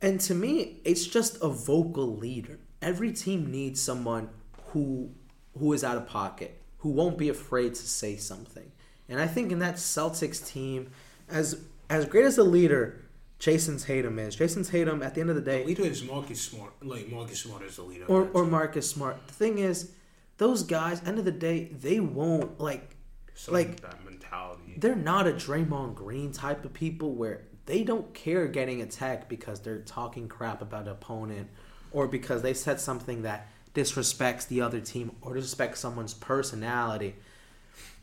and 0.00 0.18
to 0.22 0.34
me, 0.34 0.80
it's 0.82 1.06
just 1.06 1.36
a 1.42 1.48
vocal 1.48 2.16
leader. 2.16 2.58
Every 2.80 3.12
team 3.12 3.50
needs 3.50 3.78
someone 3.78 4.30
who 4.68 5.10
who 5.58 5.74
is 5.74 5.84
out 5.84 5.98
of 5.98 6.06
pocket, 6.06 6.58
who 6.78 6.88
won't 6.88 7.18
be 7.18 7.28
afraid 7.28 7.74
to 7.74 7.86
say 7.86 8.16
something. 8.16 8.72
And 9.10 9.20
I 9.20 9.26
think 9.26 9.52
in 9.52 9.58
that 9.58 9.74
Celtics 9.74 10.46
team, 10.46 10.90
as 11.28 11.62
as 11.90 12.06
great 12.06 12.24
as 12.24 12.38
a 12.38 12.44
leader 12.44 13.01
Jayson 13.42 13.76
Tatum 13.84 14.20
is, 14.20 14.36
Jayson 14.36 14.62
Tatum 14.64 15.02
at 15.02 15.16
the 15.16 15.20
end 15.20 15.28
of 15.28 15.34
the 15.34 15.42
day, 15.42 15.64
leader 15.64 15.82
is 15.82 16.04
Marcus 16.04 16.40
Smart. 16.40 16.72
Like 16.80 17.10
Marcus 17.10 17.40
Smart 17.40 17.64
is 17.64 17.76
leader. 17.80 18.04
or 18.06 18.28
or. 18.34 18.44
Marcus 18.46 18.88
Smart. 18.88 19.16
The 19.26 19.34
thing 19.34 19.58
is, 19.58 19.90
those 20.38 20.62
guys, 20.62 21.02
end 21.04 21.18
of 21.18 21.24
the 21.24 21.32
day, 21.32 21.64
they 21.64 21.98
won't 21.98 22.60
like 22.60 22.94
So 23.34 23.50
like- 23.52 23.80
that 23.80 24.04
mentality. 24.04 24.74
they're 24.76 24.94
not 24.94 25.26
a 25.26 25.32
Draymond 25.32 25.96
Green 25.96 26.30
type 26.30 26.64
of 26.64 26.72
people 26.72 27.14
where 27.16 27.42
they 27.66 27.82
don't 27.82 28.14
care 28.14 28.46
getting 28.46 28.80
attacked 28.80 29.28
because 29.28 29.58
they're 29.60 29.80
talking 29.80 30.28
crap 30.28 30.62
about 30.62 30.82
an 30.82 30.90
opponent 30.92 31.48
or 31.90 32.06
because 32.06 32.42
they 32.42 32.54
said 32.54 32.80
something 32.80 33.22
that 33.22 33.48
disrespects 33.74 34.46
the 34.46 34.60
other 34.60 34.78
team 34.80 35.10
or 35.20 35.34
disrespects 35.34 35.76
someone's 35.78 36.14
personality. 36.14 37.16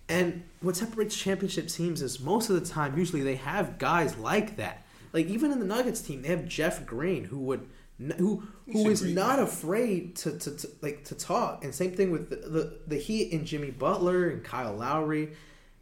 And 0.10 0.44
what 0.60 0.76
separates 0.76 1.16
championship 1.16 1.68
teams 1.70 2.02
is 2.02 2.20
most 2.20 2.50
of 2.50 2.60
the 2.60 2.66
time, 2.66 2.98
usually 2.98 3.22
they 3.24 3.36
have 3.36 3.78
guys 3.78 4.18
like 4.18 4.58
that. 4.58 4.84
Like 5.14 5.28
even 5.28 5.52
in 5.52 5.60
the 5.60 5.66
Nuggets 5.66 6.02
team, 6.02 6.22
they 6.22 6.30
have 6.30 6.48
Jeff 6.48 6.86
Green 6.86 7.26
who 7.26 7.40
would 7.40 7.68
who 8.18 8.44
who 8.72 8.90
is 8.90 9.04
not 9.04 9.40
afraid 9.40 10.16
to, 10.18 10.38
to, 10.38 10.56
to 10.56 10.70
like 10.82 11.04
to 11.06 11.16
talk. 11.16 11.64
And 11.64 11.74
same 11.76 11.92
thing 11.92 12.12
with 12.12 12.30
the, 12.30 12.36
the 12.36 12.80
the 12.88 12.98
Heat 12.98 13.34
and 13.34 13.46
Jimmy 13.46 13.72
Butler 13.72 14.30
and 14.30 14.44
Kyle 14.44 14.74
Lowry, 14.74 15.34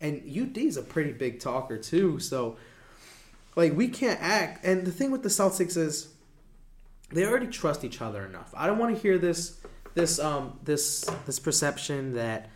and 0.02 0.18
UD 0.28 0.58
is 0.58 0.78
a 0.78 0.82
pretty 0.82 1.12
big 1.12 1.40
talker 1.40 1.78
too. 1.78 2.20
So 2.20 2.58
like 3.56 3.76
we 3.76 3.88
can't 3.88 4.20
act. 4.22 4.66
And 4.66 4.86
the 4.86 4.92
thing 4.92 5.12
with 5.12 5.24
the 5.24 5.30
Celtics 5.30 5.78
is 5.78 6.10
they 7.12 7.26
already 7.26 7.48
trust 7.48 7.84
each 7.84 8.02
other 8.02 8.26
enough. 8.26 8.52
I 8.56 8.68
don't 8.68 8.78
want 8.80 8.96
to 8.96 9.02
hear 9.02 9.18
this 9.18 9.60
this 9.94 10.20
um 10.20 10.60
this 10.63 11.06
this 11.26 11.40
perception 11.40 12.13
that 12.13 12.50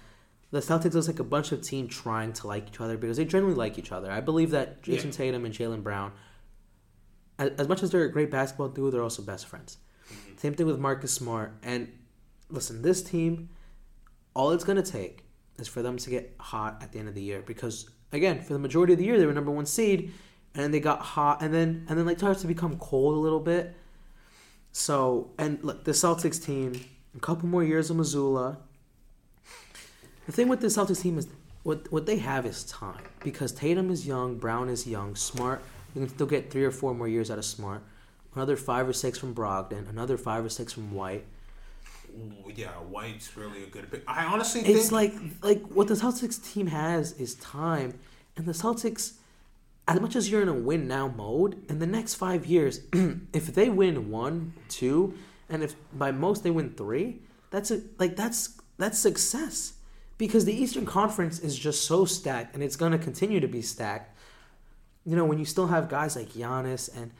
the 0.51 0.59
Celtics 0.59 0.93
looks 0.93 1.07
like 1.07 1.19
a 1.19 1.23
bunch 1.23 1.51
of 1.51 1.61
team 1.61 1.87
trying 1.87 2.33
to 2.33 2.47
like 2.47 2.67
each 2.67 2.81
other 2.81 2.97
because 2.97 3.17
they 3.17 3.25
generally 3.25 3.55
like 3.55 3.77
each 3.79 3.91
other. 3.91 4.11
I 4.11 4.21
believe 4.21 4.51
that 4.51 4.81
Jayson 4.83 5.05
Yeah. 5.05 5.11
Tatum 5.11 5.45
and 5.45 5.53
Jaylen 5.53 5.81
Brown, 5.81 6.11
as, 7.41 7.49
as 7.57 7.67
much 7.67 7.81
as 7.81 7.89
they're 7.89 8.03
a 8.03 8.11
great 8.11 8.29
basketball 8.29 8.69
duo, 8.69 8.91
they're 8.91 9.01
also 9.01 9.23
best 9.23 9.47
friends. 9.47 9.77
Mm-hmm. 10.07 10.37
Same 10.37 10.53
thing 10.53 10.67
with 10.67 10.79
Marcus 10.79 11.11
Smart. 11.11 11.53
And 11.63 11.91
listen, 12.49 12.83
this 12.83 13.01
team, 13.01 13.49
all 14.35 14.51
it's 14.51 14.63
gonna 14.63 14.83
take 14.83 15.25
is 15.57 15.67
for 15.67 15.81
them 15.81 15.97
to 15.97 16.09
get 16.09 16.35
hot 16.39 16.77
at 16.81 16.91
the 16.91 16.99
end 16.99 17.07
of 17.07 17.15
the 17.15 17.21
year 17.21 17.41
because 17.41 17.89
again, 18.11 18.41
for 18.41 18.53
the 18.53 18.59
majority 18.59 18.93
of 18.93 18.99
the 18.99 19.05
year 19.05 19.17
they 19.17 19.25
were 19.25 19.33
number 19.33 19.51
one 19.51 19.65
seed, 19.65 20.11
and 20.53 20.73
they 20.73 20.79
got 20.79 20.99
hot, 20.99 21.41
and 21.41 21.53
then 21.53 21.85
and 21.89 21.97
then 21.97 22.05
like 22.05 22.19
starts 22.19 22.41
to 22.41 22.47
become 22.47 22.77
cold 22.77 23.15
a 23.15 23.19
little 23.19 23.39
bit. 23.39 23.75
So 24.71 25.31
and 25.37 25.63
look, 25.63 25.83
the 25.83 25.91
Celtics 25.91 26.43
team, 26.43 26.73
a 27.15 27.19
couple 27.19 27.47
more 27.49 27.63
years 27.63 27.89
of 27.89 27.97
Mazzulla. 27.97 28.57
The 30.27 30.31
thing 30.31 30.47
with 30.47 30.61
the 30.61 30.67
Celtics 30.67 31.01
team 31.01 31.17
is 31.17 31.27
what 31.63 31.91
what 31.91 32.05
they 32.05 32.17
have 32.17 32.45
is 32.45 32.63
time 32.65 33.03
because 33.23 33.51
Tatum 33.51 33.89
is 33.89 34.05
young, 34.05 34.37
Brown 34.37 34.69
is 34.69 34.85
young, 34.85 35.15
Smart. 35.15 35.63
You 35.93 36.01
can 36.01 36.09
still 36.09 36.27
get 36.27 36.51
three 36.51 36.63
or 36.63 36.71
four 36.71 36.93
more 36.93 37.07
years 37.07 37.29
out 37.29 37.37
of 37.37 37.45
Smart. 37.45 37.83
Another 38.35 38.55
five 38.55 38.87
or 38.87 38.93
six 38.93 39.17
from 39.17 39.35
Brogdon. 39.35 39.89
Another 39.89 40.17
five 40.17 40.45
or 40.45 40.49
six 40.49 40.71
from 40.73 40.93
White. 40.93 41.25
Ooh, 42.17 42.51
yeah, 42.55 42.69
White's 42.69 43.35
really 43.35 43.63
a 43.63 43.67
good 43.67 43.89
pick. 43.91 44.03
I 44.07 44.25
honestly 44.25 44.61
It's 44.61 44.89
think 44.89 44.91
like 44.91 45.13
like 45.41 45.63
what 45.67 45.87
the 45.87 45.93
Celtics 45.95 46.41
team 46.53 46.67
has 46.67 47.13
is 47.13 47.35
time, 47.35 47.99
and 48.35 48.45
the 48.45 48.51
Celtics, 48.51 49.13
as 49.87 49.99
much 49.99 50.15
as 50.15 50.29
you're 50.29 50.41
in 50.41 50.49
a 50.49 50.53
win 50.53 50.87
now 50.87 51.07
mode, 51.07 51.63
in 51.69 51.79
the 51.79 51.87
next 51.87 52.15
five 52.15 52.45
years, 52.45 52.81
if 52.93 53.53
they 53.53 53.69
win 53.69 54.09
one, 54.09 54.53
two, 54.69 55.13
and 55.49 55.63
if 55.63 55.75
by 55.93 56.11
most 56.11 56.43
they 56.43 56.51
win 56.51 56.71
three, 56.71 57.21
that's 57.49 57.71
a 57.71 57.81
like 57.97 58.15
that's 58.15 58.59
that's 58.77 58.99
success, 58.99 59.73
because 60.17 60.45
the 60.45 60.53
Eastern 60.53 60.85
Conference 60.85 61.39
is 61.39 61.57
just 61.57 61.85
so 61.85 62.03
stacked, 62.05 62.53
and 62.53 62.63
it's 62.63 62.75
gonna 62.75 62.99
continue 62.99 63.39
to 63.39 63.47
be 63.47 63.61
stacked. 63.61 64.10
You 65.05 65.15
know 65.15 65.25
when 65.25 65.39
you 65.39 65.45
still 65.45 65.67
have 65.67 65.89
guys 65.89 66.15
like 66.15 66.29
Giannis 66.29 66.95
and. 66.95 67.11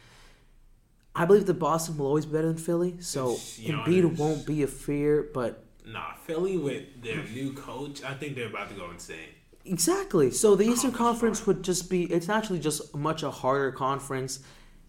I 1.13 1.25
believe 1.25 1.45
that 1.47 1.55
Boston 1.55 1.97
will 1.97 2.07
always 2.07 2.25
be 2.25 2.31
better 2.31 2.47
than 2.47 2.55
Philly, 2.55 2.95
so 3.01 3.33
Embiid 3.33 4.17
won't 4.17 4.45
be 4.45 4.63
a 4.63 4.67
fear. 4.67 5.29
But 5.33 5.61
Nah, 5.85 6.13
Philly 6.13 6.57
with 6.57 7.01
their 7.01 7.23
new 7.23 7.53
coach, 7.53 8.03
I 8.03 8.13
think 8.13 8.35
they're 8.35 8.47
about 8.47 8.69
to 8.69 8.75
go 8.75 8.89
insane. 8.91 9.29
Exactly. 9.65 10.31
So 10.31 10.55
the 10.55 10.67
oh, 10.67 10.71
Eastern 10.71 10.91
Conference 10.91 11.39
Conference 11.39 11.47
would 11.47 11.63
just 11.63 11.89
be 11.89 12.03
it's 12.05 12.29
actually 12.29 12.59
just 12.59 12.95
much 12.95 13.23
a 13.23 13.31
harder 13.31 13.71
conference. 13.71 14.39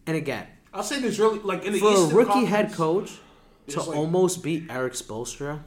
And 0.07 0.17
again, 0.17 0.47
I'll 0.73 0.83
say 0.83 1.01
there's 1.01 1.19
really 1.19 1.39
like 1.41 1.65
in 1.65 1.73
the 1.75 1.79
for 1.79 1.89
a 1.89 1.93
Eastern 1.93 2.17
rookie 2.17 2.45
head 2.45 2.73
coach 2.73 3.19
to 3.69 3.83
like- 3.83 3.97
almost 3.97 4.43
beat 4.43 4.71
Erik 4.71 4.95
Spoelstra. 4.95 5.63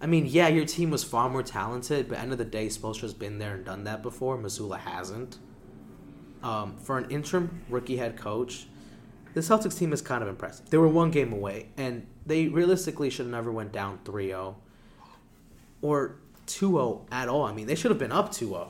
I 0.00 0.06
mean, 0.06 0.26
yeah, 0.26 0.46
your 0.46 0.64
team 0.64 0.90
was 0.90 1.02
far 1.02 1.28
more 1.28 1.42
talented, 1.42 2.08
but 2.08 2.18
end 2.18 2.30
of 2.30 2.38
the 2.38 2.44
day, 2.44 2.68
Spoelstra's 2.68 3.14
been 3.14 3.38
there 3.38 3.54
and 3.54 3.64
done 3.64 3.82
that 3.84 4.00
before. 4.00 4.38
Mazzulla 4.38 4.78
hasn't. 4.78 5.38
Um, 6.42 6.76
for 6.76 6.98
an 6.98 7.10
interim 7.10 7.64
rookie 7.68 7.96
head 7.96 8.16
coach, 8.16 8.66
the 9.34 9.40
Celtics 9.40 9.78
team 9.78 9.92
is 9.92 10.00
kind 10.00 10.22
of 10.22 10.28
impressive. 10.28 10.70
They 10.70 10.78
were 10.78 10.88
one 10.88 11.10
game 11.10 11.32
away, 11.32 11.68
and 11.76 12.06
they 12.26 12.48
realistically 12.48 13.10
should 13.10 13.26
have 13.26 13.32
never 13.32 13.50
went 13.50 13.72
down 13.72 13.98
3-0 14.04 14.54
or 15.82 16.16
2-0 16.46 17.06
at 17.10 17.28
all. 17.28 17.44
I 17.44 17.52
mean, 17.52 17.66
they 17.66 17.74
should 17.74 17.90
have 17.90 17.98
been 17.98 18.12
up 18.12 18.30
2-0. 18.30 18.68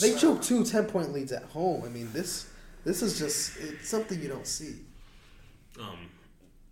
They 0.00 0.14
choked 0.16 0.44
two 0.44 0.64
10 0.64 0.86
point 0.86 1.12
leads 1.12 1.32
at 1.32 1.44
home. 1.44 1.84
I 1.84 1.88
mean, 1.88 2.10
this 2.12 2.50
this 2.84 3.02
is 3.02 3.18
just 3.18 3.56
it's 3.58 3.88
something 3.88 4.20
you 4.20 4.28
don't 4.28 4.46
see. 4.46 4.76
Um, 5.80 6.10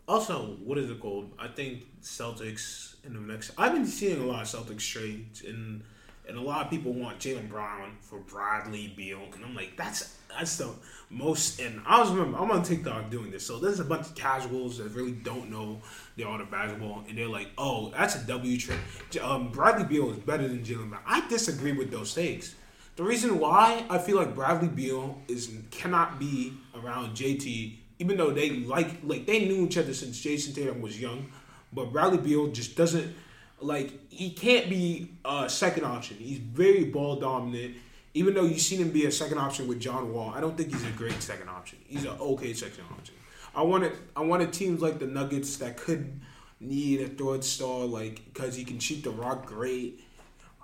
also, 0.07 0.57
what 0.65 0.79
is 0.79 0.91
it 0.91 1.01
called? 1.01 1.33
I 1.39 1.49
think 1.49 1.85
Celtics 2.03 2.97
in 3.05 3.15
the 3.15 3.21
next. 3.21 3.53
I've 3.57 3.73
been 3.73 3.87
seeing 3.87 4.21
a 4.21 4.25
lot 4.25 4.43
of 4.43 4.49
Celtics 4.49 4.87
trades, 4.87 5.43
and 5.43 5.83
and 6.29 6.37
a 6.37 6.41
lot 6.41 6.65
of 6.65 6.71
people 6.71 6.93
want 6.93 7.19
Jaylen 7.19 7.49
Brown 7.49 7.97
for 8.01 8.19
Bradley 8.19 8.93
Beal, 8.97 9.21
and 9.35 9.45
I'm 9.45 9.55
like, 9.55 9.77
that's 9.77 10.15
that's 10.37 10.57
the 10.59 10.71
most. 11.11 11.59
And 11.61 11.81
I 11.87 12.01
was 12.01 12.11
remember 12.11 12.39
I'm 12.39 12.51
on 12.51 12.63
TikTok 12.63 13.11
doing 13.11 13.31
this, 13.31 13.47
so 13.47 13.59
there's 13.59 13.81
a 13.81 13.85
bunch 13.85 14.07
of 14.07 14.15
casuals 14.15 14.79
that 14.79 14.91
really 14.91 15.13
don't 15.13 15.51
know 15.51 15.81
the 16.17 16.25
art 16.25 16.41
of 16.41 16.51
basketball, 16.51 17.03
and 17.09 17.17
they're 17.17 17.29
like, 17.29 17.49
oh, 17.57 17.91
that's 17.91 18.15
a 18.17 18.27
W. 18.27 18.57
J- 18.59 19.21
Um, 19.21 19.51
Bradley 19.51 19.85
Beal 19.85 20.11
is 20.11 20.19
better 20.19 20.47
than 20.47 20.63
Jaylen 20.65 20.91
Brown. 20.91 21.03
I 21.07 21.27
disagree 21.29 21.73
with 21.73 21.91
those 21.91 22.15
takes. 22.15 22.55
The 22.97 23.05
reason 23.05 23.39
why 23.39 23.85
I 23.89 23.99
feel 23.99 24.17
like 24.17 24.35
Bradley 24.35 24.69
Beal 24.69 25.19
is 25.29 25.51
cannot 25.71 26.19
be 26.19 26.53
around 26.75 27.17
JT, 27.17 27.77
even 28.01 28.17
though 28.17 28.31
they 28.33 28.51
like 28.51 28.91
like 29.03 29.25
they 29.25 29.47
knew 29.47 29.65
each 29.65 29.79
other 29.79 29.95
since 29.95 30.21
Jayson 30.21 30.53
Tatum 30.55 30.83
was 30.83 31.01
young, 31.01 31.31
but 31.73 31.93
Bradley 31.93 32.19
Beal 32.19 32.49
just 32.49 32.77
doesn't 32.77 33.15
like 33.61 34.13
he 34.13 34.31
can't 34.31 34.69
be 34.69 35.11
a 35.25 35.49
second 35.49 35.85
option. 35.85 36.17
He's 36.19 36.39
very 36.39 36.85
ball 36.85 37.17
dominant. 37.17 37.77
Even 38.15 38.35
though 38.35 38.45
you've 38.45 38.61
seen 38.61 38.81
him 38.81 38.91
be 38.91 39.07
a 39.07 39.13
second 39.13 39.39
option 39.39 39.69
with 39.69 39.81
John 39.81 40.13
Wall, 40.13 40.33
I 40.35 40.41
don't 40.41 40.57
think 40.57 40.73
he's 40.73 40.85
a 40.85 40.91
great 40.91 41.23
second 41.23 41.49
option. 41.49 41.79
He's 41.87 42.05
an 42.05 42.17
okay 42.19 42.53
second 42.53 42.85
option. 42.91 43.15
I 43.55 43.63
wanted 43.63 43.93
I 44.17 44.21
wanted 44.21 44.53
teams 44.53 44.81
like 44.81 44.99
the 44.99 45.07
Nuggets 45.07 45.57
that 45.59 45.77
could 45.77 46.21
need 46.61 47.01
a 47.01 47.09
third 47.09 47.45
star, 47.45 47.85
like 47.85 48.25
because 48.25 48.57
he 48.57 48.65
can 48.65 48.79
shoot 48.79 49.03
the 49.03 49.11
rock 49.11 49.47
great. 49.47 50.01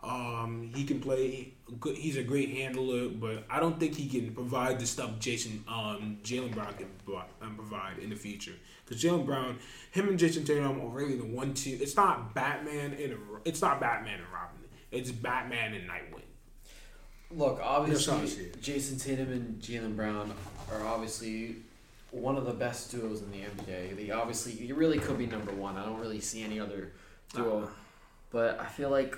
Um, 0.02 0.70
he 0.74 0.84
can 0.84 1.00
play. 1.00 1.54
Good, 1.80 1.96
he's 1.96 2.16
a 2.16 2.22
great 2.22 2.50
handler, 2.50 3.08
but 3.08 3.44
I 3.48 3.58
don't 3.58 3.80
think 3.80 3.94
he 3.94 4.08
can 4.08 4.34
provide 4.34 4.78
the 4.78 4.86
stuff 4.86 5.18
Jayson 5.18 5.64
um, 5.66 6.18
Jaylen 6.22 6.52
Brown 6.52 6.74
can 6.74 6.88
um, 7.40 7.54
provide 7.56 7.98
in 7.98 8.10
the 8.10 8.16
future. 8.16 8.52
Because 8.84 9.02
Jaylen 9.02 9.24
Brown, 9.24 9.58
him 9.90 10.08
and 10.08 10.18
Jayson 10.18 10.44
Tatum 10.44 10.80
are 10.80 10.88
really 10.88 11.16
the 11.16 11.24
one 11.24 11.54
two. 11.54 11.78
It's 11.80 11.96
not 11.96 12.34
Batman 12.34 12.92
and 12.92 13.16
it's 13.44 13.62
not 13.62 13.80
Batman 13.80 14.20
and 14.20 14.32
Robin. 14.32 14.58
It's 14.90 15.10
Batman 15.10 15.74
and 15.74 15.88
Nightwing. 15.88 16.22
Look, 17.30 17.60
obviously. 17.62 18.50
Jayson 18.60 18.98
Tatum 18.98 19.32
and 19.32 19.60
Jaylen 19.60 19.96
Brown 19.96 20.32
are 20.70 20.86
obviously 20.86 21.56
one 22.10 22.36
of 22.36 22.44
the 22.44 22.52
best 22.52 22.90
duos 22.90 23.22
in 23.22 23.30
the 23.32 23.38
NBA. 23.38 23.96
They 23.96 24.10
obviously, 24.10 24.52
you 24.52 24.74
really 24.74 24.98
could 24.98 25.18
be 25.18 25.26
number 25.26 25.52
one. 25.52 25.76
I 25.76 25.84
don't 25.84 25.98
really 25.98 26.20
see 26.20 26.42
any 26.42 26.60
other 26.60 26.92
duo. 27.34 27.68
But 28.30 28.60
I 28.60 28.66
feel 28.66 28.90
like, 28.90 29.16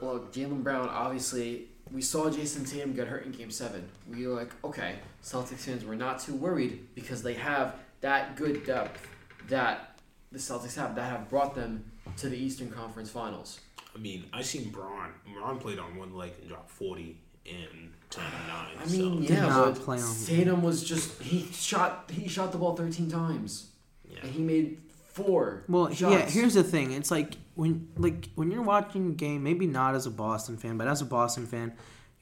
look, 0.00 0.32
Jaylen 0.32 0.62
Brown, 0.62 0.88
obviously, 0.88 1.68
we 1.90 2.02
saw 2.02 2.28
Jayson 2.28 2.64
Tatum 2.64 2.92
get 2.94 3.08
hurt 3.08 3.24
in 3.24 3.32
game 3.32 3.50
seven. 3.50 3.88
We 4.10 4.26
were 4.26 4.34
like, 4.34 4.50
okay, 4.64 4.96
Celtics 5.22 5.58
fans 5.58 5.84
were 5.84 5.96
not 5.96 6.18
too 6.18 6.34
worried 6.34 6.86
because 6.94 7.22
they 7.22 7.34
have 7.34 7.76
that 8.02 8.36
good 8.36 8.64
depth 8.66 9.08
that 9.48 9.98
the 10.30 10.38
Celtics 10.38 10.76
have 10.76 10.94
that 10.94 11.10
have 11.10 11.28
brought 11.28 11.54
them 11.54 11.84
to 12.18 12.28
the 12.28 12.36
Eastern 12.36 12.70
Conference 12.70 13.10
Finals. 13.10 13.60
I 13.94 13.98
mean, 13.98 14.24
I 14.32 14.42
seen 14.42 14.70
Braun. 14.70 15.10
Braun 15.34 15.58
played 15.58 15.78
on 15.78 15.96
one 15.96 16.14
leg 16.14 16.32
and 16.40 16.48
dropped 16.48 16.70
forty 16.70 17.18
and 17.46 17.92
twenty 18.10 18.30
nine. 18.48 18.70
I 18.80 18.86
mean, 18.86 19.20
Did 19.22 19.30
yeah, 19.30 19.46
not 19.46 19.74
but 19.74 19.82
play 19.84 20.00
on- 20.00 20.16
Tatum 20.26 20.62
was 20.62 20.84
just 20.84 21.20
he 21.22 21.44
shot 21.52 22.10
he 22.12 22.28
shot 22.28 22.52
the 22.52 22.58
ball 22.58 22.76
thirteen 22.76 23.10
times 23.10 23.70
yeah. 24.08 24.20
and 24.22 24.30
he 24.30 24.42
made 24.42 24.78
four. 25.12 25.64
Well, 25.68 25.92
shots. 25.92 26.14
yeah. 26.14 26.28
Here's 26.28 26.54
the 26.54 26.64
thing. 26.64 26.92
It's 26.92 27.10
like 27.10 27.34
when 27.54 27.88
like 27.96 28.28
when 28.34 28.50
you're 28.50 28.62
watching 28.62 29.10
a 29.10 29.14
game, 29.14 29.42
maybe 29.42 29.66
not 29.66 29.94
as 29.94 30.06
a 30.06 30.10
Boston 30.10 30.56
fan, 30.56 30.78
but 30.78 30.88
as 30.88 31.02
a 31.02 31.06
Boston 31.06 31.46
fan, 31.46 31.72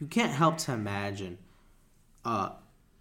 you 0.01 0.07
can't 0.07 0.33
help 0.33 0.59
to 0.59 0.73
imagine, 0.73 1.39
uh, 2.25 2.51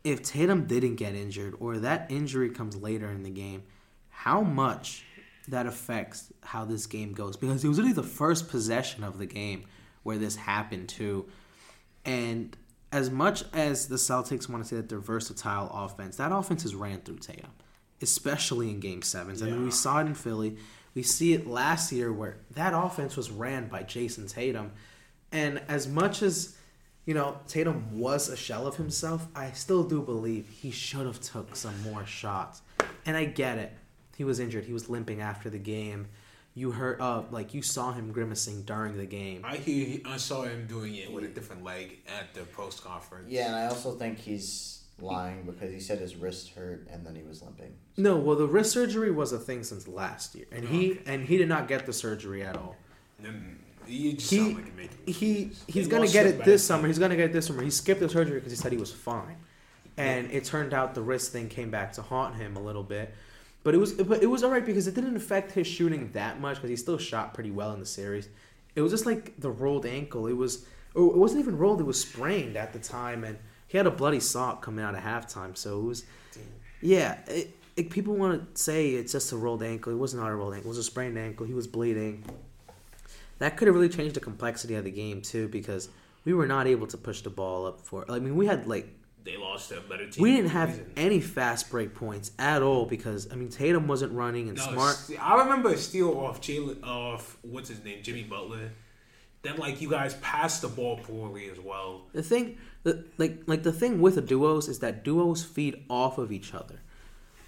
if 0.04 0.24
Tatum 0.24 0.66
didn't 0.66 0.96
get 0.96 1.16
injured 1.16 1.56
or 1.60 1.78
that 1.80 2.10
injury 2.10 2.50
comes 2.50 2.76
later 2.76 3.10
in 3.10 3.24
the 3.24 3.30
game, 3.30 3.64
how 4.10 4.42
much 4.42 5.04
that 5.50 5.66
affects 5.66 6.32
how 6.44 6.66
this 6.66 6.86
game 6.86 7.14
goes. 7.14 7.36
Because 7.36 7.64
it 7.64 7.68
was 7.68 7.80
really 7.80 7.94
the 7.94 8.04
first 8.04 8.50
possession 8.50 9.04
of 9.04 9.18
the 9.18 9.26
game 9.26 9.66
where 10.04 10.18
this 10.18 10.36
happened 10.36 10.90
too, 10.90 11.28
and 12.06 12.56
as 12.92 13.12
much 13.12 13.44
as 13.54 13.88
the 13.88 13.98
Celtics 13.98 14.50
want 14.50 14.64
to 14.64 14.70
say 14.70 14.76
that 14.78 14.90
they're 14.90 15.00
versatile 15.00 15.70
offense, 15.74 16.18
that 16.18 16.32
offense 16.32 16.66
is 16.66 16.74
ran 16.74 17.02
through 17.02 17.18
Tatum, 17.18 17.52
especially 18.02 18.70
in 18.70 18.80
Game 18.80 19.02
Sevens. 19.02 19.44
I 19.44 19.48
mean, 19.48 19.66
we 19.66 19.72
saw 19.72 20.00
it 20.00 20.08
in 20.08 20.16
Philly. 20.16 20.58
We 20.96 21.04
see 21.04 21.34
it 21.34 21.46
last 21.46 21.92
year 21.92 22.12
where 22.12 22.38
that 22.52 22.74
offense 22.74 23.16
was 23.16 23.30
ran 23.30 23.68
by 23.68 23.84
Jayson 23.84 24.28
Tatum, 24.28 24.72
and 25.32 25.62
as 25.68 25.88
much 25.88 26.24
as 26.24 26.56
you 27.10 27.16
know 27.16 27.40
Tatum 27.48 27.98
was 27.98 28.30
a 28.30 28.38
shell 28.38 28.68
of 28.68 28.76
himself, 28.76 29.28
I 29.34 29.50
still 29.54 29.84
do 29.84 30.00
believe 30.00 30.48
he 30.48 30.70
should 30.70 31.08
have 31.08 31.20
took 31.20 31.56
some 31.56 31.74
more 31.82 32.06
shots. 32.06 32.62
And 33.04 33.18
I 33.18 33.26
get 33.26 33.58
it. 33.58 33.74
He 34.16 34.24
was 34.24 34.40
injured. 34.40 34.66
He 34.66 34.74
was 34.74 34.90
limping 34.90 35.20
after 35.20 35.50
the 35.50 35.58
game. 35.58 36.06
You 36.54 36.70
heard, 36.70 37.02
uh, 37.02 37.24
like 37.32 37.56
you 37.56 37.64
saw 37.64 37.94
him 37.94 38.12
grimacing 38.12 38.62
during 38.62 38.96
the 38.96 39.08
game. 39.08 39.42
I 39.44 39.56
hear. 39.56 40.02
I 40.06 40.18
saw 40.18 40.44
him 40.44 40.68
doing 40.68 40.94
it 40.94 41.12
with 41.12 41.24
a 41.24 41.30
different 41.30 41.64
leg 41.64 41.98
at 42.08 42.36
the 42.36 42.42
post 42.42 42.84
conference. 42.84 43.26
Yeah, 43.28 43.48
and 43.48 43.56
I 43.56 43.66
also 43.66 43.94
think 43.94 44.20
he's 44.20 44.84
lying 45.02 45.46
because 45.48 45.72
he 45.72 45.80
said 45.80 45.98
his 45.98 46.16
wrist 46.16 46.50
hurt 46.50 46.86
and 46.92 47.04
then 47.04 47.16
he 47.16 47.24
was 47.24 47.42
limping. 47.42 47.74
No, 47.98 48.18
well, 48.18 48.36
the 48.36 48.46
wrist 48.46 48.72
surgery 48.72 49.10
was 49.10 49.32
a 49.32 49.40
thing 49.40 49.64
since 49.64 49.88
last 49.88 50.36
year, 50.36 50.46
and 50.52 50.64
he 50.64 51.00
and 51.08 51.26
he 51.26 51.38
did 51.38 51.50
not 51.50 51.68
get 51.68 51.88
the 51.88 51.94
surgery 51.94 52.44
at 52.44 52.56
all. 52.56 52.76
Then 53.18 53.59
you 53.90 54.14
just 54.14 54.32
He 54.32 54.40
like 54.40 54.66
you're 54.78 55.14
he 55.14 55.52
he's 55.68 55.88
gonna 55.88 56.08
get 56.08 56.26
it 56.26 56.44
this 56.44 56.66
summer. 56.66 56.88
He's 56.88 57.00
gonna 57.00 57.16
get 57.16 57.30
it 57.30 57.34
this 57.34 57.48
summer. 57.48 57.64
He 57.64 57.70
skipped 57.70 58.00
the 58.00 58.10
surgery 58.10 58.36
because 58.36 58.52
he 58.52 58.58
said 58.58 58.72
he 58.72 58.78
was 58.78 58.92
fine, 58.92 59.38
and 59.98 60.32
it 60.32 60.46
turned 60.46 60.74
out 60.74 60.96
the 60.96 61.02
wrist 61.02 61.32
thing 61.32 61.50
came 61.50 61.72
back 61.72 61.94
to 61.94 62.02
haunt 62.02 62.36
him 62.36 62.56
a 62.56 62.62
little 62.62 62.84
bit. 62.84 63.14
But 63.64 63.76
it 63.76 63.78
was 63.78 63.94
but 63.94 64.24
it 64.24 64.28
was 64.28 64.44
alright 64.44 64.66
because 64.66 64.88
it 64.88 64.96
didn't 64.96 65.16
affect 65.16 65.52
his 65.52 65.68
shooting 65.68 66.12
that 66.14 66.40
much 66.40 66.58
because 66.58 66.70
he 66.70 66.76
still 66.76 66.98
shot 66.98 67.34
pretty 67.34 67.52
well 67.52 67.74
in 67.74 67.80
the 67.80 67.86
series. 67.86 68.30
It 68.76 68.82
was 68.82 68.92
just 68.92 69.06
like 69.06 69.40
the 69.40 69.50
rolled 69.50 69.86
ankle. 69.86 70.28
It 70.28 70.34
was 70.34 70.66
oh, 70.96 71.10
it 71.10 71.18
wasn't 71.18 71.42
even 71.42 71.58
rolled. 71.58 71.82
It 71.82 71.86
was 71.86 72.00
sprained 72.00 72.56
at 72.56 72.72
the 72.74 72.80
time, 72.80 73.24
and 73.24 73.38
he 73.68 73.78
had 73.78 73.88
a 73.88 73.92
bloody 73.92 74.20
sock 74.20 74.62
coming 74.62 74.84
out 74.84 74.96
of 74.96 75.02
halftime. 75.02 75.58
So 75.58 75.80
it 75.80 75.84
was 75.84 76.06
yeah. 76.82 77.18
It, 77.28 77.56
it, 77.76 77.90
people 77.90 78.16
want 78.16 78.56
to 78.56 78.62
say 78.62 78.90
it's 78.90 79.14
just 79.14 79.32
a 79.32 79.38
rolled 79.38 79.64
ankle. 79.64 79.94
It 79.94 79.98
was 79.98 80.14
not 80.14 80.30
a 80.30 80.36
rolled 80.36 80.54
ankle. 80.54 80.68
It 80.68 80.76
was 80.76 80.78
a 80.80 80.84
sprained 80.84 81.18
ankle. 81.18 81.46
He 81.46 81.54
was 81.54 81.68
bleeding. 81.68 82.26
That 83.40 83.58
could 83.58 83.68
have 83.68 83.76
really 83.76 83.90
changed 83.90 84.16
the 84.16 84.20
complexity 84.20 84.76
of 84.76 84.84
the 84.84 84.92
game 84.92 85.22
too, 85.22 85.48
because 85.48 85.90
we 86.26 86.34
were 86.34 86.46
not 86.48 86.68
able 86.68 86.88
to 86.88 86.98
push 86.98 87.22
the 87.22 87.30
ball 87.30 87.66
up 87.66 87.82
for. 87.82 88.06
I 88.10 88.20
mean, 88.20 88.36
we 88.36 88.46
had 88.46 88.68
like 88.68 88.88
They 89.24 89.38
lost 89.38 89.70
to 89.70 89.78
a 89.78 89.82
better 89.82 90.08
team. 90.10 90.22
we 90.24 90.36
didn't 90.36 90.52
have 90.52 90.80
any 90.98 91.22
fast 91.22 91.70
break 91.72 91.96
points 91.96 92.32
at 92.38 92.62
all 92.62 92.86
because 92.86 93.32
I 93.32 93.36
mean 93.36 93.50
Tatum 93.50 93.88
wasn't 93.88 94.14
running 94.14 94.50
and 94.50 94.58
No, 94.58 94.64
smart. 94.72 94.98
I 95.20 95.42
remember 95.44 95.70
a 95.70 95.78
steal 95.78 96.12
off 96.20 96.42
Jaylen 96.42 96.84
off 96.84 97.38
what's 97.42 97.70
his 97.70 97.84
name 97.84 98.04
Jimmy 98.04 98.24
Butler. 98.24 98.72
then 99.42 99.56
like 99.58 99.80
you 99.82 99.90
guys 99.90 100.16
passed 100.16 100.62
the 100.62 100.68
ball 100.68 100.98
poorly 100.98 101.50
as 101.50 101.60
well. 101.60 102.02
The 102.12 102.22
thing, 102.24 102.58
the, 102.84 103.06
like, 103.18 103.44
like 103.48 103.64
the 103.64 103.72
thing 103.72 104.02
with 104.02 104.16
the 104.16 104.22
duos 104.22 104.68
is 104.68 104.80
that 104.80 105.04
duos 105.06 105.44
feed 105.46 105.84
off 105.90 106.18
of 106.18 106.30
each 106.32 106.54
other, 106.54 106.82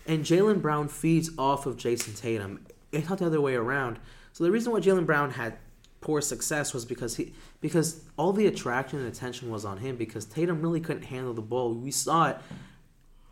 and 0.07 0.23
Jaylen 0.23 0.61
Brown 0.61 0.87
feeds 0.87 1.29
off 1.37 1.65
of 1.65 1.75
Jayson 1.75 2.13
Tatum. 2.15 2.65
It's 2.93 3.09
not 3.09 3.17
the 3.19 3.25
other 3.25 3.41
way 3.41 3.55
around. 3.55 3.99
So 4.33 4.43
the 4.45 4.51
reason 4.51 4.71
why 4.71 4.79
Jaylen 4.79 5.05
Brown 5.05 5.31
had 5.31 5.57
poor 6.01 6.19
success 6.19 6.73
was 6.73 6.83
because 6.83 7.15
he 7.15 7.33
because 7.61 8.01
all 8.17 8.33
the 8.33 8.47
attraction 8.47 8.99
and 8.99 9.07
attention 9.07 9.49
was 9.49 9.63
on 9.63 9.77
him 9.77 9.95
because 9.95 10.25
Tatum 10.25 10.61
really 10.61 10.81
couldn't 10.81 11.03
handle 11.03 11.33
the 11.33 11.41
ball. 11.41 11.73
We 11.73 11.91
saw 11.91 12.29
it 12.29 12.37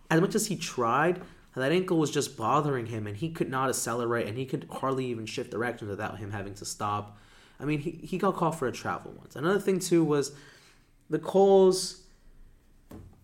as 0.09 0.21
much 0.21 0.35
as 0.35 0.47
he 0.47 0.55
tried. 0.55 1.21
That 1.55 1.73
ankle 1.73 1.97
was 1.97 2.09
just 2.09 2.37
bothering 2.37 2.85
him, 2.85 3.05
and 3.05 3.17
he 3.17 3.31
could 3.31 3.49
not 3.49 3.67
accelerate, 3.67 4.27
and 4.27 4.37
he 4.37 4.45
could 4.45 4.65
hardly 4.71 5.07
even 5.07 5.25
shift 5.25 5.51
directions 5.51 5.89
without 5.89 6.17
him 6.17 6.31
having 6.31 6.53
to 6.53 6.63
stop. 6.63 7.17
I 7.59 7.65
mean, 7.65 7.79
he, 7.79 7.99
he 8.01 8.17
got 8.17 8.37
called 8.37 8.57
for 8.57 8.65
a 8.65 8.71
travel 8.71 9.13
once. 9.17 9.35
Another 9.35 9.59
thing 9.59 9.79
too 9.79 10.03
was 10.03 10.31
the 11.09 11.19
Coles. 11.19 12.03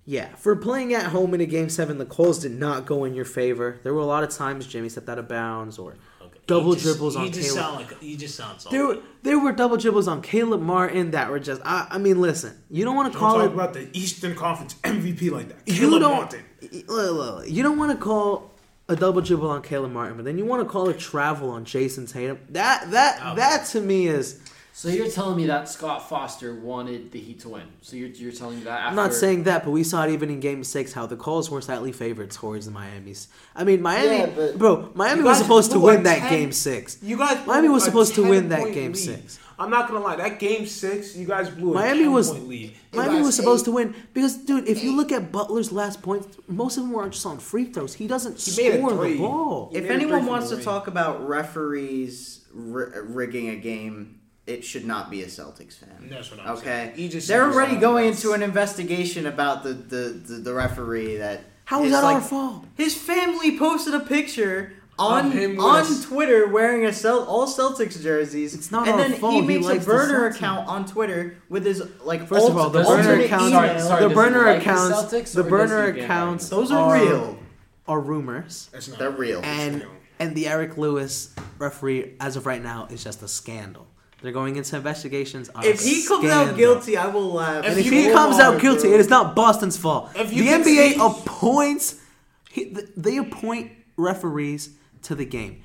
Yeah, 0.03 0.35
for 0.35 0.55
playing 0.55 0.93
at 0.93 1.05
home 1.05 1.33
in 1.33 1.39
a 1.39 1.45
game 1.45 1.69
seven, 1.69 1.97
the 1.97 2.05
Coles 2.05 2.39
did 2.39 2.51
not 2.51 2.85
go 2.85 3.05
in 3.05 3.13
your 3.13 3.25
favor. 3.25 3.79
There 3.83 3.93
were 3.93 4.01
a 4.01 4.05
lot 4.05 4.23
of 4.23 4.31
times 4.31 4.67
Jimmy 4.67 4.89
stepped 4.89 5.07
out 5.07 5.17
of 5.17 5.29
bounds 5.29 5.79
or 5.79 5.95
Okay. 6.25 6.39
double 6.47 6.73
just- 6.73 6.85
dribbles 6.85 7.15
on 7.15 7.31
just 7.31 7.49
Caleb. 7.49 7.63
sound 7.63 7.75
like 7.77 7.97
you 8.01 8.17
just 8.17 8.35
sound 8.35 8.59
salty. 8.61 8.77
There, 8.77 8.87
were- 8.87 8.97
there 9.23 9.39
were 9.39 9.51
double 9.51 9.77
dribbles 9.77 10.07
on 10.07 10.21
Caleb 10.21 10.61
Martin 10.61 11.11
that 11.11 11.29
were 11.29 11.39
just. 11.39 11.61
I, 11.65 11.87
I 11.91 11.97
mean, 11.97 12.21
listen, 12.21 12.57
you 12.69 12.83
don't 12.85 12.95
want 12.95 13.11
to 13.13 13.17
call 13.19 13.35
talk 13.35 13.45
it. 13.49 13.53
about 13.53 13.73
the 13.73 13.87
Eastern 13.93 14.35
Conference 14.35 14.75
MVP 14.83 15.31
like 15.31 15.47
that. 15.49 15.57
you 15.65 15.79
Caleb 15.81 16.01
don't. 16.01 16.11
Martin. 16.15 16.43
Look, 16.61 16.87
look, 16.89 17.11
look, 17.37 17.49
You 17.49 17.63
don't 17.63 17.77
want 17.77 17.91
to 17.91 17.97
call 18.03 18.51
a 18.87 18.95
double 18.95 19.21
dribble 19.21 19.49
on 19.49 19.61
Caleb 19.63 19.91
Martin, 19.91 20.15
but 20.15 20.25
then 20.25 20.37
you 20.37 20.45
want 20.45 20.61
to 20.61 20.69
call 20.69 20.89
a 20.89 20.93
travel 20.93 21.49
on 21.49 21.65
Jayson 21.65 22.05
Tatum. 22.11 22.37
That 22.49 22.91
that 22.91 23.19
Okay. 23.21 23.35
that 23.37 23.65
to 23.67 23.81
me 23.81 24.07
is. 24.07 24.39
So 24.77 24.89
you're 24.89 25.09
telling 25.09 25.37
me 25.37 25.45
that 25.45 25.69
Scott 25.69 26.09
Foster 26.09 26.53
wanted 26.53 27.09
the 27.13 27.19
Heat 27.21 27.39
to 27.39 27.49
win. 27.49 27.63
So 27.81 27.95
you're, 27.95 28.09
you're 28.09 28.33
telling 28.33 28.57
me 28.57 28.65
that 28.65 28.77
after 28.77 28.89
I'm 28.89 28.95
not 28.97 29.13
saying 29.13 29.43
that, 29.43 29.63
but 29.63 29.71
we 29.71 29.85
saw 29.85 30.03
it 30.03 30.11
even 30.11 30.29
in 30.29 30.41
Game 30.41 30.65
Six 30.65 30.91
how 30.91 31.05
the 31.05 31.15
Coles 31.15 31.49
were 31.49 31.61
slightly 31.61 31.93
favored 31.93 32.29
towards 32.31 32.65
the 32.65 32.73
Miami's. 32.73 33.29
I 33.55 33.63
mean, 33.63 33.81
Miami, 33.81 34.17
Yeah, 34.37 34.51
bro, 34.57 34.91
Miami 34.93 35.21
was 35.23 35.37
supposed 35.37 35.71
to 35.71 35.79
win 35.79 36.03
that 36.03 36.19
10 36.19 36.29
Game 36.29 36.51
Six. 36.51 36.97
You 37.01 37.17
guys, 37.17 37.47
Miami 37.47 37.69
was 37.69 37.85
supposed 37.85 38.15
to 38.15 38.23
win 38.29 38.49
that 38.49 38.73
game 38.73 38.91
lead. 38.91 38.97
six. 38.97 39.39
I'm 39.57 39.69
not 39.69 39.87
gonna 39.87 40.01
lie, 40.01 40.17
that 40.17 40.39
game 40.39 40.65
six, 40.67 41.15
you 41.15 41.25
guys 41.25 41.49
blew 41.49 41.71
a 41.71 41.75
Miami 41.75 42.09
was 42.09 42.31
point 42.31 42.49
lead. 42.49 42.73
Miami 42.93 43.21
was 43.21 43.37
supposed 43.37 43.63
eight. 43.63 43.71
to 43.71 43.75
win 43.75 43.95
because, 44.13 44.35
dude, 44.35 44.67
if 44.67 44.83
you 44.83 44.93
look 44.93 45.13
at 45.13 45.31
Butler's 45.31 45.71
last 45.71 46.01
points, 46.01 46.37
most 46.49 46.75
of 46.75 46.83
them 46.83 46.91
were 46.91 47.07
just 47.07 47.25
on 47.25 47.37
free 47.39 47.63
throws. 47.63 47.93
He 47.93 48.07
doesn't 48.07 48.37
He 48.41 48.61
made 48.61 48.73
a 48.75 48.77
score 48.79 48.89
the 48.91 48.97
three. 48.97 49.17
ball. 49.19 49.69
He 49.71 49.77
If 49.77 49.89
anyone 49.89 50.25
wants 50.25 50.49
to 50.49 50.61
talk 50.61 50.87
about 50.87 51.25
referees 51.25 52.41
ri- 52.53 52.91
rigging 53.03 53.47
a 53.47 53.55
game, 53.55 54.19
it 54.47 54.63
should 54.63 54.85
not 54.85 55.09
be 55.09 55.23
a 55.23 55.25
Celtics 55.27 55.73
fan. 55.73 56.07
That's 56.09 56.29
what 56.31 56.39
I'm 56.39 56.49
Okay, 56.57 56.63
saying. 56.63 56.95
He 56.95 57.09
just 57.09 57.27
they're 57.27 57.43
already 57.51 57.77
going 57.77 58.07
else. 58.07 58.23
into 58.23 58.33
an 58.35 58.43
investigation 58.43 59.25
about 59.25 59.63
the 59.63 59.73
the, 59.73 59.95
the, 60.09 60.33
the 60.35 60.53
referee 60.53 61.17
that. 61.17 61.41
How 61.65 61.79
is 61.81 61.87
is 61.87 61.91
that 61.93 62.03
like- 62.03 62.15
our 62.15 62.21
fault? 62.21 62.65
His 62.77 62.95
family 62.95 63.57
posted 63.57 63.93
a 63.95 63.99
picture 64.01 64.73
on 64.99 65.31
him 65.31 65.59
on 65.59 65.83
a- 65.85 66.01
Twitter 66.03 66.47
wearing 66.47 66.85
a 66.85 66.93
Cel- 66.93 67.23
all 67.25 67.47
Celtics 67.47 68.01
jerseys. 68.01 68.53
It's 68.53 68.71
not 68.71 68.87
and 68.87 69.01
our 69.01 69.07
then 69.09 69.19
fault. 69.19 69.33
he 69.33 69.41
He 69.41 69.59
makes 69.59 69.67
a 69.83 69.85
burner 69.85 70.27
account 70.27 70.67
on 70.67 70.85
Twitter 70.85 71.37
with 71.49 71.65
his 71.65 71.81
like. 72.03 72.27
First 72.27 72.47
of 72.49 72.55
all, 72.57 72.69
the 72.69 72.83
burner 72.83 73.15
he- 73.17 73.25
accounts, 73.25 73.51
sorry, 73.51 73.79
sorry, 73.79 74.07
the 74.07 74.13
burner 74.13 74.43
like 74.45 74.63
the 74.63 74.69
accounts, 74.69 74.95
Celtics, 75.13 75.33
the 75.33 75.43
burner 75.43 75.85
accounts. 75.87 76.49
Those 76.49 76.71
are 76.71 76.93
real. 76.93 77.39
Are 77.87 77.99
rumors, 77.99 78.69
That's 78.73 78.87
not 78.87 78.97
They're 78.97 79.11
real. 79.11 79.41
and 79.43 79.81
real. 79.81 79.91
and 80.19 80.33
the 80.35 80.47
Eric 80.47 80.75
Lewis 80.77 81.35
referee, 81.59 82.13
as 82.19 82.35
of 82.35 82.45
right 82.47 82.61
now, 82.63 82.87
is 82.89 83.03
just 83.03 83.21
a 83.21 83.27
scandal. 83.27 83.85
They're 84.25 84.33
going 84.33 84.55
into 84.55 84.75
investigations. 84.75 85.49
On 85.49 85.63
If 85.63 85.79
a 85.81 85.83
he 85.83 86.03
comes 86.03 86.25
out 86.31 86.57
guilty, 86.57 86.97
I 86.97 87.05
will 87.05 87.31
laugh. 87.31 87.63
and 87.63 87.77
If 87.79 87.85
if 87.85 87.93
he 87.93 88.09
comes 88.11 88.39
out 88.39 88.59
guilty, 88.59 88.87
bro. 88.87 88.93
it 88.95 88.99
is 88.99 89.07
not 89.07 89.35
Boston's 89.35 89.77
fault. 89.77 90.09
If 90.15 90.29
The 90.29 90.35
you 90.35 90.43
can 90.45 90.61
NBA 90.63 90.93
see- 90.93 90.95
appoints, 90.99 92.01
he, 92.49 92.75
they 92.97 93.17
appoint 93.17 93.71
referees 93.97 94.71
to 95.03 95.13
the 95.13 95.25
game. 95.25 95.61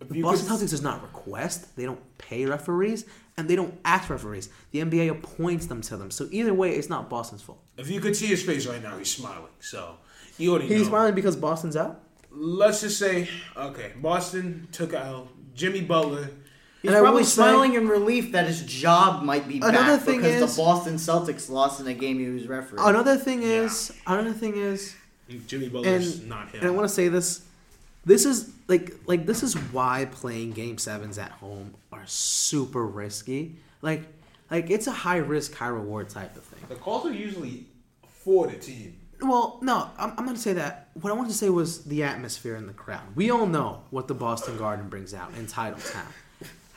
The 0.00 0.22
Boston 0.22 0.46
could- 0.48 0.58
Celtics 0.64 0.70
does 0.70 0.80
not 0.80 1.02
request, 1.02 1.74
they 1.76 1.84
don't 1.86 1.98
pay 2.18 2.46
referees, 2.46 3.04
and 3.36 3.48
they 3.50 3.56
don't 3.56 3.74
ask 3.84 4.08
referees. 4.08 4.48
The 4.70 4.78
NBA 4.78 5.08
appoints 5.10 5.66
them 5.66 5.80
to 5.82 5.96
them. 5.96 6.12
So 6.12 6.28
either 6.30 6.54
way, 6.54 6.76
it's 6.76 6.88
not 6.88 7.10
Boston's 7.10 7.42
fault. 7.42 7.58
If 7.76 7.90
you 7.90 8.00
could 8.00 8.14
see 8.14 8.26
his 8.26 8.44
face 8.44 8.64
right 8.66 8.80
now, 8.80 8.96
he's 8.96 9.10
smiling. 9.10 9.50
So 9.58 9.96
you 10.38 10.52
already 10.52 10.68
He's 10.68 10.82
know. 10.82 10.88
smiling 10.90 11.16
because 11.16 11.34
Boston's 11.34 11.74
out. 11.76 12.00
Let's 12.30 12.80
just 12.82 12.96
say, 12.96 13.28
okay, 13.56 13.90
Boston 14.00 14.68
took 14.70 14.94
out 14.94 15.26
Jimmy 15.52 15.80
Butler. 15.80 16.30
He's 16.82 16.90
And 16.90 16.96
I 16.96 17.00
probably 17.00 17.20
will 17.22 17.26
say- 17.26 17.34
smiling 17.42 17.74
in 17.74 17.88
relief 17.88 18.32
that 18.32 18.46
his 18.46 18.62
job 18.62 19.22
might 19.24 19.48
be 19.48 19.56
Another 19.56 19.96
back 19.96 20.02
thing 20.02 20.18
because 20.18 20.42
is- 20.42 20.56
the 20.56 20.62
Boston 20.62 20.94
Celtics 20.94 21.50
lost 21.50 21.80
in 21.80 21.86
a 21.88 21.94
game 21.94 22.18
he 22.18 22.28
was 22.28 22.46
refereeing. 22.46 22.86
Another 22.86 23.16
thing 23.16 23.42
is, 23.42 23.92
another 24.06 24.32
thing 24.32 24.56
is, 24.56 24.94
Jimmy 25.46 25.68
Butler's 25.68 26.18
and, 26.20 26.28
not 26.28 26.50
him. 26.50 26.60
and 26.60 26.68
I 26.68 26.70
want 26.70 26.88
to 26.88 26.94
say 26.94 27.08
this. 27.08 27.42
This 28.04 28.24
is 28.24 28.50
like 28.68 28.94
like 29.06 29.26
this 29.26 29.42
is 29.42 29.54
why 29.54 30.08
playing 30.10 30.52
game 30.52 30.78
sevens 30.78 31.18
at 31.18 31.30
home 31.32 31.74
are 31.92 32.06
super 32.06 32.86
risky. 32.86 33.56
Like 33.82 34.04
like 34.50 34.70
it's 34.70 34.86
a 34.86 34.92
high 34.92 35.18
risk, 35.18 35.54
high 35.54 35.68
reward 35.68 36.08
type 36.08 36.34
of 36.36 36.44
thing. 36.44 36.60
The 36.68 36.76
calls 36.76 37.04
are 37.06 37.12
usually 37.12 37.66
for 38.08 38.46
the 38.46 38.56
team. 38.56 38.98
Well, 39.20 39.58
no, 39.62 39.90
I'm, 39.98 40.10
I'm 40.16 40.24
going 40.24 40.36
to 40.36 40.40
say 40.40 40.52
that. 40.52 40.90
What 40.94 41.12
I 41.12 41.16
wanted 41.16 41.30
to 41.30 41.36
say 41.36 41.50
was 41.50 41.84
the 41.84 42.04
atmosphere 42.04 42.54
in 42.54 42.68
the 42.68 42.72
crowd. 42.72 43.02
We 43.16 43.30
all 43.30 43.46
know 43.46 43.82
what 43.90 44.06
the 44.06 44.14
Boston 44.14 44.56
Garden 44.56 44.88
brings 44.88 45.12
out 45.12 45.32
in 45.36 45.46
Titletown. 45.46 46.06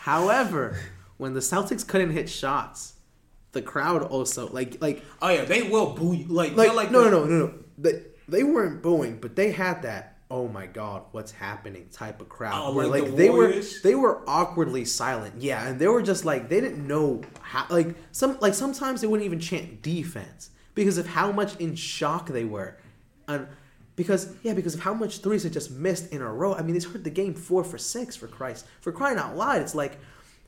However, 0.01 0.77
when 1.17 1.35
the 1.35 1.41
Celtics 1.41 1.87
couldn't 1.87 2.09
hit 2.09 2.27
shots, 2.27 2.93
the 3.51 3.61
crowd 3.61 4.01
also 4.01 4.49
like 4.49 4.81
like 4.81 5.03
Oh 5.21 5.29
yeah, 5.29 5.45
they 5.45 5.61
will 5.61 5.93
boo 5.93 6.13
you. 6.13 6.25
Like, 6.25 6.55
like, 6.55 6.73
like 6.73 6.89
no, 6.89 7.03
the- 7.03 7.11
no, 7.11 7.23
no, 7.23 7.29
no, 7.29 7.45
no. 7.45 7.53
They 7.77 8.01
they 8.27 8.43
weren't 8.43 8.81
booing, 8.81 9.19
but 9.19 9.35
they 9.35 9.51
had 9.51 9.83
that. 9.83 10.17
Oh 10.31 10.47
my 10.47 10.65
God, 10.65 11.03
what's 11.11 11.31
happening? 11.33 11.87
Type 11.91 12.19
of 12.19 12.29
crowd. 12.29 12.53
Oh, 12.55 12.73
where 12.73 12.87
like 12.87 13.03
like 13.03 13.11
the 13.11 13.17
they 13.17 13.29
were 13.29 13.53
they 13.83 13.93
were 13.93 14.27
awkwardly 14.27 14.85
silent. 14.85 15.35
Yeah, 15.39 15.67
and 15.67 15.79
they 15.79 15.87
were 15.87 16.01
just 16.01 16.25
like 16.25 16.49
they 16.49 16.61
didn't 16.61 16.87
know 16.87 17.21
how. 17.41 17.67
Like 17.69 17.95
some 18.11 18.39
like 18.39 18.55
sometimes 18.55 19.01
they 19.01 19.07
wouldn't 19.07 19.25
even 19.27 19.39
chant 19.39 19.83
defense 19.83 20.49
because 20.73 20.97
of 20.97 21.05
how 21.05 21.31
much 21.31 21.55
in 21.57 21.75
shock 21.75 22.27
they 22.29 22.45
were, 22.45 22.77
and 23.27 23.47
because 23.95 24.33
yeah, 24.43 24.53
because 24.53 24.75
of 24.75 24.81
how 24.81 24.93
much 24.93 25.19
threes 25.19 25.43
they 25.43 25.49
just 25.49 25.71
missed 25.71 26.11
in 26.11 26.21
a 26.21 26.31
row. 26.31 26.53
I 26.53 26.61
mean, 26.61 26.73
they 26.73 26.79
started 26.79 27.03
the 27.03 27.09
game 27.09 27.33
four 27.33 27.63
for 27.63 27.77
six 27.77 28.15
for 28.15 28.27
Christ 28.27 28.65
for 28.81 28.91
crying 28.91 29.17
out 29.17 29.35
loud. 29.35 29.61
It's 29.61 29.75
like. 29.75 29.97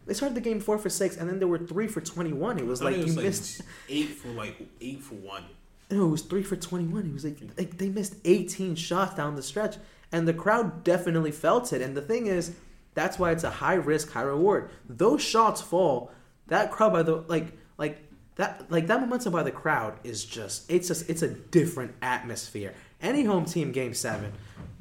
They 0.06 0.14
started 0.14 0.36
the 0.36 0.41
game 0.41 0.60
four 0.60 0.78
for 0.78 0.89
six, 0.89 1.16
and 1.16 1.30
then 1.30 1.39
there 1.39 1.48
were 1.48 1.58
three 1.58 1.88
for 1.88 2.02
twenty-one. 2.02 2.60
It 2.60 2.66
was 2.66 2.84
like 2.84 2.98
it 2.98 3.06
was 3.06 3.12
you 3.12 3.16
like 3.16 3.26
missed. 3.26 3.62
eight 3.88 4.10
for 4.10 4.28
like 4.28 4.58
eight 4.82 5.02
for 5.02 5.16
one. 5.16 5.46
No, 5.89 6.08
it 6.08 6.10
was 6.10 6.24
three 6.24 6.44
for 6.44 6.58
twenty-one. 6.58 7.06
It 7.06 7.14
was 7.14 7.24
like, 7.24 7.38
like 7.58 7.78
they 7.78 7.88
missed 7.88 8.16
eighteen 8.26 8.76
shots 8.76 9.16
down 9.16 9.38
the 9.38 9.41
stretch, 9.41 9.78
and 10.12 10.28
the 10.28 10.34
crowd 10.34 10.84
definitely 10.84 11.32
felt 11.32 11.72
it. 11.72 11.82
And 11.82 11.96
the 11.96 12.02
thing 12.02 12.28
is, 12.28 12.54
that's 12.96 13.18
why 13.18 13.32
it's 13.32 13.46
a 13.46 13.50
high 13.50 13.76
risk, 13.76 14.12
high 14.12 14.24
reward. 14.24 14.72
Those 14.89 15.22
shots 15.22 15.62
fall. 15.62 16.12
That 16.48 16.70
crowd 16.70 16.91
by 16.91 17.04
the 17.04 17.24
like 17.30 17.54
like 17.78 18.00
that 18.36 18.70
like 18.70 18.88
that 18.88 19.00
momentum 19.00 19.32
by 19.32 19.44
the 19.44 19.52
crowd 19.52 20.00
is 20.04 20.26
just 20.26 20.70
it's 20.70 20.89
just 20.89 21.10
it's 21.10 21.22
a 21.22 21.30
different 21.30 21.96
atmosphere. 22.02 22.74
Any 23.04 23.24
home 23.24 23.45
team 23.45 23.72
game 23.72 23.93
seven, 23.93 24.32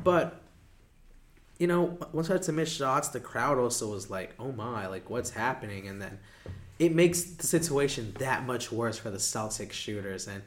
but 0.03 0.41
you 1.59 1.67
know 1.67 1.99
once 2.13 2.31
I 2.31 2.35
had 2.35 2.43
to 2.45 2.53
miss 2.53 2.73
shots, 2.73 3.09
the 3.09 3.21
crowd 3.21 3.59
also 3.59 3.91
was 3.91 4.09
like, 4.09 4.35
oh 4.39 4.53
my, 4.53 4.87
like 4.87 5.11
what's 5.11 5.31
happening, 5.31 5.89
and 5.89 6.01
then 6.01 6.19
it 6.79 6.95
makes 6.95 7.23
the 7.23 7.47
situation 7.47 8.15
that 8.21 8.47
much 8.47 8.73
worse 8.73 8.97
for 8.97 9.11
the 9.11 9.19
Celtics 9.19 9.73
shooters 9.73 10.27
and. 10.27 10.43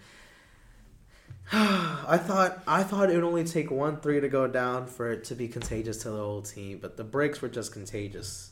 I 1.51 2.17
thought 2.17 2.63
I 2.65 2.81
thought 2.81 3.11
it 3.11 3.15
would 3.15 3.23
only 3.23 3.43
take 3.43 3.69
one 3.69 3.97
three 3.97 4.19
to 4.19 4.27
go 4.27 4.47
down 4.47 4.87
for 4.87 5.11
it 5.11 5.25
to 5.25 5.35
be 5.35 5.47
contagious 5.47 5.97
to 5.99 6.09
the 6.09 6.17
whole 6.17 6.41
team, 6.41 6.79
but 6.81 6.97
the 6.97 7.03
breaks 7.03 7.39
were 7.39 7.49
just 7.49 7.71
contagious 7.71 8.51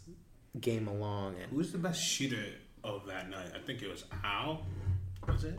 game 0.59 0.87
along 0.87 1.35
and 1.41 1.51
Who's 1.51 1.71
the 1.71 1.79
best 1.79 2.03
shooter 2.03 2.45
of 2.83 3.07
that 3.07 3.29
night? 3.29 3.47
I 3.55 3.59
think 3.59 3.81
it 3.81 3.89
was 3.89 4.05
Al. 4.23 4.65
Was 5.27 5.43
it? 5.43 5.57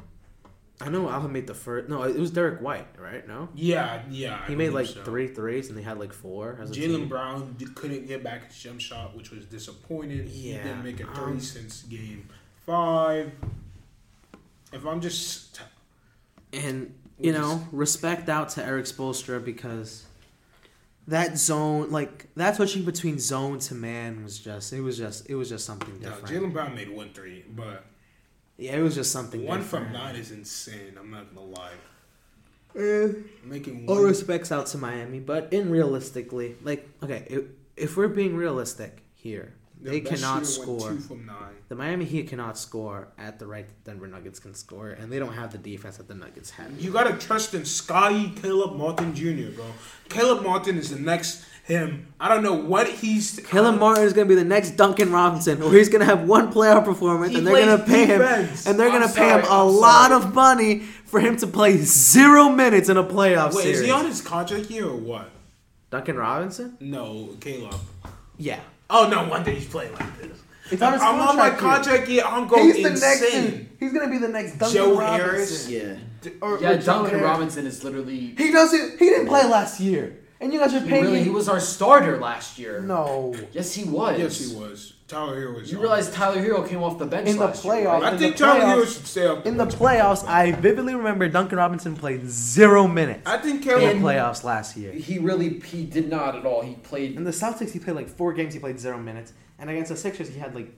I 0.80 0.88
know 0.88 1.08
Alvin 1.08 1.32
made 1.32 1.46
the 1.46 1.54
first 1.54 1.88
no, 1.88 2.02
it 2.02 2.16
was 2.18 2.30
Derrick 2.30 2.60
White, 2.60 2.88
right? 2.98 3.26
No? 3.28 3.48
Yeah, 3.54 4.02
yeah. 4.10 4.40
I 4.42 4.48
He 4.48 4.56
made 4.56 4.70
like 4.70 4.86
so. 4.86 5.02
three 5.04 5.28
threes 5.28 5.68
and 5.68 5.78
they 5.78 5.82
had 5.82 5.98
like 5.98 6.12
four 6.12 6.58
Jaylen. 6.60 7.08
Brown 7.08 7.56
couldn't 7.74 8.06
get 8.06 8.24
back 8.24 8.46
his 8.48 8.58
jump 8.58 8.80
shot, 8.80 9.16
which 9.16 9.30
was 9.30 9.46
disappointing. 9.46 10.26
He 10.26 10.52
didn't 10.52 10.82
make 10.82 11.00
a 11.00 11.04
three 11.04 11.34
um, 11.34 11.40
since 11.40 11.82
game 11.82 12.28
five. 12.66 13.32
If 14.72 14.84
I'm 14.84 15.00
just 15.00 15.60
And 16.52 16.94
you 17.18 17.32
We'll 17.32 17.40
know, 17.40 17.68
respect 17.70 18.28
out 18.28 18.48
to 18.50 18.64
Erik 18.64 18.86
Spoelstra 18.86 19.42
because 19.44 20.04
that 21.06 21.38
zone 21.38 21.90
like 21.90 22.26
that 22.34 22.56
switching 22.56 22.84
between 22.84 23.18
zone 23.18 23.58
to 23.60 23.74
man 23.74 24.24
was 24.24 24.38
just 24.38 24.72
it 24.72 24.80
was 24.80 24.98
just 24.98 25.28
it 25.30 25.34
was 25.36 25.48
just 25.48 25.64
something 25.64 25.98
different. 25.98 26.26
Jaylen 26.26 26.52
Brown 26.52 26.74
made 26.74 26.90
one 26.90 27.10
three, 27.12 27.44
but 27.54 27.84
yeah, 28.58 28.76
it 28.76 28.82
was 28.82 28.94
just 28.94 29.10
something 29.12 29.44
one 29.46 29.60
different. 29.60 29.86
from 29.86 29.92
nine 29.94 30.16
is 30.16 30.30
insane. 30.30 30.96
I'm 30.98 31.10
not 31.10 31.34
gonna 31.34 31.46
lie. 31.46 31.72
Eh. 32.76 33.08
Making 33.44 33.86
All 33.88 33.96
one. 33.96 34.04
respects 34.04 34.50
out 34.50 34.66
to 34.68 34.78
Miami, 34.78 35.20
but 35.20 35.52
in 35.52 35.70
realistically, 35.70 36.56
like, 36.62 36.88
okay, 37.02 37.26
if, 37.30 37.44
if 37.76 37.96
we're 37.96 38.08
being 38.08 38.34
realistic 38.36 39.02
here, 39.14 39.54
They 39.84 40.00
cannot 40.00 40.46
score. 40.46 40.90
Two 40.90 40.98
from 40.98 41.26
nine. 41.26 41.54
The 41.68 41.74
Miami 41.74 42.04
Heat 42.04 42.28
cannot 42.28 42.56
score 42.58 43.08
at 43.18 43.38
the 43.38 43.46
rate 43.46 43.68
that 43.68 43.84
Denver 43.84 44.06
Nuggets 44.06 44.38
can 44.38 44.54
score, 44.54 44.90
and 44.90 45.12
they 45.12 45.18
don't 45.18 45.34
have 45.34 45.52
the 45.52 45.58
defense 45.58 45.98
that 45.98 46.08
the 46.08 46.14
Nuggets 46.14 46.50
have. 46.50 46.80
You 46.80 46.90
gotta 46.90 47.14
trust 47.14 47.54
in 47.54 47.64
Scotty 47.64 48.30
Caleb 48.30 48.76
Martin 48.76 49.14
Jr., 49.14 49.54
bro. 49.54 49.66
Caleb 50.08 50.42
Martin 50.42 50.78
is 50.78 50.90
the 50.90 50.98
next 50.98 51.44
him. 51.64 52.12
I 52.20 52.28
don't 52.28 52.42
know 52.42 52.54
what 52.54 52.88
he's. 52.88 53.40
Caleb 53.46 53.78
Martin 53.78 54.04
is 54.04 54.12
going 54.12 54.28
to 54.28 54.34
be 54.34 54.38
the 54.38 54.46
next 54.46 54.72
Duncan 54.72 55.10
Robinson, 55.10 55.62
or 55.62 55.72
he's 55.72 55.88
going 55.88 56.00
to 56.00 56.04
have 56.06 56.28
one 56.28 56.52
playoff 56.52 56.84
performance, 56.84 57.32
He 57.32 57.38
and 57.38 57.46
they're 57.46 57.64
going 57.64 57.78
to 57.78 57.84
pay 57.84 58.04
him, 58.06 58.20
and 58.20 58.78
they're 58.78 58.90
going 58.90 59.06
to 59.08 59.14
pay 59.14 59.30
him 59.30 59.40
a 59.44 59.66
I'm 59.66 59.74
lot 59.74 60.10
sorry. 60.10 60.22
of 60.24 60.34
money 60.34 60.80
for 60.80 61.20
him 61.20 61.36
to 61.38 61.46
play 61.46 61.78
zero 61.78 62.50
minutes 62.50 62.90
in 62.90 62.98
a 62.98 63.04
playoff 63.04 63.54
Wait, 63.54 63.62
series. 63.62 63.80
is 63.80 63.86
he 63.86 63.90
on 63.90 64.04
his 64.04 64.20
contract 64.20 64.66
here 64.66 64.86
or 64.86 64.96
what? 64.96 65.30
Duncan 65.90 66.16
Robinson? 66.16 66.76
No, 66.80 67.34
Caleb. 67.40 67.76
Yeah. 68.36 68.60
Oh 68.90 69.08
no, 69.08 69.28
one 69.28 69.42
day 69.44 69.54
he's 69.54 69.66
playing 69.66 69.92
like 69.94 70.20
this. 70.20 70.38
It's 70.70 70.80
on 70.82 70.92
his 70.94 71.02
I'm 71.02 71.20
on 71.20 71.36
my 71.36 71.50
contract 71.50 71.58
contract 71.60 72.08
year. 72.08 72.22
I'm 72.24 72.46
going 72.48 72.64
He's 72.72 72.82
the 72.82 72.90
insane. 72.90 73.44
next. 73.44 73.66
He's 73.80 73.92
going 73.92 74.06
to 74.06 74.10
be 74.10 74.18
the 74.18 74.28
next 74.32 74.58
Duncan 74.58 74.74
Joe 74.74 74.98
Robinson. 74.98 75.26
Harris? 75.30 75.68
Yeah. 75.68 75.96
Or- 76.40 76.58
Yeah, 76.58 76.70
or 76.70 76.78
Duncan 76.78 77.10
Harris. 77.10 77.22
Robinson 77.24 77.66
is 77.66 77.84
literally. 77.84 78.34
He 78.38 78.50
doesn't. 78.50 78.98
He 78.98 79.06
didn't 79.10 79.26
play 79.26 79.44
last 79.46 79.78
year, 79.80 80.16
and 80.44 80.52
you 80.52 80.60
guys 80.60 80.72
are 80.74 80.80
He 80.80 80.88
paying. 80.90 81.04
really, 81.04 81.22
he 81.24 81.30
was 81.30 81.48
our 81.48 81.58
starter 81.60 82.18
last 82.20 82.58
year. 82.58 82.80
no. 82.80 83.34
Yes, 83.52 83.74
he 83.74 83.84
was. 83.84 84.18
Yes, 84.18 84.38
he 84.50 84.54
was. 84.56 84.92
Tyler 85.06 85.36
Herro 85.36 85.54
was. 85.60 85.70
You 85.70 85.76
on. 85.78 85.82
realize 85.82 86.10
Tyler 86.12 86.40
Herro 86.42 86.66
came 86.68 86.82
off 86.82 86.98
the 86.98 87.04
bench 87.06 87.28
In 87.28 87.36
the 87.36 87.44
last 87.46 87.64
year, 87.64 87.74
playoffs. 87.74 88.00
right? 88.00 88.02
I 88.04 88.12
in 88.12 88.18
think 88.18 88.36
Tyler 88.36 88.60
playoffs- 88.60 88.74
Herro 88.74 88.84
should 88.94 89.06
stay 89.06 89.26
up. 89.26 89.46
In 89.46 89.56
the 89.58 89.66
playoffs, 89.66 90.26
I 90.26 90.52
vividly 90.52 90.94
remember 90.94 91.28
Duncan 91.28 91.58
Robinson 91.58 91.94
played 91.96 92.26
zero 92.28 92.86
minutes 92.88 93.22
I 93.26 93.36
think 93.38 93.66
in 93.66 93.78
the 94.00 94.06
playoffs 94.06 94.44
last 94.44 94.76
year. 94.76 94.92
He 94.92 95.18
really 95.18 95.60
he 95.60 95.84
did 95.84 96.08
not 96.08 96.36
at 96.36 96.46
all. 96.46 96.62
He 96.62 96.74
played. 96.76 97.16
In 97.16 97.24
the 97.24 97.32
Celtics, 97.32 97.72
he 97.72 97.78
played 97.80 97.96
like 97.96 98.08
four 98.08 98.32
games. 98.32 98.54
He 98.54 98.60
played 98.60 98.78
zero 98.80 98.98
minutes, 98.98 99.32
and 99.58 99.68
against 99.70 99.90
the 99.90 99.96
Sixers, 99.96 100.28
he 100.28 100.38
had 100.38 100.54
like 100.54 100.72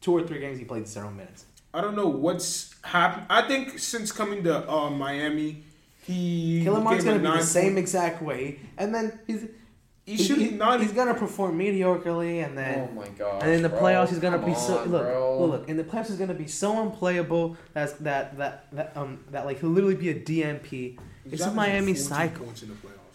two 0.00 0.12
or 0.12 0.22
three 0.26 0.38
games. 0.40 0.58
He 0.58 0.64
played 0.64 0.86
zero 0.86 1.10
minutes. 1.10 1.44
I 1.74 1.80
don't 1.80 1.94
know 1.96 2.08
what's 2.08 2.74
happened. 2.82 3.26
I 3.30 3.42
think 3.46 3.78
since 3.78 4.10
coming 4.12 4.42
to 4.44 4.68
uh, 4.70 4.90
Miami, 4.90 5.64
he 6.10 6.62
Caleb 6.64 6.82
Martin's 6.84 7.04
became 7.04 7.22
gonna 7.22 7.34
be 7.34 7.40
the 7.40 7.46
same 7.46 7.64
point- 7.64 7.78
exact 7.78 8.22
way, 8.22 8.58
and 8.78 8.94
then 8.94 9.18
he's 9.26 9.42
He 10.06 10.16
he's, 10.16 10.26
should 10.26 10.36
be 10.38 10.44
he- 10.50 10.56
nine. 10.56 10.80
he's 10.80 10.92
gonna 10.92 11.14
perform 11.14 11.58
mediocrely, 11.58 12.44
and 12.44 12.56
then 12.58 12.88
oh 12.90 12.94
my 12.94 13.08
god. 13.18 13.42
and 13.42 13.52
in 13.52 13.62
the 13.62 13.68
bro. 13.68 13.80
playoffs 13.80 14.08
he's 14.08 14.18
gonna 14.18 14.38
Come 14.38 14.50
be 14.50 14.54
so 14.56 14.78
on, 14.78 14.88
look, 14.90 15.02
bro. 15.02 15.38
look 15.40 15.50
look 15.60 15.68
in 15.68 15.76
the 15.76 15.84
playoffs 15.84 16.08
he's 16.08 16.16
gonna 16.16 16.34
be 16.34 16.46
so 16.48 16.82
unplayable 16.82 17.56
that's 17.74 17.92
that 17.94 18.36
that 18.38 18.66
that 18.72 18.96
um 18.96 19.20
that 19.30 19.44
like 19.46 19.60
he'll 19.60 19.70
literally 19.70 19.94
be 19.96 20.08
a 20.10 20.14
DNP. 20.14 20.98
It's 21.30 21.42
a 21.42 21.52
Miami 21.52 21.94
14 21.94 21.96
cycle. 21.96 22.46
in 22.62 22.68
the. 22.70 22.74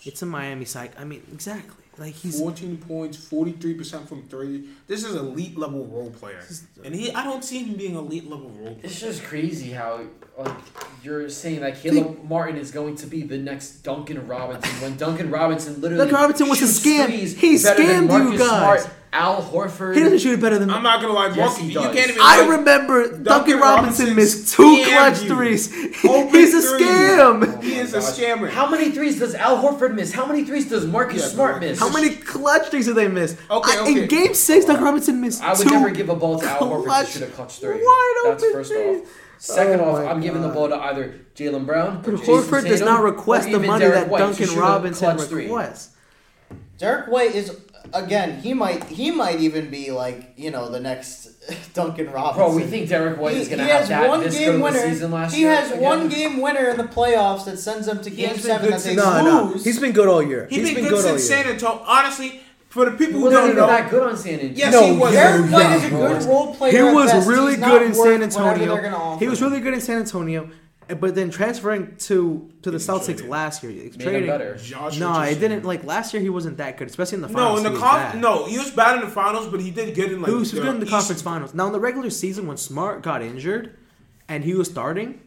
It's 0.10 0.22
a 0.22 0.26
Miami 0.26 0.66
cycle. 0.66 1.02
I 1.02 1.06
mean 1.06 1.24
exactly 1.34 1.85
like 1.98 2.14
he's 2.14 2.40
14 2.40 2.78
points, 2.78 3.18
43% 3.18 4.08
from 4.08 4.24
three. 4.24 4.66
This 4.88 5.04
is 5.04 5.16
elite 5.16 5.58
level 5.58 5.86
role 5.86 6.12
player. 6.12 6.44
And 6.84 6.94
he 6.94 7.12
I 7.12 7.24
don't 7.24 7.44
see 7.44 7.64
him 7.64 7.76
being 7.76 7.96
elite 7.96 8.30
level 8.30 8.50
role 8.50 8.76
player. 8.76 8.80
It's 8.84 9.00
just 9.00 9.24
crazy 9.24 9.72
how 9.72 10.02
like 10.38 10.56
you're 11.04 11.30
saying 11.30 11.62
that 11.62 11.78
Caleb 11.78 12.24
Martin 12.24 12.58
is 12.58 12.72
going 12.72 12.96
to 12.98 13.08
be 13.08 13.24
the 13.24 13.38
next 13.38 13.78
Duncan 13.84 14.28
Robinson 14.28 14.72
when 14.82 14.98
Duncan 14.98 15.30
Robinson 15.32 15.80
literally 15.80 16.04
Duncan 16.04 16.16
Robinson 16.16 16.50
was 16.50 16.62
a 16.62 16.66
scam. 16.66 17.06
threes 17.06 17.40
He 17.40 17.58
better 17.58 17.86
than 17.86 18.08
scammed 18.08 18.32
you 18.32 18.38
Marcus 18.38 18.40
guys. 18.40 18.82
Smart, 18.84 18.96
Al 19.16 19.42
Horford. 19.42 19.96
he 19.96 20.02
doesn't 20.04 20.20
shoot 20.20 20.34
it 20.34 20.42
better 20.42 20.60
than 20.60 20.70
I'm 20.70 20.84
not 20.84 21.00
gonna 21.02 21.14
lie, 21.14 21.28
Yes, 21.28 21.38
Marcus, 21.38 21.58
he 21.58 21.68
you 21.70 21.74
does. 21.76 21.96
can't 21.96 22.10
even 22.10 22.22
I 22.22 22.42
like, 22.42 22.50
remember 22.60 23.04
Duncan, 23.08 23.24
Duncan 23.24 23.60
Robinson 23.60 24.06
Robinson 24.08 24.16
missed 24.16 24.54
two 24.54 24.84
clutch 24.86 25.22
you. 25.24 25.30
threes. 25.30 25.74
Open 26.04 26.30
He's 26.40 26.54
a 26.54 26.62
three. 26.62 26.82
scam. 26.86 27.64
He 27.64 27.80
Oh 27.80 27.82
is 27.82 27.94
my 27.94 28.00
a 28.00 28.02
scammer. 28.02 28.50
How 28.50 28.70
many 28.70 28.92
threes 28.92 29.18
does 29.20 29.34
Al 29.36 29.62
Horford 29.64 29.94
miss? 29.96 30.12
How 30.12 30.26
many 30.26 30.44
threes 30.44 30.68
does 30.70 30.86
Marcus 30.86 31.22
Yeah, 31.22 31.28
Smart 31.30 31.52
Marcus- 31.54 31.70
miss? 31.70 31.80
How 31.80 31.90
many 31.90 32.10
clutch 32.16 32.68
threes 32.68 32.86
did 32.88 32.96
they 32.96 33.08
miss? 33.08 33.38
Okay, 33.50 33.78
I- 33.78 33.88
In 33.88 34.08
Game 34.08 34.34
Six, 34.34 34.66
Duncan 34.66 34.84
Robinson 34.84 35.22
missed 35.22 35.42
I 35.42 35.54
would 35.54 35.60
two. 35.66 35.70
never 35.72 35.90
give 35.92 36.10
a 36.10 36.16
ball 36.16 36.38
to 36.40 36.46
Al 36.46 36.60
Horford 36.60 36.84
clutch, 36.86 37.14
to 37.14 37.20
shoot 37.20 37.24
a 37.24 37.32
clutch 37.32 37.60
three. 37.60 37.76
wide 37.84 38.14
That's 38.26 38.44
open 38.44 38.54
first 38.54 38.72
threes. 38.74 39.02
off. 39.02 39.08
Second 39.38 39.82
Oh 39.82 39.96
off, 39.96 40.08
I'm 40.10 40.22
giving 40.22 40.42
the 40.42 40.50
ball 40.50 40.70
to 40.70 40.76
either 40.76 41.14
Jaylen 41.36 41.66
Brown 41.66 41.98
or 41.98 42.12
But 42.12 42.16
Jayson 42.22 42.44
Horford 42.44 42.68
does 42.68 42.82
not 42.82 43.04
request 43.04 43.50
the 43.52 43.60
money 43.60 43.80
Derrick 43.86 43.96
that 43.96 44.10
White 44.10 44.20
Duncan 44.20 44.56
Robinson 44.58 45.18
requests. 45.36 45.90
Derrick 46.78 47.08
White 47.08 47.36
is 47.36 47.56
again. 47.94 48.40
He 48.42 48.54
might. 48.54 48.84
He 48.86 49.12
might 49.12 49.40
even 49.40 49.70
be 49.70 49.92
like 49.92 50.34
you 50.38 50.52
know 50.52 50.70
the 50.70 50.80
next 50.80 51.28
Duncan 51.74 52.12
Robinson. 52.12 52.46
Bro, 52.46 52.56
we 52.56 52.64
think 52.64 52.90
Derrick 52.90 53.20
White 53.20 53.36
he, 53.36 53.42
is 53.42 53.48
going 53.48 53.60
to 53.60 53.66
have 53.66 53.88
that 53.88 54.10
one 54.10 54.22
this 54.22 54.38
game 54.38 54.46
good 54.48 54.56
of 54.56 54.62
winner. 54.62 54.80
season 54.80 55.12
last 55.12 55.34
he 55.36 55.42
year. 55.42 55.56
has 55.56 55.72
again? 55.72 55.82
one 55.84 56.10
game 56.10 56.42
winner 56.42 56.70
in 56.70 56.78
the 56.78 56.84
playoffs 56.84 57.46
that 57.46 57.58
sends 57.58 57.86
them 57.88 58.02
to 58.02 58.10
He 58.10 58.16
Game 58.18 58.30
has 58.30 58.42
Seven 58.44 58.70
good 58.70 58.80
that 58.80 58.84
they 58.84 58.96
No, 58.96 59.04
lose. 59.52 59.56
no, 59.56 59.64
he's 59.64 59.80
been 59.80 59.92
good 59.92 60.08
all 60.08 60.22
year. 60.24 60.48
He's 60.50 60.60
he's 60.60 60.68
been, 60.76 60.76
been 60.76 60.84
good 60.86 61.02
good 61.04 61.12
all 61.12 61.18
since 61.20 61.30
year. 61.30 61.44
San 61.44 61.54
Antonio. 61.54 61.84
Honestly, 61.86 62.40
for 62.70 62.86
the 62.86 62.92
people 62.92 63.20
who 63.20 63.26
wasn't 63.26 63.42
don't 63.42 63.50
even 63.52 63.58
know, 63.62 63.68
that 63.68 63.90
good 63.90 64.04
on 64.04 64.18
San 64.18 64.34
Antonio. 64.34 64.54
Yes, 64.56 64.74
No, 64.74 64.86
he 64.94 64.98
was. 64.98 65.14
Derrick 65.14 65.52
White 65.52 65.76
is 65.78 65.84
a 65.86 65.90
good 65.92 66.24
role 66.24 66.56
player. 66.56 66.72
He 66.72 66.78
at 66.80 66.94
was 66.94 67.12
best. 67.12 67.28
really 67.30 67.52
He's 67.54 67.64
good 67.64 67.68
not 67.68 67.84
in 67.84 67.94
San 67.94 68.24
Antonio. 68.24 68.76
gonna 68.82 68.96
offer 68.98 69.24
He 69.24 69.30
was 69.30 69.42
really 69.42 69.60
good 69.62 69.74
in 69.74 69.82
San 69.82 70.00
Antonio, 70.00 70.50
but 70.88 71.16
then 71.16 71.30
transferring 71.30 71.96
to 71.98 72.50
to 72.62 72.72
the 72.72 72.78
Getting 72.78 72.96
Celtics 72.96 73.06
traded. 73.06 73.30
last 73.30 73.64
year, 73.64 73.72
Made 73.72 73.94
him 73.94 74.00
trading. 74.00 74.28
better. 74.28 74.56
Josh 74.58 75.00
No, 75.00 75.14
it 75.14 75.20
Richardson. 75.22 75.42
didn't. 75.42 75.66
Like 75.66 75.84
last 75.84 76.14
year, 76.14 76.22
he 76.22 76.30
wasn't 76.30 76.58
that 76.58 76.78
good, 76.78 76.88
especially 76.88 77.16
in 77.18 77.22
the 77.22 77.28
No, 77.30 77.34
finals. 77.34 77.58
in 77.60 77.64
the 77.64 77.70
he 77.70 77.74
was 77.76 77.82
conf- 77.84 78.14
bad. 78.14 78.22
no, 78.22 78.46
he 78.46 78.58
was 78.58 78.72
bad 78.72 78.96
in 78.96 79.02
the 79.06 79.12
finals, 79.12 79.48
but 79.48 79.60
he 79.60 79.72
did 79.72 79.96
good 79.96 80.12
in 80.12 80.22
like 80.22 80.30
he 80.32 80.36
was, 80.38 80.52
he 80.52 80.58
was 80.60 80.66
good 80.66 80.74
in 80.76 80.80
the 80.80 80.86
East- 80.86 80.92
conference 80.94 81.22
finals. 81.22 81.54
Now 81.54 81.68
in 81.68 81.74
the 81.74 81.80
regular 81.80 82.10
season, 82.10 82.48
when 82.48 82.58
Smart 82.58 83.02
got 83.02 83.22
injured, 83.22 83.78
and 84.28 84.44
he 84.44 84.54
was 84.54 84.70
starting, 84.70 85.20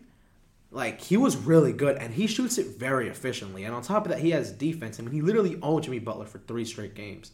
like 0.70 1.00
he 1.00 1.16
was 1.16 1.36
really 1.36 1.72
good, 1.72 1.96
and 1.96 2.12
he 2.14 2.26
shoots 2.26 2.58
it 2.58 2.78
very 2.78 3.08
efficiently. 3.08 3.64
And 3.64 3.74
on 3.74 3.82
top 3.82 4.04
of 4.04 4.10
that, 4.12 4.20
he 4.20 4.30
has 4.30 4.50
defense. 4.52 5.00
I 5.00 5.02
mean, 5.02 5.12
he 5.12 5.22
literally 5.22 5.58
owned 5.62 5.84
Jimmy 5.84 5.98
Butler 5.98 6.26
for 6.26 6.38
three 6.38 6.64
straight 6.64 6.94
games. 6.94 7.32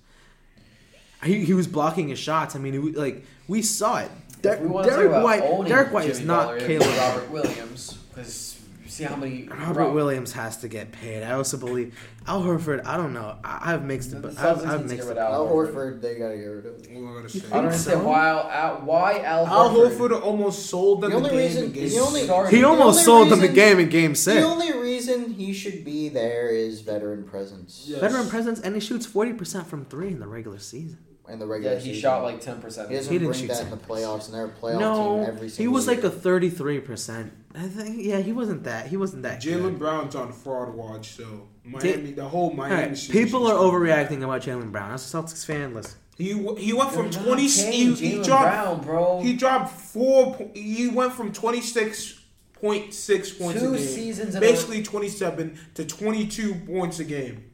He, 1.22 1.45
he 1.45 1.55
was 1.55 1.66
blocking 1.66 2.09
his 2.09 2.18
shots. 2.18 2.55
I 2.55 2.59
mean, 2.59 2.75
it, 2.75 2.83
was- 2.83 2.95
like 2.97 3.25
we 3.49 3.62
saw 3.62 3.99
it. 3.99 4.11
Der- 4.43 4.59
we 4.61 4.66
want 4.66 4.85
to 4.87 4.91
Derrick 4.93 5.09
about 5.09 5.25
White. 5.25 5.43
owning 5.43 5.72
Derrick 5.72 5.91
White 5.93 6.11
is 6.11 6.18
Jimmy 6.18 6.27
not 6.29 6.47
Butler, 6.49 6.66
Caleb. 6.66 6.99
Robert 6.99 7.31
Williams, 7.31 7.99
because 8.15 8.61
see 8.87 9.03
how 9.05 9.17
many 9.17 9.49
Robert 9.49 9.81
Rob- 9.81 9.95
Williams 9.95 10.33
has 10.35 10.59
to 10.59 10.69
get 10.69 10.93
paid. 10.93 11.23
I 11.25 11.33
also 11.33 11.57
believe 11.57 11.99
Al 12.27 12.43
Horford. 12.43 12.87
I 12.87 12.97
don't 12.97 13.12
know. 13.12 13.37
I, 13.43 13.73
I've 13.75 13.85
mixed 13.85 14.11
The 14.12 14.19
it, 14.19 14.23
but 14.23 14.39
I've, 14.39 14.65
I've 14.65 14.89
mixed 14.89 15.09
get 15.09 15.17
it. 15.17 15.19
Al 15.21 15.35
Al 15.35 15.47
Horford. 15.49 15.75
Horford, 15.75 16.01
they 16.03 16.15
gotta 16.17 16.37
get 16.37 16.45
rid 16.45 16.67
of. 16.67 16.75
What 16.79 16.91
am 16.91 17.09
I 17.09 17.12
gonna 17.15 17.29
say? 17.29 17.39
I 17.39 17.41
don't 17.41 17.51
think 17.51 17.55
understand 17.65 18.01
so? 18.03 18.07
why 18.09 18.29
Al, 18.53 18.77
why 18.83 19.19
Al, 19.21 19.47
Al 19.47 19.71
Horford. 19.71 20.11
Horford 20.11 20.23
almost 20.23 20.67
sold 20.67 21.01
them 21.01 21.11
The 21.11 21.17
the, 21.17 21.23
only 21.25 21.31
game 21.31 21.39
reason- 21.49 21.65
against- 21.65 21.95
the 21.97 22.01
only- 22.03 22.25
started- 22.25 22.51
He 22.55 22.61
The 22.61 22.67
almost 22.69 22.99
only 22.99 23.03
sold 23.05 23.29
them 23.31 23.41
the 23.41 23.49
game 23.49 23.79
in 23.81 23.89
Game 23.89 24.15
six. 24.15 24.41
The 24.41 24.47
only 24.47 24.73
reason 24.73 25.33
he 25.33 25.53
should 25.53 25.85
be 25.85 26.09
there 26.09 26.51
is 26.51 26.81
veteran 26.83 27.25
presence 27.25 27.85
Yes. 27.87 28.01
Veteran 28.01 28.29
presence, 28.29 28.61
and 28.61 28.75
he 28.75 28.81
shoots 28.81 29.07
forty 29.07 29.33
percent 29.33 29.67
from 29.67 29.87
three 29.87 30.09
in 30.09 30.21
the 30.21 30.29
regular 30.29 30.59
season. 30.59 30.99
in 31.29 31.39
the 31.39 31.47
regular 31.47 31.75
Yeah, 31.77 31.81
he 31.81 31.87
season. 31.89 32.03
shot 32.03 32.23
like 32.23 32.41
ten 32.41 32.61
percent. 32.61 32.91
He 32.91 32.97
doesn't 32.97 33.11
He 33.12 33.19
didn't 33.19 33.31
bring 33.33 33.41
shoot 33.41 33.49
that 33.49 33.62
in 33.62 33.71
the 33.71 33.77
playoffs, 33.79 34.27
and 34.27 34.35
they're 34.35 34.45
a 34.45 34.51
playoff 34.51 34.79
no, 34.79 35.17
team 35.21 35.29
every 35.35 35.49
he 35.49 35.55
single 35.55 35.73
was 35.75 35.87
like 35.89 36.05
a 36.05 36.11
thirty-three 36.11 36.81
percent. 36.81 37.33
I 37.55 37.69
think. 37.69 38.03
Yeah, 38.03 38.19
he 38.19 38.33
wasn't 38.33 38.65
that. 38.65 38.89
He 38.89 38.97
wasn't 38.97 39.23
that. 39.23 39.41
Jaylen 39.41 39.63
good. 39.63 39.79
Brown's 39.79 40.15
on 40.17 40.33
fraud 40.33 40.75
watch, 40.75 41.11
so 41.13 41.49
Miami, 41.65 42.11
the 42.13 42.25
whole 42.29 42.53
Miami. 42.53 42.89
right, 42.89 43.09
people 43.11 43.47
are 43.47 43.55
gonna- 43.55 43.71
overreacting 43.71 44.23
about 44.25 44.43
Jaylen 44.43 44.73
Brown. 44.73 44.93
As 44.93 45.15
a 45.15 45.17
Celtics 45.17 45.45
fan, 45.47 45.73
listen. 45.75 45.99
He 46.19 46.33
he 46.59 46.73
went 46.73 46.91
from 46.93 47.11
They're 47.11 47.23
twenty. 47.23 47.47
He, 47.49 47.95
he 47.95 48.19
Jaylen 48.19 48.25
dropped. 48.25 48.43
Brown, 48.55 48.81
bro. 48.83 49.21
He 49.23 49.33
dropped 49.35 49.71
four. 49.73 50.51
He 50.55 50.89
went 50.89 51.13
from 51.13 51.33
twenty 51.33 51.61
six 51.61 52.21
point 52.55 52.93
six 52.95 53.31
points 53.33 53.61
Two 53.61 53.75
a 53.75 53.77
game, 53.79 53.87
seasons 53.87 54.39
basically 54.39 54.83
twenty 54.83 55.09
seven 55.09 55.59
to 55.75 55.85
twenty 55.85 56.27
two 56.27 56.55
points 56.67 56.99
a 56.99 57.05
game. 57.05 57.51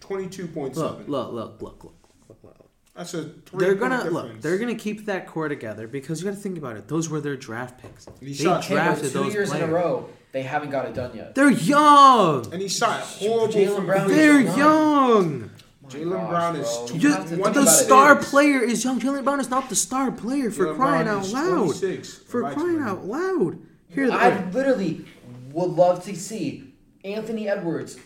Twenty 0.00 0.28
two 0.28 0.46
point 0.48 0.76
Look, 0.76 1.06
look, 1.08 1.32
look, 1.32 1.62
look, 1.62 1.84
look. 1.84 1.94
look, 2.28 2.38
look. 2.42 2.65
That's 2.96 3.12
a 3.14 3.24
three. 3.24 3.58
They're 3.64 3.74
gonna 3.74 4.04
look. 4.10 4.40
They're 4.40 4.58
gonna 4.58 4.74
keep 4.74 5.06
that 5.06 5.26
core 5.26 5.48
together 5.48 5.86
because 5.86 6.20
you 6.22 6.28
got 6.30 6.34
to 6.36 6.40
think 6.40 6.56
about 6.58 6.76
it. 6.76 6.88
Those 6.88 7.08
were 7.10 7.20
their 7.20 7.36
draft 7.36 7.80
picks. 7.82 8.06
He 8.20 8.26
They 8.26 8.32
shot 8.32 8.64
Okay, 8.64 8.74
but 8.74 8.82
drafted 8.84 9.12
two 9.12 9.18
those 9.18 9.34
years 9.34 9.48
players. 9.50 9.64
in 9.64 9.70
a 9.70 9.72
row, 9.74 10.08
they 10.32 10.42
haven't 10.42 10.70
got 10.70 10.86
it 10.86 10.94
done 10.94 11.14
yet. 11.14 11.34
They're 11.34 11.50
young. 11.50 12.52
and 12.52 12.62
he 12.62 12.68
shot 12.68 13.00
horrible. 13.00 13.52
Jaylen 13.54 13.84
Brown 13.86 14.08
They're 14.08 14.40
young. 14.40 15.50
Jaylen 15.88 16.28
Brown 16.28 16.56
is 16.56 16.66
bro. 16.66 16.86
two- 16.88 16.94
You 16.94 17.00
Just, 17.00 17.14
have 17.18 17.22
to 17.24 17.30
think 17.30 17.42
one 17.42 17.52
the 17.52 17.60
of 17.60 17.66
it. 17.66 17.70
star 17.70 18.16
player 18.16 18.60
is 18.60 18.82
young. 18.82 18.98
Jaylen 18.98 19.22
Brown 19.24 19.40
is 19.40 19.50
not 19.50 19.68
the 19.68 19.76
star 19.76 20.10
player 20.10 20.50
for 20.50 20.66
Jaylen 20.66 20.76
crying 20.76 21.04
Brown 21.04 21.18
out 21.18 21.28
loud. 21.28 21.74
For 22.26 22.50
crying 22.52 22.80
out 22.80 23.04
loud. 23.06 23.58
Here, 23.90 24.10
I 24.10 24.50
literally 24.50 25.04
would 25.52 25.70
love 25.70 26.02
to 26.06 26.16
see 26.16 26.72
Anthony 27.04 27.48
Edwards 27.48 27.98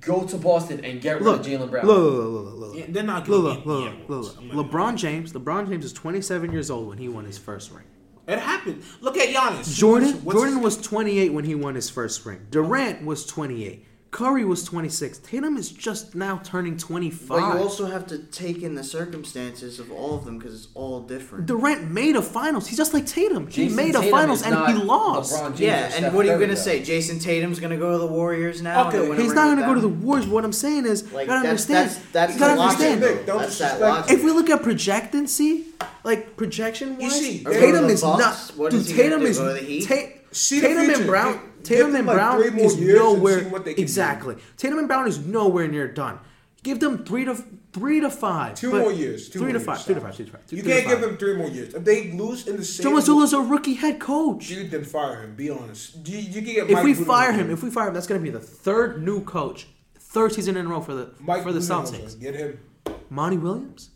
go 0.00 0.24
to 0.26 0.36
Boston 0.36 0.84
and 0.84 1.00
get 1.00 1.16
rid 1.16 1.24
look, 1.24 1.40
of 1.40 1.46
Jaylen 1.46 1.70
Brown. 1.70 1.86
look, 1.86 1.98
look, 2.12 2.24
look, 2.32 2.44
look, 2.44 2.54
look. 2.70 2.76
Yeah, 2.78 2.84
they're 2.88 3.02
not 3.02 3.28
Look, 3.28 3.42
gonna 3.44 3.54
look, 3.72 3.88
get 3.98 4.10
look, 4.10 4.36
look, 4.42 4.54
look. 4.54 4.70
LeBron 4.70 4.96
James. 4.96 5.32
LeBron 5.32 5.68
James 5.68 5.84
is 5.84 5.92
27 5.92 6.52
years 6.52 6.70
old 6.70 6.88
when 6.88 6.98
he 6.98 7.08
won 7.08 7.24
his 7.24 7.38
first 7.38 7.70
ring. 7.72 7.84
It 8.26 8.38
happened. 8.40 8.82
Look 9.00 9.16
at 9.16 9.28
Giannis. 9.28 9.76
Jordan 9.76 10.14
What's- 10.24 10.36
Jordan 10.38 10.60
was 10.60 10.76
28 10.80 11.32
when 11.32 11.44
he 11.44 11.54
won 11.54 11.74
his 11.76 11.88
first 11.88 12.26
ring. 12.26 12.46
Durant 12.50 13.04
was 13.04 13.24
28. 13.26 13.84
Curry 14.12 14.44
was 14.44 14.64
26. 14.64 15.18
Tatum 15.18 15.56
is 15.58 15.70
just 15.70 16.14
now 16.14 16.40
turning 16.42 16.78
25. 16.78 17.28
But 17.28 17.36
you 17.38 17.60
also 17.62 17.86
have 17.86 18.06
to 18.06 18.18
take 18.18 18.62
in 18.62 18.74
the 18.74 18.84
circumstances 18.84 19.78
of 19.78 19.90
all 19.92 20.14
of 20.16 20.24
them 20.24 20.38
because 20.38 20.54
it's 20.54 20.68
all 20.74 21.00
different. 21.00 21.44
Durant 21.46 21.90
made 21.90 22.16
a 22.16 22.22
finals. 22.22 22.66
He's 22.66 22.78
just 22.78 22.94
like 22.94 23.04
Tatum. 23.04 23.46
He 23.48 23.66
Jayson 23.66 23.76
made 23.76 23.94
a 23.94 24.02
finals 24.02 24.42
and 24.42 24.54
he 24.68 24.82
lost. 24.82 25.58
Yeah, 25.60 25.84
and 25.84 25.92
Steph 25.92 26.12
what 26.14 26.24
are 26.26 26.32
you 26.32 26.38
gonna 26.40 26.56
say? 26.56 26.80
Jayson 26.80 27.20
Tatum's 27.20 27.60
gonna 27.60 27.76
go 27.76 27.92
to 27.92 27.98
the 27.98 28.06
Warriors 28.06 28.62
now. 28.62 28.88
Okay, 28.88 29.00
and 29.00 29.08
win 29.10 29.20
He's 29.20 29.34
not 29.34 29.46
going 29.46 29.58
to 29.58 29.64
go 29.64 29.74
to 29.74 29.80
the? 29.80 29.88
Warriors. 29.88 30.26
What 30.26 30.44
I'm 30.44 30.52
saying 30.52 30.86
is, 30.86 31.12
Like 31.12 31.26
you 31.26 31.34
gotta 31.34 31.48
understand. 31.48 31.90
that's 31.90 32.12
that's 32.12 32.34
you 32.34 32.40
gotta 32.40 32.60
understand. 32.60 33.26
Don't 33.26 33.38
That's 33.40 33.58
that 33.58 33.80
logic. 33.80 34.12
If 34.12 34.24
we 34.24 34.30
look 34.30 34.48
at 34.48 34.62
projectancy, 34.62 35.66
like 36.04 36.36
projection 36.36 36.96
wise, 36.96 37.18
see, 37.20 37.42
Or 37.44 37.52
go 37.52 37.60
to 37.60 37.60
Tatum 37.60 37.84
is 37.90 38.00
Bucks, 38.02 38.48
not. 38.50 38.56
what 38.58 38.70
dude, 38.70 38.80
is 38.80 38.88
he 38.88 38.96
gonna 38.96 39.08
Tatum 39.10 39.26
is. 39.26 39.38
go 39.38 39.48
to 39.48 39.60
the 39.60 39.66
Heat? 39.66 39.86
Ta- 39.88 40.12
See 40.32 40.60
the 40.60 40.68
Tatum 40.68 40.90
and 40.94 41.06
Brown. 41.06 41.40
Tatum 41.66 41.94
and 41.94 42.06
like 42.06 42.16
Brown 42.16 42.42
three 42.42 42.62
is 42.62 42.76
nowhere. 42.78 43.40
see 43.44 43.46
what 43.50 43.64
they 43.64 43.72
can 43.74 43.76
do. 43.78 43.82
exactly. 43.82 44.36
Tatum 44.56 44.78
and 44.78 44.88
Brown 44.88 45.06
is 45.08 45.18
nowhere 45.18 45.68
near 45.68 45.88
done. 45.88 46.18
Give 46.62 46.80
them 46.80 47.04
three 47.04 47.24
to 47.24 47.36
three 47.72 48.00
to 48.00 48.10
five. 48.10 48.54
Two 48.56 48.70
more 48.72 48.90
years. 48.92 49.28
Two 49.28 49.38
three 49.38 49.52
more 49.52 49.60
to 49.60 49.64
five. 49.64 49.76
years, 49.76 49.86
Two 49.86 49.94
to 49.94 50.00
five. 50.00 50.16
Two 50.16 50.24
to 50.24 50.30
five. 50.32 50.42
You 50.50 50.62
three 50.62 50.72
to 50.72 50.80
can't 50.80 50.88
give 50.88 51.00
them 51.00 51.16
three 51.16 51.36
more 51.36 51.48
years. 51.48 51.74
If 51.74 51.84
they 51.84 52.10
lose 52.12 52.48
in 52.48 52.56
the 52.56 52.64
same, 52.64 52.84
Joe 52.84 52.90
Mazzulla's 52.98 53.32
a 53.32 53.40
rookie 53.40 53.74
head 53.74 54.00
coach. 54.00 54.48
dude, 54.48 54.70
then 54.70 54.84
fire 54.84 55.22
him. 55.22 55.36
Be 55.36 55.48
honest. 55.50 56.06
You, 56.08 56.18
you 56.18 56.42
can 56.42 56.44
get 56.54 56.66
If 56.70 56.72
Mike 56.72 56.84
we 56.84 56.94
fire 56.94 57.32
him, 57.32 57.50
if 57.50 57.62
we 57.62 57.70
fire 57.70 57.88
him, 57.88 57.94
that's 57.94 58.06
going 58.08 58.20
to 58.20 58.24
be 58.24 58.30
the 58.30 58.40
third 58.40 59.02
new 59.04 59.22
coach, 59.22 59.68
third 59.98 60.32
season 60.32 60.56
in 60.56 60.66
a 60.66 60.68
row 60.68 60.80
for 60.80 60.94
the 60.94 61.12
Mike 61.20 61.42
for 61.44 61.52
the 61.52 61.60
Celtics. 61.60 62.18
get 62.18 62.34
him. 62.34 62.58
Monty 63.10 63.36
Williams. 63.36 63.90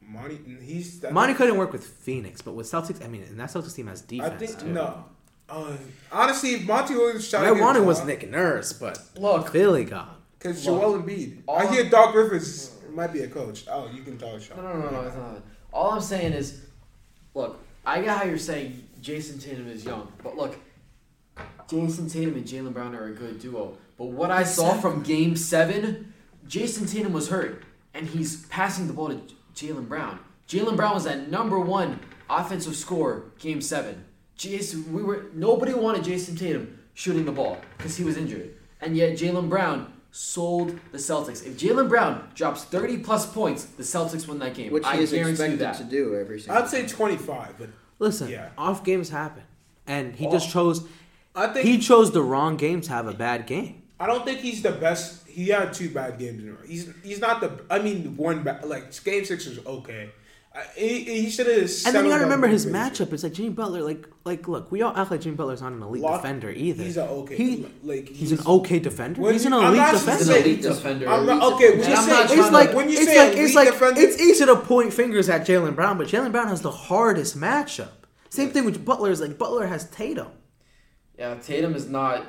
Monty, 0.00 0.38
he's 0.62 1.02
Monty 1.10 1.34
couldn't 1.34 1.56
work 1.56 1.72
with 1.72 1.84
Phoenix, 1.86 2.42
but 2.42 2.54
with 2.54 2.66
Celtics, 2.66 3.04
I 3.04 3.08
mean, 3.08 3.22
and 3.22 3.38
that 3.40 3.50
Celtics 3.50 3.74
team 3.74 3.86
has 3.86 4.00
defense. 4.00 4.32
I 4.32 4.36
think 4.36 4.58
too. 4.58 4.66
no. 4.68 5.04
Uh, 5.48 5.76
honestly, 6.10 6.54
if 6.54 6.66
Monty 6.66 6.94
Williams 6.94 7.28
tried 7.28 7.44
I 7.44 7.52
wanted 7.52 7.82
was 7.84 7.98
job- 7.98 8.06
Nick 8.08 8.30
Nurse, 8.30 8.72
but 8.72 8.98
Look, 9.16 9.50
Philly 9.50 9.84
got. 9.84 10.20
Because 10.38 10.64
Joel 10.64 11.02
Embiid. 11.02 11.42
all 11.46 11.58
I 11.58 11.66
hear 11.72 11.88
Doc 11.88 12.14
Rivers 12.14 12.72
might 12.92 13.12
be 13.12 13.20
a 13.20 13.28
coach. 13.28 13.64
Oh, 13.70 13.88
you 13.92 14.02
can 14.02 14.18
talk 14.18 14.40
shop. 14.40 14.56
No, 14.58 14.62
no, 14.62 14.80
no, 14.80 14.90
no, 14.90 15.00
it's 15.02 15.16
not. 15.16 15.42
All 15.72 15.90
I'm 15.92 16.00
saying 16.00 16.32
is, 16.32 16.62
look, 17.34 17.58
I 17.84 18.00
get 18.00 18.16
how 18.18 18.24
you're 18.24 18.38
saying 18.38 18.86
Jayson 19.02 19.38
Tatum 19.38 19.68
is 19.68 19.84
young, 19.84 20.10
but 20.22 20.36
look, 20.36 20.58
Jayson 21.68 22.10
Tatum 22.10 22.34
and 22.34 22.44
Jaylen 22.44 22.72
Brown 22.72 22.94
are 22.94 23.06
a 23.06 23.12
good 23.12 23.40
duo. 23.40 23.76
But 23.96 24.06
what 24.06 24.30
I 24.30 24.44
saw 24.44 24.74
from 24.74 25.02
Game 25.02 25.36
Seven, 25.36 26.12
Jayson 26.46 26.86
Tatum 26.90 27.12
was 27.12 27.28
hurt, 27.28 27.62
and 27.94 28.06
he's 28.06 28.44
passing 28.46 28.86
the 28.86 28.92
ball 28.92 29.08
to 29.08 29.20
Jaylen 29.54 29.88
Brown. 29.88 30.18
Jaylen 30.48 30.76
Brown 30.76 30.94
was 30.94 31.06
at 31.06 31.30
number 31.30 31.58
one 31.58 32.00
offensive 32.28 32.76
scorer 32.76 33.24
Game 33.38 33.60
Seven. 33.60 34.04
Jayson, 34.38 34.90
we 34.92 35.02
were 35.02 35.26
nobody 35.34 35.74
wanted 35.74 36.04
Jayson 36.04 36.36
Tatum 36.38 36.78
shooting 36.94 37.24
the 37.24 37.32
ball 37.32 37.58
because 37.76 37.96
he 37.96 38.04
was 38.04 38.16
injured, 38.16 38.54
and 38.80 38.96
yet 38.96 39.16
Jaylen 39.16 39.48
Brown 39.48 39.92
sold 40.10 40.78
the 40.92 40.98
Celtics. 40.98 41.44
If 41.46 41.58
Jaylen 41.58 41.88
Brown 41.88 42.28
drops 42.34 42.64
30 42.64 42.98
plus 42.98 43.26
points, 43.32 43.64
the 43.64 43.82
Celtics 43.82 44.26
win 44.28 44.38
that 44.40 44.54
game. 44.54 44.72
which 44.72 44.84
I 44.84 44.96
he 44.96 45.02
is 45.02 45.10
guarantee 45.10 45.28
you 45.28 45.32
expected 45.54 45.58
that. 45.60 45.76
to 45.78 45.84
do 45.84 46.14
every 46.16 46.40
single. 46.40 46.62
I'd 46.62 46.68
say 46.68 46.86
25, 46.86 47.54
but 47.58 47.70
Listen, 48.00 48.28
Yeah. 48.28 48.48
off 48.58 48.84
games 48.84 49.08
happen, 49.10 49.42
and 49.86 50.14
he 50.16 50.26
just 50.28 50.50
chose. 50.50 50.84
I 51.36 51.48
think 51.48 51.66
He 51.66 51.78
chose 51.78 52.10
the 52.12 52.22
wrong 52.22 52.56
game 52.56 52.80
to 52.82 52.90
have 52.90 53.06
a 53.06 53.12
bad 53.14 53.46
game. 53.46 53.82
I 54.00 54.06
don't 54.06 54.24
think 54.24 54.40
he's 54.40 54.62
the 54.62 54.72
best. 54.72 55.26
He 55.28 55.48
had 55.48 55.72
two 55.72 55.90
bad 55.90 56.18
games 56.18 56.42
in 56.42 56.48
a 56.50 56.52
row. 56.52 56.58
He's 56.66 56.88
he's 57.02 57.20
not 57.20 57.40
the. 57.40 57.60
I 57.70 57.78
mean, 57.80 58.16
one 58.16 58.42
bad. 58.42 58.64
Like 58.64 58.92
game 59.04 59.24
six 59.24 59.46
was 59.46 59.64
okay. 59.64 60.10
I, 60.56 60.62
he, 60.76 61.00
he 61.22 61.30
should 61.30 61.48
have. 61.48 61.56
And 61.86 61.94
then 61.96 62.04
you 62.04 62.10
gotta 62.12 62.22
remember 62.24 62.46
his 62.46 62.64
matchup. 62.66 63.12
It's 63.12 63.24
like 63.24 63.32
Jimmy 63.32 63.48
Butler. 63.48 63.82
Like, 63.82 64.06
like, 64.24 64.46
look, 64.46 64.70
we 64.70 64.82
all 64.82 64.96
act 64.96 65.10
like 65.10 65.20
Jimmy 65.20 65.34
Butler's 65.34 65.60
not 65.60 65.72
an 65.72 65.82
elite 65.82 66.02
Lock- 66.02 66.22
defender 66.22 66.48
either. 66.50 66.84
He's 66.84 66.96
an 66.96 67.08
okay. 67.08 67.36
He, 67.36 67.66
like 67.82 68.08
he's, 68.08 68.30
an 68.30 68.46
okay 68.46 68.78
defender. 68.78 69.20
When 69.20 69.32
he's 69.32 69.44
an 69.46 69.52
you- 69.52 69.58
I'm 69.58 69.64
elite 69.74 69.78
not 69.78 69.92
defender. 69.94 70.18
He's 70.18 70.28
an 70.28 70.36
elite 70.36 70.62
defender. 70.62 71.08
I'm 71.08 71.26
not- 71.26 71.42
elite 71.42 71.54
okay, 71.54 71.68
when 71.70 71.78
defender. 71.78 71.90
you 71.90 71.96
I'm 71.96 72.04
say- 72.04 72.10
not 72.12 72.24
it's 72.24 72.32
trying 72.34 72.44
It's 72.44 72.52
like 72.52 72.72
when 72.74 72.88
you 72.88 72.98
it's 72.98 73.06
say 73.06 73.18
like 73.18 73.32
elite 73.32 73.44
it's 73.46 73.54
like 73.56 73.68
defender- 73.72 74.00
it's 74.00 74.20
easy 74.20 74.46
to 74.46 74.56
point 74.56 74.92
fingers 74.92 75.28
at 75.28 75.44
Jaylen 75.44 75.74
Brown, 75.74 75.98
but 75.98 76.06
Jaylen 76.06 76.30
Brown 76.30 76.46
has 76.46 76.62
the 76.62 76.70
hardest 76.70 77.36
matchup. 77.36 77.88
Same 78.30 78.50
thing 78.50 78.64
with 78.64 78.84
Butler. 78.84 79.10
Is 79.10 79.20
like 79.20 79.36
Butler 79.36 79.66
has 79.66 79.90
Tatum. 79.90 80.28
yeah, 81.18 81.34
Tatum 81.34 81.74
is 81.74 81.88
not 81.88 82.24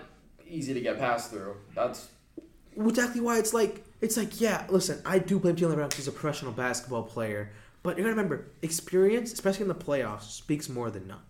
easy 0.47 0.73
to 0.73 0.82
get 0.82 0.97
past 0.97 1.30
through. 1.30 1.57
That's 1.76 2.07
exactly 2.76 3.21
why 3.21 3.38
it's 3.38 3.53
like 3.53 3.86
it's 4.01 4.17
like 4.17 4.41
yeah. 4.41 4.65
Listen, 4.69 4.99
I 5.05 5.19
do 5.19 5.38
blame 5.39 5.55
Jaylen 5.55 5.76
Brown 5.76 5.89
because 5.89 6.05
he's 6.05 6.07
a 6.07 6.11
professional 6.11 6.51
basketball 6.51 7.03
player, 7.03 7.51
but 7.86 7.97
you 7.97 8.03
gotta 8.03 8.15
remember 8.15 8.47
experience, 8.61 9.31
especially 9.31 9.61
in 9.61 9.67
the 9.69 9.75
playoffs, 9.75 10.23
speaks 10.23 10.67
more 10.67 10.91
than 10.91 11.07
none. 11.07 11.21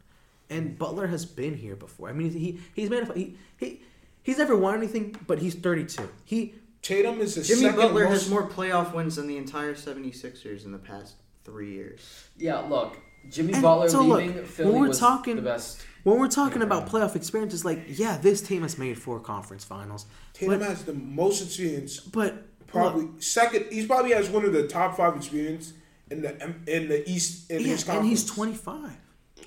And 0.49 0.77
Butler 0.77 1.07
has 1.07 1.25
been 1.25 1.55
here 1.55 1.75
before. 1.75 2.09
I 2.09 2.13
mean, 2.13 2.31
he 2.31 2.59
he's 2.73 2.89
made 2.89 3.03
a, 3.07 3.13
he 3.13 3.37
he 3.57 3.81
he's 4.23 4.37
never 4.37 4.55
won 4.55 4.75
anything, 4.77 5.15
but 5.27 5.39
he's 5.39 5.53
32. 5.55 6.09
He 6.23 6.55
Tatum 6.81 7.19
is 7.19 7.35
the 7.35 7.41
Jimmy 7.43 7.71
Butler 7.75 8.03
most, 8.05 8.21
has 8.23 8.29
more 8.29 8.47
playoff 8.47 8.93
wins 8.93 9.15
than 9.17 9.27
the 9.27 9.37
entire 9.37 9.73
76ers 9.73 10.65
in 10.65 10.71
the 10.71 10.77
past 10.77 11.15
three 11.43 11.73
years. 11.73 11.99
yeah. 12.37 12.59
Look, 12.59 12.97
Jimmy 13.29 13.53
And 13.53 13.61
Butler 13.63 13.89
so 13.89 14.01
look, 14.03 14.19
leaving 14.19 14.35
when 14.37 14.45
Philly 14.45 14.79
we're 14.79 14.87
was 14.89 14.99
talking- 14.99 15.35
the 15.35 15.41
best. 15.41 15.81
when 16.03 16.19
we're 16.19 16.27
talking 16.27 16.61
about 16.61 16.87
playoff 16.87 17.15
experience, 17.15 17.53
it's 17.55 17.65
like 17.65 17.81
yeah, 17.87 18.17
this 18.17 18.41
team 18.41 18.61
has 18.61 18.77
made 18.77 18.97
four 18.99 19.19
conference 19.19 19.63
finals, 19.65 20.05
Tatum 20.33 20.59
but 20.59 20.67
has 20.69 20.85
the 20.85 20.93
most 20.93 21.43
experience. 21.43 21.99
but 21.99 22.43
Probably 22.67 23.03
look, 23.05 23.21
second. 23.23 23.65
He's 23.71 23.85
probably 23.87 24.11
has 24.11 24.29
one 24.29 24.43
of 24.45 24.51
the 24.53 24.67
top 24.67 24.97
five 24.97 25.15
experience 25.15 25.73
in 26.11 26.21
the 26.21 26.53
in 26.67 26.89
the 26.89 27.09
East 27.09 27.49
in 27.51 27.61
yeah, 27.61 27.67
his 27.67 27.83
conference. 27.83 28.01
and 28.01 28.09
he's 28.09 28.25
25. 28.25 28.91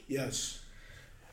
Yes, 0.07 0.61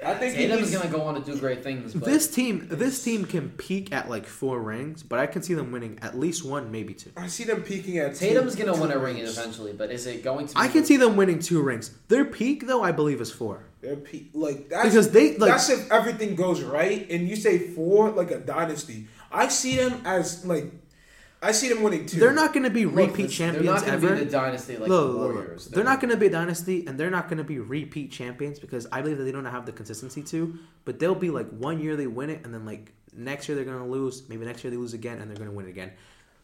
I 0.05 0.13
think 0.15 0.35
he 0.35 0.47
Tatum 0.47 0.59
is 0.59 0.71
gonna 0.71 0.89
go 0.89 1.01
on 1.01 1.15
to 1.15 1.31
do 1.31 1.39
great 1.39 1.63
things. 1.63 1.93
But 1.93 2.05
This 2.05 2.27
team, 2.27 2.67
this 2.69 3.03
team 3.03 3.25
can 3.25 3.49
peak 3.51 3.93
at 3.93 4.09
like 4.09 4.25
four 4.25 4.61
rings, 4.61 5.03
but 5.03 5.19
I 5.19 5.25
can 5.25 5.41
see 5.41 5.53
them 5.53 5.71
winning 5.71 5.99
at 6.01 6.17
least 6.17 6.43
one, 6.43 6.71
maybe 6.71 6.93
two. 6.93 7.11
I 7.15 7.27
see 7.27 7.45
them 7.45 7.63
peaking 7.63 7.97
at. 7.97 8.15
Tatum's 8.15 8.55
gonna 8.55 8.73
win 8.73 8.89
two 8.91 8.97
a 8.97 8.99
ring 8.99 9.15
rings. 9.15 9.37
eventually, 9.37 9.73
but 9.73 9.91
is 9.91 10.05
it 10.05 10.23
going 10.23 10.47
to? 10.47 10.53
Be 10.53 10.59
I 10.59 10.67
can 10.67 10.83
see 10.83 10.97
them 10.97 11.15
winning 11.15 11.39
two 11.39 11.61
rings. 11.61 11.91
Their 12.09 12.25
peak, 12.25 12.67
though, 12.67 12.83
I 12.83 12.91
believe, 12.91 13.21
is 13.21 13.31
four. 13.31 13.63
Their 13.81 13.95
peak, 13.95 14.31
like 14.33 14.69
that's 14.69 14.89
Because 14.89 15.11
they, 15.11 15.37
like- 15.37 15.51
that's 15.51 15.69
if 15.69 15.91
everything 15.91 16.35
goes 16.35 16.61
right, 16.61 17.09
and 17.09 17.27
you 17.27 17.35
say 17.35 17.57
four 17.59 18.11
like 18.11 18.31
a 18.31 18.39
dynasty. 18.39 19.07
I 19.31 19.47
see 19.47 19.75
them 19.75 20.01
as 20.05 20.45
like, 20.45 20.71
I 21.45 21.51
see 21.51 21.69
them 21.69 21.83
winning 21.83 22.05
too. 22.07 22.19
They're 22.19 22.33
not 22.33 22.53
going 22.53 22.63
to 22.63 22.69
be 22.69 22.85
Look, 22.85 22.95
repeat 23.11 23.23
this- 23.27 23.33
champions 23.35 23.65
They're 23.65 23.73
not 23.75 23.81
gonna 23.85 23.93
ever. 23.97 24.15
be 24.15 24.23
the 24.25 24.31
dynasty 24.31 24.77
like 24.77 24.89
Look, 24.89 25.07
the 25.07 25.13
look, 25.13 25.27
look. 25.27 25.35
Warriors. 25.35 25.65
They're 25.67 25.83
not 25.83 26.01
going 26.01 26.11
to 26.11 26.17
be 26.17 26.25
a 26.25 26.29
dynasty, 26.31 26.85
and 26.87 26.99
they're 26.99 27.09
not 27.11 27.27
going 27.29 27.37
to 27.37 27.43
be 27.43 27.59
repeat 27.59 28.11
champions 28.11 28.57
because 28.59 28.87
I 28.91 29.01
believe 29.01 29.17
that 29.19 29.23
they 29.25 29.31
don't 29.31 29.45
have 29.45 29.65
the 29.65 29.71
consistency 29.71 30.23
to. 30.23 30.57
But 30.85 30.99
they'll 30.99 31.15
be 31.15 31.29
like 31.29 31.49
one 31.49 31.79
year 31.79 31.95
they 31.95 32.07
win 32.07 32.29
it, 32.29 32.41
and 32.43 32.53
then 32.53 32.65
like 32.65 32.91
next 33.15 33.47
year 33.47 33.55
they're 33.55 33.65
going 33.65 33.77
to 33.79 33.85
lose. 33.85 34.27
Maybe 34.27 34.43
next 34.45 34.63
year 34.63 34.71
they 34.71 34.77
lose 34.77 34.93
again, 34.93 35.19
and 35.19 35.29
they're 35.29 35.37
going 35.37 35.49
to 35.49 35.55
win 35.55 35.65
it 35.67 35.69
again. 35.69 35.91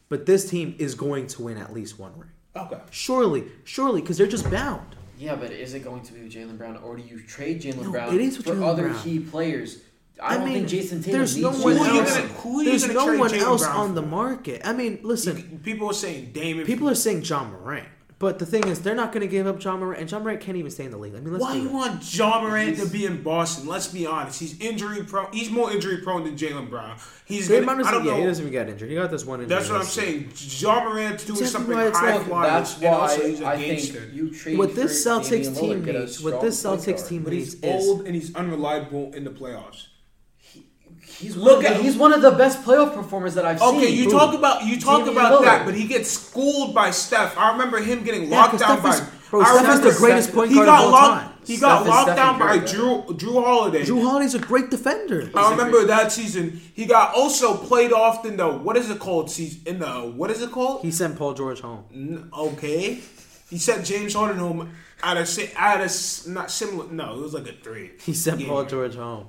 But 0.10 0.26
this 0.26 0.50
team 0.50 0.76
is 0.78 0.94
going 0.96 1.28
to 1.28 1.42
win 1.44 1.58
at 1.58 1.74
least 1.74 1.98
one 1.98 2.12
ring. 2.18 2.30
okay. 2.56 2.80
Surely, 2.92 3.46
surely, 3.64 4.02
because 4.02 4.18
they're 4.18 4.28
just 4.28 4.50
bound. 4.52 4.96
Yeah, 5.18 5.36
but 5.36 5.52
is 5.52 5.74
it 5.74 5.84
going 5.84 6.02
to 6.04 6.14
be 6.14 6.22
with 6.24 6.32
Jaylen 6.34 6.58
Brown, 6.58 6.78
or 6.78 6.98
do 6.98 7.04
you 7.04 7.22
trade 7.24 7.62
Jaylen 7.62 7.84
No, 7.84 7.92
Brown 7.92 8.14
it 8.16 8.22
is 8.22 8.38
with 8.38 8.48
for 8.48 8.56
Jaylen 8.56 8.68
other 8.68 8.90
Brown. 8.90 9.04
key 9.04 9.20
players? 9.20 9.82
I, 10.22 10.36
I 10.36 10.38
don't 10.38 10.46
mean, 10.46 10.68
think 10.68 10.70
Jayson 10.70 11.00
Tatum 11.04 11.12
there's 11.20 11.36
no 11.38 11.50
one 11.50 11.60
Who 11.62 11.68
are 11.84 11.94
you 11.94 12.00
else. 12.02 12.16
Gonna- 12.18 12.28
who 12.28 12.60
are 12.60 12.64
you 12.64 12.70
There's 12.70 12.88
no 12.94 13.16
one 13.18 13.30
Jaylen 13.32 13.40
else 13.42 13.64
Brown 13.64 13.76
on 13.76 13.88
for? 13.90 13.94
the 13.96 14.02
market. 14.04 14.62
I 14.64 14.74
mean, 14.74 15.00
listen. 15.02 15.38
You- 15.38 15.58
people 15.60 15.90
are 15.90 15.94
saying 15.94 16.32
Dame. 16.34 16.64
People 16.66 16.88
are 16.90 16.96
saying 16.96 17.24
Ja 17.24 17.44
Morant, 17.44 17.88
but 18.20 18.38
the 18.38 18.46
thing 18.46 18.68
is, 18.68 18.82
they're 18.82 18.94
not 18.94 19.12
going 19.12 19.22
to 19.22 19.28
give 19.28 19.48
up 19.48 19.64
Ja 19.64 19.76
Morant, 19.76 20.00
and 20.00 20.12
Ja 20.12 20.20
Morant 20.20 20.40
can't 20.40 20.58
even 20.58 20.70
stay 20.70 20.86
in 20.86 20.92
the 20.92 20.98
league. 20.98 21.16
I 21.16 21.20
mean, 21.22 21.32
let's 21.34 21.42
Why 21.42 21.54
be 21.54 21.60
you 21.62 21.66
real. 21.70 21.74
want 21.74 22.16
Ja 22.16 22.40
Morant 22.40 22.78
to 22.78 22.86
be 22.88 23.06
in 23.08 23.24
Boston? 23.24 23.68
Let's 23.68 23.88
be 23.88 24.06
honest. 24.06 24.40
He's 24.40 24.60
injury 24.60 25.04
prone. 25.04 25.26
He's 25.34 25.50
more 25.50 25.72
injury 25.72 25.98
prone 25.98 26.24
than 26.24 26.36
Jaylen 26.38 26.70
Brown. 26.70 26.98
He's. 27.26 27.50
Jaylen 27.50 27.66
Gonna, 27.66 27.82
Brown 27.82 27.86
I 27.88 27.92
don't 27.92 28.06
yeah, 28.06 28.18
he 28.18 28.24
doesn't 28.26 28.44
even 28.44 28.52
get 28.52 28.70
injured. 28.70 28.90
He 28.90 28.96
got 28.96 29.10
this 29.10 29.26
one 29.26 29.42
injury. 29.42 29.56
That's 29.58 29.70
what 29.70 29.80
I'm 29.80 29.86
this 29.86 29.98
year. 29.98 30.06
saying. 30.06 30.62
Ja 30.62 30.84
Morant's 30.88 31.26
doing 31.26 31.40
Exactly 31.40 31.48
something 31.74 31.76
why 31.76 32.00
high 32.00 32.18
like- 32.18 32.28
flyers, 32.28 32.52
That's 32.52 32.76
and 32.84 32.86
also 32.96 33.28
he's 33.28 33.40
why 33.42 33.54
a 33.54 33.58
I 33.58 33.66
gangster. 33.66 34.00
think 34.02 34.14
you 34.14 34.30
trade 34.32 34.58
What 34.60 34.76
this 34.76 35.04
Celtics 35.04 35.60
team 35.60 35.84
Lillard, 35.84 36.00
needs, 36.02 36.22
what 36.22 36.42
this 36.42 36.62
Celtics 36.64 36.98
guard. 36.98 37.10
team 37.10 37.24
But 37.24 37.34
needs 37.34 37.54
he's 37.54 37.64
is 37.64 37.88
old 37.88 38.06
and 38.06 38.14
he's 38.14 38.36
unreliable 38.36 39.14
in 39.16 39.24
the 39.24 39.32
playoffs. 39.32 39.88
He's 41.22 41.36
Look 41.36 41.58
one 41.58 41.66
of 41.66 41.72
the, 41.72 41.76
at- 41.78 41.82
he's 41.82 41.98
one 41.98 42.14
of 42.14 42.22
the 42.22 42.32
best 42.32 42.64
playoff 42.64 42.94
performers 42.96 43.36
that 43.36 43.46
I've 43.46 43.60
seen. 43.60 43.78
Okay, 43.78 43.90
you 43.90 44.10
talk 44.10 44.34
about 44.34 44.66
you 44.66 44.80
talk 44.80 45.06
Damian 45.06 45.18
about 45.26 45.42
that, 45.44 45.66
but 45.66 45.76
he 45.76 45.88
gets 45.88 46.10
schooled 46.10 46.74
by 46.74 46.92
Steph. 46.92 47.38
I 47.38 47.52
remember 47.52 47.80
him 47.80 48.04
getting 48.04 48.30
Yeah, 48.30 48.40
locked 48.42 48.60
down 48.60 48.80
Steph 48.80 48.84
by. 48.84 48.90
is- 48.96 49.02
bro, 49.30 49.42
I 49.42 49.44
Steph 49.46 49.56
is 49.56 49.62
remember 49.68 49.92
the 49.92 49.98
greatest 49.98 50.34
point 50.34 50.50
he 50.50 50.56
guard 50.56 50.66
got 50.68 50.80
of 50.80 50.86
all 50.86 50.92
locked. 50.92 51.22
time. 51.24 51.28
He 51.46 51.58
got 51.58 51.82
Steph 51.84 51.90
locked 51.90 52.16
down 52.16 52.40
by 52.40 52.58
Jrue 52.60 53.08
Jrue 53.18 53.44
Holiday. 53.44 53.84
Jrue 53.84 54.02
Holiday's 54.04 54.36
a 54.36 54.40
great 54.40 54.70
defender. 54.70 55.30
I 55.36 55.52
remember 55.52 55.86
that 55.86 56.12
season. 56.12 56.60
He 56.74 56.86
got 56.86 57.14
also 57.16 57.56
played 57.56 57.92
off 57.94 58.26
in 58.26 58.38
the 58.38 58.48
what 58.48 58.76
is 58.78 58.90
it 58.90 59.00
called 59.00 59.30
season 59.32 59.62
in 59.66 59.80
the 59.80 59.88
what 60.16 60.30
is 60.32 60.42
it 60.42 60.52
called? 60.52 60.82
He 60.82 60.92
sent 60.92 61.18
Paul 61.18 61.34
George 61.34 61.62
home. 61.62 62.30
Okay, 62.38 63.00
he 63.50 63.58
sent 63.58 63.86
James 63.86 64.14
Harden 64.14 64.38
home 64.38 64.72
at 65.04 65.18
a 65.18 65.52
at 65.60 65.82
a 65.82 66.30
not 66.30 66.52
similar. 66.52 66.92
No, 66.92 67.18
it 67.20 67.22
was 67.24 67.34
like 67.34 67.48
a 67.48 67.54
three. 67.54 67.92
He 68.02 68.14
sent. 68.14 68.46
Paul 68.48 68.66
George 68.66 68.96
home. 68.96 69.28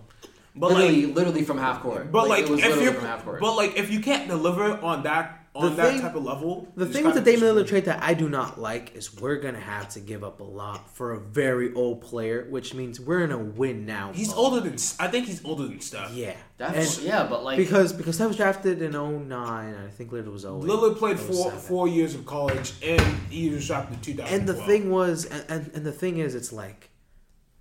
But 0.54 0.72
literally, 0.72 1.06
like, 1.06 1.14
literally 1.16 1.44
from 1.44 1.58
half 1.58 1.80
court. 1.80 2.12
but 2.12 2.28
like, 2.28 2.44
it 2.44 2.50
was 2.50 2.60
if 2.62 2.80
you 2.82 2.92
from 2.92 3.04
half 3.04 3.24
court. 3.24 3.40
but 3.40 3.54
like 3.56 3.76
if 3.76 3.90
you 3.90 4.00
can't 4.00 4.28
deliver 4.28 4.64
on 4.78 5.02
that 5.04 5.38
on 5.54 5.68
The 5.70 5.76
that 5.76 5.90
thing- 5.92 6.00
type 6.00 6.14
of 6.14 6.24
level. 6.24 6.66
The 6.76 6.86
is 6.86 6.92
thing 6.94 7.04
with 7.04 7.14
the 7.14 7.20
kinda 7.20 7.38
Damian 7.40 7.56
Lillard 7.56 7.68
trade 7.68 7.84
that 7.84 8.02
I 8.02 8.14
do 8.14 8.26
not 8.28 8.58
like 8.58 8.94
is 8.96 9.14
we're 9.18 9.36
gonna 9.36 9.60
have 9.60 9.88
to 9.90 10.00
give 10.00 10.24
up 10.24 10.40
a 10.40 10.44
lot 10.44 10.94
for 10.96 11.12
a 11.12 11.20
very 11.20 11.74
old 11.74 12.00
player, 12.00 12.46
which 12.48 12.72
means 12.72 12.98
we're 12.98 13.22
in 13.22 13.32
a 13.32 13.36
win 13.38 13.84
now. 13.84 14.12
He's 14.14 14.28
mode. 14.28 14.38
older 14.38 14.60
than. 14.60 14.76
I 14.98 15.08
think 15.08 15.26
he's 15.26 15.44
older 15.44 15.64
than 15.64 15.80
Steph. 15.80 16.12
Yeah, 16.14 16.32
That's 16.56 16.96
And 16.98 17.06
yeah, 17.06 17.26
but 17.28 17.44
like 17.44 17.58
because 17.58 17.92
because 17.92 18.14
Steph 18.14 18.28
was 18.28 18.36
drafted 18.38 18.80
in 18.80 18.92
09, 18.92 19.74
I 19.74 19.88
think 19.90 20.10
Lillard 20.10 20.32
was 20.32 20.46
08. 20.46 20.62
Lillard 20.70 20.96
played 20.96 21.16
oh 21.18 21.32
four 21.32 21.50
07. 21.50 21.60
four 21.60 21.86
years 21.88 22.14
of 22.14 22.24
college, 22.24 22.72
and 22.82 23.02
he 23.28 23.50
was 23.50 23.66
drafted 23.66 23.96
in 23.96 24.00
2012. 24.02 24.32
And 24.40 24.48
the 24.48 24.54
thing 24.66 24.90
was, 24.90 25.26
and, 25.26 25.44
and, 25.50 25.70
and 25.74 25.84
the 25.86 25.92
thing 25.92 26.16
is, 26.18 26.34
it's 26.34 26.52
like, 26.52 26.88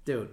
dude, 0.05 0.29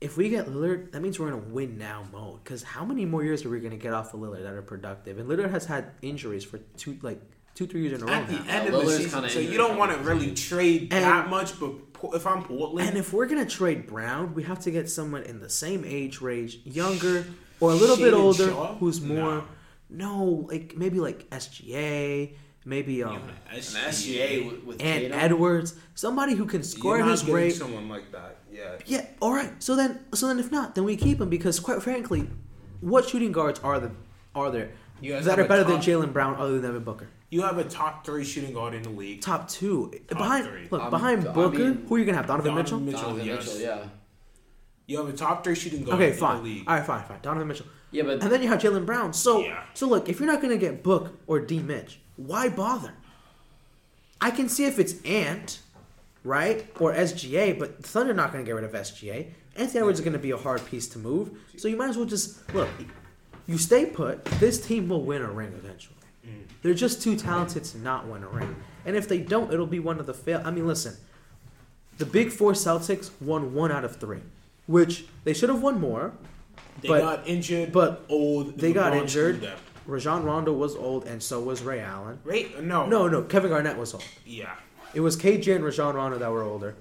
if 0.00 0.16
we 0.16 0.28
get 0.28 0.46
Lillard, 0.46 0.92
that 0.92 1.00
means 1.02 1.18
we're 1.18 1.28
in 1.28 1.34
a 1.34 1.38
win 1.38 1.78
now 1.78 2.04
mode. 2.12 2.42
Because 2.44 2.62
how 2.62 2.84
many 2.84 3.04
more 3.06 3.24
years 3.24 3.44
are 3.44 3.48
we 3.50 3.58
going 3.60 3.70
to 3.70 3.76
get 3.76 3.92
off 3.94 4.12
of 4.14 4.20
Lillard 4.20 4.42
that 4.42 4.52
are 4.52 4.62
productive? 4.62 5.18
And 5.18 5.28
Lillard 5.28 5.50
has 5.50 5.64
had 5.64 5.92
injuries 6.02 6.44
for 6.44 6.58
two, 6.76 6.98
like 7.02 7.20
two, 7.54 7.66
three 7.66 7.82
years 7.82 8.00
in 8.00 8.02
a 8.02 8.06
row 8.06 8.12
at 8.12 8.26
the 8.26 8.34
now. 8.34 8.44
end 8.48 8.68
of 8.68 8.74
Lillard's 8.74 8.96
the 8.98 9.02
season, 9.04 9.28
so 9.30 9.38
you 9.38 9.56
don't 9.56 9.78
want 9.78 9.92
to 9.92 9.96
company. 9.96 10.20
really 10.24 10.34
trade 10.34 10.82
And- 10.92 11.04
that 11.04 11.30
much. 11.30 11.58
But 11.58 11.72
if 12.14 12.26
I'm 12.26 12.42
Portland, 12.42 12.88
And 12.88 12.98
if 12.98 13.12
we're 13.12 13.26
gonna 13.26 13.46
trade 13.46 13.86
Brown, 13.86 14.34
we 14.34 14.42
have 14.42 14.60
to 14.60 14.70
get 14.70 14.90
someone 14.90 15.22
in 15.22 15.40
the 15.40 15.48
same 15.48 15.84
age 15.86 16.20
range, 16.20 16.58
younger 16.64 17.24
or 17.60 17.70
a 17.70 17.74
little 17.74 17.96
bit 17.96 18.12
older, 18.12 18.48
Shaw? 18.48 18.74
who's 18.76 19.00
more. 19.00 19.16
No. 19.16 19.44
No, 19.90 20.46
like 20.50 20.76
maybe 20.76 20.98
like 20.98 21.30
SGA, 21.30 22.34
maybe 22.64 23.02
um, 23.04 23.22
an 23.50 23.58
SGA 23.60 24.50
with, 24.50 24.64
with 24.64 24.82
and 24.82 25.02
Tatum. 25.02 25.18
Edwards, 25.18 25.74
somebody 25.94 26.34
who 26.34 26.46
can 26.46 26.62
score 26.64 26.96
You're 26.96 27.06
not 27.06 27.12
his 27.12 27.20
getting 27.20 27.34
rate. 27.36 27.50
someone 27.54 27.88
like 27.88 28.10
that. 28.12 28.38
Yeah. 28.54 28.76
Yeah, 28.86 29.06
all 29.20 29.32
right. 29.32 29.50
So 29.62 29.74
then, 29.74 30.00
so 30.14 30.28
then, 30.28 30.38
if 30.38 30.52
not, 30.52 30.74
then 30.74 30.84
we 30.84 30.96
keep 30.96 31.20
him 31.20 31.28
because, 31.28 31.58
quite 31.58 31.82
frankly, 31.82 32.28
what 32.80 33.08
shooting 33.08 33.32
guards 33.32 33.58
are 33.60 33.80
the 33.80 33.90
are 34.34 34.50
there 34.50 34.70
You 35.00 35.12
guys 35.12 35.24
that 35.24 35.38
are 35.38 35.42
a 35.44 35.48
better 35.48 35.64
than 35.64 35.78
Jaylen 35.78 36.12
Brown 36.12 36.36
other 36.36 36.52
than 36.60 36.62
Devin 36.62 36.84
Booker? 36.84 37.08
You 37.30 37.42
have 37.42 37.58
a 37.58 37.64
top 37.64 38.04
three 38.06 38.24
shooting 38.24 38.52
guard 38.54 38.74
in 38.74 38.82
the 38.82 38.90
league. 38.90 39.20
Top 39.20 39.48
two 39.48 39.92
behind. 40.08 40.46
three. 40.46 40.68
Look 40.70 40.82
I'm- 40.82 40.90
behind 40.90 41.26
I 41.28 41.32
Booker. 41.32 41.58
mean- 41.58 41.84
who 41.88 41.96
are 41.96 41.98
you 41.98 42.04
gonna 42.04 42.16
have? 42.16 42.26
Donovan, 42.28 42.54
Donovan 42.54 42.84
Mitchell. 42.84 43.02
Mitchell, 43.02 43.02
Donovan 43.10 43.26
yes. 43.26 43.46
Mitchell, 43.46 43.60
yeah. 43.60 43.84
You 44.86 44.98
have 44.98 45.08
a 45.08 45.12
top 45.16 45.42
three 45.42 45.54
shooting 45.54 45.82
guard 45.82 45.96
Okay, 46.00 46.12
in 46.12 46.16
fine. 46.18 46.36
the 46.38 46.42
league. 46.42 46.64
All 46.68 46.76
right, 46.76 46.86
fine, 46.86 47.04
fine. 47.04 47.18
Donovan 47.22 47.48
Mitchell. 47.48 47.66
Yeah, 47.90 48.02
but 48.04 48.22
And 48.22 48.30
then 48.30 48.42
you 48.42 48.48
have 48.48 48.60
Jaylen 48.60 48.84
Brown. 48.86 49.12
So, 49.12 49.40
Yeah. 49.40 49.62
so 49.74 49.86
look, 49.88 50.08
if 50.08 50.20
you're 50.20 50.30
not 50.30 50.40
gonna 50.42 50.56
get 50.58 50.82
Book 50.82 51.12
or 51.26 51.40
D 51.40 51.58
Mitch, 51.60 52.00
why 52.16 52.48
bother? 52.48 52.92
I 54.20 54.30
can 54.30 54.48
see 54.48 54.64
if 54.66 54.78
it's 54.78 55.00
Ant, 55.04 55.60
right, 56.24 56.66
or 56.80 56.92
SGA, 56.92 57.58
but 57.58 57.80
the 57.82 57.88
Thunder 57.88 58.14
not 58.14 58.32
gonna 58.32 58.44
get 58.44 58.54
rid 58.54 58.64
of 58.64 58.72
SGA. 58.72 59.28
Anthony 59.56 59.80
Edwards 59.80 60.00
is 60.00 60.04
gonna 60.04 60.18
be 60.18 60.32
a 60.32 60.36
hard 60.36 60.64
piece 60.66 60.88
to 60.88 60.98
move, 60.98 61.30
so 61.56 61.68
you 61.68 61.76
might 61.76 61.90
as 61.90 61.96
well 61.96 62.06
just 62.06 62.52
look. 62.54 62.68
You 63.46 63.58
stay 63.58 63.86
put. 63.86 64.24
This 64.24 64.58
team 64.66 64.88
will 64.88 65.02
win 65.04 65.22
a 65.22 65.30
ring 65.30 65.52
eventually. 65.56 65.96
Mm. 66.26 66.44
They're 66.62 66.74
just 66.74 67.02
too 67.02 67.14
talented 67.14 67.62
to 67.64 67.78
not 67.78 68.08
win 68.08 68.24
a 68.24 68.28
ring, 68.28 68.56
and 68.86 68.96
if 68.96 69.06
they 69.06 69.18
don't, 69.18 69.52
it'll 69.52 69.66
be 69.66 69.78
one 69.80 70.00
of 70.00 70.06
the 70.06 70.14
fail. 70.14 70.40
I 70.44 70.50
mean, 70.50 70.66
listen, 70.66 70.96
the 71.98 72.06
Big 72.06 72.30
Four 72.32 72.52
Celtics 72.52 73.10
won 73.20 73.54
one 73.54 73.70
out 73.70 73.84
of 73.84 73.96
three, 73.96 74.20
which 74.66 75.04
they 75.24 75.34
should 75.34 75.50
have 75.50 75.62
won 75.62 75.78
more. 75.80 76.12
they 76.80 76.88
but- 76.88 77.00
got 77.00 77.28
injured, 77.28 77.70
but 77.70 78.04
old. 78.08 78.58
they 78.58 78.72
got 78.72 78.94
injured. 78.94 79.48
Rajon 79.86 80.24
Rondo 80.24 80.52
was 80.52 80.74
old, 80.74 81.04
and 81.06 81.22
so 81.22 81.40
was 81.40 81.62
Ray 81.62 81.80
Allen. 81.80 82.18
Right? 82.24 82.62
No. 82.62 82.86
No, 82.86 83.06
no, 83.06 83.22
Kevin 83.22 83.50
Garnett 83.50 83.76
was 83.76 83.92
old. 83.92 84.04
Yeah. 84.24 84.54
It 84.94 85.00
was 85.00 85.16
KJ 85.16 85.56
and 85.56 85.64
Rajon 85.64 85.94
Rondo 85.94 86.18
that 86.18 86.30
were 86.30 86.42
older. 86.42 86.76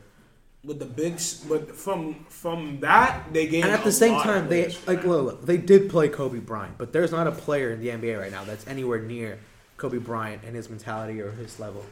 But 0.66 0.80
the 0.80 0.86
bigs, 0.86 1.44
but 1.50 1.76
from 1.76 2.26
from 2.30 2.80
that 2.80 3.34
they 3.34 3.48
gained. 3.48 3.66
And 3.66 3.74
at 3.74 3.84
the 3.84 3.92
same 3.92 4.22
time, 4.22 4.48
they 4.48 4.74
like 4.88 5.04
look, 5.04 5.26
look, 5.26 5.46
they 5.46 5.58
did 5.58 5.90
play 5.90 6.08
Kobe 6.08 6.40
Bryant, 6.40 6.78
but 6.78 6.94
there's 6.94 7.12
not 7.12 7.28
a 7.28 7.32
player 7.32 7.72
in 7.72 7.82
the 7.82 7.90
NBA 7.90 8.18
right 8.18 8.32
now 8.32 8.46
that's 8.46 8.66
anywhere 8.66 9.02
near 9.02 9.40
Kobe 9.76 9.98
Bryant 9.98 10.44
and 10.46 10.56
his 10.56 10.70
mentality 10.70 11.20
or 11.20 11.32
his 11.32 11.60
level. 11.60 11.86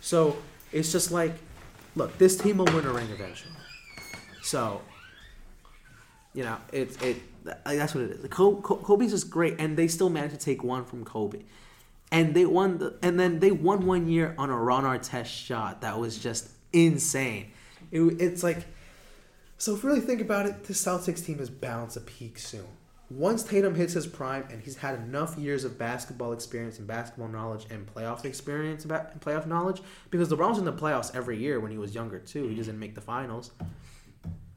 So 0.00 0.36
it's 0.72 0.90
just 0.90 1.12
like, 1.12 1.34
look, 1.94 2.18
this 2.18 2.36
team 2.36 2.58
will 2.58 2.64
win 2.66 2.84
a 2.84 2.92
ring 2.92 3.08
eventually. 3.10 3.54
So, 4.42 4.80
you 6.34 6.42
know, 6.42 6.56
it's 6.72 7.00
it. 7.00 7.22
That's 7.64 7.94
what 7.94 8.02
it 8.04 8.10
is. 8.10 8.26
Kobe's 8.28 9.12
just 9.12 9.30
great, 9.30 9.54
and 9.60 9.76
they 9.76 9.86
still 9.86 10.10
managed 10.10 10.34
to 10.34 10.40
take 10.40 10.64
one 10.64 10.84
from 10.84 11.04
Kobe, 11.04 11.42
and 12.12 12.34
they 12.34 12.46
won. 12.46 12.78
The, 12.78 12.96
and 13.02 13.18
then 13.18 13.38
they 13.40 13.50
won 13.50 13.86
one 13.86 14.08
year 14.08 14.34
on 14.38 14.50
a 14.50 14.56
Ron 14.56 14.84
Artest 14.84 15.26
shot 15.26 15.80
that 15.82 15.98
was 15.98 16.18
just 16.18 16.50
insane. 16.72 17.52
It, 17.90 18.00
it's 18.20 18.42
like, 18.42 18.66
so 19.58 19.74
if 19.74 19.82
you 19.82 19.88
really 19.88 20.00
think 20.00 20.20
about 20.20 20.46
it, 20.46 20.64
the 20.64 20.72
Celtics 20.72 21.24
team 21.24 21.40
is 21.40 21.50
bound 21.50 21.90
to 21.90 22.00
peak 22.00 22.38
soon. 22.38 22.66
Once 23.08 23.44
Tatum 23.44 23.76
hits 23.76 23.92
his 23.92 24.04
prime 24.04 24.44
and 24.50 24.60
he's 24.60 24.76
had 24.76 24.98
enough 24.98 25.38
years 25.38 25.62
of 25.62 25.78
basketball 25.78 26.32
experience 26.32 26.78
and 26.80 26.88
basketball 26.88 27.28
knowledge 27.28 27.64
and 27.70 27.86
playoff 27.86 28.24
experience 28.24 28.84
about 28.84 29.12
and 29.12 29.20
playoff 29.20 29.46
knowledge, 29.46 29.80
because 30.10 30.28
LeBron 30.28 30.48
was 30.48 30.58
in 30.58 30.64
the 30.64 30.72
playoffs 30.72 31.14
every 31.14 31.38
year 31.38 31.60
when 31.60 31.70
he 31.70 31.78
was 31.78 31.94
younger 31.94 32.18
too. 32.18 32.48
He 32.48 32.56
didn't 32.56 32.80
make 32.80 32.96
the 32.96 33.00
finals. 33.00 33.52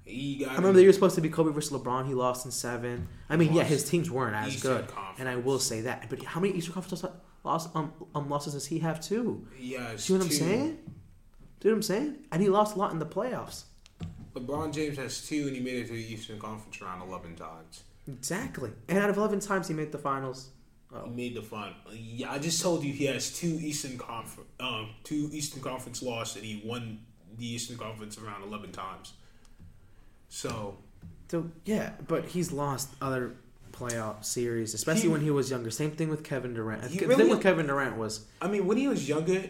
he 0.03 0.37
got 0.37 0.53
I 0.53 0.55
remember 0.55 0.73
the 0.73 0.79
year 0.79 0.87
was 0.89 0.95
supposed 0.95 1.13
to 1.13 1.21
be 1.21 1.29
Kobe 1.29 1.51
versus 1.51 1.71
LeBron. 1.79 2.07
He 2.07 2.15
lost 2.15 2.43
in 2.45 2.51
seven. 2.51 3.07
I 3.29 3.35
mean, 3.37 3.53
yeah, 3.53 3.63
his 3.63 3.87
teams 3.87 4.09
weren't 4.09 4.35
as 4.35 4.55
Eastern 4.55 4.77
good, 4.77 4.87
Conference. 4.87 5.19
and 5.19 5.29
I 5.29 5.35
will 5.35 5.59
say 5.59 5.81
that. 5.81 6.09
But 6.09 6.23
how 6.23 6.39
many 6.39 6.55
Eastern 6.55 6.73
Conference 6.73 7.03
loss, 7.43 7.73
um, 7.75 7.93
um, 8.15 8.29
losses 8.29 8.53
does 8.53 8.65
he 8.67 8.79
have 8.79 9.01
too? 9.01 9.47
Yeah, 9.59 9.95
See 9.95 10.13
what 10.13 10.21
I'm 10.23 10.29
saying? 10.29 10.77
See 11.61 11.69
what 11.69 11.75
I'm 11.75 11.81
saying? 11.81 12.15
And 12.31 12.41
he 12.41 12.49
lost 12.49 12.75
a 12.75 12.79
lot 12.79 12.91
in 12.91 12.99
the 12.99 13.05
playoffs. 13.05 13.63
LeBron 14.33 14.73
James 14.73 14.97
has 14.97 15.27
two, 15.27 15.47
and 15.47 15.55
he 15.55 15.61
made 15.61 15.77
it 15.77 15.87
to 15.87 15.93
the 15.93 16.13
Eastern 16.13 16.39
Conference 16.39 16.81
round 16.81 17.01
eleven 17.01 17.35
times. 17.35 17.83
Exactly. 18.07 18.71
And 18.87 18.97
out 18.97 19.09
of 19.09 19.17
11 19.17 19.39
times 19.39 19.67
he 19.67 19.73
made 19.73 19.91
the 19.91 19.97
finals. 19.97 20.49
Oh. 20.93 21.03
He 21.05 21.11
made 21.11 21.35
the 21.35 21.41
fun. 21.41 21.75
Yeah, 21.93 22.31
I 22.31 22.39
just 22.39 22.61
told 22.61 22.83
you 22.83 22.91
he 22.91 23.05
has 23.05 23.37
two 23.37 23.59
Eastern 23.61 23.97
Conference, 23.97 24.49
um, 24.59 24.89
two 25.03 25.29
Eastern 25.31 25.61
Conference 25.61 26.01
losses, 26.01 26.37
and 26.37 26.45
he 26.45 26.61
won 26.65 26.99
the 27.37 27.45
Eastern 27.45 27.77
Conference 27.77 28.17
around 28.17 28.41
eleven 28.41 28.71
times. 28.71 29.13
So 30.29 30.77
So 31.29 31.51
yeah, 31.65 31.91
but 32.07 32.25
he's 32.25 32.51
lost 32.51 32.95
other 33.01 33.35
playoff 33.79 34.25
series, 34.25 34.73
especially 34.73 35.03
He- 35.03 35.07
when 35.07 35.21
he 35.21 35.31
was 35.31 35.49
younger. 35.49 35.71
Same 35.71 35.91
thing 35.91 36.09
with 36.09 36.23
Kevin 36.23 36.53
Durant. 36.53 36.85
He 36.91 36.99
the 36.99 37.07
really- 37.07 37.23
thing 37.23 37.29
with 37.29 37.41
Kevin 37.41 37.67
Durant 37.67 37.97
was 37.97 38.25
I 38.41 38.47
mean, 38.47 38.67
when 38.67 38.77
he 38.77 38.87
was 38.87 39.07
younger, 39.07 39.43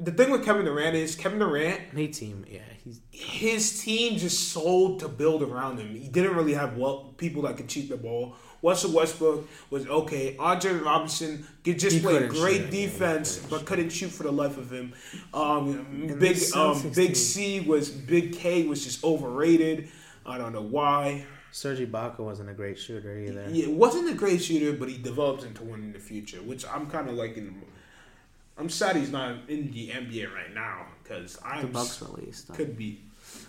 the 0.00 0.10
thing 0.12 0.30
with 0.30 0.44
Kevin 0.44 0.64
Durant 0.64 0.94
is 0.96 1.14
Kevin 1.16 1.38
Durant, 1.38 1.80
hey 1.94 2.06
team. 2.08 2.44
Yeah, 2.50 2.60
he's 2.84 3.00
his 3.10 3.82
team 3.82 4.18
just 4.18 4.50
sold 4.52 5.00
to 5.00 5.08
build 5.08 5.42
around 5.42 5.78
him. 5.78 5.88
He 5.94 6.08
didn't 6.08 6.34
really 6.36 6.54
have 6.54 6.76
well 6.76 7.14
people 7.16 7.42
that 7.42 7.56
could 7.56 7.70
shoot 7.70 7.88
the 7.88 7.96
ball. 7.96 8.36
Russell 8.64 8.92
Westbrook 8.92 9.48
was 9.70 9.88
okay. 9.88 10.36
Andre 10.38 10.74
Roberson 10.74 11.44
could 11.64 11.80
just 11.80 11.96
He 11.96 12.00
play 12.02 12.28
great 12.28 12.62
shoot, 12.62 12.70
defense, 12.70 13.34
couldn't 13.38 13.50
but 13.50 13.66
couldn't 13.66 13.90
shoot 13.90 14.10
for 14.10 14.22
the 14.22 14.30
life 14.30 14.56
of 14.56 14.70
him. 14.70 14.92
Um, 15.34 15.84
And 16.08 16.20
big 16.20 16.38
um, 16.54 16.90
Big 16.94 17.16
C 17.16 17.58
was 17.60 17.90
Big 17.90 18.34
K 18.36 18.64
was 18.68 18.84
just 18.84 19.02
overrated. 19.02 19.88
I 20.24 20.38
don't 20.38 20.52
know 20.52 20.62
why. 20.62 21.26
Serge 21.52 21.80
Ibaka 21.80 22.20
wasn't 22.20 22.48
a 22.48 22.54
great 22.54 22.78
shooter 22.78 23.18
either. 23.18 23.46
Yeah, 23.50 23.68
wasn't 23.68 24.08
a 24.10 24.14
great 24.14 24.42
shooter, 24.42 24.72
but 24.72 24.88
he 24.88 24.96
develops 24.96 25.44
into 25.44 25.62
one 25.62 25.82
in 25.82 25.92
the 25.92 25.98
future, 25.98 26.38
which 26.38 26.66
I'm 26.66 26.88
kind 26.88 27.08
of 27.08 27.14
liking. 27.14 27.62
I'm 28.58 28.70
sad 28.70 28.96
he's 28.96 29.12
not 29.12 29.36
in 29.48 29.70
the 29.70 29.88
NBA 29.88 30.32
right 30.34 30.54
now 30.54 30.86
because 31.02 31.38
I'm 31.44 31.70
Bucks 31.70 32.02
released. 32.02 32.48
him. 32.48 32.56
could 32.56 32.76
be. 32.76 33.00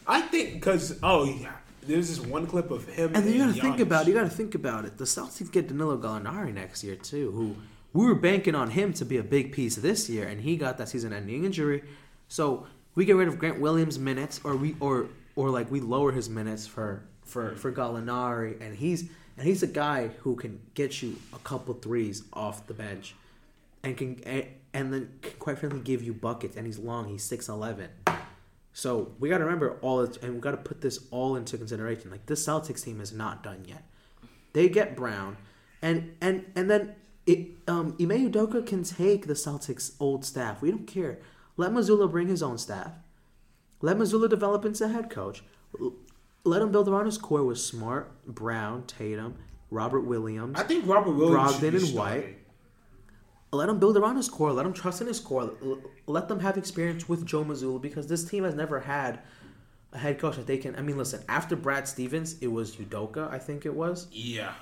I 0.06 0.22
think 0.22 0.56
because 0.56 1.00
oh 1.02 1.24
yeah, 1.24 1.54
there's 1.88 2.10
this 2.10 2.20
one 2.20 2.46
clip 2.46 2.72
of 2.72 2.86
him. 2.88 3.16
And 3.16 3.26
then 3.26 3.34
you 3.34 3.40
gotta 3.40 3.54
think 3.54 3.80
about 3.80 4.06
it. 4.06 4.10
You 4.10 4.16
gotta 4.16 4.30
think 4.30 4.54
about 4.54 4.84
it. 4.84 4.98
The 4.98 5.06
Celtics 5.06 5.50
get 5.50 5.70
Danilo 5.70 5.98
Gallinari 5.98 6.54
next 6.54 6.84
year 6.84 6.96
too, 6.96 7.32
who 7.32 7.56
we 7.94 8.06
were 8.06 8.16
banking 8.16 8.54
on 8.54 8.72
him 8.72 8.92
to 8.94 9.06
be 9.06 9.18
a 9.18 9.24
big 9.24 9.54
piece 9.54 9.78
this 9.78 10.10
year, 10.10 10.28
and 10.28 10.42
he 10.42 10.58
got 10.58 10.78
that 10.78 10.90
season-ending 10.90 11.46
injury. 11.46 11.84
So 12.28 12.68
we 12.96 13.06
get 13.06 13.16
rid 13.16 13.30
of 13.30 13.40
Grant 13.40 13.62
Williams' 13.62 13.98
minutes, 13.98 14.42
or 14.44 14.58
we 14.58 14.76
or 14.82 15.08
or 15.38 15.50
like 15.50 15.72
we 15.72 15.80
lower 15.80 16.12
his 16.12 16.30
minutes 16.30 16.68
for 16.68 17.04
for 17.26 17.56
for 17.56 17.72
Gallinari, 17.72 18.60
and 18.62 18.76
he's 18.76 19.10
and 19.38 19.48
he's 19.48 19.64
a 19.64 19.68
guy 19.68 20.10
who 20.22 20.36
can 20.36 20.60
get 20.74 21.02
you 21.02 21.18
a 21.34 21.40
couple 21.40 21.74
threes 21.74 22.24
off 22.34 22.68
the 22.68 22.74
bench, 22.74 23.16
and 23.84 23.98
can 23.98 24.20
and, 24.26 24.46
and 24.74 24.94
then 24.94 25.10
can 25.22 25.34
quite 25.40 25.60
frankly 25.60 25.80
give 25.80 26.04
you 26.04 26.14
buckets. 26.14 26.56
And 26.58 26.66
he's 26.66 26.80
long. 26.80 27.10
He's 27.10 27.24
six 27.24 27.50
eleven. 27.50 27.90
So 28.74 29.12
we 29.20 29.30
got 29.30 29.38
to 29.38 29.44
remember 29.44 29.78
all, 29.82 30.02
it, 30.02 30.18
and 30.24 30.34
we 30.34 30.40
got 30.40 30.52
to 30.52 30.58
put 30.58 30.82
this 30.82 31.00
all 31.12 31.36
into 31.36 31.58
consideration. 31.58 32.10
Like 32.10 32.26
this 32.26 32.46
Celtics 32.46 32.84
team 32.84 33.02
is 33.02 33.14
not 33.14 33.44
done 33.44 33.66
yet. 33.68 33.84
They 34.54 34.68
get 34.68 34.96
Brown, 34.96 35.38
and 35.82 36.16
and 36.22 36.46
and 36.56 36.70
then 36.70 36.96
it, 37.26 37.50
um, 37.68 37.96
Ime 38.00 38.32
Udoka 38.32 38.66
can 38.66 38.84
take 38.84 39.28
the 39.28 39.34
Celtics' 39.36 39.94
old 40.00 40.26
staff. 40.26 40.62
We 40.62 40.72
don't 40.72 40.88
care. 40.88 41.20
Let 41.56 41.72
Mazzulla 41.72 42.10
bring 42.10 42.28
his 42.28 42.42
own 42.42 42.58
staff. 42.58 42.94
Let 43.82 43.98
Mazzulla 43.98 44.30
develop 44.30 44.66
into 44.66 44.88
head 44.88 45.10
coach. 45.10 45.44
Let 46.46 46.62
him 46.62 46.72
build 46.72 46.90
around 46.90 47.06
his 47.06 47.18
core 47.18 47.44
with 47.44 47.58
Smart, 47.58 48.26
Brown, 48.26 48.84
Tatum, 48.86 49.36
Robert 49.70 50.02
Williams. 50.02 50.60
I 50.60 50.64
think 50.64 50.86
Robert 50.86 51.14
Williams 51.14 51.54
Brogdon 51.54 51.88
and. 51.88 51.96
White. 51.96 52.38
Let 53.54 53.70
him 53.70 53.80
build 53.80 53.96
around 53.98 54.18
his 54.18 54.28
core. 54.28 54.52
Let 54.52 54.66
him 54.66 54.74
trust 54.74 55.00
in 55.00 55.08
his 55.08 55.20
core. 55.20 55.54
Let 56.08 56.28
them 56.28 56.40
have 56.40 56.58
experience 56.58 57.08
with 57.08 57.26
Joe 57.26 57.46
Mazzulla 57.46 57.82
because 57.82 58.08
this 58.08 58.26
team 58.26 58.44
has 58.44 58.56
never 58.56 58.80
had 58.80 59.20
a 59.94 60.00
head 60.00 60.20
coach 60.20 60.36
that 60.36 60.48
they 60.48 60.58
can. 60.58 60.76
I 60.76 60.82
mean, 60.82 60.98
listen. 60.98 61.24
After 61.30 61.56
Brad 61.56 61.88
Stevens, 61.88 62.38
it 62.42 62.48
was 62.48 62.76
Udoka. 62.76 63.32
I 63.32 63.38
think 63.38 63.66
it 63.66 63.74
was. 63.74 64.08
Yeah, 64.12 64.54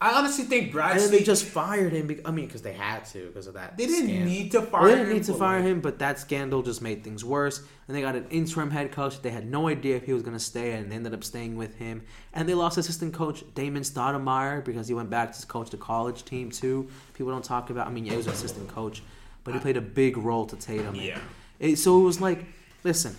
I 0.00 0.12
honestly 0.12 0.44
think 0.44 0.70
Brad. 0.70 0.92
and 0.92 1.00
then 1.00 1.10
they 1.10 1.22
just 1.22 1.44
fired 1.44 1.92
him. 1.92 2.06
Be- 2.06 2.24
I 2.24 2.30
mean, 2.30 2.46
because 2.46 2.62
they 2.62 2.72
had 2.72 3.04
to 3.06 3.26
because 3.26 3.48
of 3.48 3.54
that. 3.54 3.76
they 3.76 3.86
didn't 3.86 4.08
scandal. 4.08 4.28
need 4.28 4.52
to 4.52 4.62
fire. 4.62 4.82
Well, 4.82 4.90
they 4.90 4.96
didn't 4.96 5.10
him, 5.10 5.16
need 5.16 5.24
to 5.24 5.34
fire 5.34 5.60
him, 5.60 5.80
but 5.80 5.98
that 5.98 6.20
scandal 6.20 6.62
just 6.62 6.80
made 6.80 7.02
things 7.02 7.24
worse. 7.24 7.62
And 7.88 7.96
they 7.96 8.00
got 8.00 8.14
an 8.14 8.26
interim 8.30 8.70
head 8.70 8.92
coach. 8.92 9.20
They 9.22 9.30
had 9.30 9.50
no 9.50 9.66
idea 9.66 9.96
if 9.96 10.04
he 10.04 10.12
was 10.12 10.22
going 10.22 10.36
to 10.36 10.42
stay, 10.42 10.72
and 10.72 10.90
they 10.90 10.96
ended 10.96 11.14
up 11.14 11.24
staying 11.24 11.56
with 11.56 11.74
him. 11.76 12.02
And 12.32 12.48
they 12.48 12.54
lost 12.54 12.78
assistant 12.78 13.12
coach 13.12 13.42
Damon 13.54 13.82
Stoudamire 13.82 14.64
because 14.64 14.86
he 14.86 14.94
went 14.94 15.10
back 15.10 15.32
to 15.32 15.46
coach 15.46 15.70
the 15.70 15.76
college 15.76 16.24
team 16.24 16.50
too. 16.50 16.88
People 17.14 17.32
don't 17.32 17.44
talk 17.44 17.70
about. 17.70 17.88
I 17.88 17.90
mean, 17.90 18.04
yeah, 18.04 18.12
he 18.12 18.16
was 18.18 18.26
an 18.26 18.34
assistant 18.34 18.68
coach, 18.68 19.02
but 19.42 19.54
he 19.54 19.60
played 19.60 19.76
a 19.76 19.82
big 19.82 20.16
role 20.16 20.46
to 20.46 20.56
Tatum. 20.56 20.94
Yeah. 20.94 21.18
It, 21.58 21.76
so 21.76 22.00
it 22.00 22.04
was 22.04 22.20
like, 22.20 22.44
listen, 22.84 23.16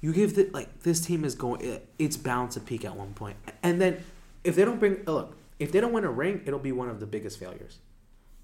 you 0.00 0.14
give 0.14 0.36
the 0.36 0.48
like 0.54 0.82
this 0.84 1.00
team 1.00 1.24
is 1.24 1.34
going. 1.34 1.60
It, 1.60 1.86
it's 1.98 2.16
bound 2.16 2.52
to 2.52 2.60
peak 2.60 2.86
at 2.86 2.96
one 2.96 3.12
point, 3.12 3.36
and 3.62 3.78
then 3.78 4.02
if 4.44 4.56
they 4.56 4.64
don't 4.64 4.78
bring 4.78 5.04
look, 5.04 5.36
if 5.58 5.72
they 5.72 5.80
don't 5.80 5.92
win 5.92 6.04
a 6.04 6.10
ring, 6.10 6.42
it'll 6.46 6.58
be 6.58 6.72
one 6.72 6.88
of 6.88 7.00
the 7.00 7.06
biggest 7.06 7.38
failures. 7.38 7.78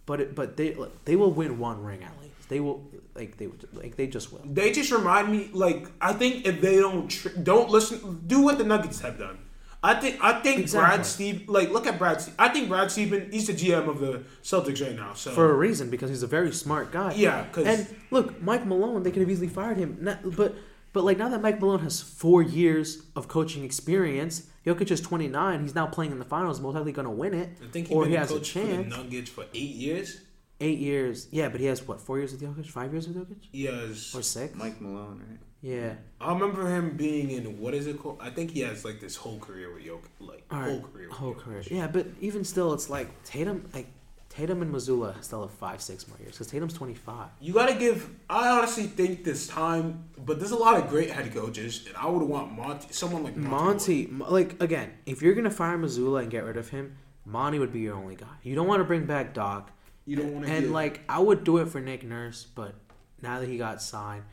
But 0.06 0.20
it, 0.20 0.34
but 0.34 0.56
they 0.56 0.74
look, 0.74 1.04
they 1.04 1.16
will 1.16 1.32
win 1.32 1.58
one 1.58 1.82
ring 1.82 2.02
at 2.02 2.12
least. 2.20 2.48
They 2.48 2.60
will 2.60 2.90
like 3.14 3.38
they 3.38 3.46
would 3.46 3.66
like 3.72 3.96
they 3.96 4.06
just 4.06 4.32
will. 4.32 4.42
They 4.44 4.70
just 4.72 4.90
remind 4.92 5.30
me, 5.32 5.50
like 5.52 5.86
I 6.00 6.12
think 6.12 6.46
if 6.46 6.60
they 6.60 6.76
don't 6.76 7.08
tr- 7.08 7.30
don't 7.30 7.70
listen, 7.70 8.22
do 8.26 8.42
what 8.42 8.58
the 8.58 8.64
Nuggets 8.64 9.00
have 9.00 9.18
done. 9.18 9.38
I 9.82 9.94
think 9.94 10.22
I 10.22 10.40
think 10.40 10.60
Exactly. 10.60 10.88
Brad 10.96 11.06
Steve, 11.06 11.48
like 11.48 11.70
look 11.70 11.86
at 11.86 11.98
Brad. 11.98 12.20
Steve. 12.20 12.34
I 12.38 12.48
think 12.48 12.68
Brad 12.68 12.90
Steven, 12.90 13.30
he's 13.30 13.46
the 13.46 13.52
GM 13.52 13.86
of 13.88 14.00
the 14.00 14.24
Celtics 14.42 14.82
right 14.82 14.96
now. 14.96 15.12
So 15.14 15.30
For 15.30 15.50
a 15.50 15.54
reason, 15.54 15.90
because 15.90 16.08
he's 16.10 16.22
a 16.22 16.26
very 16.26 16.52
smart 16.52 16.90
guy. 16.90 17.14
Yeah, 17.14 17.46
and 17.58 17.86
look, 18.10 18.42
Mike 18.42 18.66
Malone, 18.66 19.02
they 19.02 19.10
could 19.10 19.20
have 19.20 19.30
easily 19.30 19.48
fired 19.48 19.76
him. 19.76 19.98
Not, 20.00 20.36
but 20.36 20.54
but 20.94 21.04
like 21.04 21.18
now 21.18 21.28
that 21.28 21.42
Mike 21.42 21.60
Malone 21.60 21.80
has 21.80 22.00
four 22.00 22.40
years 22.40 23.02
of 23.14 23.28
coaching 23.28 23.62
experience, 23.64 24.46
Jokic 24.64 24.90
is 24.90 25.02
twenty 25.02 25.28
nine. 25.28 25.60
He's 25.60 25.74
now 25.74 25.86
playing 25.86 26.12
in 26.12 26.18
the 26.18 26.24
finals, 26.24 26.60
most 26.62 26.74
likely 26.74 26.92
going 26.92 27.04
to 27.04 27.10
win 27.10 27.34
it, 27.34 27.50
I 27.62 27.70
think 27.70 27.88
he 27.88 27.94
or 27.94 28.04
been 28.04 28.12
he 28.12 28.16
has 28.16 28.30
a 28.30 28.34
coach 28.34 28.50
for 28.52 28.60
the 28.60 28.66
chance. 28.66 28.96
Nuggets 28.96 29.28
for 29.30 29.44
eight 29.52 29.74
years. 29.74 30.20
Eight 30.60 30.78
years, 30.78 31.26
yeah, 31.32 31.48
but 31.48 31.60
he 31.60 31.66
has 31.66 31.86
what 31.86 32.00
four 32.00 32.16
years 32.18 32.30
with 32.32 32.40
Jokic, 32.40 32.70
five 32.70 32.92
years 32.92 33.08
with 33.08 33.16
Jokic, 33.18 33.48
Yes. 33.52 34.14
or 34.14 34.22
six? 34.22 34.54
Mike 34.54 34.80
Malone, 34.80 35.20
right? 35.28 35.38
Yeah. 35.60 35.94
I 36.20 36.32
remember 36.32 36.68
him 36.68 36.96
being 36.96 37.30
in 37.32 37.58
what 37.58 37.74
is 37.74 37.86
it 37.88 37.98
called? 37.98 38.18
I 38.20 38.30
think 38.30 38.52
he 38.52 38.60
has 38.60 38.84
like 38.84 39.00
this 39.00 39.16
whole 39.16 39.38
career 39.40 39.74
with 39.74 39.82
Jokic, 39.84 40.04
like 40.20 40.44
All 40.52 40.60
right, 40.60 40.70
whole 40.70 40.80
career. 40.82 41.08
With 41.08 41.16
whole 41.18 41.34
Jokic. 41.34 41.38
career. 41.44 41.62
Yeah, 41.70 41.88
but 41.88 42.06
even 42.20 42.44
still, 42.44 42.72
it's 42.72 42.88
like 42.88 43.08
Tatum, 43.24 43.68
like 43.74 43.88
Tatum 44.36 44.62
and 44.62 44.74
Mazzulla 44.74 45.22
still 45.22 45.42
have 45.42 45.52
five, 45.52 45.80
six 45.80 46.08
more 46.08 46.18
years 46.18 46.32
because 46.32 46.48
Tatum's 46.48 46.74
twenty 46.74 46.94
five. 46.94 47.28
you 47.40 47.52
got 47.52 47.66
to 47.68 47.74
give. 47.74 48.10
I 48.28 48.48
honestly 48.48 48.84
think 48.84 49.22
this 49.24 49.46
time, 49.46 50.08
but 50.18 50.38
there's 50.40 50.50
a 50.50 50.56
lot 50.56 50.76
of 50.76 50.88
great 50.88 51.10
head 51.10 51.32
coaches, 51.32 51.84
and 51.86 51.96
I 51.96 52.06
would 52.08 52.22
want 52.22 52.52
Monty, 52.52 52.88
someone 52.92 53.22
like 53.22 53.36
Monty. 53.36 54.06
Monty, 54.08 54.32
like 54.32 54.60
again, 54.62 54.92
if 55.06 55.22
you're 55.22 55.34
gonna 55.34 55.50
fire 55.50 55.78
Mazzulla 55.78 56.22
and 56.22 56.30
get 56.30 56.44
rid 56.44 56.56
of 56.56 56.70
him, 56.70 56.96
Monty 57.24 57.58
would 57.60 57.72
be 57.72 57.80
your 57.80 57.94
only 57.94 58.16
guy. 58.16 58.26
You 58.42 58.54
don't 58.56 58.66
want 58.66 58.80
to 58.80 58.84
bring 58.84 59.06
back 59.06 59.34
Doc, 59.34 59.70
You 60.04 60.16
don't 60.16 60.32
want 60.34 60.46
to. 60.46 60.52
and 60.52 60.72
like 60.72 61.02
I 61.08 61.20
would 61.20 61.44
do 61.44 61.58
it 61.58 61.68
for 61.68 61.80
Nick 61.80 62.02
Nurse, 62.02 62.44
but 62.54 62.74
now 63.22 63.38
that 63.38 63.48
he 63.48 63.56
got 63.56 63.80
signed, 63.80 64.24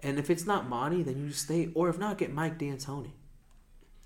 and 0.00 0.18
if 0.20 0.30
it's 0.30 0.46
not 0.46 0.68
Monty, 0.68 1.02
then 1.02 1.18
you 1.18 1.32
stay, 1.32 1.70
or 1.74 1.88
if 1.88 1.98
not, 1.98 2.16
get 2.18 2.32
Mike 2.32 2.58
D'Antoni. 2.58 3.10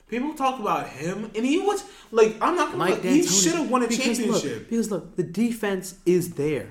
People 0.08 0.34
talk 0.34 0.60
about 0.60 0.88
him, 0.88 1.30
and 1.34 1.44
he 1.44 1.58
was 1.58 1.84
like, 2.10 2.36
I'm 2.40 2.56
not 2.56 2.72
gonna. 2.72 2.90
Like, 2.90 3.02
he 3.02 3.22
should 3.22 3.54
have 3.54 3.70
won 3.70 3.82
a 3.82 3.88
because 3.88 4.18
championship. 4.18 4.58
Look, 4.58 4.70
because 4.70 4.90
look, 4.90 5.16
the 5.16 5.22
defense 5.22 5.96
is 6.06 6.34
there, 6.34 6.68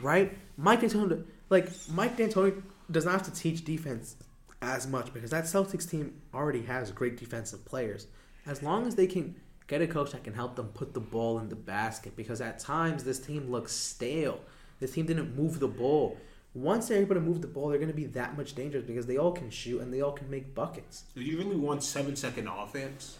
right? 0.00 0.36
Mike 0.56 0.80
D'Antoni, 0.80 1.24
like 1.50 1.70
Mike 1.90 2.16
D'Antoni, 2.16 2.62
does 2.90 3.04
not 3.04 3.12
have 3.12 3.22
to 3.24 3.32
teach 3.32 3.64
defense 3.64 4.16
as 4.62 4.86
much 4.86 5.12
because 5.12 5.30
that 5.30 5.44
Celtics 5.44 5.88
team 5.88 6.14
already 6.32 6.62
has 6.62 6.90
great 6.90 7.16
defensive 7.16 7.64
players. 7.64 8.06
As 8.46 8.62
long 8.62 8.86
as 8.86 8.94
they 8.94 9.06
can 9.06 9.34
get 9.66 9.82
a 9.82 9.86
coach 9.86 10.12
that 10.12 10.24
can 10.24 10.32
help 10.32 10.56
them 10.56 10.68
put 10.68 10.94
the 10.94 11.00
ball 11.00 11.38
in 11.38 11.48
the 11.48 11.56
basket, 11.56 12.16
because 12.16 12.40
at 12.40 12.58
times 12.58 13.04
this 13.04 13.18
team 13.18 13.50
looks 13.50 13.72
stale. 13.72 14.40
This 14.78 14.92
team 14.92 15.06
didn't 15.06 15.36
move 15.36 15.58
the 15.58 15.68
ball. 15.68 16.16
Once 16.56 16.88
they're 16.88 17.02
able 17.02 17.14
to 17.14 17.20
move 17.20 17.42
the 17.42 17.46
ball, 17.46 17.68
they're 17.68 17.78
going 17.78 17.90
to 17.90 17.94
be 17.94 18.06
that 18.06 18.34
much 18.34 18.54
dangerous 18.54 18.82
because 18.82 19.04
they 19.04 19.18
all 19.18 19.30
can 19.30 19.50
shoot 19.50 19.78
and 19.82 19.92
they 19.92 20.00
all 20.00 20.12
can 20.12 20.28
make 20.30 20.54
buckets. 20.54 21.04
Do 21.14 21.20
you 21.20 21.36
really 21.36 21.56
want 21.56 21.82
seven 21.82 22.16
second 22.16 22.48
offense? 22.48 23.18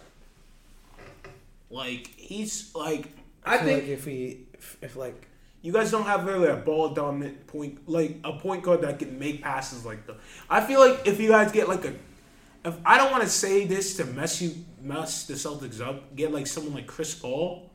Like 1.71 2.09
he's 2.17 2.75
like, 2.75 3.13
I, 3.45 3.59
feel 3.59 3.67
think 3.67 3.83
like 3.83 3.91
if 3.91 4.07
we, 4.07 4.47
if, 4.55 4.79
if 4.81 4.97
like 4.97 5.29
you 5.61 5.71
guys 5.71 5.91
don't 5.91 6.07
have 6.07 6.25
really 6.25 6.49
a 6.49 6.57
ball 6.57 6.91
dominant 6.91 7.47
point, 7.47 7.87
like 7.87 8.17
a 8.25 8.33
point 8.33 8.63
guard 8.63 8.81
that 8.81 8.99
can 8.99 9.19
make 9.19 9.43
passes 9.43 9.85
like 9.85 10.07
the. 10.07 10.17
I 10.49 10.63
feel 10.63 10.81
like 10.81 11.07
if 11.07 11.21
you 11.21 11.29
guys 11.29 11.53
get 11.53 11.69
like 11.69 11.85
a, 11.85 11.93
if 12.65 12.75
I 12.87 12.97
don't 12.97 13.11
want 13.11 13.23
to 13.23 13.29
say 13.29 13.67
this 13.67 13.99
to 13.99 14.07
mess 14.07 14.41
you 14.41 14.55
mess 14.81 15.27
the 15.27 15.35
Celtics 15.35 15.81
up, 15.81 16.17
get 16.17 16.33
like 16.33 16.47
someone 16.47 16.73
like 16.73 16.87
Chris 16.87 17.15
Paul, 17.15 17.69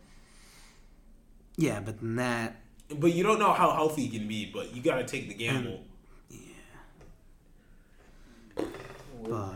yeah, 1.55 1.82
but 1.82 1.99
then 1.99 2.16
that 2.16 2.61
but 2.99 3.13
you 3.13 3.23
don't 3.23 3.39
know 3.39 3.53
how 3.53 3.71
healthy 3.71 4.07
he 4.07 4.17
can 4.19 4.27
be, 4.27 4.49
but 4.53 4.73
you 4.75 4.81
got 4.81 4.95
to 4.97 5.05
take 5.05 5.27
the 5.27 5.33
gamble. 5.33 5.81
Yeah. 6.29 6.39
But. 9.23 9.53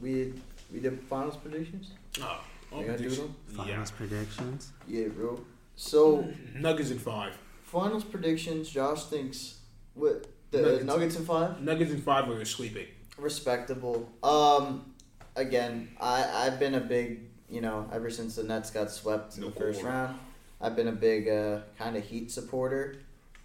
We 0.00 0.32
we 0.72 0.78
did 0.80 1.00
finals 1.00 1.36
predictions. 1.36 1.90
Oh, 2.22 2.40
You 2.78 2.86
gonna 2.86 2.98
do 2.98 3.08
them? 3.10 3.34
yeah, 3.50 3.56
Finals 3.64 3.90
predictions. 3.90 4.72
Yeah, 4.86 5.08
bro. 5.08 5.40
So 5.76 6.28
Nuggets 6.54 6.90
in 6.90 6.98
five. 7.00 7.32
finals 7.64 8.04
predictions. 8.04 8.70
Josh 8.70 9.04
thinks 9.06 9.58
what 9.94 10.26
the 10.52 10.62
Nuggets. 10.62 10.84
Nuggets, 10.84 11.16
in 11.16 11.24
five. 11.24 11.60
Nuggets 11.60 11.90
in 11.90 12.00
five 12.00 12.28
are 12.28 12.44
sleeping. 12.44 12.86
Respectable. 13.18 14.08
Um, 14.22 14.92
again, 15.34 15.88
I 16.00 16.46
I've 16.46 16.60
been 16.60 16.74
a 16.76 16.80
big 16.80 17.22
you 17.50 17.60
know 17.60 17.88
ever 17.92 18.10
since 18.10 18.36
the 18.36 18.44
Nets 18.44 18.70
got 18.70 18.90
swept 18.92 19.36
in 19.36 19.42
No 19.42 19.50
the 19.50 19.58
first 19.58 19.82
more. 19.82 19.90
round. 19.90 20.18
I've 20.60 20.74
been 20.76 20.88
a 20.88 20.92
big 20.92 21.28
uh, 21.28 21.60
kind 21.78 21.96
of 21.96 22.04
Heat 22.04 22.30
supporter. 22.30 22.96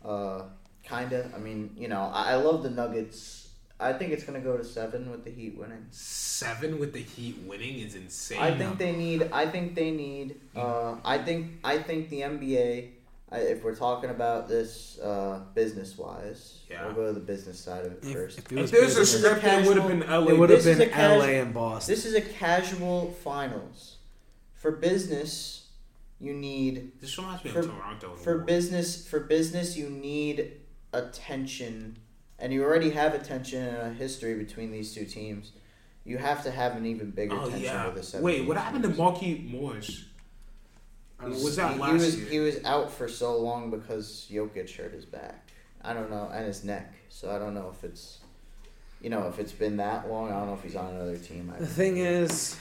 Uh, 0.03 0.43
kinda. 0.83 1.31
I 1.35 1.39
mean, 1.39 1.71
you 1.77 1.87
know, 1.87 2.09
I, 2.13 2.31
I 2.31 2.35
love 2.35 2.63
the 2.63 2.69
Nuggets. 2.69 3.49
I 3.79 3.91
think 3.93 4.13
it's 4.13 4.23
gonna 4.23 4.39
go 4.39 4.55
to 4.57 4.63
seven 4.63 5.11
with 5.11 5.23
the 5.25 5.31
Heat 5.31 5.57
winning. 5.57 5.85
Seven 5.91 6.79
with 6.79 6.93
the 6.93 6.99
Heat 7.01 7.37
winning 7.45 7.79
is 7.79 7.95
insane. 7.95 8.39
I 8.39 8.57
think 8.57 8.77
they 8.77 8.91
need. 8.93 9.29
I 9.31 9.45
think 9.47 9.75
they 9.75 9.91
need. 9.91 10.39
Uh, 10.55 10.95
I 11.03 11.17
think. 11.17 11.59
I 11.63 11.77
think 11.79 12.09
the 12.09 12.21
NBA. 12.21 12.89
I, 13.31 13.37
if 13.39 13.63
we're 13.63 13.75
talking 13.75 14.11
about 14.11 14.47
this 14.47 14.99
uh, 14.99 15.39
business 15.55 15.97
wise, 15.97 16.59
Yeah. 16.69 16.85
we'll 16.85 16.93
go 16.93 17.07
to 17.07 17.13
the 17.13 17.19
business 17.19 17.59
side 17.59 17.83
of 17.85 17.93
it 17.93 17.99
If, 18.03 18.13
first. 18.13 18.37
if 18.37 18.45
it 18.51 18.55
If 18.55 18.61
was 18.61 18.71
there's 18.71 18.95
a 18.95 18.99
This 18.99 19.19
script, 19.23 19.43
it 19.43 19.65
would 19.67 19.77
have 19.77 19.87
been 19.87 20.01
LA. 20.07 20.27
it 20.27 20.37
would 20.37 20.49
have 20.51 20.63
been 20.63 20.81
a 20.81 20.85
casu- 20.85 21.17
LA 21.17 21.25
and 21.41 21.51
Boston. 21.53 21.95
This 21.95 22.05
is 22.05 22.13
a 22.13 22.21
casual 22.21 23.11
finals. 23.23 23.95
For 24.53 24.71
business, 24.71 25.62
you 26.23 26.33
need 26.33 26.91
This 27.01 27.17
reminds 27.17 27.43
me 27.43 27.51
For- 27.51 27.59
of 27.59 27.65
Toronto. 27.71 28.15
for 28.15 28.37
business 28.39 29.07
for 29.07 29.19
business 29.19 29.75
you 29.77 29.89
need 29.89 30.53
attention, 30.93 31.97
and 32.39 32.53
you 32.53 32.63
already 32.63 32.91
have 32.91 33.13
attention 33.13 33.63
and 33.63 33.77
a 33.91 33.93
history 33.93 34.35
between 34.35 34.71
these 34.71 34.93
two 34.93 35.05
teams. 35.05 35.51
You 36.05 36.17
have 36.17 36.43
to 36.43 36.51
have 36.51 36.75
an 36.75 36.85
even 36.85 37.11
bigger 37.11 37.35
Oh 37.35 37.49
tension 37.49 37.63
yeah. 37.63 37.85
with 37.85 37.95
the 37.95 38.03
seven. 38.03 38.23
Wait, 38.25 38.47
what 38.47 38.57
happened 38.57 38.83
to 38.83 38.89
Marquis 38.89 39.45
Morris? 39.49 40.05
Was 41.21 41.55
that 41.55 41.73
he, 41.73 41.79
last 41.79 41.89
he 41.89 41.93
was 41.95 42.17
year? 42.17 42.29
he 42.29 42.39
was 42.39 42.63
out 42.65 42.91
for 42.91 43.07
so 43.07 43.37
long 43.37 43.69
because 43.71 44.27
Jokic 44.29 44.75
hurt 44.75 44.93
his 44.93 45.05
back. 45.05 45.49
I 45.81 45.93
don't 45.93 46.09
know, 46.09 46.29
and 46.33 46.45
his 46.45 46.63
neck. 46.63 46.93
So 47.09 47.31
I 47.33 47.39
don't 47.39 47.53
know 47.53 47.71
if 47.73 47.83
it's, 47.85 48.19
you 49.01 49.09
know, 49.09 49.27
if 49.27 49.39
it's 49.39 49.51
been 49.53 49.77
that 49.77 50.09
long. 50.09 50.31
I 50.31 50.37
don't 50.39 50.47
know 50.47 50.53
if 50.53 50.63
he's 50.63 50.75
on 50.75 50.93
another 50.93 51.17
team. 51.17 51.53
I 51.55 51.59
The 51.59 51.67
thing 51.67 51.97
is, 51.97 52.57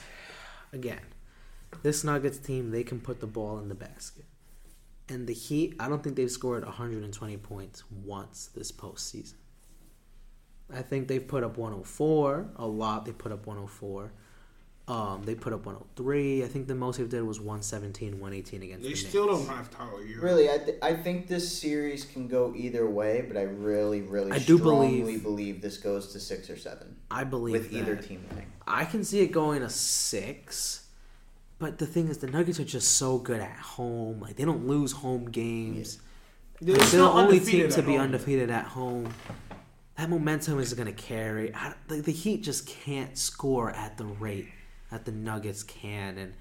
again, 0.71 0.99
this 1.81 2.03
Nuggets 2.03 2.37
team 2.37 2.71
they 2.71 2.83
can 2.83 2.99
put 2.99 3.19
the 3.19 3.27
ball 3.27 3.57
in 3.59 3.69
the 3.69 3.75
basket, 3.75 4.25
and 5.09 5.27
the 5.27 5.33
Heat 5.33 5.75
I 5.79 5.89
don't 5.89 6.03
think 6.03 6.15
they've 6.15 6.29
scored 6.31 6.63
120 6.63 7.37
points 7.37 7.83
once 8.03 8.49
this 8.55 8.71
postseason. 8.71 9.33
I 10.73 10.81
think 10.81 11.07
they've 11.07 11.25
put 11.27 11.43
up 11.43 11.57
104 11.57 12.47
a 12.55 12.65
lot. 12.65 13.05
They 13.05 13.11
put 13.11 13.31
up 13.31 13.45
104. 13.45 14.11
Um, 14.85 15.23
they 15.23 15.33
put 15.35 15.53
up 15.53 15.65
103. 15.65 16.43
I 16.43 16.47
think 16.47 16.67
the 16.67 16.75
most 16.75 16.97
they 16.97 17.05
did 17.05 17.21
was 17.23 17.39
117, 17.39 18.19
118 18.19 18.63
against 18.63 18.83
They 18.83 18.89
the 18.89 18.95
still 18.95 19.27
Knicks. 19.31 19.47
don't 19.47 19.55
have 19.55 19.69
Tyler 19.71 20.03
Herro. 20.03 20.21
really, 20.21 20.49
I, 20.49 20.57
th- 20.57 20.77
I 20.81 20.93
think 20.93 21.27
this 21.29 21.57
series 21.57 22.03
can 22.03 22.27
go 22.27 22.53
either 22.55 22.89
way, 22.89 23.23
but 23.25 23.37
I 23.37 23.43
really, 23.43 24.01
really 24.01 24.31
I 24.33 24.39
do 24.39 24.57
strongly 24.57 25.17
believe- 25.19 25.61
this 25.61 25.77
goes 25.77 26.11
to 26.13 26.19
six 26.19 26.49
or 26.49 26.57
seven 26.57 26.97
I 27.09 27.23
believe 27.23 27.53
with 27.53 27.71
either 27.73 27.95
team 27.95 28.25
winning. 28.29 28.51
I 28.67 28.83
can 28.83 29.05
see 29.05 29.21
it 29.21 29.31
going 29.31 29.61
to 29.61 29.69
six, 29.69 30.82
but 31.63 31.77
the 31.77 31.85
thing 31.85 32.09
is, 32.09 32.17
the 32.17 32.27
Nuggets 32.27 32.59
are 32.59 32.65
just 32.65 32.97
so 32.97 33.17
good 33.17 33.39
at 33.39 33.55
home. 33.55 34.19
Like 34.19 34.35
they 34.35 34.43
don't 34.43 34.67
lose 34.67 34.91
home 34.91 35.31
games. 35.31 36.01
They're 36.59 36.75
Like, 36.75 36.89
they're 36.89 36.99
the 36.99 37.09
only 37.09 37.39
team 37.39 37.69
to 37.69 37.81
be 37.81 37.93
home. 37.93 38.01
undefeated 38.01 38.49
at 38.49 38.65
home. 38.65 39.13
That 39.97 40.09
momentum 40.09 40.59
is 40.59 40.73
going 40.73 40.93
to 40.93 41.01
carry. 41.01 41.55
I, 41.55 41.73
the, 41.87 42.01
the 42.01 42.11
Heat 42.11 42.43
just 42.43 42.67
can't 42.67 43.17
score 43.17 43.71
at 43.71 43.97
the 43.97 44.03
rate 44.03 44.49
that 44.91 45.05
the 45.05 45.13
Nuggets 45.13 45.63
can. 45.63 46.17
And 46.17 46.33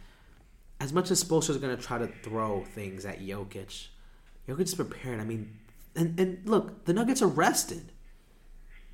as 0.80 0.92
much 0.92 1.08
as 1.12 1.22
Spoelstra's 1.22 1.58
going 1.58 1.76
to 1.76 1.80
try 1.80 1.98
to 1.98 2.08
throw 2.24 2.64
things 2.64 3.06
at 3.06 3.20
Jokic, 3.20 3.86
Jokic 4.48 4.60
is 4.60 4.74
prepared. 4.74 5.20
I 5.20 5.24
mean, 5.24 5.56
and, 5.94 6.18
and 6.18 6.40
look, 6.48 6.84
the 6.84 6.92
Nuggets 6.92 7.22
are 7.22 7.28
rested. 7.28 7.92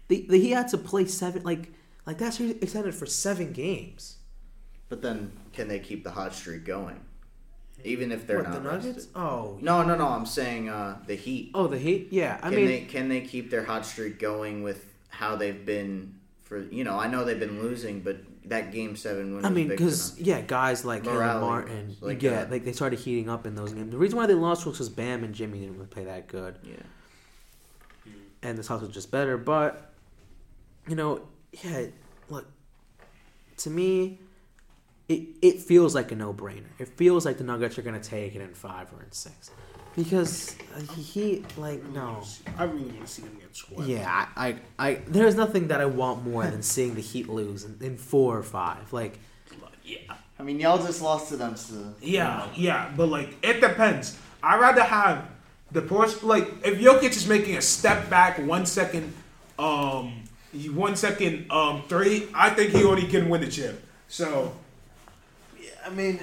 The, 0.09 0.27
the 0.29 0.39
he 0.39 0.51
had 0.51 0.69
to 0.69 0.77
play 0.77 1.07
seven 1.07 1.43
like 1.43 1.73
like 2.05 2.19
that's 2.19 2.39
extended 2.39 2.95
for 2.95 3.07
seven 3.07 3.55
games. 3.55 4.18
But 4.89 5.03
then, 5.03 5.33
can 5.53 5.69
they 5.69 5.81
keep 5.81 6.05
the 6.05 6.11
hot 6.11 6.35
streak 6.35 6.65
going? 6.65 7.01
even 7.85 8.11
if 8.13 8.27
they're 8.27 8.39
what, 8.39 8.51
not 8.51 8.55
the 8.55 8.61
Nuggets? 8.61 8.87
rested. 8.87 9.13
Oh, 9.15 9.59
No, 9.61 9.83
no, 9.83 9.95
no. 9.97 10.09
I'm 10.09 10.27
saying 10.27 10.69
uh, 10.69 10.99
the 11.07 11.15
Heat. 11.15 11.53
oh, 11.55 11.67
the 11.67 11.79
Heat. 11.79 12.09
Yeah, 12.11 12.39
I 12.43 12.49
can 12.49 12.57
mean, 12.57 12.67
they 12.67 12.81
can 12.83 13.09
they 13.09 13.21
keep 13.21 13.51
their 13.51 13.65
hot 13.65 13.87
streak 13.87 14.19
going 14.19 14.63
with 14.63 14.85
how 15.09 15.37
they've 15.37 15.65
been 15.65 16.15
for 16.45 16.63
you 16.63 16.85
know 16.85 16.99
I 16.99 17.09
know 17.09 17.25
they've 17.25 17.39
been 17.39 17.61
losing, 17.61 18.01
but 18.01 18.19
that 18.47 18.73
game 18.73 18.97
seven 18.97 19.35
win. 19.35 19.45
I 19.45 19.51
mean, 19.51 19.69
because 19.69 20.19
yeah, 20.19 20.41
guys 20.41 20.85
like 20.85 21.05
Morale 21.05 21.41
Martin, 21.41 21.97
like, 22.01 22.23
yeah, 22.23 22.43
uh, 22.43 22.47
like 22.51 22.65
they 22.65 22.73
started 22.73 22.99
heating 22.99 23.29
up 23.29 23.47
in 23.47 23.55
those 23.55 23.73
games. 23.73 23.91
The 23.91 23.99
reason 23.99 24.19
why 24.19 24.27
they 24.27 24.35
lost 24.35 24.67
was 24.67 24.77
because 24.77 24.89
Bam 24.89 25.25
and 25.25 25.35
Jimmy 25.35 25.61
didn't 25.61 25.75
really 25.75 25.87
play 25.87 26.05
that 26.05 26.27
good, 26.27 26.59
yeah, 26.63 28.13
and 28.43 28.59
the 28.59 28.63
Celtics 28.63 28.83
was 28.83 28.91
just 28.91 29.11
better. 29.11 29.37
But 29.37 29.93
you 30.89 30.97
know, 30.97 31.23
yeah, 31.63 31.87
look, 32.29 32.47
to 33.59 33.71
me, 33.71 34.19
it 35.09 35.23
it 35.41 35.61
feels 35.61 35.95
like 35.95 36.13
a 36.13 36.17
no 36.17 36.33
brainer. 36.35 36.69
It 36.79 36.89
feels 36.89 37.25
like 37.25 37.39
the 37.39 37.45
Nuggets 37.45 37.79
are 37.79 37.83
gonna 37.83 38.01
take 38.01 38.35
it 38.35 38.41
in 38.41 38.55
five 38.55 38.93
or 38.93 39.03
in 39.03 39.11
six, 39.13 39.51
because 39.97 40.55
uh, 40.77 40.81
he 40.95 41.45
like 41.57 41.83
no. 41.91 42.23
I 42.59 42.65
really 42.65 42.85
want 42.85 43.07
to 43.07 43.13
see 43.13 43.23
them 43.23 43.37
get 43.41 43.57
swept. 43.57 43.89
Yeah, 43.89 44.27
I, 44.37 44.49
I, 44.49 44.57
I, 44.79 44.95
there's 45.07 45.35
nothing 45.35 45.69
that 45.69 45.81
I 45.81 45.87
want 45.87 46.25
more 46.25 46.45
than 46.47 46.63
seeing 46.75 46.95
the 46.95 47.01
Heat 47.01 47.29
lose 47.29 47.65
in, 47.65 47.79
in 47.81 47.97
four 47.97 48.37
or 48.37 48.43
five. 48.43 48.93
Like, 48.93 49.19
Yeah. 49.85 49.99
I 50.39 50.45
mean, 50.45 50.61
y'all 50.61 50.79
just 50.79 51.03
lost 51.03 51.31
to 51.31 51.37
them, 51.37 51.57
so 51.57 51.95
Yeah, 52.01 52.47
yeah, 52.55 52.93
but 52.97 53.09
like 53.09 53.35
it 53.43 53.61
depends. 53.61 54.17
I'd 54.43 54.61
rather 54.61 54.83
have 54.83 55.27
the 55.73 55.83
post 55.83 56.23
like 56.23 56.47
if 56.65 56.79
Jokic 56.79 57.11
is 57.11 57.27
making 57.27 57.57
a 57.57 57.63
step 57.63 58.09
back 58.11 58.39
one 58.39 58.67
second, 58.67 59.15
um, 59.59 60.23
one 60.75 60.97
second, 60.97 61.51
um, 61.51 61.83
three. 61.89 62.29
I 62.35 62.51
think 62.51 62.73
he 62.73 62.85
already 62.85 63.07
can 63.09 63.29
win 63.29 63.41
the 63.41 63.49
chip. 63.51 63.83
So 64.07 64.55
I 65.89 65.95
mean, 65.95 66.21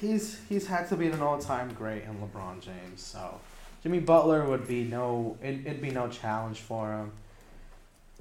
he's 0.00 0.38
he's 0.48 0.66
had 0.66 0.88
to 0.90 0.96
be 0.96 1.06
an 1.06 1.20
all-time 1.20 1.72
great 1.72 2.04
in 2.04 2.16
LeBron 2.16 2.60
James. 2.60 3.00
So, 3.00 3.40
Jimmy 3.82 4.00
Butler 4.00 4.44
would 4.44 4.68
be 4.68 4.84
no, 4.84 5.38
it, 5.42 5.60
it'd 5.64 5.80
be 5.80 5.90
no 5.90 6.08
challenge 6.08 6.60
for 6.60 6.92
him. 6.92 7.12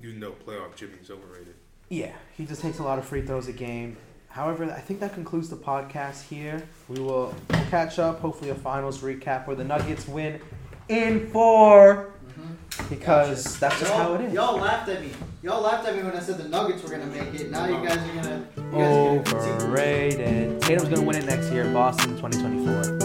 You 0.02 0.14
know, 0.14 0.32
playoff 0.32 0.76
Jimmy's 0.76 1.12
overrated. 1.12 1.56
Yeah, 1.90 2.14
he 2.38 2.46
just 2.46 2.62
takes 2.62 2.80
a 2.80 2.84
lot 2.84 2.98
of 2.98 3.06
free 3.06 3.22
throws 3.22 3.48
a 3.48 3.54
game. 3.54 3.98
However, 4.30 4.64
I 4.66 4.80
think 4.80 5.00
that 5.02 5.14
concludes 5.14 5.50
the 5.50 5.58
podcast 5.58 6.28
here. 6.28 6.64
We 6.88 7.00
will 7.00 7.36
catch 7.70 8.00
up, 8.00 8.20
hopefully 8.20 8.50
a 8.50 8.56
finals 8.56 9.02
recap 9.02 9.46
where 9.46 9.56
the 9.56 9.64
Nuggets 9.64 10.08
win 10.08 10.40
in 10.88 11.30
4 12.36 12.86
because 12.90 13.60
that's 13.60 13.80
just 13.80 13.92
how 13.94 14.14
it 14.16 14.22
is. 14.22 14.34
Y'all 14.34 14.58
laughed 14.58 14.90
at 14.90 15.02
me. 15.02 15.10
Y'all 15.42 15.62
laughed 15.62 15.88
at 15.88 15.96
me 15.96 16.04
when 16.04 16.16
I 16.16 16.20
said 16.20 16.38
the 16.38 16.48
Nuggets 16.48 16.84
were 16.84 16.90
gonna 16.90 17.06
make 17.08 17.34
it. 17.40 17.52
Now 17.52 17.66
you 17.66 17.86
guys 17.86 17.98
are 17.98 18.14
gonna. 18.16 18.46
You 18.58 18.72
guys 18.72 19.28
are 19.28 19.32
gonna 19.32 19.56
Overrated. 19.56 20.62
Tatum's 20.62 20.90
gonna 20.90 21.02
win 21.02 21.18
it 21.18 21.26
next 21.26 21.52
year, 21.52 21.66
Boston 21.74 22.16
2024. 22.18 23.03